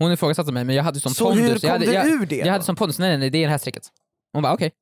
Hon 0.00 0.12
ifrågasatte 0.12 0.52
mig, 0.52 0.64
men 0.64 0.76
jag 0.76 0.82
hade 0.84 1.00
som 1.00 1.14
Så 1.14 1.24
pondus. 1.24 1.44
hur 1.44 1.50
jag 1.50 1.60
kom 1.60 1.70
hade, 1.70 1.86
du 1.86 1.92
jag, 1.92 2.06
ur 2.06 2.26
det? 2.26 2.36
jag 2.36 2.52
hade 2.52 2.64
som 2.64 2.76
pondus, 2.76 2.98
nej, 2.98 3.08
nej, 3.08 3.18
nej 3.18 3.30
det 3.30 3.38
är 3.38 3.42
det 3.42 3.50
här 3.50 3.58
strecket. 3.58 3.82
Hon 4.32 4.42
bara 4.42 4.54
okej. 4.54 4.72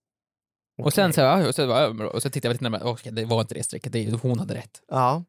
Och 0.83 0.93
sen 0.93 1.13
så, 1.13 1.21
ja, 1.21 1.49
och 1.49 1.55
så, 1.55 1.67
bara, 1.67 2.09
och 2.11 2.23
så 2.23 2.31
tittade 2.31 2.49
jag 2.49 2.55
lite 2.55 2.65
närmare, 2.65 2.83
okej 2.85 3.13
det 3.13 3.25
var 3.25 3.41
inte 3.41 3.55
det 3.55 3.63
strecket, 3.63 3.93
det, 3.93 4.11
hon 4.23 4.39
hade 4.39 4.55
rätt. 4.55 4.81
Ja. 4.89 5.25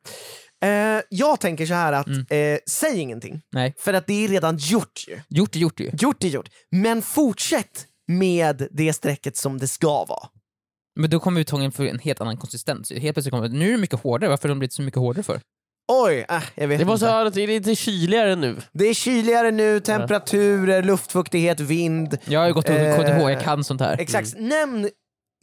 Eh, 0.66 1.02
jag 1.10 1.40
tänker 1.40 1.66
så 1.66 1.74
här 1.74 1.94
att, 1.94 2.08
Mm. 2.08 2.26
eh, 2.30 2.60
säg 2.70 3.00
ingenting. 3.00 3.42
Nej. 3.52 3.74
För 3.78 3.94
att 3.94 4.08
det 4.08 4.26
är 4.26 4.28
redan 4.28 4.58
gjort 4.58 5.06
ju. 5.08 5.20
Gjort 5.30 5.56
är 5.56 5.60
gjort 5.60 5.80
ju. 5.80 5.92
Gjort 6.00 6.24
är 6.24 6.28
gjort. 6.28 6.50
Men 6.72 7.02
fortsätt 7.02 7.86
med 8.08 8.68
det 8.72 8.94
strecket 8.94 9.38
som 9.38 9.58
det 9.58 9.68
ska 9.68 10.06
vara. 10.06 10.30
Men 10.98 11.10
då 11.10 11.20
kommer 11.20 11.42
betongen 11.42 11.72
för 11.72 11.86
en 11.86 12.00
helt 12.00 12.22
annan 12.22 12.38
konsistens. 12.38 12.92
Helt 12.92 13.16
plötsligt 13.16 13.32
kommer 13.32 13.50
nu 13.50 13.68
är 13.68 13.72
det 13.72 13.78
mycket 13.78 14.00
hårdare, 14.00 14.30
varför 14.30 14.48
har 14.50 14.56
de 14.56 14.60
blivit 14.60 14.74
så 14.74 14.82
mycket 14.82 15.00
hårdare 15.00 15.24
för? 15.24 15.40
Oj, 15.92 16.26
äh, 16.30 16.44
jag 16.56 16.68
vet 16.68 16.80
det 16.80 16.86
måste 16.86 17.06
inte. 17.06 17.14
vara 17.14 17.24
något, 17.24 17.34
det 17.34 17.42
är 17.42 17.48
lite 17.48 17.76
kyligare 17.76 18.36
nu. 18.36 18.58
Det 18.74 18.86
är 18.86 18.94
kyligare 18.94 19.52
nu, 19.52 19.80
temperaturer, 19.80 20.84
luftfuktighet, 20.84 21.60
vind. 21.60 22.18
Jag 22.26 22.40
har 22.40 22.48
ju 22.48 22.54
gått 22.54 22.70
Eh, 22.70 22.96
KTH, 22.96 23.30
jag 23.32 23.42
kan 23.42 23.64
sånt 23.64 23.82
här. 23.82 23.98
Exakt. 24.00 24.34
Nämn 24.38 24.90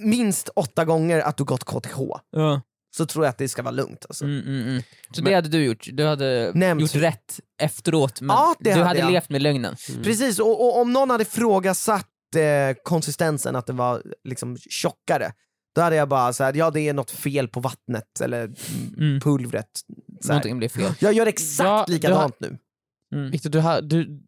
minst 0.02 0.48
åtta 0.48 0.84
gånger 0.84 1.20
att 1.20 1.36
du 1.36 1.44
gått 1.44 1.64
KTH. 1.64 1.98
Ja. 2.30 2.60
Så 2.96 3.06
tror 3.06 3.24
jag 3.24 3.30
att 3.30 3.38
det 3.38 3.48
ska 3.48 3.62
vara 3.62 3.72
lugnt. 3.74 4.06
Alltså. 4.08 4.24
Mm, 4.24 4.40
mm, 4.46 4.68
mm. 4.68 4.82
Så 5.10 5.22
Men- 5.22 5.30
det 5.30 5.34
hade 5.36 5.48
du 5.48 5.64
gjort, 5.64 5.88
du 5.92 6.04
hade 6.06 6.50
Nämnt. 6.54 6.80
gjort 6.82 6.94
rätt 7.02 7.40
efteråt, 7.62 8.20
men 8.20 8.36
Ja, 8.36 8.54
du 8.60 8.70
hade 8.70 8.84
hade 8.84 9.10
levt 9.10 9.28
med 9.30 9.42
lögnen. 9.42 9.76
Precis, 10.02 10.38
och, 10.38 10.64
och 10.66 10.80
om 10.80 10.92
någon 10.92 11.10
hade 11.10 11.24
frågasatt 11.24 12.06
eh, 12.36 12.74
konsistensen, 12.82 13.56
att 13.56 13.66
det 13.66 13.72
var 13.72 14.02
liksom 14.24 14.56
tjockare, 14.56 15.32
då 15.74 15.80
hade 15.80 15.96
jag 15.96 16.08
bara 16.08 16.32
såhär, 16.32 16.54
ja 16.54 16.70
det 16.70 16.80
är 16.80 16.94
något 16.94 17.10
fel 17.10 17.48
på 17.48 17.60
vattnet 17.60 18.20
eller 18.20 18.50
mm, 18.98 19.20
pulvret. 19.20 19.80
Så. 20.20 20.28
Någonting 20.28 20.58
blev 20.58 20.68
fel. 20.68 20.92
Jag 21.00 21.12
gör 21.12 21.26
exakt 21.26 21.66
Ja, 21.66 21.84
likadant 21.88 22.40
nu. 22.40 22.58
Mm. 23.14 23.30
Victor, 23.30 23.50
du, 23.50 23.60
ha, 23.60 23.80
du, 23.80 24.22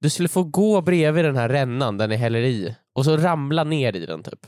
du 0.00 0.10
skulle 0.10 0.28
få 0.28 0.42
gå 0.44 0.80
bredvid 0.80 1.24
den 1.24 1.36
här 1.36 1.48
rännan 1.48 1.98
där 1.98 2.08
ni 2.08 2.16
häller 2.16 2.40
i 2.40 2.76
och 2.94 3.04
så 3.04 3.16
ramla 3.16 3.64
ner 3.64 3.96
i 3.96 4.06
den 4.06 4.22
typ. 4.22 4.46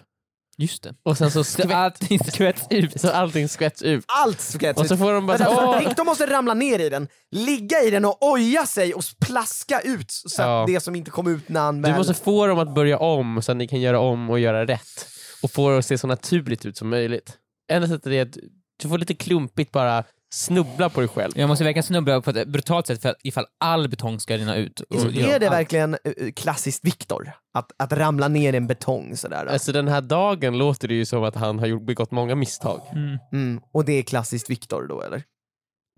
Just 0.62 0.82
det. 0.82 0.94
Och 1.02 1.18
sen 1.18 1.30
så, 1.30 1.44
skvätt, 1.52 1.70
allting 1.72 2.18
skvätts 2.18 2.66
ut. 2.70 3.00
så 3.00 3.10
allting 3.10 3.48
skvätts 3.48 3.82
ut. 3.82 4.04
Allt 4.08 4.40
skvätts 4.40 4.80
Och 4.80 4.86
så 4.86 4.96
får 4.96 5.12
de 5.12 5.26
bara 5.26 5.36
Vänta, 5.36 5.54
så 5.54 5.62
åh! 5.66 5.78
Viktor 5.78 6.04
måste 6.04 6.26
ramla 6.26 6.54
ner 6.54 6.78
i 6.78 6.88
den, 6.88 7.08
ligga 7.30 7.82
i 7.82 7.90
den 7.90 8.04
och 8.04 8.18
oja 8.22 8.66
sig 8.66 8.94
och 8.94 9.02
plaska 9.20 9.80
ut 9.80 10.10
så 10.10 10.42
att 10.42 10.48
Ja. 10.48 10.64
det 10.68 10.80
som 10.80 10.96
inte 10.96 11.10
kom 11.10 11.26
ut 11.28 11.48
när 11.48 11.60
han 11.60 11.76
Du 11.82 11.88
väl... 11.88 11.96
måste 11.98 12.14
få 12.14 12.46
dem 12.46 12.58
att 12.58 12.74
börja 12.74 12.98
om 12.98 13.42
så 13.42 13.52
att 13.52 13.58
ni 13.58 13.68
kan 13.68 13.80
göra 13.80 13.98
om 14.00 14.30
och 14.30 14.40
göra 14.40 14.66
rätt. 14.66 15.06
Och 15.42 15.50
få 15.50 15.70
det 15.70 15.78
att 15.78 15.86
se 15.86 15.98
så 15.98 16.06
naturligt 16.06 16.66
ut 16.66 16.76
som 16.76 16.88
möjligt. 16.88 17.38
Enda 17.72 17.88
sättet 17.88 18.06
är 18.12 18.22
att 18.22 18.36
du 18.82 18.88
får 18.88 18.98
lite 18.98 19.14
klumpigt 19.14 19.72
bara 19.72 20.04
snubbla 20.32 20.90
på 20.90 21.00
dig 21.00 21.08
själv. 21.08 21.32
Jag 21.36 21.48
måste 21.48 21.64
verkligen 21.64 21.82
snubbla 21.82 22.20
på 22.20 22.30
ett 22.30 22.48
brutalt 22.48 22.86
sätt 22.86 23.02
för 23.02 23.08
att 23.08 23.16
ifall 23.22 23.46
all 23.60 23.88
betong 23.88 24.20
ska 24.20 24.36
rinna 24.36 24.56
ut. 24.56 24.80
Och 24.80 24.96
är 24.96 25.40
det 25.40 25.50
verkligen 25.50 25.94
eh, 25.94 26.32
klassiskt 26.36 26.84
Viktor? 26.84 27.32
Att, 27.54 27.72
att 27.78 27.92
ramla 27.92 28.28
ner 28.28 28.52
i 28.52 28.56
en 28.56 28.66
betong 28.66 29.16
sådär? 29.16 29.46
Alltså 29.46 29.72
den 29.72 29.88
här 29.88 30.00
dagen 30.00 30.58
låter 30.58 30.88
det 30.88 30.94
ju 30.94 31.04
som 31.04 31.24
att 31.24 31.34
han 31.34 31.58
har 31.58 31.66
gjort, 31.66 31.82
begått 31.82 32.10
många 32.10 32.34
misstag. 32.34 32.80
Mm. 32.92 33.18
Mm. 33.32 33.60
Och 33.72 33.84
det 33.84 33.92
är 33.92 34.02
klassiskt 34.02 34.50
Viktor 34.50 34.86
då 34.86 35.02
eller? 35.02 35.22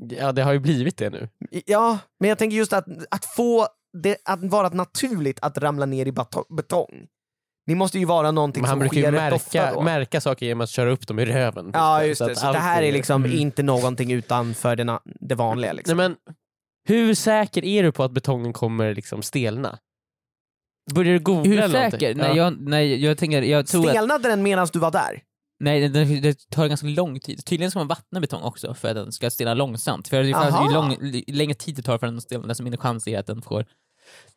Ja 0.02 0.32
det 0.32 0.42
har 0.42 0.52
ju 0.52 0.58
blivit 0.58 0.96
det 0.96 1.10
nu. 1.10 1.28
Ja, 1.66 1.98
men 2.20 2.28
jag 2.28 2.38
tänker 2.38 2.56
just 2.56 2.72
att, 2.72 2.86
att 3.10 3.24
få 3.24 3.66
det 4.02 4.16
att 4.24 4.44
vara 4.44 4.68
naturligt 4.68 5.38
att 5.42 5.58
ramla 5.58 5.86
ner 5.86 6.06
i 6.06 6.12
betong. 6.56 7.06
Det 7.66 7.74
måste 7.74 7.98
ju 7.98 8.04
vara 8.04 8.30
någonting 8.30 8.60
Men 8.60 8.68
han 8.68 8.72
som 8.74 8.78
brukar 8.80 8.96
ju 8.96 9.02
sker 9.02 9.12
rätt 9.12 9.32
ofta 9.32 9.80
märka, 9.80 10.20
saker 10.20 10.46
genom 10.46 10.60
att 10.60 10.70
köra 10.70 10.90
upp 10.90 11.06
dem 11.06 11.18
i 11.18 11.24
röven. 11.26 11.70
Ja 11.74 12.04
just 12.04 12.18
Så 12.18 12.28
det, 12.28 12.36
så 12.36 12.52
det 12.52 12.58
här 12.58 12.82
är 12.82 12.92
liksom 12.92 13.24
Mm. 13.24 13.38
inte 13.38 13.62
någonting 13.62 14.12
utanför 14.12 14.76
det, 14.76 14.84
na- 14.84 15.00
det 15.04 15.34
vanliga 15.34 15.72
liksom. 15.72 15.96
Nej, 15.96 16.08
men, 16.08 16.16
hur 16.88 17.14
säker 17.14 17.64
är 17.64 17.82
du 17.82 17.92
på 17.92 18.02
att 18.04 18.12
betongen 18.12 18.52
kommer 18.52 18.94
liksom 18.94 19.22
stelna? 19.22 19.78
Börjar 20.94 21.12
du 21.12 21.18
googla 21.20 21.50
Hur 21.50 21.58
eller 21.58 21.90
säker? 21.90 22.14
någonting? 22.14 22.16
Nej, 22.16 22.36
Ja. 22.36 22.44
jag, 22.44 22.60
nej, 22.60 23.04
jag 23.04 23.18
tänker, 23.18 23.42
jag 23.42 23.66
tror 23.66 23.84
att... 23.84 23.90
Stelnade 23.90 24.28
den 24.28 24.42
medan 24.42 24.68
du 24.72 24.78
var 24.78 24.90
där? 24.90 25.22
Nej, 25.60 25.88
det, 25.88 26.04
det, 26.20 26.50
tar 26.50 26.68
ganska 26.68 26.86
lång 26.86 27.20
tid. 27.20 27.44
Tydligen 27.44 27.70
ska 27.70 27.80
man 27.80 27.88
vattna 27.88 28.20
betong 28.20 28.42
också 28.42 28.74
för 28.74 28.88
att 28.88 28.94
den 28.94 29.12
ska 29.12 29.30
stelna 29.30 29.54
långsamt. 29.54 30.08
För 30.08 30.22
ju, 30.22 30.34
lång, 30.72 30.96
ju 31.00 31.22
längre 31.34 31.54
tid 31.54 31.74
det 31.76 31.82
tar 31.82 31.98
för 31.98 32.06
den 32.06 32.16
att 32.16 32.22
stelna, 32.22 32.46
desto 32.46 32.62
mindre 32.62 32.80
chans 32.80 33.06
är 33.06 33.12
det 33.12 33.16
att 33.18 33.26
den 33.26 33.42
får 33.42 33.66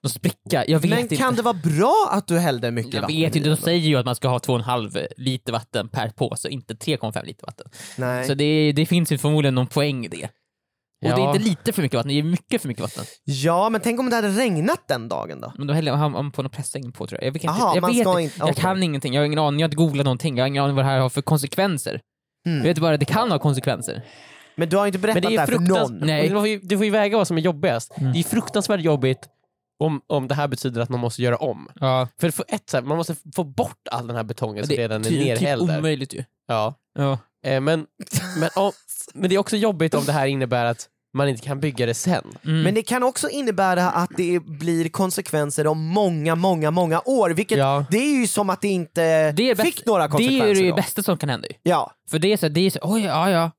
någon 0.04 0.10
spricka. 0.10 0.66
Jag 0.68 0.80
vet 0.80 0.89
Men 0.89 1.00
inte. 1.00 1.16
kan 1.16 1.36
det 1.36 1.41
vara 1.41 1.58
bra 1.64 2.10
att 2.12 2.28
du 2.28 2.39
hällde 2.39 2.72
mycket 2.72 2.93
jag 2.93 3.02
vatten 3.02 3.16
vet 3.16 3.36
i 3.36 3.38
inte, 3.39 3.50
de 3.50 3.56
säger 3.56 3.88
ju 3.88 3.95
att 3.95 4.06
man 4.06 4.16
ska 4.16 4.28
ha 4.28 4.38
2,5 4.38 5.08
liter 5.18 5.52
vatten 5.52 5.89
per 5.89 6.10
påse, 6.10 6.50
inte 6.50 6.74
3,5 6.74 7.26
liter 7.26 7.45
vatten. 7.45 7.68
Nej. 7.98 8.28
Så 8.28 8.34
det, 8.34 8.72
det 8.72 8.86
finns 8.86 9.12
ju 9.12 9.18
förmodligen 9.18 9.56
någon 9.56 9.68
poäng 9.68 10.06
i 10.06 10.08
det. 10.08 10.24
Och 11.06 11.10
det 11.10 11.16
är 11.16 11.18
Ja. 11.20 11.36
inte 11.36 11.50
lite 11.50 11.74
för 11.74 11.82
mycket 11.82 11.95
vatten, 11.95 12.10
det 12.10 12.20
är 12.20 12.24
mycket 12.24 12.62
för 12.62 12.68
mycket 12.68 12.82
vatten. 12.82 13.04
Ja, 13.24 13.70
men 13.70 13.82
tänk 13.82 14.00
om 14.00 14.10
det 14.10 14.16
hade 14.16 14.30
regnat 14.30 14.88
den 14.88 15.10
dagen 15.10 15.41
då? 15.41 15.54
Men 15.58 15.68
då 15.68 15.74
häller 15.74 16.10
man 16.10 16.32
på 16.32 16.41
någon 16.41 16.50
pressregn 16.50 16.91
på 16.91 17.08
tror 17.08 17.22
jag. 17.22 17.28
Jag, 17.28 17.34
vet 17.34 17.45
Aha, 17.45 17.72
jag, 17.76 17.82
man 17.82 17.91
vet, 17.93 18.02
ska 18.08 18.20
inte. 18.20 18.36
jag 18.39 18.56
kan 18.56 18.84
ingenting, 18.84 19.14
jag 19.14 19.22
har 19.22 19.26
ingen 19.26 19.39
aning, 19.39 19.60
jag 19.60 19.66
har 19.66 19.70
inte 19.70 19.78
googlat 19.78 20.06
någonting, 20.06 20.38
jag 20.38 20.43
har 20.43 20.48
ingen 20.48 20.64
aning 20.64 20.76
vad 20.76 20.86
det 20.86 20.89
här 20.89 21.00
har 21.00 21.10
för 21.10 21.22
konsekvenser. 21.22 22.02
Mm. 22.45 22.58
Jag 22.58 22.64
vet 22.66 22.80
bara 22.80 22.93
att 22.93 23.00
det 23.00 23.06
kan 23.06 23.32
ha 23.32 23.39
konsekvenser. 23.39 24.04
Men 24.56 24.70
du 24.70 24.78
har 24.78 24.86
inte 24.88 25.00
berättat 25.00 25.24
det 25.24 25.30
det, 25.30 25.36
är 25.36 25.39
här 25.39 25.45
för 25.48 25.60
någon? 25.60 25.98
Nej. 25.98 26.30
Du, 26.30 26.36
får 26.36 26.48
ju, 26.48 26.60
du 26.60 26.78
får 26.78 26.86
ju 26.86 26.91
väga 26.91 27.18
vad 27.18 27.28
som 27.28 27.38
är 27.38 27.41
jobbigast. 27.41 27.98
Mm. 27.98 28.14
Det 28.14 28.20
är 28.20 28.24
fruktansvärt 28.24 28.82
jobbigt 28.82 29.20
om, 29.80 30.01
om 30.07 30.28
det 30.28 30.36
här 30.36 30.47
betyder 30.47 30.82
att 30.82 30.89
man 30.89 30.99
måste 30.99 31.21
göra 31.21 31.38
om. 31.38 31.67
Ja, 31.75 32.07
För, 32.19 32.32
för 32.32 32.45
ett, 32.47 32.69
så 32.69 32.78
här, 32.78 32.84
man 32.84 32.97
måste 32.97 33.15
få 33.36 33.43
bort 33.43 33.88
all 33.91 34.07
den 34.07 34.15
här 34.15 34.23
betongen 34.23 34.65
som 34.67 34.75
det 34.75 34.82
redan 34.82 35.01
är 35.01 35.05
ty- 35.09 35.17
typ 35.17 35.28
nerhälld. 35.28 35.67
där. 35.67 35.80
omöjligt 35.80 36.13
ju. 36.13 36.23
Ja. 36.47 36.73
Ja. 36.99 37.17
Eh, 37.45 37.61
men, 37.61 37.86
men, 38.39 38.49
om, 38.55 38.71
men 39.13 39.30
det 39.30 39.36
är 39.36 39.39
också 39.39 39.55
jobbigt 39.57 39.93
om 39.93 40.05
det 40.05 40.11
här 40.11 40.28
innebär 40.28 40.65
att 40.65 40.88
man 41.13 41.30
inte 41.30 41.41
kan 41.45 41.59
bygga 41.59 41.86
det 41.86 41.93
sen. 41.93 42.23
Mm. 42.45 42.61
Men 42.61 42.73
det 42.75 42.82
kan 42.82 43.03
också 43.03 43.30
innebära 43.30 43.89
att 43.91 44.09
det 44.17 44.39
blir 44.39 44.89
konsekvenser 44.89 45.67
om 45.67 45.86
många, 45.86 46.36
många, 46.36 46.71
många 46.71 47.01
år. 47.05 47.30
Vilket 47.30 47.57
Ja. 47.57 47.86
det 47.91 47.97
är 47.97 48.19
ju 48.19 48.28
som 48.28 48.49
att 48.49 48.61
det 48.61 48.67
inte 48.67 49.32
det 49.32 49.49
är 49.49 49.55
fick 49.55 49.75
bäst- 49.75 49.86
några 49.86 50.03
det 50.03 50.09
konsekvenser. 50.09 50.45
är 50.47 50.55
ju 50.55 50.61
det 50.63 50.69
då. 50.69 50.75
bästa 50.75 51.03
som 51.03 51.17
kan 51.17 51.30
hända 51.30 51.47
ju. 51.47 51.53
Ja. 51.63 51.91
För 52.09 52.19
det 52.19 52.34
är 52.34 52.38
så, 52.38 52.47
det 52.47 52.59
är 52.61 52.69
så 52.69 52.80
oj 52.82 53.03
ja 53.03 53.30
ja. 53.30 53.51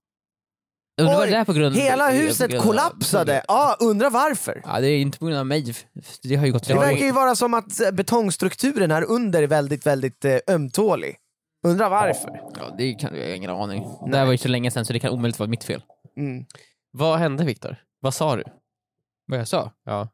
Undrar 0.99 1.21
Oj, 1.21 1.31
det 1.31 1.45
på 1.45 1.53
grund 1.53 1.77
Hela 1.77 2.05
är 2.11 2.11
på 2.11 2.17
huset 2.25 2.51
grund 2.51 2.61
av- 2.63 2.67
kollapsade. 2.67 3.45
Ja, 3.49 3.77
undrar 3.81 4.11
varför. 4.11 4.63
Ja, 4.65 4.81
det 4.81 4.87
är 4.89 4.99
inte 4.99 5.19
på 5.19 5.27
grund 5.27 5.39
av 5.39 5.47
mig. 5.47 5.75
Det 6.23 6.37
har 6.37 6.47
ju 6.47 6.53
gått 6.53 6.67
Det 6.69 6.75
bra. 6.75 6.83
verkar 6.83 7.05
ju 7.05 7.13
vara 7.13 7.35
som 7.37 7.55
att 7.55 7.81
eh, 7.81 7.91
betongstrukturen 7.91 8.91
här 8.91 9.03
under 9.11 9.43
är 9.43 9.47
väldigt, 9.47 9.87
väldigt 9.87 10.25
eh, 10.25 10.37
ömtålig. 10.49 11.17
Undrar 11.67 11.91
varför. 11.91 12.41
Ja, 12.59 12.75
det 12.79 12.95
kan 12.95 13.15
jag 13.17 13.27
har 13.29 13.35
ingen 13.35 13.51
aning. 13.51 13.85
Det 14.11 14.17
här 14.19 14.25
var 14.25 14.33
ju 14.33 14.39
så 14.39 14.49
länge 14.49 14.71
sedan 14.71 14.85
så 14.85 14.93
det 14.93 15.01
kan 15.01 15.11
omöjligt 15.11 15.39
vara 15.39 15.51
mitt 15.51 15.65
fel. 15.65 15.83
Mm. 16.17 16.45
Vad 16.91 17.19
hände 17.19 17.45
Viktor? 17.45 17.77
Vad 18.01 18.15
sa 18.15 18.37
du? 18.37 18.45
Vad 19.27 19.39
jag 19.41 19.49
sa? 19.49 19.73
Ja. 19.85 20.09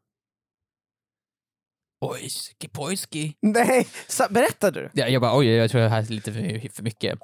Pojski, 2.01 2.67
pojski. 2.67 3.35
Nej, 3.41 3.87
sa, 4.07 4.27
berättar 4.29 4.71
du? 4.71 4.89
Ja, 4.93 5.07
jag 5.07 5.21
bara 5.21 5.37
oj, 5.37 5.47
jag 5.47 5.71
tror 5.71 5.81
det 5.81 5.89
här 5.89 5.99
är 6.01 6.05
lite 6.05 6.33
för, 6.33 6.69
för 6.73 6.83
mycket 6.83 7.19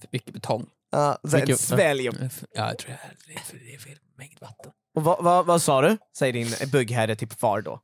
för 0.00 0.08
mycket 0.12 0.34
betong. 0.34 0.66
Ja, 0.90 1.18
så 1.28 1.36
en 1.36 1.40
Mycket- 1.40 1.60
svälj. 1.60 2.04
Ja, 2.04 2.12
jag 2.52 2.78
tror 2.78 2.96
det 3.26 3.32
är 3.34 3.38
för, 3.38 3.56
det 3.56 3.74
är 3.74 3.78
fel 3.78 3.98
mängd 4.18 4.36
vatten. 4.40 4.72
Och 4.94 5.04
vad, 5.04 5.24
vad, 5.24 5.46
vad 5.46 5.62
sa 5.62 5.80
du? 5.82 5.96
Säger 6.18 6.32
din 6.32 6.48
byggherre 6.72 7.16
till 7.16 7.28
far 7.28 7.60
då. 7.60 7.80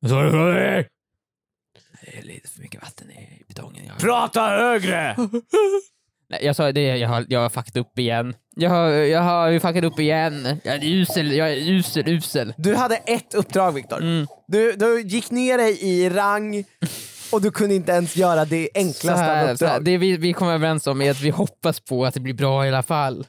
Vad 0.00 0.10
sa 0.10 0.22
du 0.22 0.30
det? 0.54 0.86
Det 2.02 2.18
är 2.18 2.22
lite 2.22 2.48
för 2.48 2.60
mycket 2.60 2.82
vatten 2.82 3.10
i 3.10 3.42
betongen. 3.48 3.84
Jag... 3.86 3.98
Prata 3.98 4.40
högre! 4.48 5.16
Nej, 6.28 6.44
jag 6.44 6.56
sa 6.56 6.72
det, 6.72 6.96
jag 6.96 7.08
har, 7.08 7.26
jag 7.28 7.40
har 7.40 7.48
fuckat 7.48 7.76
upp 7.76 7.98
igen. 7.98 8.34
Jag 8.56 8.70
har, 8.70 8.88
jag 8.88 9.22
har 9.22 9.48
ju 9.48 9.60
fuckat 9.60 9.84
upp 9.84 9.98
igen. 9.98 10.60
Jag 10.64 10.74
är 10.74 10.84
usel, 10.84 11.32
jag 11.32 11.52
är 11.52 11.56
usel, 11.56 12.08
usel. 12.08 12.54
Du 12.56 12.74
hade 12.74 12.96
ett 12.96 13.34
uppdrag 13.34 13.72
Viktor. 13.72 13.98
Mm. 14.02 14.26
Du, 14.48 14.72
du 14.72 15.00
gick 15.00 15.30
ner 15.30 15.58
dig 15.58 15.78
i 15.84 16.10
rang 16.10 16.64
och 17.32 17.42
du 17.42 17.50
kunde 17.50 17.74
inte 17.74 17.92
ens 17.92 18.16
göra 18.16 18.44
det 18.44 18.68
enklaste 18.74 19.12
av 19.12 19.18
här, 19.18 19.36
här, 19.46 19.52
uppdrag. 19.52 19.84
det 19.84 19.98
vi, 19.98 20.16
vi 20.16 20.32
kommer 20.32 20.52
överens 20.54 20.86
om 20.86 21.02
är 21.02 21.10
att 21.10 21.20
vi 21.20 21.30
hoppas 21.30 21.80
på 21.80 22.04
att 22.06 22.14
det 22.14 22.20
blir 22.20 22.34
bra 22.34 22.64
i 22.66 22.68
alla 22.68 22.82
fall. 22.82 23.26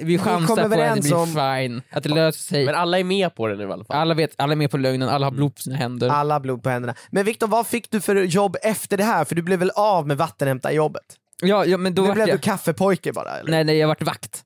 Vi 0.00 0.18
chansar 0.18 0.46
kom 0.46 0.56
på 0.56 0.62
att 0.62 0.70
det 0.70 1.00
blir 1.02 1.14
om- 1.14 1.26
fine, 1.26 1.82
att 1.90 2.02
det 2.02 2.08
löser 2.08 2.40
sig. 2.40 2.64
Men 2.66 2.74
alla 2.74 2.98
är 2.98 3.04
med 3.04 3.34
på 3.34 3.46
det 3.46 3.56
nu 3.56 3.62
i 3.68 3.72
alla 3.72 3.84
fall. 3.84 3.96
Alla 3.96 4.14
vet, 4.14 4.34
alla 4.38 4.52
är 4.52 4.56
med 4.56 4.70
på 4.70 4.76
lögnen, 4.76 5.08
alla 5.08 5.26
har 5.26 5.30
blod 5.30 5.54
på 5.56 5.62
sina 5.62 5.76
händer. 5.76 6.08
Alla 6.08 6.40
blod 6.40 6.62
på 6.62 6.68
händerna. 6.70 6.94
Men 7.10 7.24
Viktor, 7.24 7.46
vad 7.46 7.66
fick 7.66 7.90
du 7.90 8.00
för 8.00 8.16
jobb 8.16 8.56
efter 8.62 8.96
det 8.96 9.04
här? 9.04 9.24
För 9.24 9.34
du 9.34 9.42
blev 9.42 9.58
väl 9.58 9.70
av 9.70 10.06
med 10.06 10.16
vattenhämtarjobbet? 10.16 11.02
Ja, 11.42 11.64
ja 11.64 11.76
men 11.78 11.94
då 11.94 12.02
Nu 12.02 12.12
blev 12.12 12.28
jag... 12.28 12.38
du 12.38 12.40
kaffepojke 12.40 13.12
bara 13.12 13.38
eller? 13.38 13.50
Nej, 13.50 13.64
nej, 13.64 13.76
jag 13.76 13.88
vart 13.88 14.02
vakt. 14.02 14.42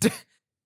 Du- 0.00 0.10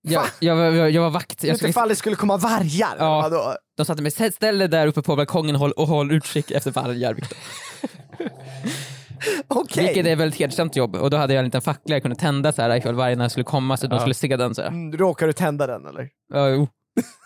Jag, 0.01 0.23
jag, 0.39 0.55
var- 0.55 0.63
jag, 0.65 0.91
jag 0.91 1.01
var 1.01 1.09
vakt. 1.09 1.43
Jag 1.43 1.57
skulle, 1.57 1.69
ifall 1.69 1.89
det 1.89 1.95
skulle 1.95 2.15
komma 2.15 2.37
vargar? 2.37 2.95
Ja. 2.99 3.21
Vadå? 3.21 3.55
de 3.77 3.85
satte 3.85 4.01
mig, 4.01 4.11
"Sätt- 4.11 4.35
ställ 4.35 4.57
dig 4.57 4.67
där 4.67 4.87
uppe 4.87 5.01
på 5.01 5.15
balkongen 5.15 5.55
och 5.55 5.59
håll, 5.61 5.71
och 5.71 5.87
håll 5.87 6.11
utkik 6.11 6.51
efter 6.51 6.71
vargar. 6.71 7.13
Victor." 7.13 7.37
Okej. 9.47 9.83
Vilket 9.85 10.05
är 10.05 10.11
ett 10.13 10.17
väldigt 10.19 10.39
hedersamt 10.39 10.75
jobb. 10.75 10.95
Och 10.95 11.09
då 11.09 11.17
hade 11.17 11.33
jag 11.33 11.39
en 11.39 11.45
liten 11.45 11.61
fackla 11.61 11.95
jag 11.95 12.01
kunde 12.01 12.15
tända 12.17 12.51
så 12.51 12.61
här 12.61 12.75
ifall 12.75 12.95
vargarna 12.95 13.29
skulle 13.29 13.43
komma 13.43 13.77
så 13.77 13.87
de 13.87 13.95
Ja. 13.95 13.99
skulle 13.99 14.13
se 14.13 14.37
den. 14.37 14.55
Så 14.55 14.61
här. 14.61 14.67
Mm, 14.69 14.97
Råkar 14.97 15.27
du 15.27 15.33
tända 15.33 15.67
den 15.67 15.85
eller? 15.85 16.09
Ja, 16.33 16.49
jo. 16.49 16.67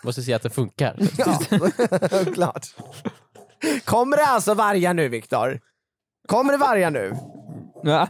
Måste 0.04 0.22
se 0.22 0.32
att 0.32 0.42
det 0.42 0.50
funkar. 0.50 0.96
Ja, 1.18 1.38
klart. 2.34 2.66
Kommer 3.84 4.16
det 4.16 4.26
alltså 4.26 4.54
vargar 4.54 4.94
nu 4.94 5.08
Viktor? 5.08 5.60
Kommer 6.28 6.52
det 6.52 6.58
vargar 6.58 6.90
nu? 6.90 7.16
Ja. 7.82 8.08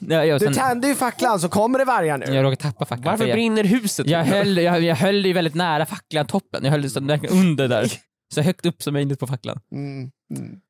Ja, 0.00 0.24
jag, 0.24 0.40
Du 0.40 0.44
sen, 0.44 0.54
tände 0.54 0.88
ju 0.88 0.94
facklan 0.94 1.40
så 1.40 1.48
kommer 1.48 1.78
det 1.78 1.84
vargar 1.84 2.18
nu? 2.18 2.26
jag 2.26 2.44
råkade 2.44 2.56
tappa 2.56 2.84
facklan. 2.84 3.04
Varför 3.04 3.18
för 3.18 3.28
jag, 3.28 3.36
brinner 3.36 3.64
huset? 3.64 4.06
jag, 4.06 4.24
höll, 4.24 4.58
jag, 4.58 4.82
jag 4.82 4.96
höll 4.96 5.26
ju 5.26 5.32
väldigt 5.32 5.54
nära 5.54 5.86
facklan, 5.86 6.26
toppen. 6.26 6.64
Jag 6.64 6.70
höll 6.70 6.82
det 6.82 6.96
under 7.30 7.68
där. 7.68 7.92
Så 8.34 8.40
högt 8.42 8.66
upp 8.66 8.82
som 8.82 8.92
möjligt 8.92 9.20
på 9.20 9.26
facklan. 9.26 9.60
Mm, 9.72 10.10
mm. 10.36 10.60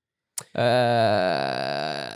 Eh, 0.52 2.08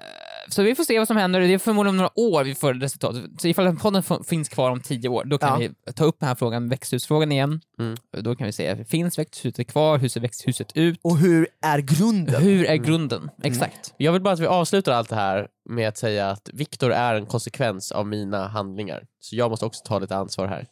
så 0.51 0.63
vi 0.63 0.75
får 0.75 0.85
se 0.85 0.99
vad 0.99 1.09
som 1.09 1.17
händer. 1.17 1.41
Det 1.41 1.55
är 1.55 1.59
förmodligen 1.59 1.97
några 1.97 2.19
år 2.19 2.45
vi 2.45 2.55
får 2.55 2.75
resultatet. 2.75 3.25
Så 3.41 3.49
ifall 3.49 3.77
podden 3.77 4.03
finns 4.25 4.49
kvar 4.49 4.71
om 4.71 4.81
tio 4.81 5.09
år, 5.09 5.25
då 5.25 5.39
kan 5.39 5.63
Ja. 5.63 5.69
vi 5.87 5.93
ta 5.93 6.05
upp 6.05 6.17
den 6.21 6.29
här 6.29 6.35
frågan, 6.35 6.69
växthusfrågan 6.69 7.33
igen. 7.33 7.61
Mm. 7.79 7.97
Då 8.19 8.37
kan 8.37 8.47
vi 8.47 8.53
se, 8.53 8.85
finns 8.85 9.19
växthuset 9.19 9.69
kvar? 9.71 9.99
Hur 9.99 10.09
ser 10.09 10.21
växthuset 10.21 10.77
ut? 10.77 11.01
Och 11.03 11.17
hur 11.19 11.49
är 11.63 11.79
grunden? 11.79 12.43
Hur 12.43 12.65
är 12.65 12.77
grunden? 12.77 13.31
Exakt. 13.43 13.95
Jag 13.97 14.13
vill 14.13 14.23
bara 14.23 14.35
att 14.35 14.41
vi 14.41 14.47
avslutar 14.47 14.93
allt 14.93 15.09
det 15.09 15.17
här 15.17 15.49
med 15.71 15.89
att 15.89 15.97
säga 15.97 16.31
att 16.31 16.51
Viktor 16.53 16.93
är 16.93 17.15
en 17.15 17.27
konsekvens 17.27 17.93
av 17.93 18.07
mina 18.07 18.47
handlingar. 18.49 19.05
Så 19.21 19.37
jag 19.37 19.51
måste 19.51 19.67
också 19.67 19.85
ta 19.85 19.99
lite 19.99 20.17
ansvar 20.17 20.47
här. 20.47 20.67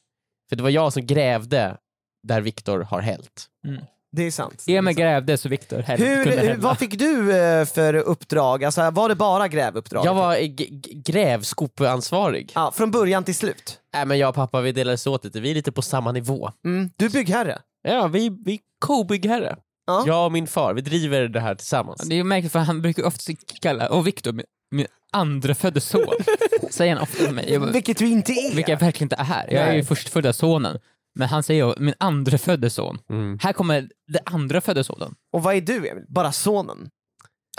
För 0.48 0.56
det 0.56 0.62
var 0.62 0.70
jag 0.70 0.92
som 0.92 1.06
grävde 1.06 1.76
där 2.22 2.40
Viktor 2.40 2.80
har 2.80 3.00
hällt. 3.00 3.46
Det 4.12 4.22
är 4.22 4.30
sant. 4.30 4.64
Emil 4.66 4.94
grävde 4.96 5.36
så 5.38 5.48
Viktor 5.48 5.78
Hur, 5.86 6.24
hur, 6.24 6.56
vad 6.56 6.78
fick 6.78 6.98
du 6.98 7.36
eh, 7.36 7.64
för 7.66 7.94
uppdrag? 7.94 8.64
Alltså, 8.64 8.90
var 8.90 9.08
det 9.08 9.14
bara 9.14 9.48
grävuppdrag? 9.48 10.06
Jag 10.06 10.14
var 10.14 10.36
g- 10.36 10.68
g- 10.70 10.92
grävskopeansvarig. 10.94 12.52
Ja, 12.54 12.72
från 12.76 12.90
början 12.90 13.24
till 13.24 13.34
slut? 13.34 13.78
Äh, 13.96 14.04
men 14.04 14.18
jag 14.18 14.28
och 14.28 14.34
pappa 14.34 14.60
vi 14.60 14.72
delades 14.72 15.06
åt 15.06 15.24
lite, 15.24 15.40
vi 15.40 15.50
är 15.50 15.54
lite 15.54 15.72
på 15.72 15.82
samma 15.82 16.12
nivå. 16.12 16.50
Mm. 16.64 16.90
Du 16.96 17.04
är 17.06 17.10
byggherre? 17.10 17.58
Ja, 17.82 18.06
vi, 18.06 18.36
vi 18.44 18.52
är 18.54 18.58
co-byggherre. 18.86 19.56
Ja. 19.86 20.04
Jag 20.06 20.24
och 20.26 20.32
min 20.32 20.46
far, 20.46 20.74
vi 20.74 20.80
driver 20.80 21.28
det 21.28 21.40
här 21.40 21.54
tillsammans. 21.54 22.00
Det 22.08 22.18
är 22.18 22.24
märkligt 22.24 22.52
för 22.52 22.58
han 22.58 22.82
brukar 22.82 23.02
ofta 23.04 23.32
kalla, 23.62 23.88
och 23.88 24.06
Viktor, 24.06 24.32
min, 24.32 24.46
min 24.70 24.86
andra 25.12 25.54
födde 25.54 25.80
son, 25.80 26.06
säger 26.70 26.94
han 26.94 27.02
ofta 27.02 27.24
till 27.24 27.34
mig. 27.34 27.52
Jag 27.52 27.60
Vilket 27.60 27.98
du 27.98 28.06
inte 28.06 28.32
är. 28.32 28.54
Vilket 28.54 28.68
jag 28.68 28.80
verkligen 28.80 29.04
inte 29.04 29.16
är. 29.32 29.54
Jag 29.54 29.68
är 29.68 29.74
ju 29.74 29.84
förstfödda 29.84 30.32
sonen. 30.32 30.78
Men 31.18 31.28
han 31.28 31.42
säger 31.42 31.74
min 31.78 31.94
andra 32.00 32.38
födde 32.38 32.70
son. 32.70 32.98
Mm. 33.10 33.38
Här 33.42 33.52
kommer 33.52 33.88
den 34.12 34.22
andra 34.26 34.60
födde 34.60 34.84
sonen. 34.84 35.14
Och 35.32 35.42
vad 35.42 35.54
är 35.54 35.60
du 35.60 35.88
Emil? 35.88 36.04
Bara 36.08 36.32
sonen? 36.32 36.90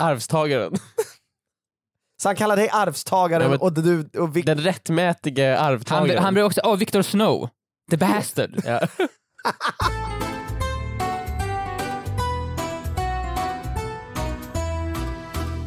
Arvstagaren. 0.00 0.72
Så 2.22 2.28
han 2.28 2.36
kallar 2.36 2.56
dig 2.56 2.68
arvstagaren 2.72 3.42
Ja, 3.42 3.48
men- 3.48 3.58
och 3.60 3.72
du 3.72 4.00
och 4.00 4.36
Vic- 4.36 4.44
Den 4.46 4.58
rättmätige 4.60 5.56
Han, 5.58 5.74
arvtagaren. 5.74 6.22
han 6.22 6.34
blir 6.34 6.44
också, 6.44 6.60
åh 6.64 6.76
Victor 6.76 7.02
Snow, 7.02 7.48
the 7.90 7.96
bastard. 8.06 8.62
Ja. 8.64 8.80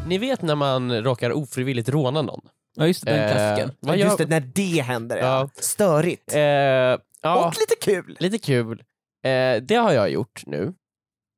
Ni 0.08 0.18
vet 0.18 0.42
när 0.42 0.56
man 0.56 1.04
råkar 1.04 1.32
ofrivilligt 1.32 1.90
råna 1.90 2.22
någon? 2.22 2.42
Ja 2.76 2.88
just 2.88 3.06
det, 3.06 3.12
den 3.12 3.20
Eh, 3.24 3.32
klassiken. 3.32 3.72
Ja, 3.80 3.96
just 3.96 4.18
det, 4.18 4.26
när 4.26 4.40
det 4.40 4.82
händer 4.82 5.18
ja. 5.18 5.26
Ja. 5.26 5.50
Störigt. 5.56 6.34
Eh, 6.36 6.40
ja, 7.22 7.48
Och 7.48 7.54
lite 7.60 7.76
kul. 7.92 8.18
lite 8.20 8.38
kul. 8.38 8.84
Eh, 9.26 9.62
det 9.62 9.76
har 9.76 9.92
jag 9.92 10.10
gjort 10.10 10.44
nu 10.46 10.74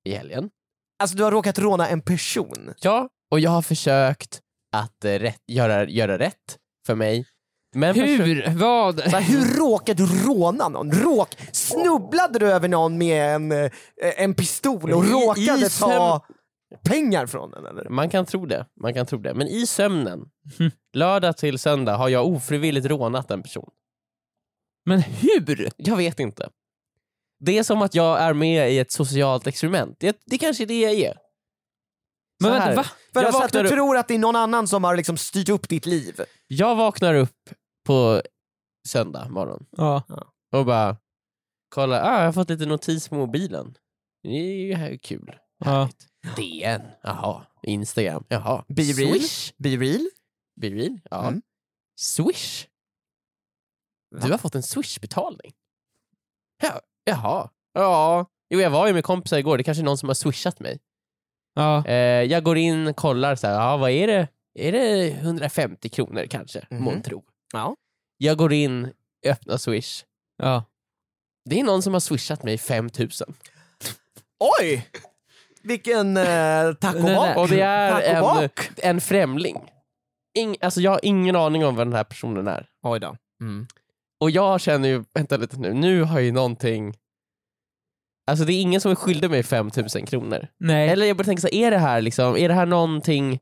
i 0.06 0.14
helgen. 0.16 0.50
Alltså 1.00 1.18
du 1.18 1.24
har 1.24 1.32
råkat 1.32 1.60
råna 1.60 1.88
en 1.88 2.02
person. 2.02 2.74
Ja, 2.82 3.10
och 3.32 3.40
jag 3.40 3.52
har 3.52 3.62
försökt 3.62 4.42
att 4.76 5.06
eh, 5.06 5.12
rätt, 5.12 5.42
göra, 5.48 5.88
göra 5.90 6.20
rätt 6.20 6.58
för 6.88 6.96
mig. 6.96 7.26
Men 7.76 7.96
Hur? 7.96 8.50
Vad? 8.60 9.00
Så 9.04 9.10
här, 9.10 9.22
hur 9.22 9.60
råkade 9.60 10.06
du 10.06 10.24
råna 10.28 10.70
någon? 10.70 10.92
Råk, 10.92 11.30
snubblade 11.52 12.40
du 12.40 12.52
över 12.52 12.68
någon 12.68 12.98
med 12.98 13.36
en, 13.36 13.52
eh, 13.52 13.72
en 14.18 14.34
pistol 14.34 14.94
och 14.94 15.06
I- 15.06 15.10
råkade 15.12 15.66
i 15.66 15.70
ta 15.70 16.26
pengar 16.84 17.26
från 17.26 17.52
den? 17.52 17.66
Eller? 17.66 17.90
Man 17.90 18.10
kan 18.10 18.26
tro 18.26 18.46
det, 18.46 18.66
man 18.82 18.94
kan 18.94 19.06
tro 19.06 19.20
det. 19.20 19.34
Men 19.34 19.48
i 19.48 19.68
sömnen, 19.68 20.26
Mm. 20.60 20.72
lördag 20.94 21.38
till 21.38 21.60
söndag, 21.60 21.96
har 21.98 22.10
jag 22.10 22.28
ofrivilligt 22.28 22.86
rånat 22.88 23.32
en 23.32 23.42
person. 23.44 23.70
Men 24.86 25.02
hur? 25.02 25.70
Jag 25.78 25.98
vet 25.98 26.20
inte. 26.20 26.50
Det 27.40 27.58
är 27.58 27.64
som 27.64 27.82
att 27.82 27.96
jag 27.96 28.20
är 28.22 28.34
med 28.34 28.72
i 28.72 28.80
ett 28.80 28.92
socialt 28.92 29.48
experiment. 29.48 29.98
Det, 30.00 30.22
det 30.26 30.38
kanske 30.38 30.64
är 30.64 30.68
det 30.68 30.82
jag 30.82 30.94
är. 30.94 31.18
Men 32.40 32.48
Så 32.52 32.54
vänta, 32.54 32.66
här. 32.66 32.76
va? 32.76 32.84
För 32.84 32.92
Jag 33.14 33.26
alltså 33.26 33.38
att 33.38 33.44
vaknar 33.44 33.64
du 33.64 33.70
upp- 33.70 33.74
tror 33.76 33.98
att 33.98 34.08
det 34.08 34.14
är 34.14 34.20
någon 34.20 34.36
annan 34.36 34.68
som 34.68 34.84
har 34.84 34.96
liksom 34.98 35.18
styrt 35.18 35.50
upp 35.50 35.70
ditt 35.70 35.86
liv. 35.86 36.22
Jag 36.48 36.76
vaknar 36.76 37.14
upp 37.16 37.50
på 37.86 38.22
söndag 38.88 39.30
morgon 39.30 39.66
Ja. 39.72 40.04
och 40.52 40.66
bara 40.66 40.98
kolla, 41.70 42.02
ah, 42.04 42.18
jag 42.20 42.26
har 42.26 42.34
fått 42.34 42.50
lite 42.50 42.66
notis 42.66 43.08
på 43.08 43.16
mobilen. 43.16 43.78
Det 44.24 44.30
är 44.30 44.66
ju 44.68 44.74
här 44.74 44.98
kul. 44.98 45.36
Ja. 45.66 45.90
DN, 46.36 46.82
jaha. 47.04 47.46
Instagram, 47.64 48.24
jaha. 48.28 48.66
Be 48.68 48.82
real. 48.82 49.20
Swish, 49.20 49.54
Be 49.58 49.70
real. 49.70 50.08
Be 50.62 50.68
real, 50.70 51.00
ja. 51.12 51.28
Mm. 51.28 51.42
Swish. 52.00 52.68
Du 54.22 54.32
har 54.32 54.38
fått 54.38 54.56
en 54.56 54.62
Swish-betalning. 54.64 55.54
Ja, 56.62 56.80
jaha. 57.04 57.50
Ja, 57.74 58.26
jo, 58.50 58.60
jag 58.62 58.70
var 58.70 58.88
ju 58.88 58.94
med 58.94 59.04
kompisar 59.04 59.38
igår, 59.38 59.58
det 59.58 59.64
kanske 59.64 59.82
är 59.82 59.86
någon 59.86 59.98
som 59.98 60.10
har 60.10 60.14
swishat 60.14 60.60
mig. 60.60 60.80
Ja. 61.54 61.86
Eh, 61.88 61.96
jag 62.24 62.44
går 62.44 62.58
in 62.58 62.88
och 62.88 62.96
kollar, 62.96 63.36
så 63.36 63.48
här, 63.48 63.54
ja, 63.54 63.78
vad 63.78 63.92
är 63.92 64.08
det? 64.08 64.28
Är 64.60 64.72
det 64.72 65.08
150 65.12 65.90
kronor 65.90 66.26
kanske, 66.30 66.68
Mhm. 66.70 66.84
månntro? 66.84 67.24
Ja. 67.54 67.76
Jag 68.18 68.38
går 68.38 68.54
in, 68.54 68.94
öppnar 69.26 69.58
Swish. 69.58 70.04
Ja. 70.38 70.64
Det 71.50 71.60
är 71.60 71.64
någon 71.64 71.82
som 71.82 71.94
har 71.94 72.00
swishat 72.00 72.44
mig 72.44 72.58
5000. 72.58 73.34
Oj! 74.60 74.88
Vilken 75.64 76.18
eh, 76.18 76.74
tack 76.74 76.96
och 77.38 77.48
det 77.48 77.62
är 77.62 78.02
en, 78.42 78.50
en 78.78 79.02
främling. 79.02 79.58
Ing, 80.38 80.56
alltså 80.62 80.82
jag 80.82 80.92
har 80.92 81.00
ingen 81.04 81.36
aning 81.36 81.66
om 81.66 81.76
vad 81.76 81.88
den 81.88 81.94
här 81.94 82.04
personen 82.04 82.48
är. 82.48 82.70
Oj 82.82 83.00
då. 83.00 83.18
Mm. 83.42 83.68
Och 84.24 84.32
jag 84.32 84.62
känner 84.62 84.90
ju, 84.90 85.04
vänta 85.14 85.38
lite 85.38 85.58
nu, 85.58 85.74
nu 85.74 86.04
har 86.04 86.20
ju 86.20 86.32
någonting... 86.32 86.94
Alltså 88.32 88.46
det 88.46 88.54
är 88.54 88.62
ingen 88.62 88.82
som 88.82 88.92
är 88.92 88.96
skyldig 88.96 89.30
mig 89.30 89.44
5000 89.44 90.06
kronor. 90.06 90.48
Nej. 90.60 90.90
Eller 90.90 91.06
jag 91.06 91.18
börjar 91.18 91.26
tänka 91.26 91.42
så 91.42 91.48
här, 91.48 91.56
är 91.56 91.72
det 91.72 91.78
här 91.78 92.02
liksom, 92.02 92.38
är 92.38 92.48
det 92.48 92.54
här 92.54 92.66
någonting... 92.66 93.40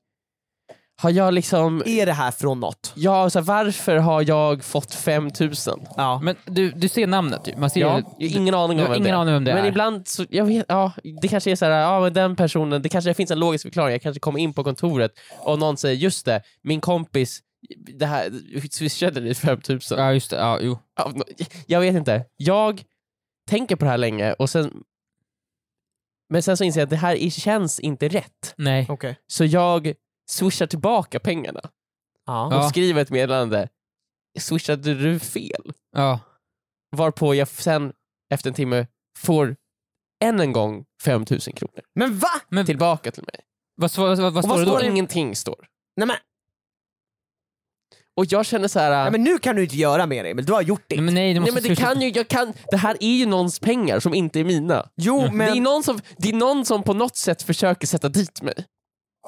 Har 1.02 1.10
jag 1.10 1.34
liksom... 1.34 1.84
Är 1.86 2.06
det 2.06 2.14
här 2.14 2.32
från 2.32 2.60
något? 2.60 2.94
Ja, 2.96 3.30
så 3.30 3.40
här, 3.40 3.46
varför 3.46 3.98
har 3.98 4.30
jag 4.30 4.64
fått 4.64 4.94
5000? 4.94 5.80
Ja. 5.98 6.20
Men 6.24 6.36
du, 6.46 6.72
du 6.72 6.90
ser 6.90 7.08
namnet 7.08 7.48
ju. 7.48 7.58
Man 7.58 7.70
ser 7.70 7.82
Ja, 7.82 7.88
jag 7.88 8.30
har 8.30 8.38
ingen 8.38 8.56
aning 8.56 8.78
du 8.78 8.84
om 8.84 8.88
har 8.88 8.96
vem 8.96 9.02
ingen 9.04 9.16
det 9.16 9.22
aning 9.22 9.36
om 9.36 9.44
det 9.44 9.54
Men 9.54 9.64
är. 9.64 9.70
ibland 9.70 10.08
så, 10.08 10.26
jag 10.30 10.46
vet, 10.46 10.66
ja, 10.68 10.92
det 11.22 11.28
kanske 11.28 11.52
är 11.52 11.56
så 11.56 11.66
här, 11.66 11.72
ja 11.72 12.00
men 12.00 12.14
den 12.14 12.36
personen, 12.36 12.82
det 12.82 12.90
kanske 12.90 13.14
finns 13.14 13.32
en 13.32 13.40
logisk 13.40 13.64
förklaring, 13.64 13.92
jag 13.92 14.02
kanske 14.02 14.20
kommer 14.20 14.40
in 14.40 14.54
på 14.54 14.64
kontoret 14.64 15.12
och 15.40 15.60
någon 15.60 15.78
säger 15.78 15.96
just 15.96 16.26
det, 16.26 16.42
min 16.64 16.82
kompis, 16.82 17.40
det 17.78 18.06
här, 18.06 18.32
swishade 18.72 19.20
dig 19.20 19.36
5000. 19.36 20.00
Ja 20.00 20.14
just 20.14 20.30
det, 20.30 20.36
ja 20.38 20.60
jo. 20.62 20.80
Jag 21.68 21.80
vet 21.80 21.96
inte, 21.96 22.26
jag 22.38 22.84
tänker 23.50 23.76
på 23.76 23.86
det 23.86 23.92
här 23.92 23.98
länge 23.98 24.34
och 24.34 24.50
sen 24.50 24.84
men 26.30 26.44
sen 26.44 26.58
så 26.58 26.64
inser 26.64 26.80
jag 26.80 26.86
att 26.86 26.90
det 26.90 26.96
här 26.96 27.16
är- 27.16 27.30
känns 27.30 27.80
inte 27.80 28.08
rätt. 28.08 28.54
Nej. 28.58 28.86
Okej. 28.90 29.20
Så 29.28 29.46
jag 29.46 29.94
swishar 30.30 30.68
tillbaka 30.68 31.20
pengarna 31.20 31.62
Ja. 32.26 32.58
och 32.64 32.70
skriver 32.70 33.02
ett 33.02 33.10
meddelande. 33.10 33.70
Swishade 34.40 34.94
du 34.94 35.20
fel? 35.20 35.74
Ja. 35.92 36.20
Varpå 36.96 37.36
jag 37.36 37.48
sen 37.48 37.94
efter 38.34 38.50
en 38.50 38.54
timme 38.54 38.88
får 39.18 39.56
än 40.24 40.40
en 40.40 40.52
gång 40.52 40.86
5000 41.04 41.54
kronor 41.54 41.82
Men 41.96 42.18
va? 42.20 42.28
Men 42.50 42.66
tillbaka 42.66 43.12
till 43.12 43.24
mig. 43.24 43.40
vad, 43.76 43.92
vad, 43.98 44.18
vad, 44.20 44.34
vad 44.34 44.38
Och 44.38 44.44
står 44.44 44.50
vad 44.50 44.60
det 44.60 44.66
då? 44.66 44.72
står 44.72 44.80
det? 44.80 44.88
Ingenting 44.88 45.36
står. 45.36 45.68
Nej 45.98 46.08
men, 46.08 46.18
Och 48.22 48.28
jag 48.30 48.46
känner 48.46 48.68
så 48.68 48.80
här. 48.80 49.04
nej, 49.04 49.12
men 49.12 49.24
nu 49.24 49.38
kan 49.38 49.56
du 49.56 49.64
inte 49.64 49.76
göra 49.76 50.06
mer 50.06 50.26
Emil, 50.26 50.46
du 50.46 50.54
har 50.54 50.62
gjort 50.62 50.84
det. 50.88 50.96
Nej 50.96 51.04
men 51.06 51.14
nej, 51.14 51.34
du 51.34 51.40
måste 51.40 51.54
nej 51.54 51.64
men 51.64 51.70
det 51.76 51.82
kan 51.82 52.02
ju, 52.02 52.10
jag 52.10 52.28
kan, 52.28 52.54
det 52.72 52.78
här 52.78 52.98
är 53.00 53.16
ju 53.18 53.26
någons 53.26 53.60
pengar 53.60 54.00
som 54.00 54.14
inte 54.14 54.40
är 54.40 54.44
mina. 54.44 54.86
Jo 54.96 55.20
Det, 55.20 55.26
är 55.28 55.32
men, 55.32 55.64
någon 55.64 55.84
som, 55.84 56.00
det 56.18 56.30
är 56.30 56.34
någon 56.34 56.66
som 56.66 56.84
på 56.84 56.94
något 56.94 57.16
sätt 57.16 57.44
försöker 57.44 57.88
sätta 57.88 58.10
dit 58.10 58.42
mig. 58.42 58.54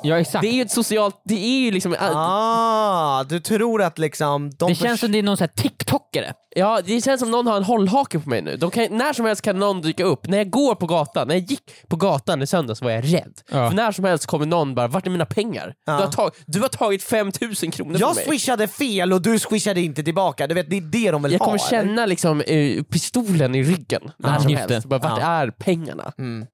Ja 0.04 0.20
exakt. 0.20 0.42
Det 0.42 0.48
är 0.48 0.54
ju 0.54 0.62
ett 0.62 0.72
socialt, 0.72 1.22
det 1.26 1.36
är 1.46 1.60
ju 1.60 1.72
liksom, 1.72 1.96
ah, 2.00 3.24
du 3.24 3.40
tror 3.40 3.82
att 3.82 4.00
liksom 4.00 4.50
de 4.50 4.70
det 4.70 4.76
känns 4.76 5.00
som 5.00 5.12
det 5.12 5.18
är 5.18 5.24
någon 5.24 5.38
sån 5.38 5.48
här 5.56 5.62
TikTokare. 5.64 6.34
ja 6.56 6.82
det 6.86 7.02
känns 7.04 7.20
som 7.20 7.32
någon 7.32 7.48
har 7.48 7.58
en 7.58 7.64
hållhake 7.64 8.20
på 8.20 8.30
mig 8.30 8.42
nu. 8.42 8.58
De 8.58 8.72
kan, 8.72 8.88
när 8.98 9.14
som 9.14 9.26
helst 9.26 9.42
kan 9.42 9.60
någon 9.60 9.82
dyka 9.82 10.04
upp. 10.04 10.28
När 10.28 10.38
jag 10.38 10.50
går 10.50 10.76
på 10.76 10.86
gatan, 10.88 11.28
när 11.28 11.36
jag 11.36 11.44
gick 11.44 11.88
på 11.90 11.96
gatan 11.96 12.42
i 12.42 12.48
söndags 12.48 12.82
var 12.82 12.92
jag 12.92 13.04
rädd. 13.14 13.34
Ja. 13.52 13.70
För 13.70 13.76
när 13.76 13.92
som 13.92 14.06
helst 14.06 14.26
kommer 14.26 14.46
någon 14.46 14.76
bara, 14.76 14.88
vart 14.88 15.06
är 15.08 15.12
mina 15.12 15.26
pengar? 15.26 15.74
Ja. 15.86 15.98
Du, 15.98 16.04
har 16.04 16.12
tag, 16.12 16.32
du 16.46 16.60
har 16.62 16.68
tagit 16.70 17.04
5000 17.04 17.72
kronor 17.72 17.98
Jag 18.00 18.00
från 18.00 18.16
mig. 18.16 18.26
swishade 18.26 18.68
fel 18.68 19.14
och 19.14 19.22
du 19.22 19.40
swishade 19.40 19.82
inte 19.82 20.04
tillbaka, 20.04 20.48
du 20.48 20.56
vet 20.56 20.70
det 20.70 20.78
är 20.78 20.82
det 20.82 21.12
de 21.12 21.24
vill 21.24 21.32
Jag 21.32 21.40
ha. 21.40 21.46
kommer 21.46 21.60
eller? 21.60 21.70
känna 21.70 22.06
liksom 22.06 22.42
eh, 22.42 22.84
pistolen 22.84 23.56
i 23.56 23.64
ryggen 23.64 24.12
när 24.18 24.34
Ja, 24.34 24.40
som 24.40 24.50
just 24.52 24.70
helst. 24.70 24.88
Bara, 24.88 25.00
vart 25.00 25.20
Ja. 25.22 25.26
är 25.28 25.52
pengarna? 25.52 26.14
Mm. 26.18 26.46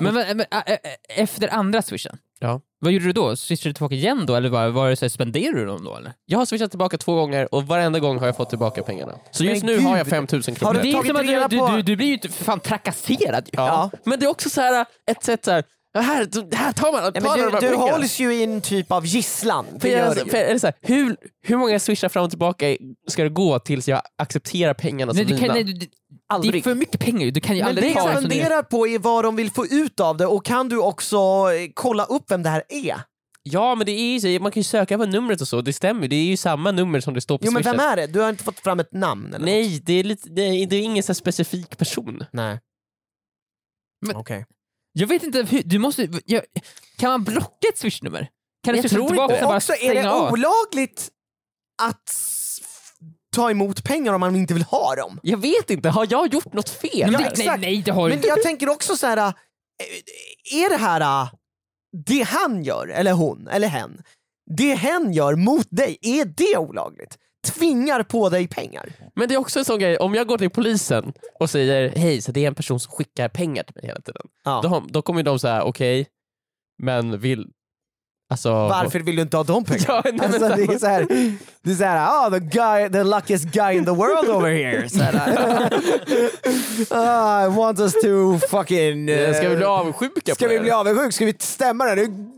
Men, 0.00 0.14
men, 0.14 0.36
men 0.36 0.46
ä, 0.50 0.62
ä, 0.66 0.78
efter 1.08 1.54
andra 1.54 1.82
swishen, 1.82 2.16
Ja. 2.42 2.60
vad 2.80 2.92
gjorde 2.92 3.04
du 3.04 3.12
då? 3.12 3.36
Swishade 3.36 3.68
du 3.70 3.72
tillbaka 3.74 3.94
igen 3.94 4.26
då 4.26 4.34
eller 4.36 4.48
var, 4.48 4.68
var 4.68 4.90
det 4.90 4.96
så 4.96 5.04
här, 5.04 5.10
spenderade 5.10 5.58
du 5.58 5.66
dem 5.66 5.84
då 5.84 5.96
eller? 5.96 6.12
Jag 6.26 6.38
har 6.38 6.46
swishat 6.46 6.70
tillbaka 6.70 6.98
två 6.98 7.14
gånger 7.14 7.54
och 7.54 7.66
varenda 7.66 7.98
gång 7.98 8.18
har 8.18 8.26
jag 8.26 8.36
fått 8.36 8.48
tillbaka 8.48 8.82
pengarna. 8.82 9.12
Så 9.30 9.44
just 9.44 9.64
Men 9.64 9.76
nu 9.76 9.82
har 9.82 9.96
jag 9.96 10.06
gud. 10.06 10.10
5000 10.10 10.54
Har 10.54 10.58
kronor. 10.58 10.74
du 10.74 10.80
Det 10.82 10.88
är 10.88 10.92
tagit 10.92 11.06
som 11.06 11.16
att 11.16 11.26
reda 11.26 11.48
du, 11.48 11.58
på- 11.58 11.66
du, 11.68 11.76
du, 11.76 11.82
du 11.82 11.96
blir 11.96 12.06
ju 12.06 12.12
inte 12.12 12.28
för 12.28 12.44
fan 12.44 12.60
trakasserad 12.60 13.44
ju. 13.44 13.50
Ja. 13.56 13.90
Men 14.04 14.20
det 14.20 14.26
är 14.26 14.30
också 14.30 14.50
så 14.50 14.60
här 14.60 14.86
ett 15.10 15.24
sätt 15.24 15.44
så 15.44 15.50
här, 15.50 15.64
ja, 15.92 16.00
här, 16.00 16.24
det 16.50 16.56
här 16.56 16.72
tar 16.72 16.92
man, 16.92 17.02
Ja, 17.04 17.10
tar 17.12 17.20
men 17.20 17.22
de 17.22 17.36
du, 17.36 17.42
här 17.50 17.60
du 17.60 17.68
pengarna. 17.68 17.92
hålls 17.92 18.18
ju 18.20 18.34
i 18.34 18.42
en 18.42 18.60
typ 18.60 18.92
av 18.92 19.06
gisslan. 19.06 19.66
Det 19.72 19.80
För 19.80 19.88
ju. 19.88 20.30
för, 20.30 20.36
är 20.38 20.52
det 20.54 20.60
så 20.60 20.66
här, 20.66 20.74
hur, 20.80 21.16
hur 21.42 21.56
många 21.56 21.78
swishar 21.80 22.08
fram 22.08 22.24
och 22.24 22.30
tillbaka 22.30 22.76
ska 23.08 23.22
det 23.22 23.28
gå 23.28 23.58
tills 23.58 23.88
jag 23.88 24.02
accepterar 24.18 24.74
pengarna 24.74 25.12
Nej, 25.12 25.24
som 25.24 25.32
du 25.32 25.38
kan, 25.38 25.42
mina? 25.42 25.54
nej, 25.54 25.64
du, 25.64 25.72
det 25.72 25.84
är 25.84 25.90
Aldrig. 26.34 26.64
för 26.64 26.74
mycket 26.74 27.00
pengar. 27.00 27.30
Du 27.30 27.40
kan 27.40 27.56
ju 27.56 27.62
Men 27.62 27.68
aldrig 27.68 27.90
det 27.90 28.00
ta 28.00 28.12
jag 28.12 28.20
funderar 28.22 28.62
på 28.62 28.86
är 28.86 28.98
vad 28.98 29.24
de 29.24 29.36
vill 29.36 29.50
få 29.50 29.66
ut 29.66 30.00
av 30.00 30.16
det 30.16 30.26
och 30.26 30.44
kan 30.44 30.68
du 30.68 30.78
också 30.78 31.16
eh, 31.16 31.70
kolla 31.74 32.04
upp 32.04 32.30
vem 32.30 32.42
det 32.42 32.48
här 32.50 32.62
är? 32.68 32.96
Ja 33.44 33.74
men 33.74 33.86
det 33.86 33.92
är 33.92 34.12
ju 34.12 34.20
så, 34.20 34.42
man 34.42 34.52
kan 34.52 34.60
ju 34.60 34.64
söka 34.64 34.98
på 34.98 35.06
numret 35.06 35.40
och 35.40 35.48
så, 35.48 35.60
det 35.60 35.72
stämmer 35.72 36.08
det 36.08 36.16
är 36.16 36.24
ju 36.24 36.36
samma 36.36 36.70
nummer 36.72 37.00
som 37.00 37.14
det 37.14 37.20
står 37.20 37.38
på 37.38 37.46
Jo 37.46 37.52
men 37.52 37.62
vem 37.62 37.80
är 37.80 37.96
det? 37.96 38.06
Du 38.06 38.20
har 38.20 38.28
inte 38.28 38.44
fått 38.44 38.60
fram 38.60 38.80
ett 38.80 38.92
namn 38.92 39.26
eller 39.26 39.38
något? 39.38 39.44
Nej, 39.46 39.82
det 39.86 39.92
är, 39.92 40.04
lite, 40.04 40.28
det 40.28 40.42
är, 40.42 40.66
det 40.66 40.76
är 40.76 40.80
ingen 40.80 41.02
så 41.02 41.14
specifik 41.14 41.78
person. 41.78 42.24
Nej. 42.32 42.58
Men- 44.06 44.16
Okej. 44.16 44.44
Jag 44.92 45.06
vet 45.06 45.22
inte, 45.22 45.42
hur, 45.42 45.62
du 45.62 45.78
måste... 45.78 46.08
Jag, 46.24 46.42
kan 46.98 47.10
man 47.10 47.24
blocka 47.24 47.68
ett 47.72 47.78
swishnummer? 47.78 48.28
Kan 48.64 48.72
du 48.74 48.78
Jag 48.78 48.82
swisha 48.82 48.96
tror 48.96 49.08
tillbaka 49.08 49.34
inte. 49.34 49.46
och 49.46 49.54
också, 49.54 49.72
är 49.80 49.94
det 49.94 50.10
av? 50.10 50.32
olagligt 50.32 51.08
att 51.82 52.10
ta 53.36 53.50
emot 53.50 53.84
pengar 53.84 54.12
om 54.12 54.20
man 54.20 54.36
inte 54.36 54.54
vill 54.54 54.62
ha 54.62 54.94
dem? 54.94 55.20
Jag 55.22 55.38
vet 55.38 55.70
inte, 55.70 55.88
har 55.88 56.06
jag 56.10 56.34
gjort 56.34 56.52
något 56.52 56.68
fel? 56.68 57.12
Ja, 57.12 57.18
det, 57.18 57.32
nej, 57.46 57.58
nej, 57.58 57.82
det 57.82 57.90
har 57.90 58.02
du 58.02 58.08
Men 58.08 58.18
inte. 58.18 58.28
jag 58.28 58.42
tänker 58.42 58.68
också 58.68 58.96
så 58.96 59.06
här. 59.06 59.16
äh, 59.16 59.32
är 60.54 60.70
det 60.70 60.76
här 60.76 61.00
äh, 61.00 61.30
det 62.06 62.22
han 62.22 62.62
gör, 62.64 62.88
eller 62.88 63.12
hon, 63.12 63.48
eller 63.48 63.68
hen, 63.68 64.02
det 64.56 64.74
hen 64.74 65.12
gör 65.12 65.34
mot 65.36 65.66
dig, 65.70 65.98
är 66.02 66.24
det 66.24 66.56
olagligt? 66.56 67.18
Tvingar 67.46 68.02
på 68.02 68.28
dig 68.28 68.48
pengar? 68.48 68.92
Men 69.16 69.28
det 69.28 69.34
är 69.34 69.38
också 69.38 69.58
en 69.58 69.64
sån 69.64 69.78
grej, 69.78 69.96
om 69.96 70.14
jag 70.14 70.26
går 70.26 70.38
till 70.38 70.50
polisen 70.50 71.12
och 71.40 71.50
säger 71.50 71.92
hej, 71.96 72.22
så 72.22 72.32
det 72.32 72.44
är 72.44 72.48
en 72.48 72.54
person 72.54 72.80
som 72.80 72.92
skickar 72.92 73.28
pengar 73.28 73.62
till 73.62 73.74
mig 73.74 73.86
hela 73.86 74.00
tiden. 74.00 74.22
Ja. 74.44 74.60
Då, 74.62 74.84
då 74.88 75.02
kommer 75.02 75.22
de 75.22 75.38
säga 75.38 75.62
okej, 75.64 76.06
men 76.82 77.18
vill... 77.18 77.46
Alltså... 78.30 78.50
Varför 78.52 78.98
vill 79.00 79.16
du 79.16 79.22
inte 79.22 79.36
ha 79.36 79.44
de 79.44 79.64
pengarna? 79.64 79.84
Ja, 80.04 80.10
nej, 80.12 80.26
alltså, 80.26 80.38
så- 80.48 80.56
det 80.56 80.62
är 80.74 80.78
så 80.78 80.86
här, 80.86 81.06
det 81.62 81.70
är 81.70 81.74
så 81.74 81.84
här, 81.84 82.08
oh, 82.28 82.30
the, 82.32 82.38
guy, 82.38 82.88
the 82.90 83.04
luckiest 83.04 83.44
guy 83.44 83.76
in 83.76 83.84
the 83.84 83.90
world 83.90 84.28
over 84.30 84.50
here. 84.50 84.88
Så 84.88 85.02
här, 85.02 85.14
ah, 86.90 87.44
I 87.46 87.48
want 87.48 87.80
us 87.80 87.92
to 87.92 88.38
fucking... 88.50 89.08
eh, 89.08 89.34
Ska 89.34 89.48
vi 89.48 89.56
bli 89.56 89.64
avundsjuka 89.64 90.34
Ska 90.34 90.48
vi 90.48 90.60
bli 90.60 90.70
avundsjuka? 90.70 91.12
Ska 91.12 91.24
vi 91.24 91.34
stämma 91.38 91.84
den? 91.84 92.32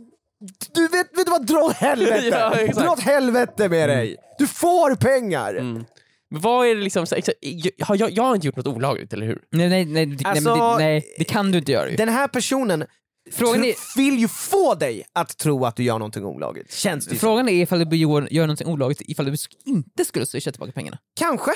Du, 0.75 0.89
vet, 0.89 1.19
vet 1.19 1.27
du 1.27 1.31
vad, 1.31 1.47
dra 1.47 1.59
åt 1.59 1.73
helvete! 1.77 2.27
Ja, 2.31 2.55
exakt. 2.55 2.79
dra 2.87 2.93
åt 2.93 3.01
helvete 3.01 3.69
med 3.69 3.89
dig! 3.89 4.17
Du 4.39 4.47
får 4.47 4.95
pengar! 4.95 5.55
Mm. 5.55 5.85
Men 6.31 6.41
vad 6.41 6.67
är 6.67 6.75
det 6.75 6.81
liksom, 6.83 7.07
så, 7.07 7.15
exakt, 7.15 7.39
jag, 7.41 7.73
har 7.87 7.97
jag, 7.97 8.11
jag 8.11 8.23
har 8.23 8.35
inte 8.35 8.47
gjort 8.47 8.57
något 8.57 8.67
olagligt, 8.67 9.13
eller 9.13 9.27
hur? 9.27 9.43
Nej, 9.51 9.69
nej, 9.69 9.85
nej, 9.85 10.07
det- 10.07 10.13
nej, 10.25 10.31
Alltså- 10.31 10.55
det, 10.55 10.79
nej, 10.79 11.15
det 11.19 11.25
kan 11.25 11.53
du 11.53 11.59
inte 11.59 11.73
göra 11.73 11.91
ju. 11.91 11.97
Den 11.97 12.09
här 12.09 12.29
personen 12.29 12.85
Frågan 13.33 13.65
är, 13.65 13.97
vill 13.97 14.19
ju 14.19 14.29
få 14.29 14.75
dig 14.75 15.05
att 15.13 15.37
tro 15.39 15.65
att 15.65 15.77
du 15.77 15.83
gör 15.83 15.99
någonting 15.99 16.25
olagligt. 16.25 16.73
Känns 16.73 17.05
det 17.07 17.13
ju 17.13 17.19
som. 17.19 17.27
frågan 17.29 17.49
är 17.49 17.63
ifall 17.63 17.89
du 17.91 17.97
gör, 17.97 18.29
gör 18.31 18.43
någonting 18.47 18.67
olagligt 18.67 19.01
ifall 19.01 19.27
du 19.27 19.37
inte 19.67 20.05
skulle 20.05 20.27
swisha 20.27 20.51
tillbaka 20.53 20.73
pengarna. 20.73 20.99
Kanske. 21.19 21.51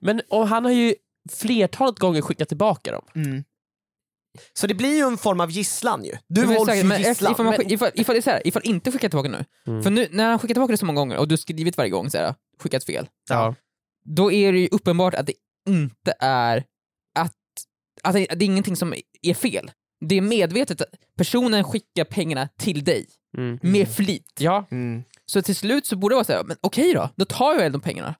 Men 0.00 0.22
och 0.28 0.48
han 0.48 0.64
har 0.64 0.72
ju 0.72 0.94
flertalet 1.32 1.98
gånger 1.98 2.20
skickat 2.22 2.48
tillbaka 2.48 2.92
dem. 2.92 3.04
Mm. 3.14 3.44
Så 4.52 4.66
det 4.66 4.74
blir 4.74 4.96
ju 4.96 5.02
en 5.06 5.18
form 5.18 5.40
av 5.40 5.50
gisslan 5.50 6.04
ju. 6.04 6.12
Du 6.28 6.40
Men 6.46 6.56
hålls 6.56 6.68
säkert, 6.70 6.84
ju 7.00 7.08
gisslan. 7.08 7.32
ifall, 7.32 7.44
man, 7.46 7.54
ifall, 7.72 7.90
ifall 7.94 8.14
det 8.14 8.18
är 8.18 8.22
så 8.22 8.30
här, 8.30 8.46
ifall 8.46 8.62
inte 8.64 8.92
skicka 8.92 9.08
tillbaka 9.08 9.28
nu, 9.28 9.44
Mm. 9.66 9.82
för 9.82 9.90
nu 9.90 10.08
när 10.10 10.30
han 10.30 10.38
skickar 10.38 10.54
tillbaka 10.54 10.70
det 10.72 10.76
så 10.76 10.86
många 10.86 11.00
gånger 11.00 11.16
och 11.16 11.28
du 11.28 11.32
har 11.32 11.36
skrivit 11.36 11.76
varje 11.76 11.90
gång 11.90 12.10
så 12.10 12.18
här, 12.18 12.34
skickat 12.58 12.84
fel, 12.84 13.08
Ja. 13.28 13.54
då 14.04 14.32
är 14.32 14.52
det 14.52 14.58
ju 14.58 14.68
uppenbart 14.72 15.14
att 15.14 15.26
det 15.26 15.32
inte 15.68 16.14
är 16.20 16.64
att, 17.18 17.32
att 18.02 18.14
det, 18.14 18.26
det 18.26 18.44
är 18.44 18.46
ingenting 18.46 18.76
som 18.76 18.94
är 19.22 19.34
fel. 19.34 19.70
Det 20.06 20.14
är 20.14 20.20
medvetet 20.20 20.80
att 20.80 20.88
personen 21.18 21.64
skickar 21.64 22.04
pengarna 22.04 22.48
till 22.58 22.84
dig 22.84 23.06
Mm. 23.36 23.58
med 23.62 23.88
flit. 23.88 24.32
Ja, 24.38 24.66
Mm. 24.70 25.04
Så 25.26 25.42
till 25.42 25.56
slut 25.56 25.86
så 25.86 25.96
borde 25.96 26.12
det 26.12 26.16
vara 26.16 26.24
såhär, 26.24 26.44
men 26.44 26.56
okej 26.60 26.92
då, 26.94 27.08
då 27.16 27.24
tar 27.24 27.52
jag 27.52 27.58
väl 27.60 27.72
de 27.72 27.80
pengarna. 27.80 28.14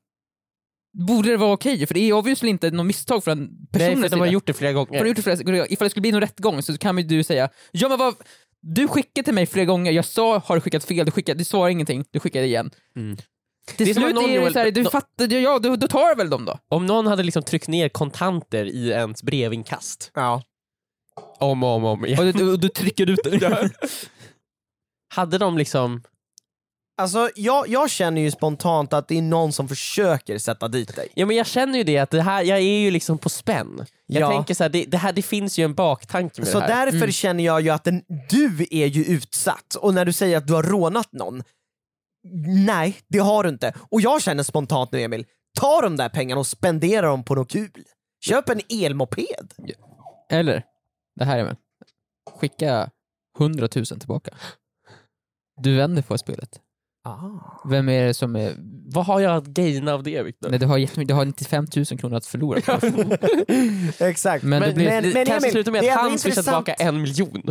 Borde 0.95 1.31
det 1.31 1.37
vara 1.37 1.53
okej? 1.53 1.87
För 1.87 1.95
det 1.95 2.01
är 2.01 2.13
obviously 2.13 2.49
inte 2.51 2.71
något 2.71 2.87
misstag 2.87 3.25
från 3.25 3.39
nej, 3.39 3.49
personens 3.73 4.03
för 4.03 4.11
de 4.11 4.21
har 4.21 4.27
gjort 4.27 4.47
det 4.47 4.53
flera 4.53 4.73
För 4.73 4.79
de 4.79 4.87
gånger. 4.87 5.05
gjort 5.07 5.17
det 5.17 5.23
flera 5.23 5.37
gånger. 5.37 5.73
Ifall 5.73 5.87
det 5.87 5.91
skulle 5.91 6.01
bli 6.01 6.13
någon 6.13 6.21
rättgång 6.21 6.63
så 6.63 6.79
kan 6.79 6.99
ju 6.99 7.05
du 7.05 7.23
säga 7.25 7.49
ja 7.73 7.89
men 7.89 7.99
vad, 7.99 8.15
du 8.61 8.89
skickade 8.89 9.25
till 9.25 9.35
mig 9.35 9.47
flera 9.47 9.65
gånger, 9.65 9.93
jag 9.93 10.05
sa 10.05 10.39
har 10.39 10.55
du 10.55 10.61
skickat 10.61 10.85
fel, 10.85 11.07
du, 11.07 11.13
skickade, 11.13 11.39
du 11.39 11.45
svarar 11.45 11.69
ingenting, 11.71 12.05
du 12.11 12.21
skickade 12.21 12.47
igen. 12.47 12.71
Mm. 12.97 13.17
Till 13.77 13.87
Det 13.87 13.95
slut 13.95 14.07
är 14.17 14.27
det 14.29 14.35
Joel- 14.35 14.53
så 14.53 14.59
här, 14.59 14.71
du 14.71 14.83
nå- 14.83 14.91
fattar, 14.91 15.33
ja 15.33 15.59
då, 15.59 15.77
då 15.77 15.89
tar 15.89 16.09
du 16.09 16.15
väl 16.15 16.31
dem 16.31 16.45
då? 16.45 16.59
Om 16.69 16.87
någon 16.87 17.07
hade 17.07 17.23
liksom 17.23 17.43
tryckt 17.43 17.69
ner 17.69 17.89
kontanter 17.89 18.65
i 18.65 18.89
ens 18.89 19.23
brevinkast. 19.23 20.11
Ja. 20.15 20.43
Om 21.39 21.63
och 21.63 21.69
om, 21.71 21.85
om 21.85 22.07
igen. 22.07 22.19
Och 22.29 22.35
du, 22.35 22.53
och 22.53 22.59
du 22.61 22.69
trycker 22.69 23.11
ut 23.11 23.21
den. 23.25 23.41
Hade 25.15 25.39
de 25.39 25.59
liksom... 25.59 26.03
Alltså, 26.97 27.31
jag, 27.35 27.69
jag 27.69 27.91
känner 27.91 28.21
ju 28.23 28.31
spontant 28.31 28.93
att 28.93 29.09
det 29.09 29.19
är 29.19 29.23
någon 29.23 29.53
som 29.53 29.69
försöker 29.69 30.39
sätta 30.39 30.69
dit 30.69 30.97
dig. 30.97 31.09
Ja 31.15 31.27
men 31.27 31.37
jag 31.37 31.47
känner 31.47 31.79
ju 31.79 31.85
det 31.85 31.99
att 31.99 32.11
det 32.11 32.23
här, 32.23 32.43
jag 32.43 32.59
är 32.59 32.79
ju 32.79 32.91
liksom 32.91 33.19
på 33.19 33.29
spänn. 33.29 33.87
Jag 34.07 34.23
Ja. 34.23 34.31
tänker 34.31 34.55
så 34.55 34.65
här, 34.65 34.69
det, 34.71 34.85
det 34.85 34.97
här, 34.97 35.13
det 35.13 35.23
finns 35.23 35.59
ju 35.59 35.65
en 35.65 35.75
baktanke 35.75 36.41
med 36.41 36.49
Så 36.49 36.61
det 36.61 36.67
här. 36.67 36.91
därför 36.93 37.11
känner 37.11 37.45
jag 37.45 37.61
ju 37.61 37.71
att 37.71 37.85
den, 37.85 38.03
du 38.31 38.67
är 38.71 38.87
ju 38.87 39.05
utsatt, 39.05 39.75
och 39.75 39.95
när 39.95 40.05
du 40.05 40.13
säger 40.13 40.37
att 40.39 40.47
du 40.47 40.53
har 40.55 40.63
rånat 40.63 41.13
någon, 41.13 41.43
nej 42.67 42.97
det 43.09 43.19
har 43.19 43.43
du 43.45 43.49
inte. 43.49 43.75
Och 43.91 44.01
jag 44.01 44.23
känner 44.23 44.43
spontant 44.43 44.93
nu 44.93 45.01
Emil, 45.03 45.27
ta 45.61 45.81
de 45.81 45.97
där 45.97 46.09
pengarna 46.09 46.39
och 46.39 46.47
spendera 46.47 47.07
dem 47.07 47.25
på 47.25 47.35
något 47.35 47.51
kul. 47.51 47.85
Köp 48.21 48.49
en 48.49 48.61
elmoped. 48.69 49.53
Eller, 50.31 50.63
det 51.17 51.25
här 51.25 51.39
är 51.39 51.45
med. 51.45 51.57
Skicka 52.41 52.91
100 53.39 53.69
000 53.77 53.87
tillbaka. 53.87 54.35
Du 55.63 55.77
vänder 55.77 56.03
på 56.03 56.19
spelet. 56.19 56.61
Vem 57.69 57.89
är 57.89 58.05
det 58.07 58.15
som 58.15 58.37
är... 58.37 58.55
Vad 58.87 59.07
har 59.07 59.21
jag 59.21 59.37
att 59.37 59.45
gaina 59.47 59.93
av 59.95 60.03
det 60.03 60.23
Viktor? 60.23 60.51
Nej, 60.51 60.59
du 60.59 60.67
har 60.67 60.79
jättemycket, 60.79 61.09
du 61.09 61.15
har 61.15 61.25
95 61.25 61.67
000 61.77 61.85
kronor 61.87 62.17
att 62.17 62.27
förlora. 62.27 62.59
Exakt. 64.09 64.45
Men, 64.45 64.61
Men, 64.61 64.69
det 64.69 64.75
blir, 64.75 64.87
men- 64.87 65.03
det 65.03 65.13
kanske 65.13 65.35
Emil, 65.37 65.51
slutar 65.53 65.73
med 65.73 65.83
det 65.83 65.89
är 65.89 65.93
att 65.93 65.99
ändå 65.99 66.11
han 66.11 66.19
swishar 66.19 66.41
intressant. 66.41 66.67
tillbaka 66.67 66.85
en 66.89 67.03
miljon. 67.03 67.43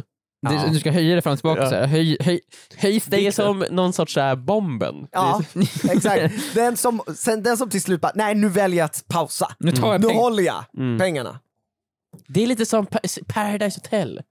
det, 0.50 0.70
du 0.72 0.80
ska 0.80 0.92
höja 0.92 1.16
det 1.16 1.22
fram 1.22 1.34
och 1.34 1.40
tillbaka 1.40 1.62
Ja. 1.62 1.70
så 1.70 1.76
här. 1.76 1.88
Höj, 1.88 2.18
höj, 2.20 2.40
höj 2.78 2.92
Det 2.92 2.98
är 2.98 3.00
stakesen. 3.00 3.46
som 3.46 3.66
någon 3.76 3.94
sorts 3.94 4.14
så 4.14 4.20
här 4.20 4.36
bomben. 4.36 5.08
Ja, 5.12 5.42
exakt. 5.92 6.34
Den 6.56 6.78
som, 6.78 7.02
sen, 7.16 7.44
den 7.44 7.58
som 7.58 7.70
till 7.70 7.82
slut 7.82 8.02
bara, 8.02 8.12
nej 8.16 8.36
nu 8.36 8.50
väljer 8.50 8.78
jag 8.80 8.86
att 8.86 9.06
pausa. 9.08 9.52
Nu 9.60 9.72
tar 9.72 9.92
jag 9.92 10.02
Nu 10.02 10.08
pengar. 10.08 10.22
håller 10.22 10.44
jag 10.44 10.66
Mm. 10.78 11.00
pengarna. 11.00 11.40
Det 12.28 12.44
är 12.44 12.48
lite 12.48 12.66
som 12.66 12.86
Pa- 12.86 13.00
Paradise 13.28 13.80
Hotel. 13.84 14.22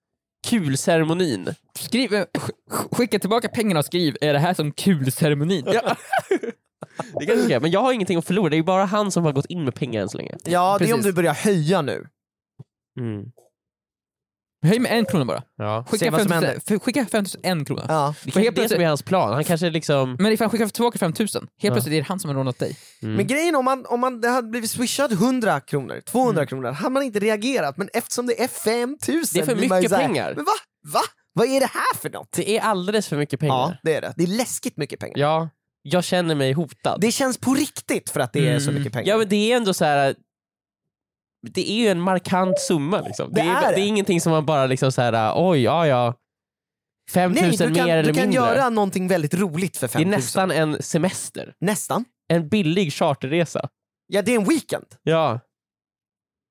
Kulceremonin. 0.48 1.54
Skriv, 1.78 2.14
eh, 2.14 2.20
sk- 2.20 2.50
sk- 2.70 2.96
skicka 2.96 3.18
tillbaka 3.18 3.48
pengarna 3.48 3.78
och 3.78 3.84
skriv, 3.86 4.16
är 4.20 4.32
det 4.32 4.38
här 4.38 4.54
som 4.54 4.72
kulceremonin? 4.72 5.64
Ja. 5.66 5.96
det 7.18 7.26
kanske 7.26 7.44
ska, 7.44 7.60
men 7.60 7.70
jag 7.70 7.80
har 7.80 7.92
ingenting 7.92 8.18
att 8.18 8.26
förlora, 8.26 8.48
det 8.50 8.54
är 8.56 8.58
ju 8.58 8.64
bara 8.64 8.84
han 8.84 9.10
som 9.10 9.24
har 9.24 9.32
gått 9.32 9.46
in 9.46 9.64
med 9.64 9.74
pengar 9.74 10.02
än 10.02 10.08
så 10.08 10.16
länge. 10.18 10.36
Ja, 10.44 10.76
det 10.78 10.84
är 10.84 10.92
om 10.92 10.98
Precis. 10.98 11.04
du 11.04 11.12
börjar 11.12 11.34
höja 11.34 11.82
nu. 11.82 12.06
Mm. 13.00 13.24
Höj 14.62 14.78
med 14.78 14.98
en 14.98 15.04
krona 15.04 15.24
bara. 15.24 15.42
Ja. 15.56 15.84
Se 15.90 15.98
Skicka 15.98 16.10
vad 16.10 16.20
som 16.20 16.28
5 16.30 16.40
000, 16.40 16.44
händer. 16.46 16.62
för- 16.66 16.78
skicka 16.78 17.06
5 17.06 17.24
000, 17.24 17.40
en 17.42 17.64
krona. 17.64 17.84
Ja. 17.88 18.14
Det 18.24 18.30
För 18.30 18.40
är 18.40 18.44
helt 18.44 18.56
det 18.56 18.60
som 18.62 18.68
plötsligt- 18.68 18.80
är 18.80 18.86
hans 18.88 19.02
plan, 19.02 19.32
han 19.34 19.44
kanske 19.44 19.70
liksom... 19.70 20.16
Men 20.18 20.32
ifall 20.32 20.44
han 20.44 20.50
skickar 20.50 20.66
tillbaka 20.66 20.98
5 20.98 21.12
000, 21.18 21.28
helt 21.28 21.48
plötsligt 21.74 21.86
är 21.86 21.96
det 21.96 22.02
han 22.08 22.20
som 22.20 22.28
har 22.30 22.34
rånat 22.34 22.58
dig. 22.58 22.76
Mm. 23.02 23.14
Men 23.14 23.26
grejen 23.26 23.54
om 23.56 23.64
man, 23.64 23.86
om 23.88 24.00
man 24.00 24.20
det 24.20 24.28
hade 24.28 24.48
blivit 24.48 24.70
swishad 24.70 25.12
100 25.12 25.60
kronor, 25.60 26.00
200 26.06 26.40
Mm. 26.40 26.46
kronor, 26.48 26.70
hade 26.70 26.90
man 26.94 27.02
inte 27.02 27.18
reagerat. 27.20 27.76
Men 27.76 27.88
eftersom 27.92 28.26
det 28.26 28.42
är 28.42 28.48
5000 28.48 29.28
Det 29.34 29.40
är 29.40 29.46
för 29.46 29.54
blir 29.56 29.68
man 29.68 29.78
ju 29.78 29.80
mycket 29.82 29.90
så 29.90 29.96
här, 29.96 30.06
pengar. 30.06 30.32
Men 30.36 30.44
va? 30.44 30.52
Va? 30.92 31.00
Vad 31.32 31.46
är 31.48 31.60
det 31.60 31.66
här 31.72 31.96
för 32.02 32.10
något? 32.10 32.32
Det 32.32 32.56
är 32.58 32.60
alldeles 32.60 33.08
för 33.08 33.16
mycket 33.16 33.42
Ja, 33.42 33.48
pengar. 33.66 33.80
det 33.82 33.94
är 33.94 34.00
det. 34.00 34.12
Det 34.16 34.22
är 34.22 34.26
läskigt 34.26 34.76
mycket 34.76 35.00
pengar. 35.00 35.18
Ja, 35.18 35.48
jag 35.82 36.04
känner 36.04 36.34
mig 36.34 36.52
hotad. 36.52 37.00
Det 37.00 37.12
känns 37.12 37.38
på 37.38 37.54
riktigt 37.54 38.10
för 38.10 38.20
att 38.20 38.32
det 38.32 38.48
är 38.48 38.58
så 38.58 38.70
Mm. 38.70 38.80
mycket 38.82 38.92
pengar. 38.92 39.08
Ja 39.08 39.18
men 39.18 39.28
det 39.28 39.52
är 39.52 39.56
ändå 39.56 39.74
så 39.74 39.84
här. 39.84 40.14
Det 41.42 41.70
är 41.70 41.74
ju 41.74 41.88
en 41.88 42.00
markant 42.00 42.60
summa 42.60 43.00
liksom. 43.00 43.32
Det 43.32 43.40
är, 43.40 43.64
är 43.64 43.68
det. 43.70 43.76
det 43.76 43.82
är 43.82 43.86
ingenting 43.86 44.20
som 44.20 44.32
man 44.32 44.46
bara 44.46 44.66
liksom 44.66 44.92
så 44.92 45.02
här, 45.02 45.32
oj, 45.36 45.62
ja 45.62 45.86
ja. 45.86 46.14
5000 47.10 47.48
Nej, 47.48 47.56
du 47.58 47.68
mer 47.68 47.74
kan, 47.74 47.90
eller 47.90 48.02
du 48.12 48.14
kan 48.14 48.28
mindre. 48.28 48.46
göra 48.46 48.70
någonting 48.70 49.08
väldigt 49.08 49.34
roligt 49.34 49.76
för 49.76 49.86
det 49.88 49.92
är 49.92 50.04
5000. 50.04 50.10
nästan 50.10 50.50
en 50.50 50.82
semester. 50.82 51.54
Nästan. 51.60 52.04
En 52.28 52.48
billig 52.48 52.92
charterresa. 52.92 53.68
Ja, 54.06 54.22
det 54.22 54.34
är 54.34 54.40
en 54.40 54.44
weekend. 54.44 54.86
Ja. 55.02 55.40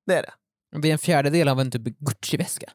Det 0.06 0.14
är 0.14 0.22
det. 0.22 0.32
Det 0.82 0.88
är 0.88 0.94
en 0.94 1.00
fjärdedel 1.00 1.48
av 1.48 1.60
en 1.60 1.72
typ 1.72 1.82
Gucci-väska. 1.82 2.72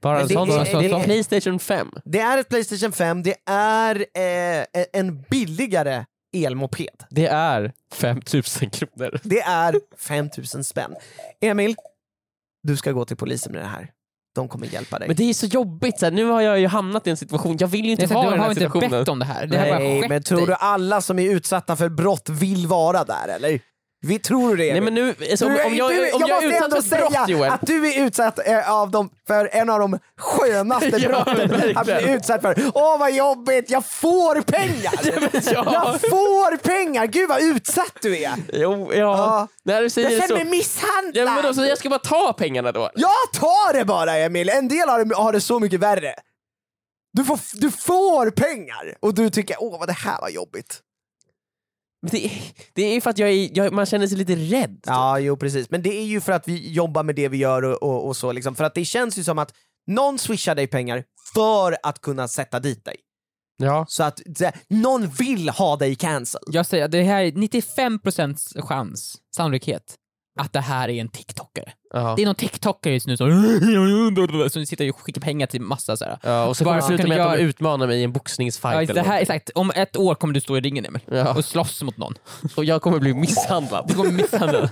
Bara 0.00 0.20
en 0.20 0.28
det 0.28 0.34
sån 0.34 0.50
sak. 0.50 0.82
det 0.82 1.04
Playstation 1.04 1.58
5. 1.58 1.90
Det 2.04 2.20
är 2.20 2.38
ett 2.38 2.48
Playstation 2.48 2.92
5, 2.92 3.22
det 3.22 3.34
är 3.50 3.96
eh, 3.96 4.84
en 4.92 5.22
billigare 5.22 6.04
elmoped. 6.32 7.04
Det 7.10 7.26
är 7.26 7.72
5000 7.92 8.70
kronor. 8.70 9.20
Det 9.24 9.40
är 9.40 9.80
5000 9.98 10.64
spänn. 10.64 10.94
Emil, 11.40 11.76
du 12.62 12.76
ska 12.76 12.92
gå 12.92 13.04
till 13.04 13.16
polisen 13.16 13.52
med 13.52 13.60
det 13.62 13.66
här. 13.68 13.90
De 14.34 14.48
kommer 14.48 14.66
hjälpa 14.66 14.98
dig. 14.98 15.08
Men 15.08 15.16
det 15.16 15.24
är 15.24 15.34
så 15.34 15.46
jobbigt, 15.46 15.98
så 15.98 16.06
här, 16.06 16.12
nu 16.12 16.24
har 16.24 16.40
jag 16.40 16.60
ju 16.60 16.66
hamnat 16.66 17.06
i 17.06 17.10
en 17.10 17.16
situation, 17.16 17.56
jag 17.60 17.68
vill 17.68 17.84
ju 17.84 17.90
inte 17.90 18.02
är 18.02 18.06
så 18.06 18.14
att 18.14 18.24
ha 18.24 18.24
du 18.24 18.30
den 18.30 18.38
har 18.38 18.44
här 18.46 18.50
inte 18.52 18.60
situationen. 18.60 18.90
bett 18.90 19.08
om 19.08 19.18
det 19.18 19.24
här. 19.24 19.46
Det 19.46 19.58
här 19.58 19.64
har 19.64 19.72
bara 19.72 19.78
Nej, 19.78 20.00
skett 20.00 20.08
men 20.10 20.22
tror 20.22 20.46
du 20.46 20.54
alla 20.54 21.00
som 21.00 21.18
är 21.18 21.30
utsatta 21.30 21.76
för 21.76 21.88
brott 21.88 22.28
vill 22.28 22.66
vara 22.66 23.04
där 23.04 23.28
eller? 23.28 23.60
Vi 24.00 24.18
tror 24.18 24.56
det? 24.56 24.72
Nej 24.72 24.80
men 24.80 24.94
nu, 24.94 25.14
alltså, 25.30 25.46
om, 25.46 25.52
om 25.66 25.74
jag, 25.74 25.90
du- 25.90 26.12
om 26.12 26.20
jag, 26.26 26.30
måste 26.30 26.46
är 26.46 26.48
utsatt 26.48 26.62
ändå 26.64 26.82
för 26.82 26.96
brott 26.98 27.28
Joel, 27.28 27.50
att 27.52 27.66
du 27.66 27.92
är 27.92 28.06
utsatt 28.06 28.46
eh, 28.48 28.72
av 28.72 28.90
dem 28.90 29.10
för 29.26 29.48
en 29.52 29.70
av 29.70 29.80
de 29.80 29.98
skönaste 30.18 30.88
Ja, 30.98 31.08
brotten 31.08 31.76
att 31.76 31.86
bli 31.86 32.10
utsatt 32.12 32.40
för. 32.40 32.70
Åh 32.74 32.98
vad 32.98 33.12
jobbigt, 33.12 33.70
jag 33.70 33.84
får 33.86 34.42
pengar! 34.42 34.92
ja. 35.54 35.72
Jag 35.72 36.00
får 36.00 36.56
pengar! 36.56 37.06
Gud 37.06 37.28
vad 37.28 37.42
utsatt 37.42 37.92
du 38.02 38.16
är! 38.22 38.32
Jo, 38.52 38.90
ja. 38.94 38.98
Ja. 38.98 39.48
När 39.62 39.82
du 39.82 39.90
säger 39.90 40.10
Jag 40.10 40.20
känner 40.20 40.28
så. 40.28 40.34
mig 40.34 40.44
misshandlad! 40.58 41.16
Ja, 41.16 41.24
men 41.24 41.36
vadå, 41.36 41.54
så 41.54 41.64
jag 41.64 41.78
ska 41.78 41.88
bara 41.88 41.98
ta 41.98 42.32
pengarna 42.32 42.72
då? 42.72 42.90
Jag 42.94 43.32
tar 43.40 43.72
det 43.72 43.84
bara 43.84 44.16
Emil, 44.16 44.48
en 44.48 44.68
del 44.68 44.88
har 44.88 45.04
det, 45.04 45.14
har 45.14 45.32
det 45.32 45.40
så 45.40 45.60
mycket 45.60 45.80
värre. 45.80 46.14
Du 47.12 47.24
får, 47.24 47.38
du 47.52 47.70
får 47.70 48.30
pengar 48.30 48.94
och 49.00 49.14
du 49.14 49.30
tycker 49.30 49.56
åh 49.60 49.78
vad 49.78 49.88
det 49.88 49.92
här 49.92 50.20
var 50.20 50.28
jobbigt. 50.28 50.80
Det, 52.10 52.30
det 52.74 52.82
är 52.82 52.94
ju 52.94 53.00
för 53.00 53.10
att 53.10 53.18
jag 53.18 53.30
är, 53.30 53.58
jag, 53.58 53.72
man 53.72 53.86
känner 53.86 54.06
sig 54.06 54.18
lite 54.18 54.36
rädd. 54.36 54.80
Ja, 54.86 55.18
jo 55.18 55.36
precis. 55.36 55.70
Men 55.70 55.82
det 55.82 55.98
är 55.98 56.04
ju 56.04 56.20
för 56.20 56.32
att 56.32 56.48
vi 56.48 56.72
jobbar 56.72 57.02
med 57.02 57.14
det 57.14 57.28
vi 57.28 57.36
gör 57.36 57.62
och, 57.62 57.82
och, 57.82 58.06
och 58.06 58.16
så 58.16 58.32
liksom. 58.32 58.54
För 58.54 58.64
att 58.64 58.74
det 58.74 58.84
känns 58.84 59.18
ju 59.18 59.24
som 59.24 59.38
att 59.38 59.54
någon 59.86 60.18
swishar 60.18 60.54
dig 60.54 60.66
pengar 60.66 61.04
för 61.34 61.76
att 61.82 62.00
kunna 62.00 62.28
sätta 62.28 62.60
dit 62.60 62.84
dig. 62.84 62.96
Ja. 63.58 63.86
Så 63.88 64.02
att 64.02 64.20
här, 64.40 64.54
någon 64.68 65.08
vill 65.08 65.48
ha 65.48 65.76
dig 65.76 65.94
cancel. 65.94 66.40
Jag 66.46 66.66
säger 66.66 66.84
att 66.84 66.90
det 66.90 67.02
här 67.02 67.22
är 67.22 67.32
95% 67.32 68.62
chans, 68.62 69.16
sannolikhet, 69.36 69.96
att 70.38 70.52
det 70.52 70.60
här 70.60 70.88
är 70.88 71.00
en 71.00 71.08
TikTokare. 71.08 71.72
Ja. 71.94 72.14
Det 72.16 72.22
är 72.22 72.26
någon 72.26 72.34
TikTokare 72.34 72.92
just 72.94 73.06
nu 73.06 73.16
som, 73.16 74.48
som 74.52 74.66
sitter 74.66 74.88
och 74.90 75.00
skickar 75.00 75.20
pengar 75.20 75.46
till 75.46 75.60
massa 75.60 75.96
så 75.96 76.04
här. 76.04 76.18
Ja, 76.22 76.46
och 76.46 76.56
så 76.56 76.64
Bara 76.64 76.80
kommer 76.80 76.92
det 76.92 77.02
sluta 77.02 77.08
med 77.08 77.26
att 77.26 77.38
de 77.38 77.42
utmanar 77.44 77.86
mig 77.86 78.00
i 78.00 78.04
en 78.04 78.12
boxningsfight 78.12 78.88
Ja, 78.88 78.94
det 78.94 79.00
här, 79.02 79.20
exakt, 79.20 79.50
om 79.54 79.70
ett 79.74 79.96
år 79.96 80.14
kommer 80.14 80.34
du 80.34 80.40
stå 80.40 80.56
i 80.56 80.60
ringen 80.60 80.84
Emil 80.84 81.00
Ja. 81.06 81.34
och 81.36 81.44
slåss 81.44 81.82
mot 81.82 81.96
någon. 81.96 82.14
Och 82.56 82.64
jag 82.64 82.82
kommer 82.82 82.98
bli 82.98 83.14
misshandlad. 83.14 83.84
Du 83.88 83.94
kommer 83.94 84.12
misshandla. 84.12 84.70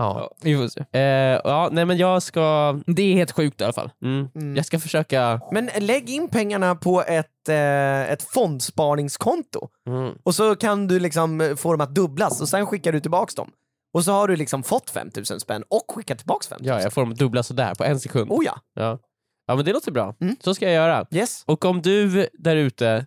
Ja. 0.00 0.30
Vi 0.42 0.56
får 0.56 0.68
se. 0.68 0.84
Eh, 0.92 1.40
ja, 1.44 1.68
nej 1.72 1.84
men 1.84 1.96
jag 1.96 2.22
ska... 2.22 2.72
Det 2.86 3.02
är 3.02 3.14
helt 3.14 3.32
sjukt 3.32 3.60
i 3.60 3.64
alla 3.64 3.72
fall. 3.72 3.90
Mm, 4.04 4.28
Mm. 4.34 4.56
Jag 4.56 4.66
ska 4.66 4.78
försöka... 4.80 5.40
Men 5.52 5.70
lägg 5.78 6.10
in 6.10 6.28
pengarna 6.28 6.74
på 6.74 7.02
ett, 7.02 7.48
eh, 7.48 8.10
ett 8.12 8.22
fondsparningskonto 8.22 9.68
Mm. 9.88 10.12
och 10.22 10.34
så 10.34 10.56
kan 10.56 10.86
du 10.88 11.00
liksom 11.00 11.40
eh, 11.40 11.54
få 11.56 11.72
dem 11.72 11.80
att 11.80 11.94
dubblas 11.94 12.40
och 12.40 12.48
sen 12.48 12.66
skickar 12.66 12.92
du 12.92 13.00
tillbaks 13.00 13.34
dem. 13.34 13.50
Och 13.92 14.04
så 14.04 14.12
har 14.12 14.28
du 14.28 14.36
liksom 14.36 14.62
fått 14.62 14.90
5000 14.90 15.40
spänn 15.40 15.64
och 15.68 15.84
skickat 15.94 16.18
tillbaks 16.18 16.48
5000. 16.48 16.74
Ja, 16.76 16.82
jag 16.82 16.92
får 16.92 17.00
dem 17.00 17.14
dubbla 17.14 17.42
sådär 17.42 17.74
på 17.74 17.84
en 17.84 18.00
sekund. 18.00 18.30
Oh 18.32 18.44
ja. 18.44 18.60
Ja. 18.74 18.98
ja, 19.46 19.56
men 19.56 19.64
det 19.64 19.72
låter 19.72 19.92
bra. 19.92 20.14
Mm. 20.20 20.36
Så 20.40 20.54
ska 20.54 20.64
jag 20.64 20.74
göra. 20.74 21.06
Yes. 21.10 21.42
Och 21.46 21.64
om 21.64 21.82
du 21.82 22.28
där 22.32 22.56
ute 22.56 23.06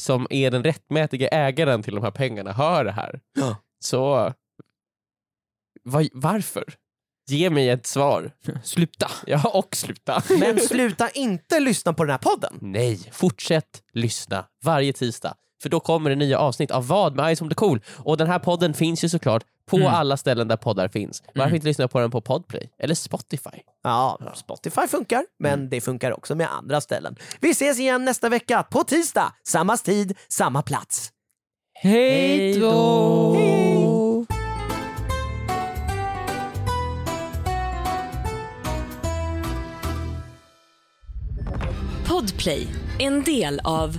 som 0.00 0.26
är 0.30 0.50
den 0.50 0.64
rättmätiga 0.64 1.28
ägaren 1.28 1.82
till 1.82 1.94
de 1.94 2.04
här 2.04 2.10
pengarna 2.10 2.52
hör 2.52 2.84
det 2.84 2.92
här, 2.92 3.20
Ja. 3.38 3.56
så 3.80 4.32
va- 5.84 6.08
varför? 6.12 6.64
Ge 7.30 7.50
mig 7.50 7.68
ett 7.70 7.86
svar. 7.86 8.32
Sluta. 8.64 9.10
Ja, 9.26 9.48
och 9.54 9.76
sluta. 9.76 10.22
Men 10.40 10.60
sluta 10.60 11.08
inte 11.10 11.60
lyssna 11.60 11.92
på 11.92 12.04
den 12.04 12.10
här 12.10 12.18
podden. 12.18 12.58
Nej, 12.60 13.08
fortsätt 13.12 13.82
lyssna 13.92 14.44
varje 14.64 14.92
tisdag. 14.92 15.34
För 15.62 15.68
då 15.68 15.80
kommer 15.80 16.10
det 16.10 16.16
nya 16.16 16.38
avsnitt 16.38 16.70
av 16.70 16.86
Vad 16.86 17.16
med 17.16 17.36
Ice 17.36 17.40
om 17.42 17.48
det 17.48 17.54
cool. 17.54 17.80
Och 17.96 18.16
den 18.16 18.26
här 18.26 18.38
podden 18.38 18.74
finns 18.74 19.04
ju 19.04 19.08
såklart 19.08 19.44
på 19.68 19.76
Mm. 19.76 19.88
alla 19.94 20.16
ställen 20.16 20.48
där 20.48 20.56
poddar 20.56 20.88
finns. 20.88 21.22
Varför 21.34 21.54
inte 21.54 21.66
lyssna 21.66 21.88
på 21.88 22.00
den 22.00 22.10
på 22.10 22.20
Podplay? 22.20 22.70
Eller 22.78 22.94
Spotify? 22.94 23.58
Ja, 23.82 24.18
Spotify 24.34 24.86
funkar, 24.88 25.24
men 25.38 25.68
det 25.68 25.80
funkar 25.80 26.12
också 26.12 26.34
med 26.34 26.52
andra 26.52 26.80
ställen. 26.80 27.16
Vi 27.40 27.50
ses 27.50 27.78
igen 27.78 28.04
nästa 28.04 28.28
vecka 28.28 28.62
på 28.62 28.84
tisdag, 28.84 29.32
samma 29.48 29.76
tid, 29.76 30.16
samma 30.28 30.62
plats. 30.62 31.10
Hej 31.74 32.60
då! 32.60 33.36
Podplay, 42.08 42.66
en 42.98 43.22
del 43.22 43.60
av 43.64 43.98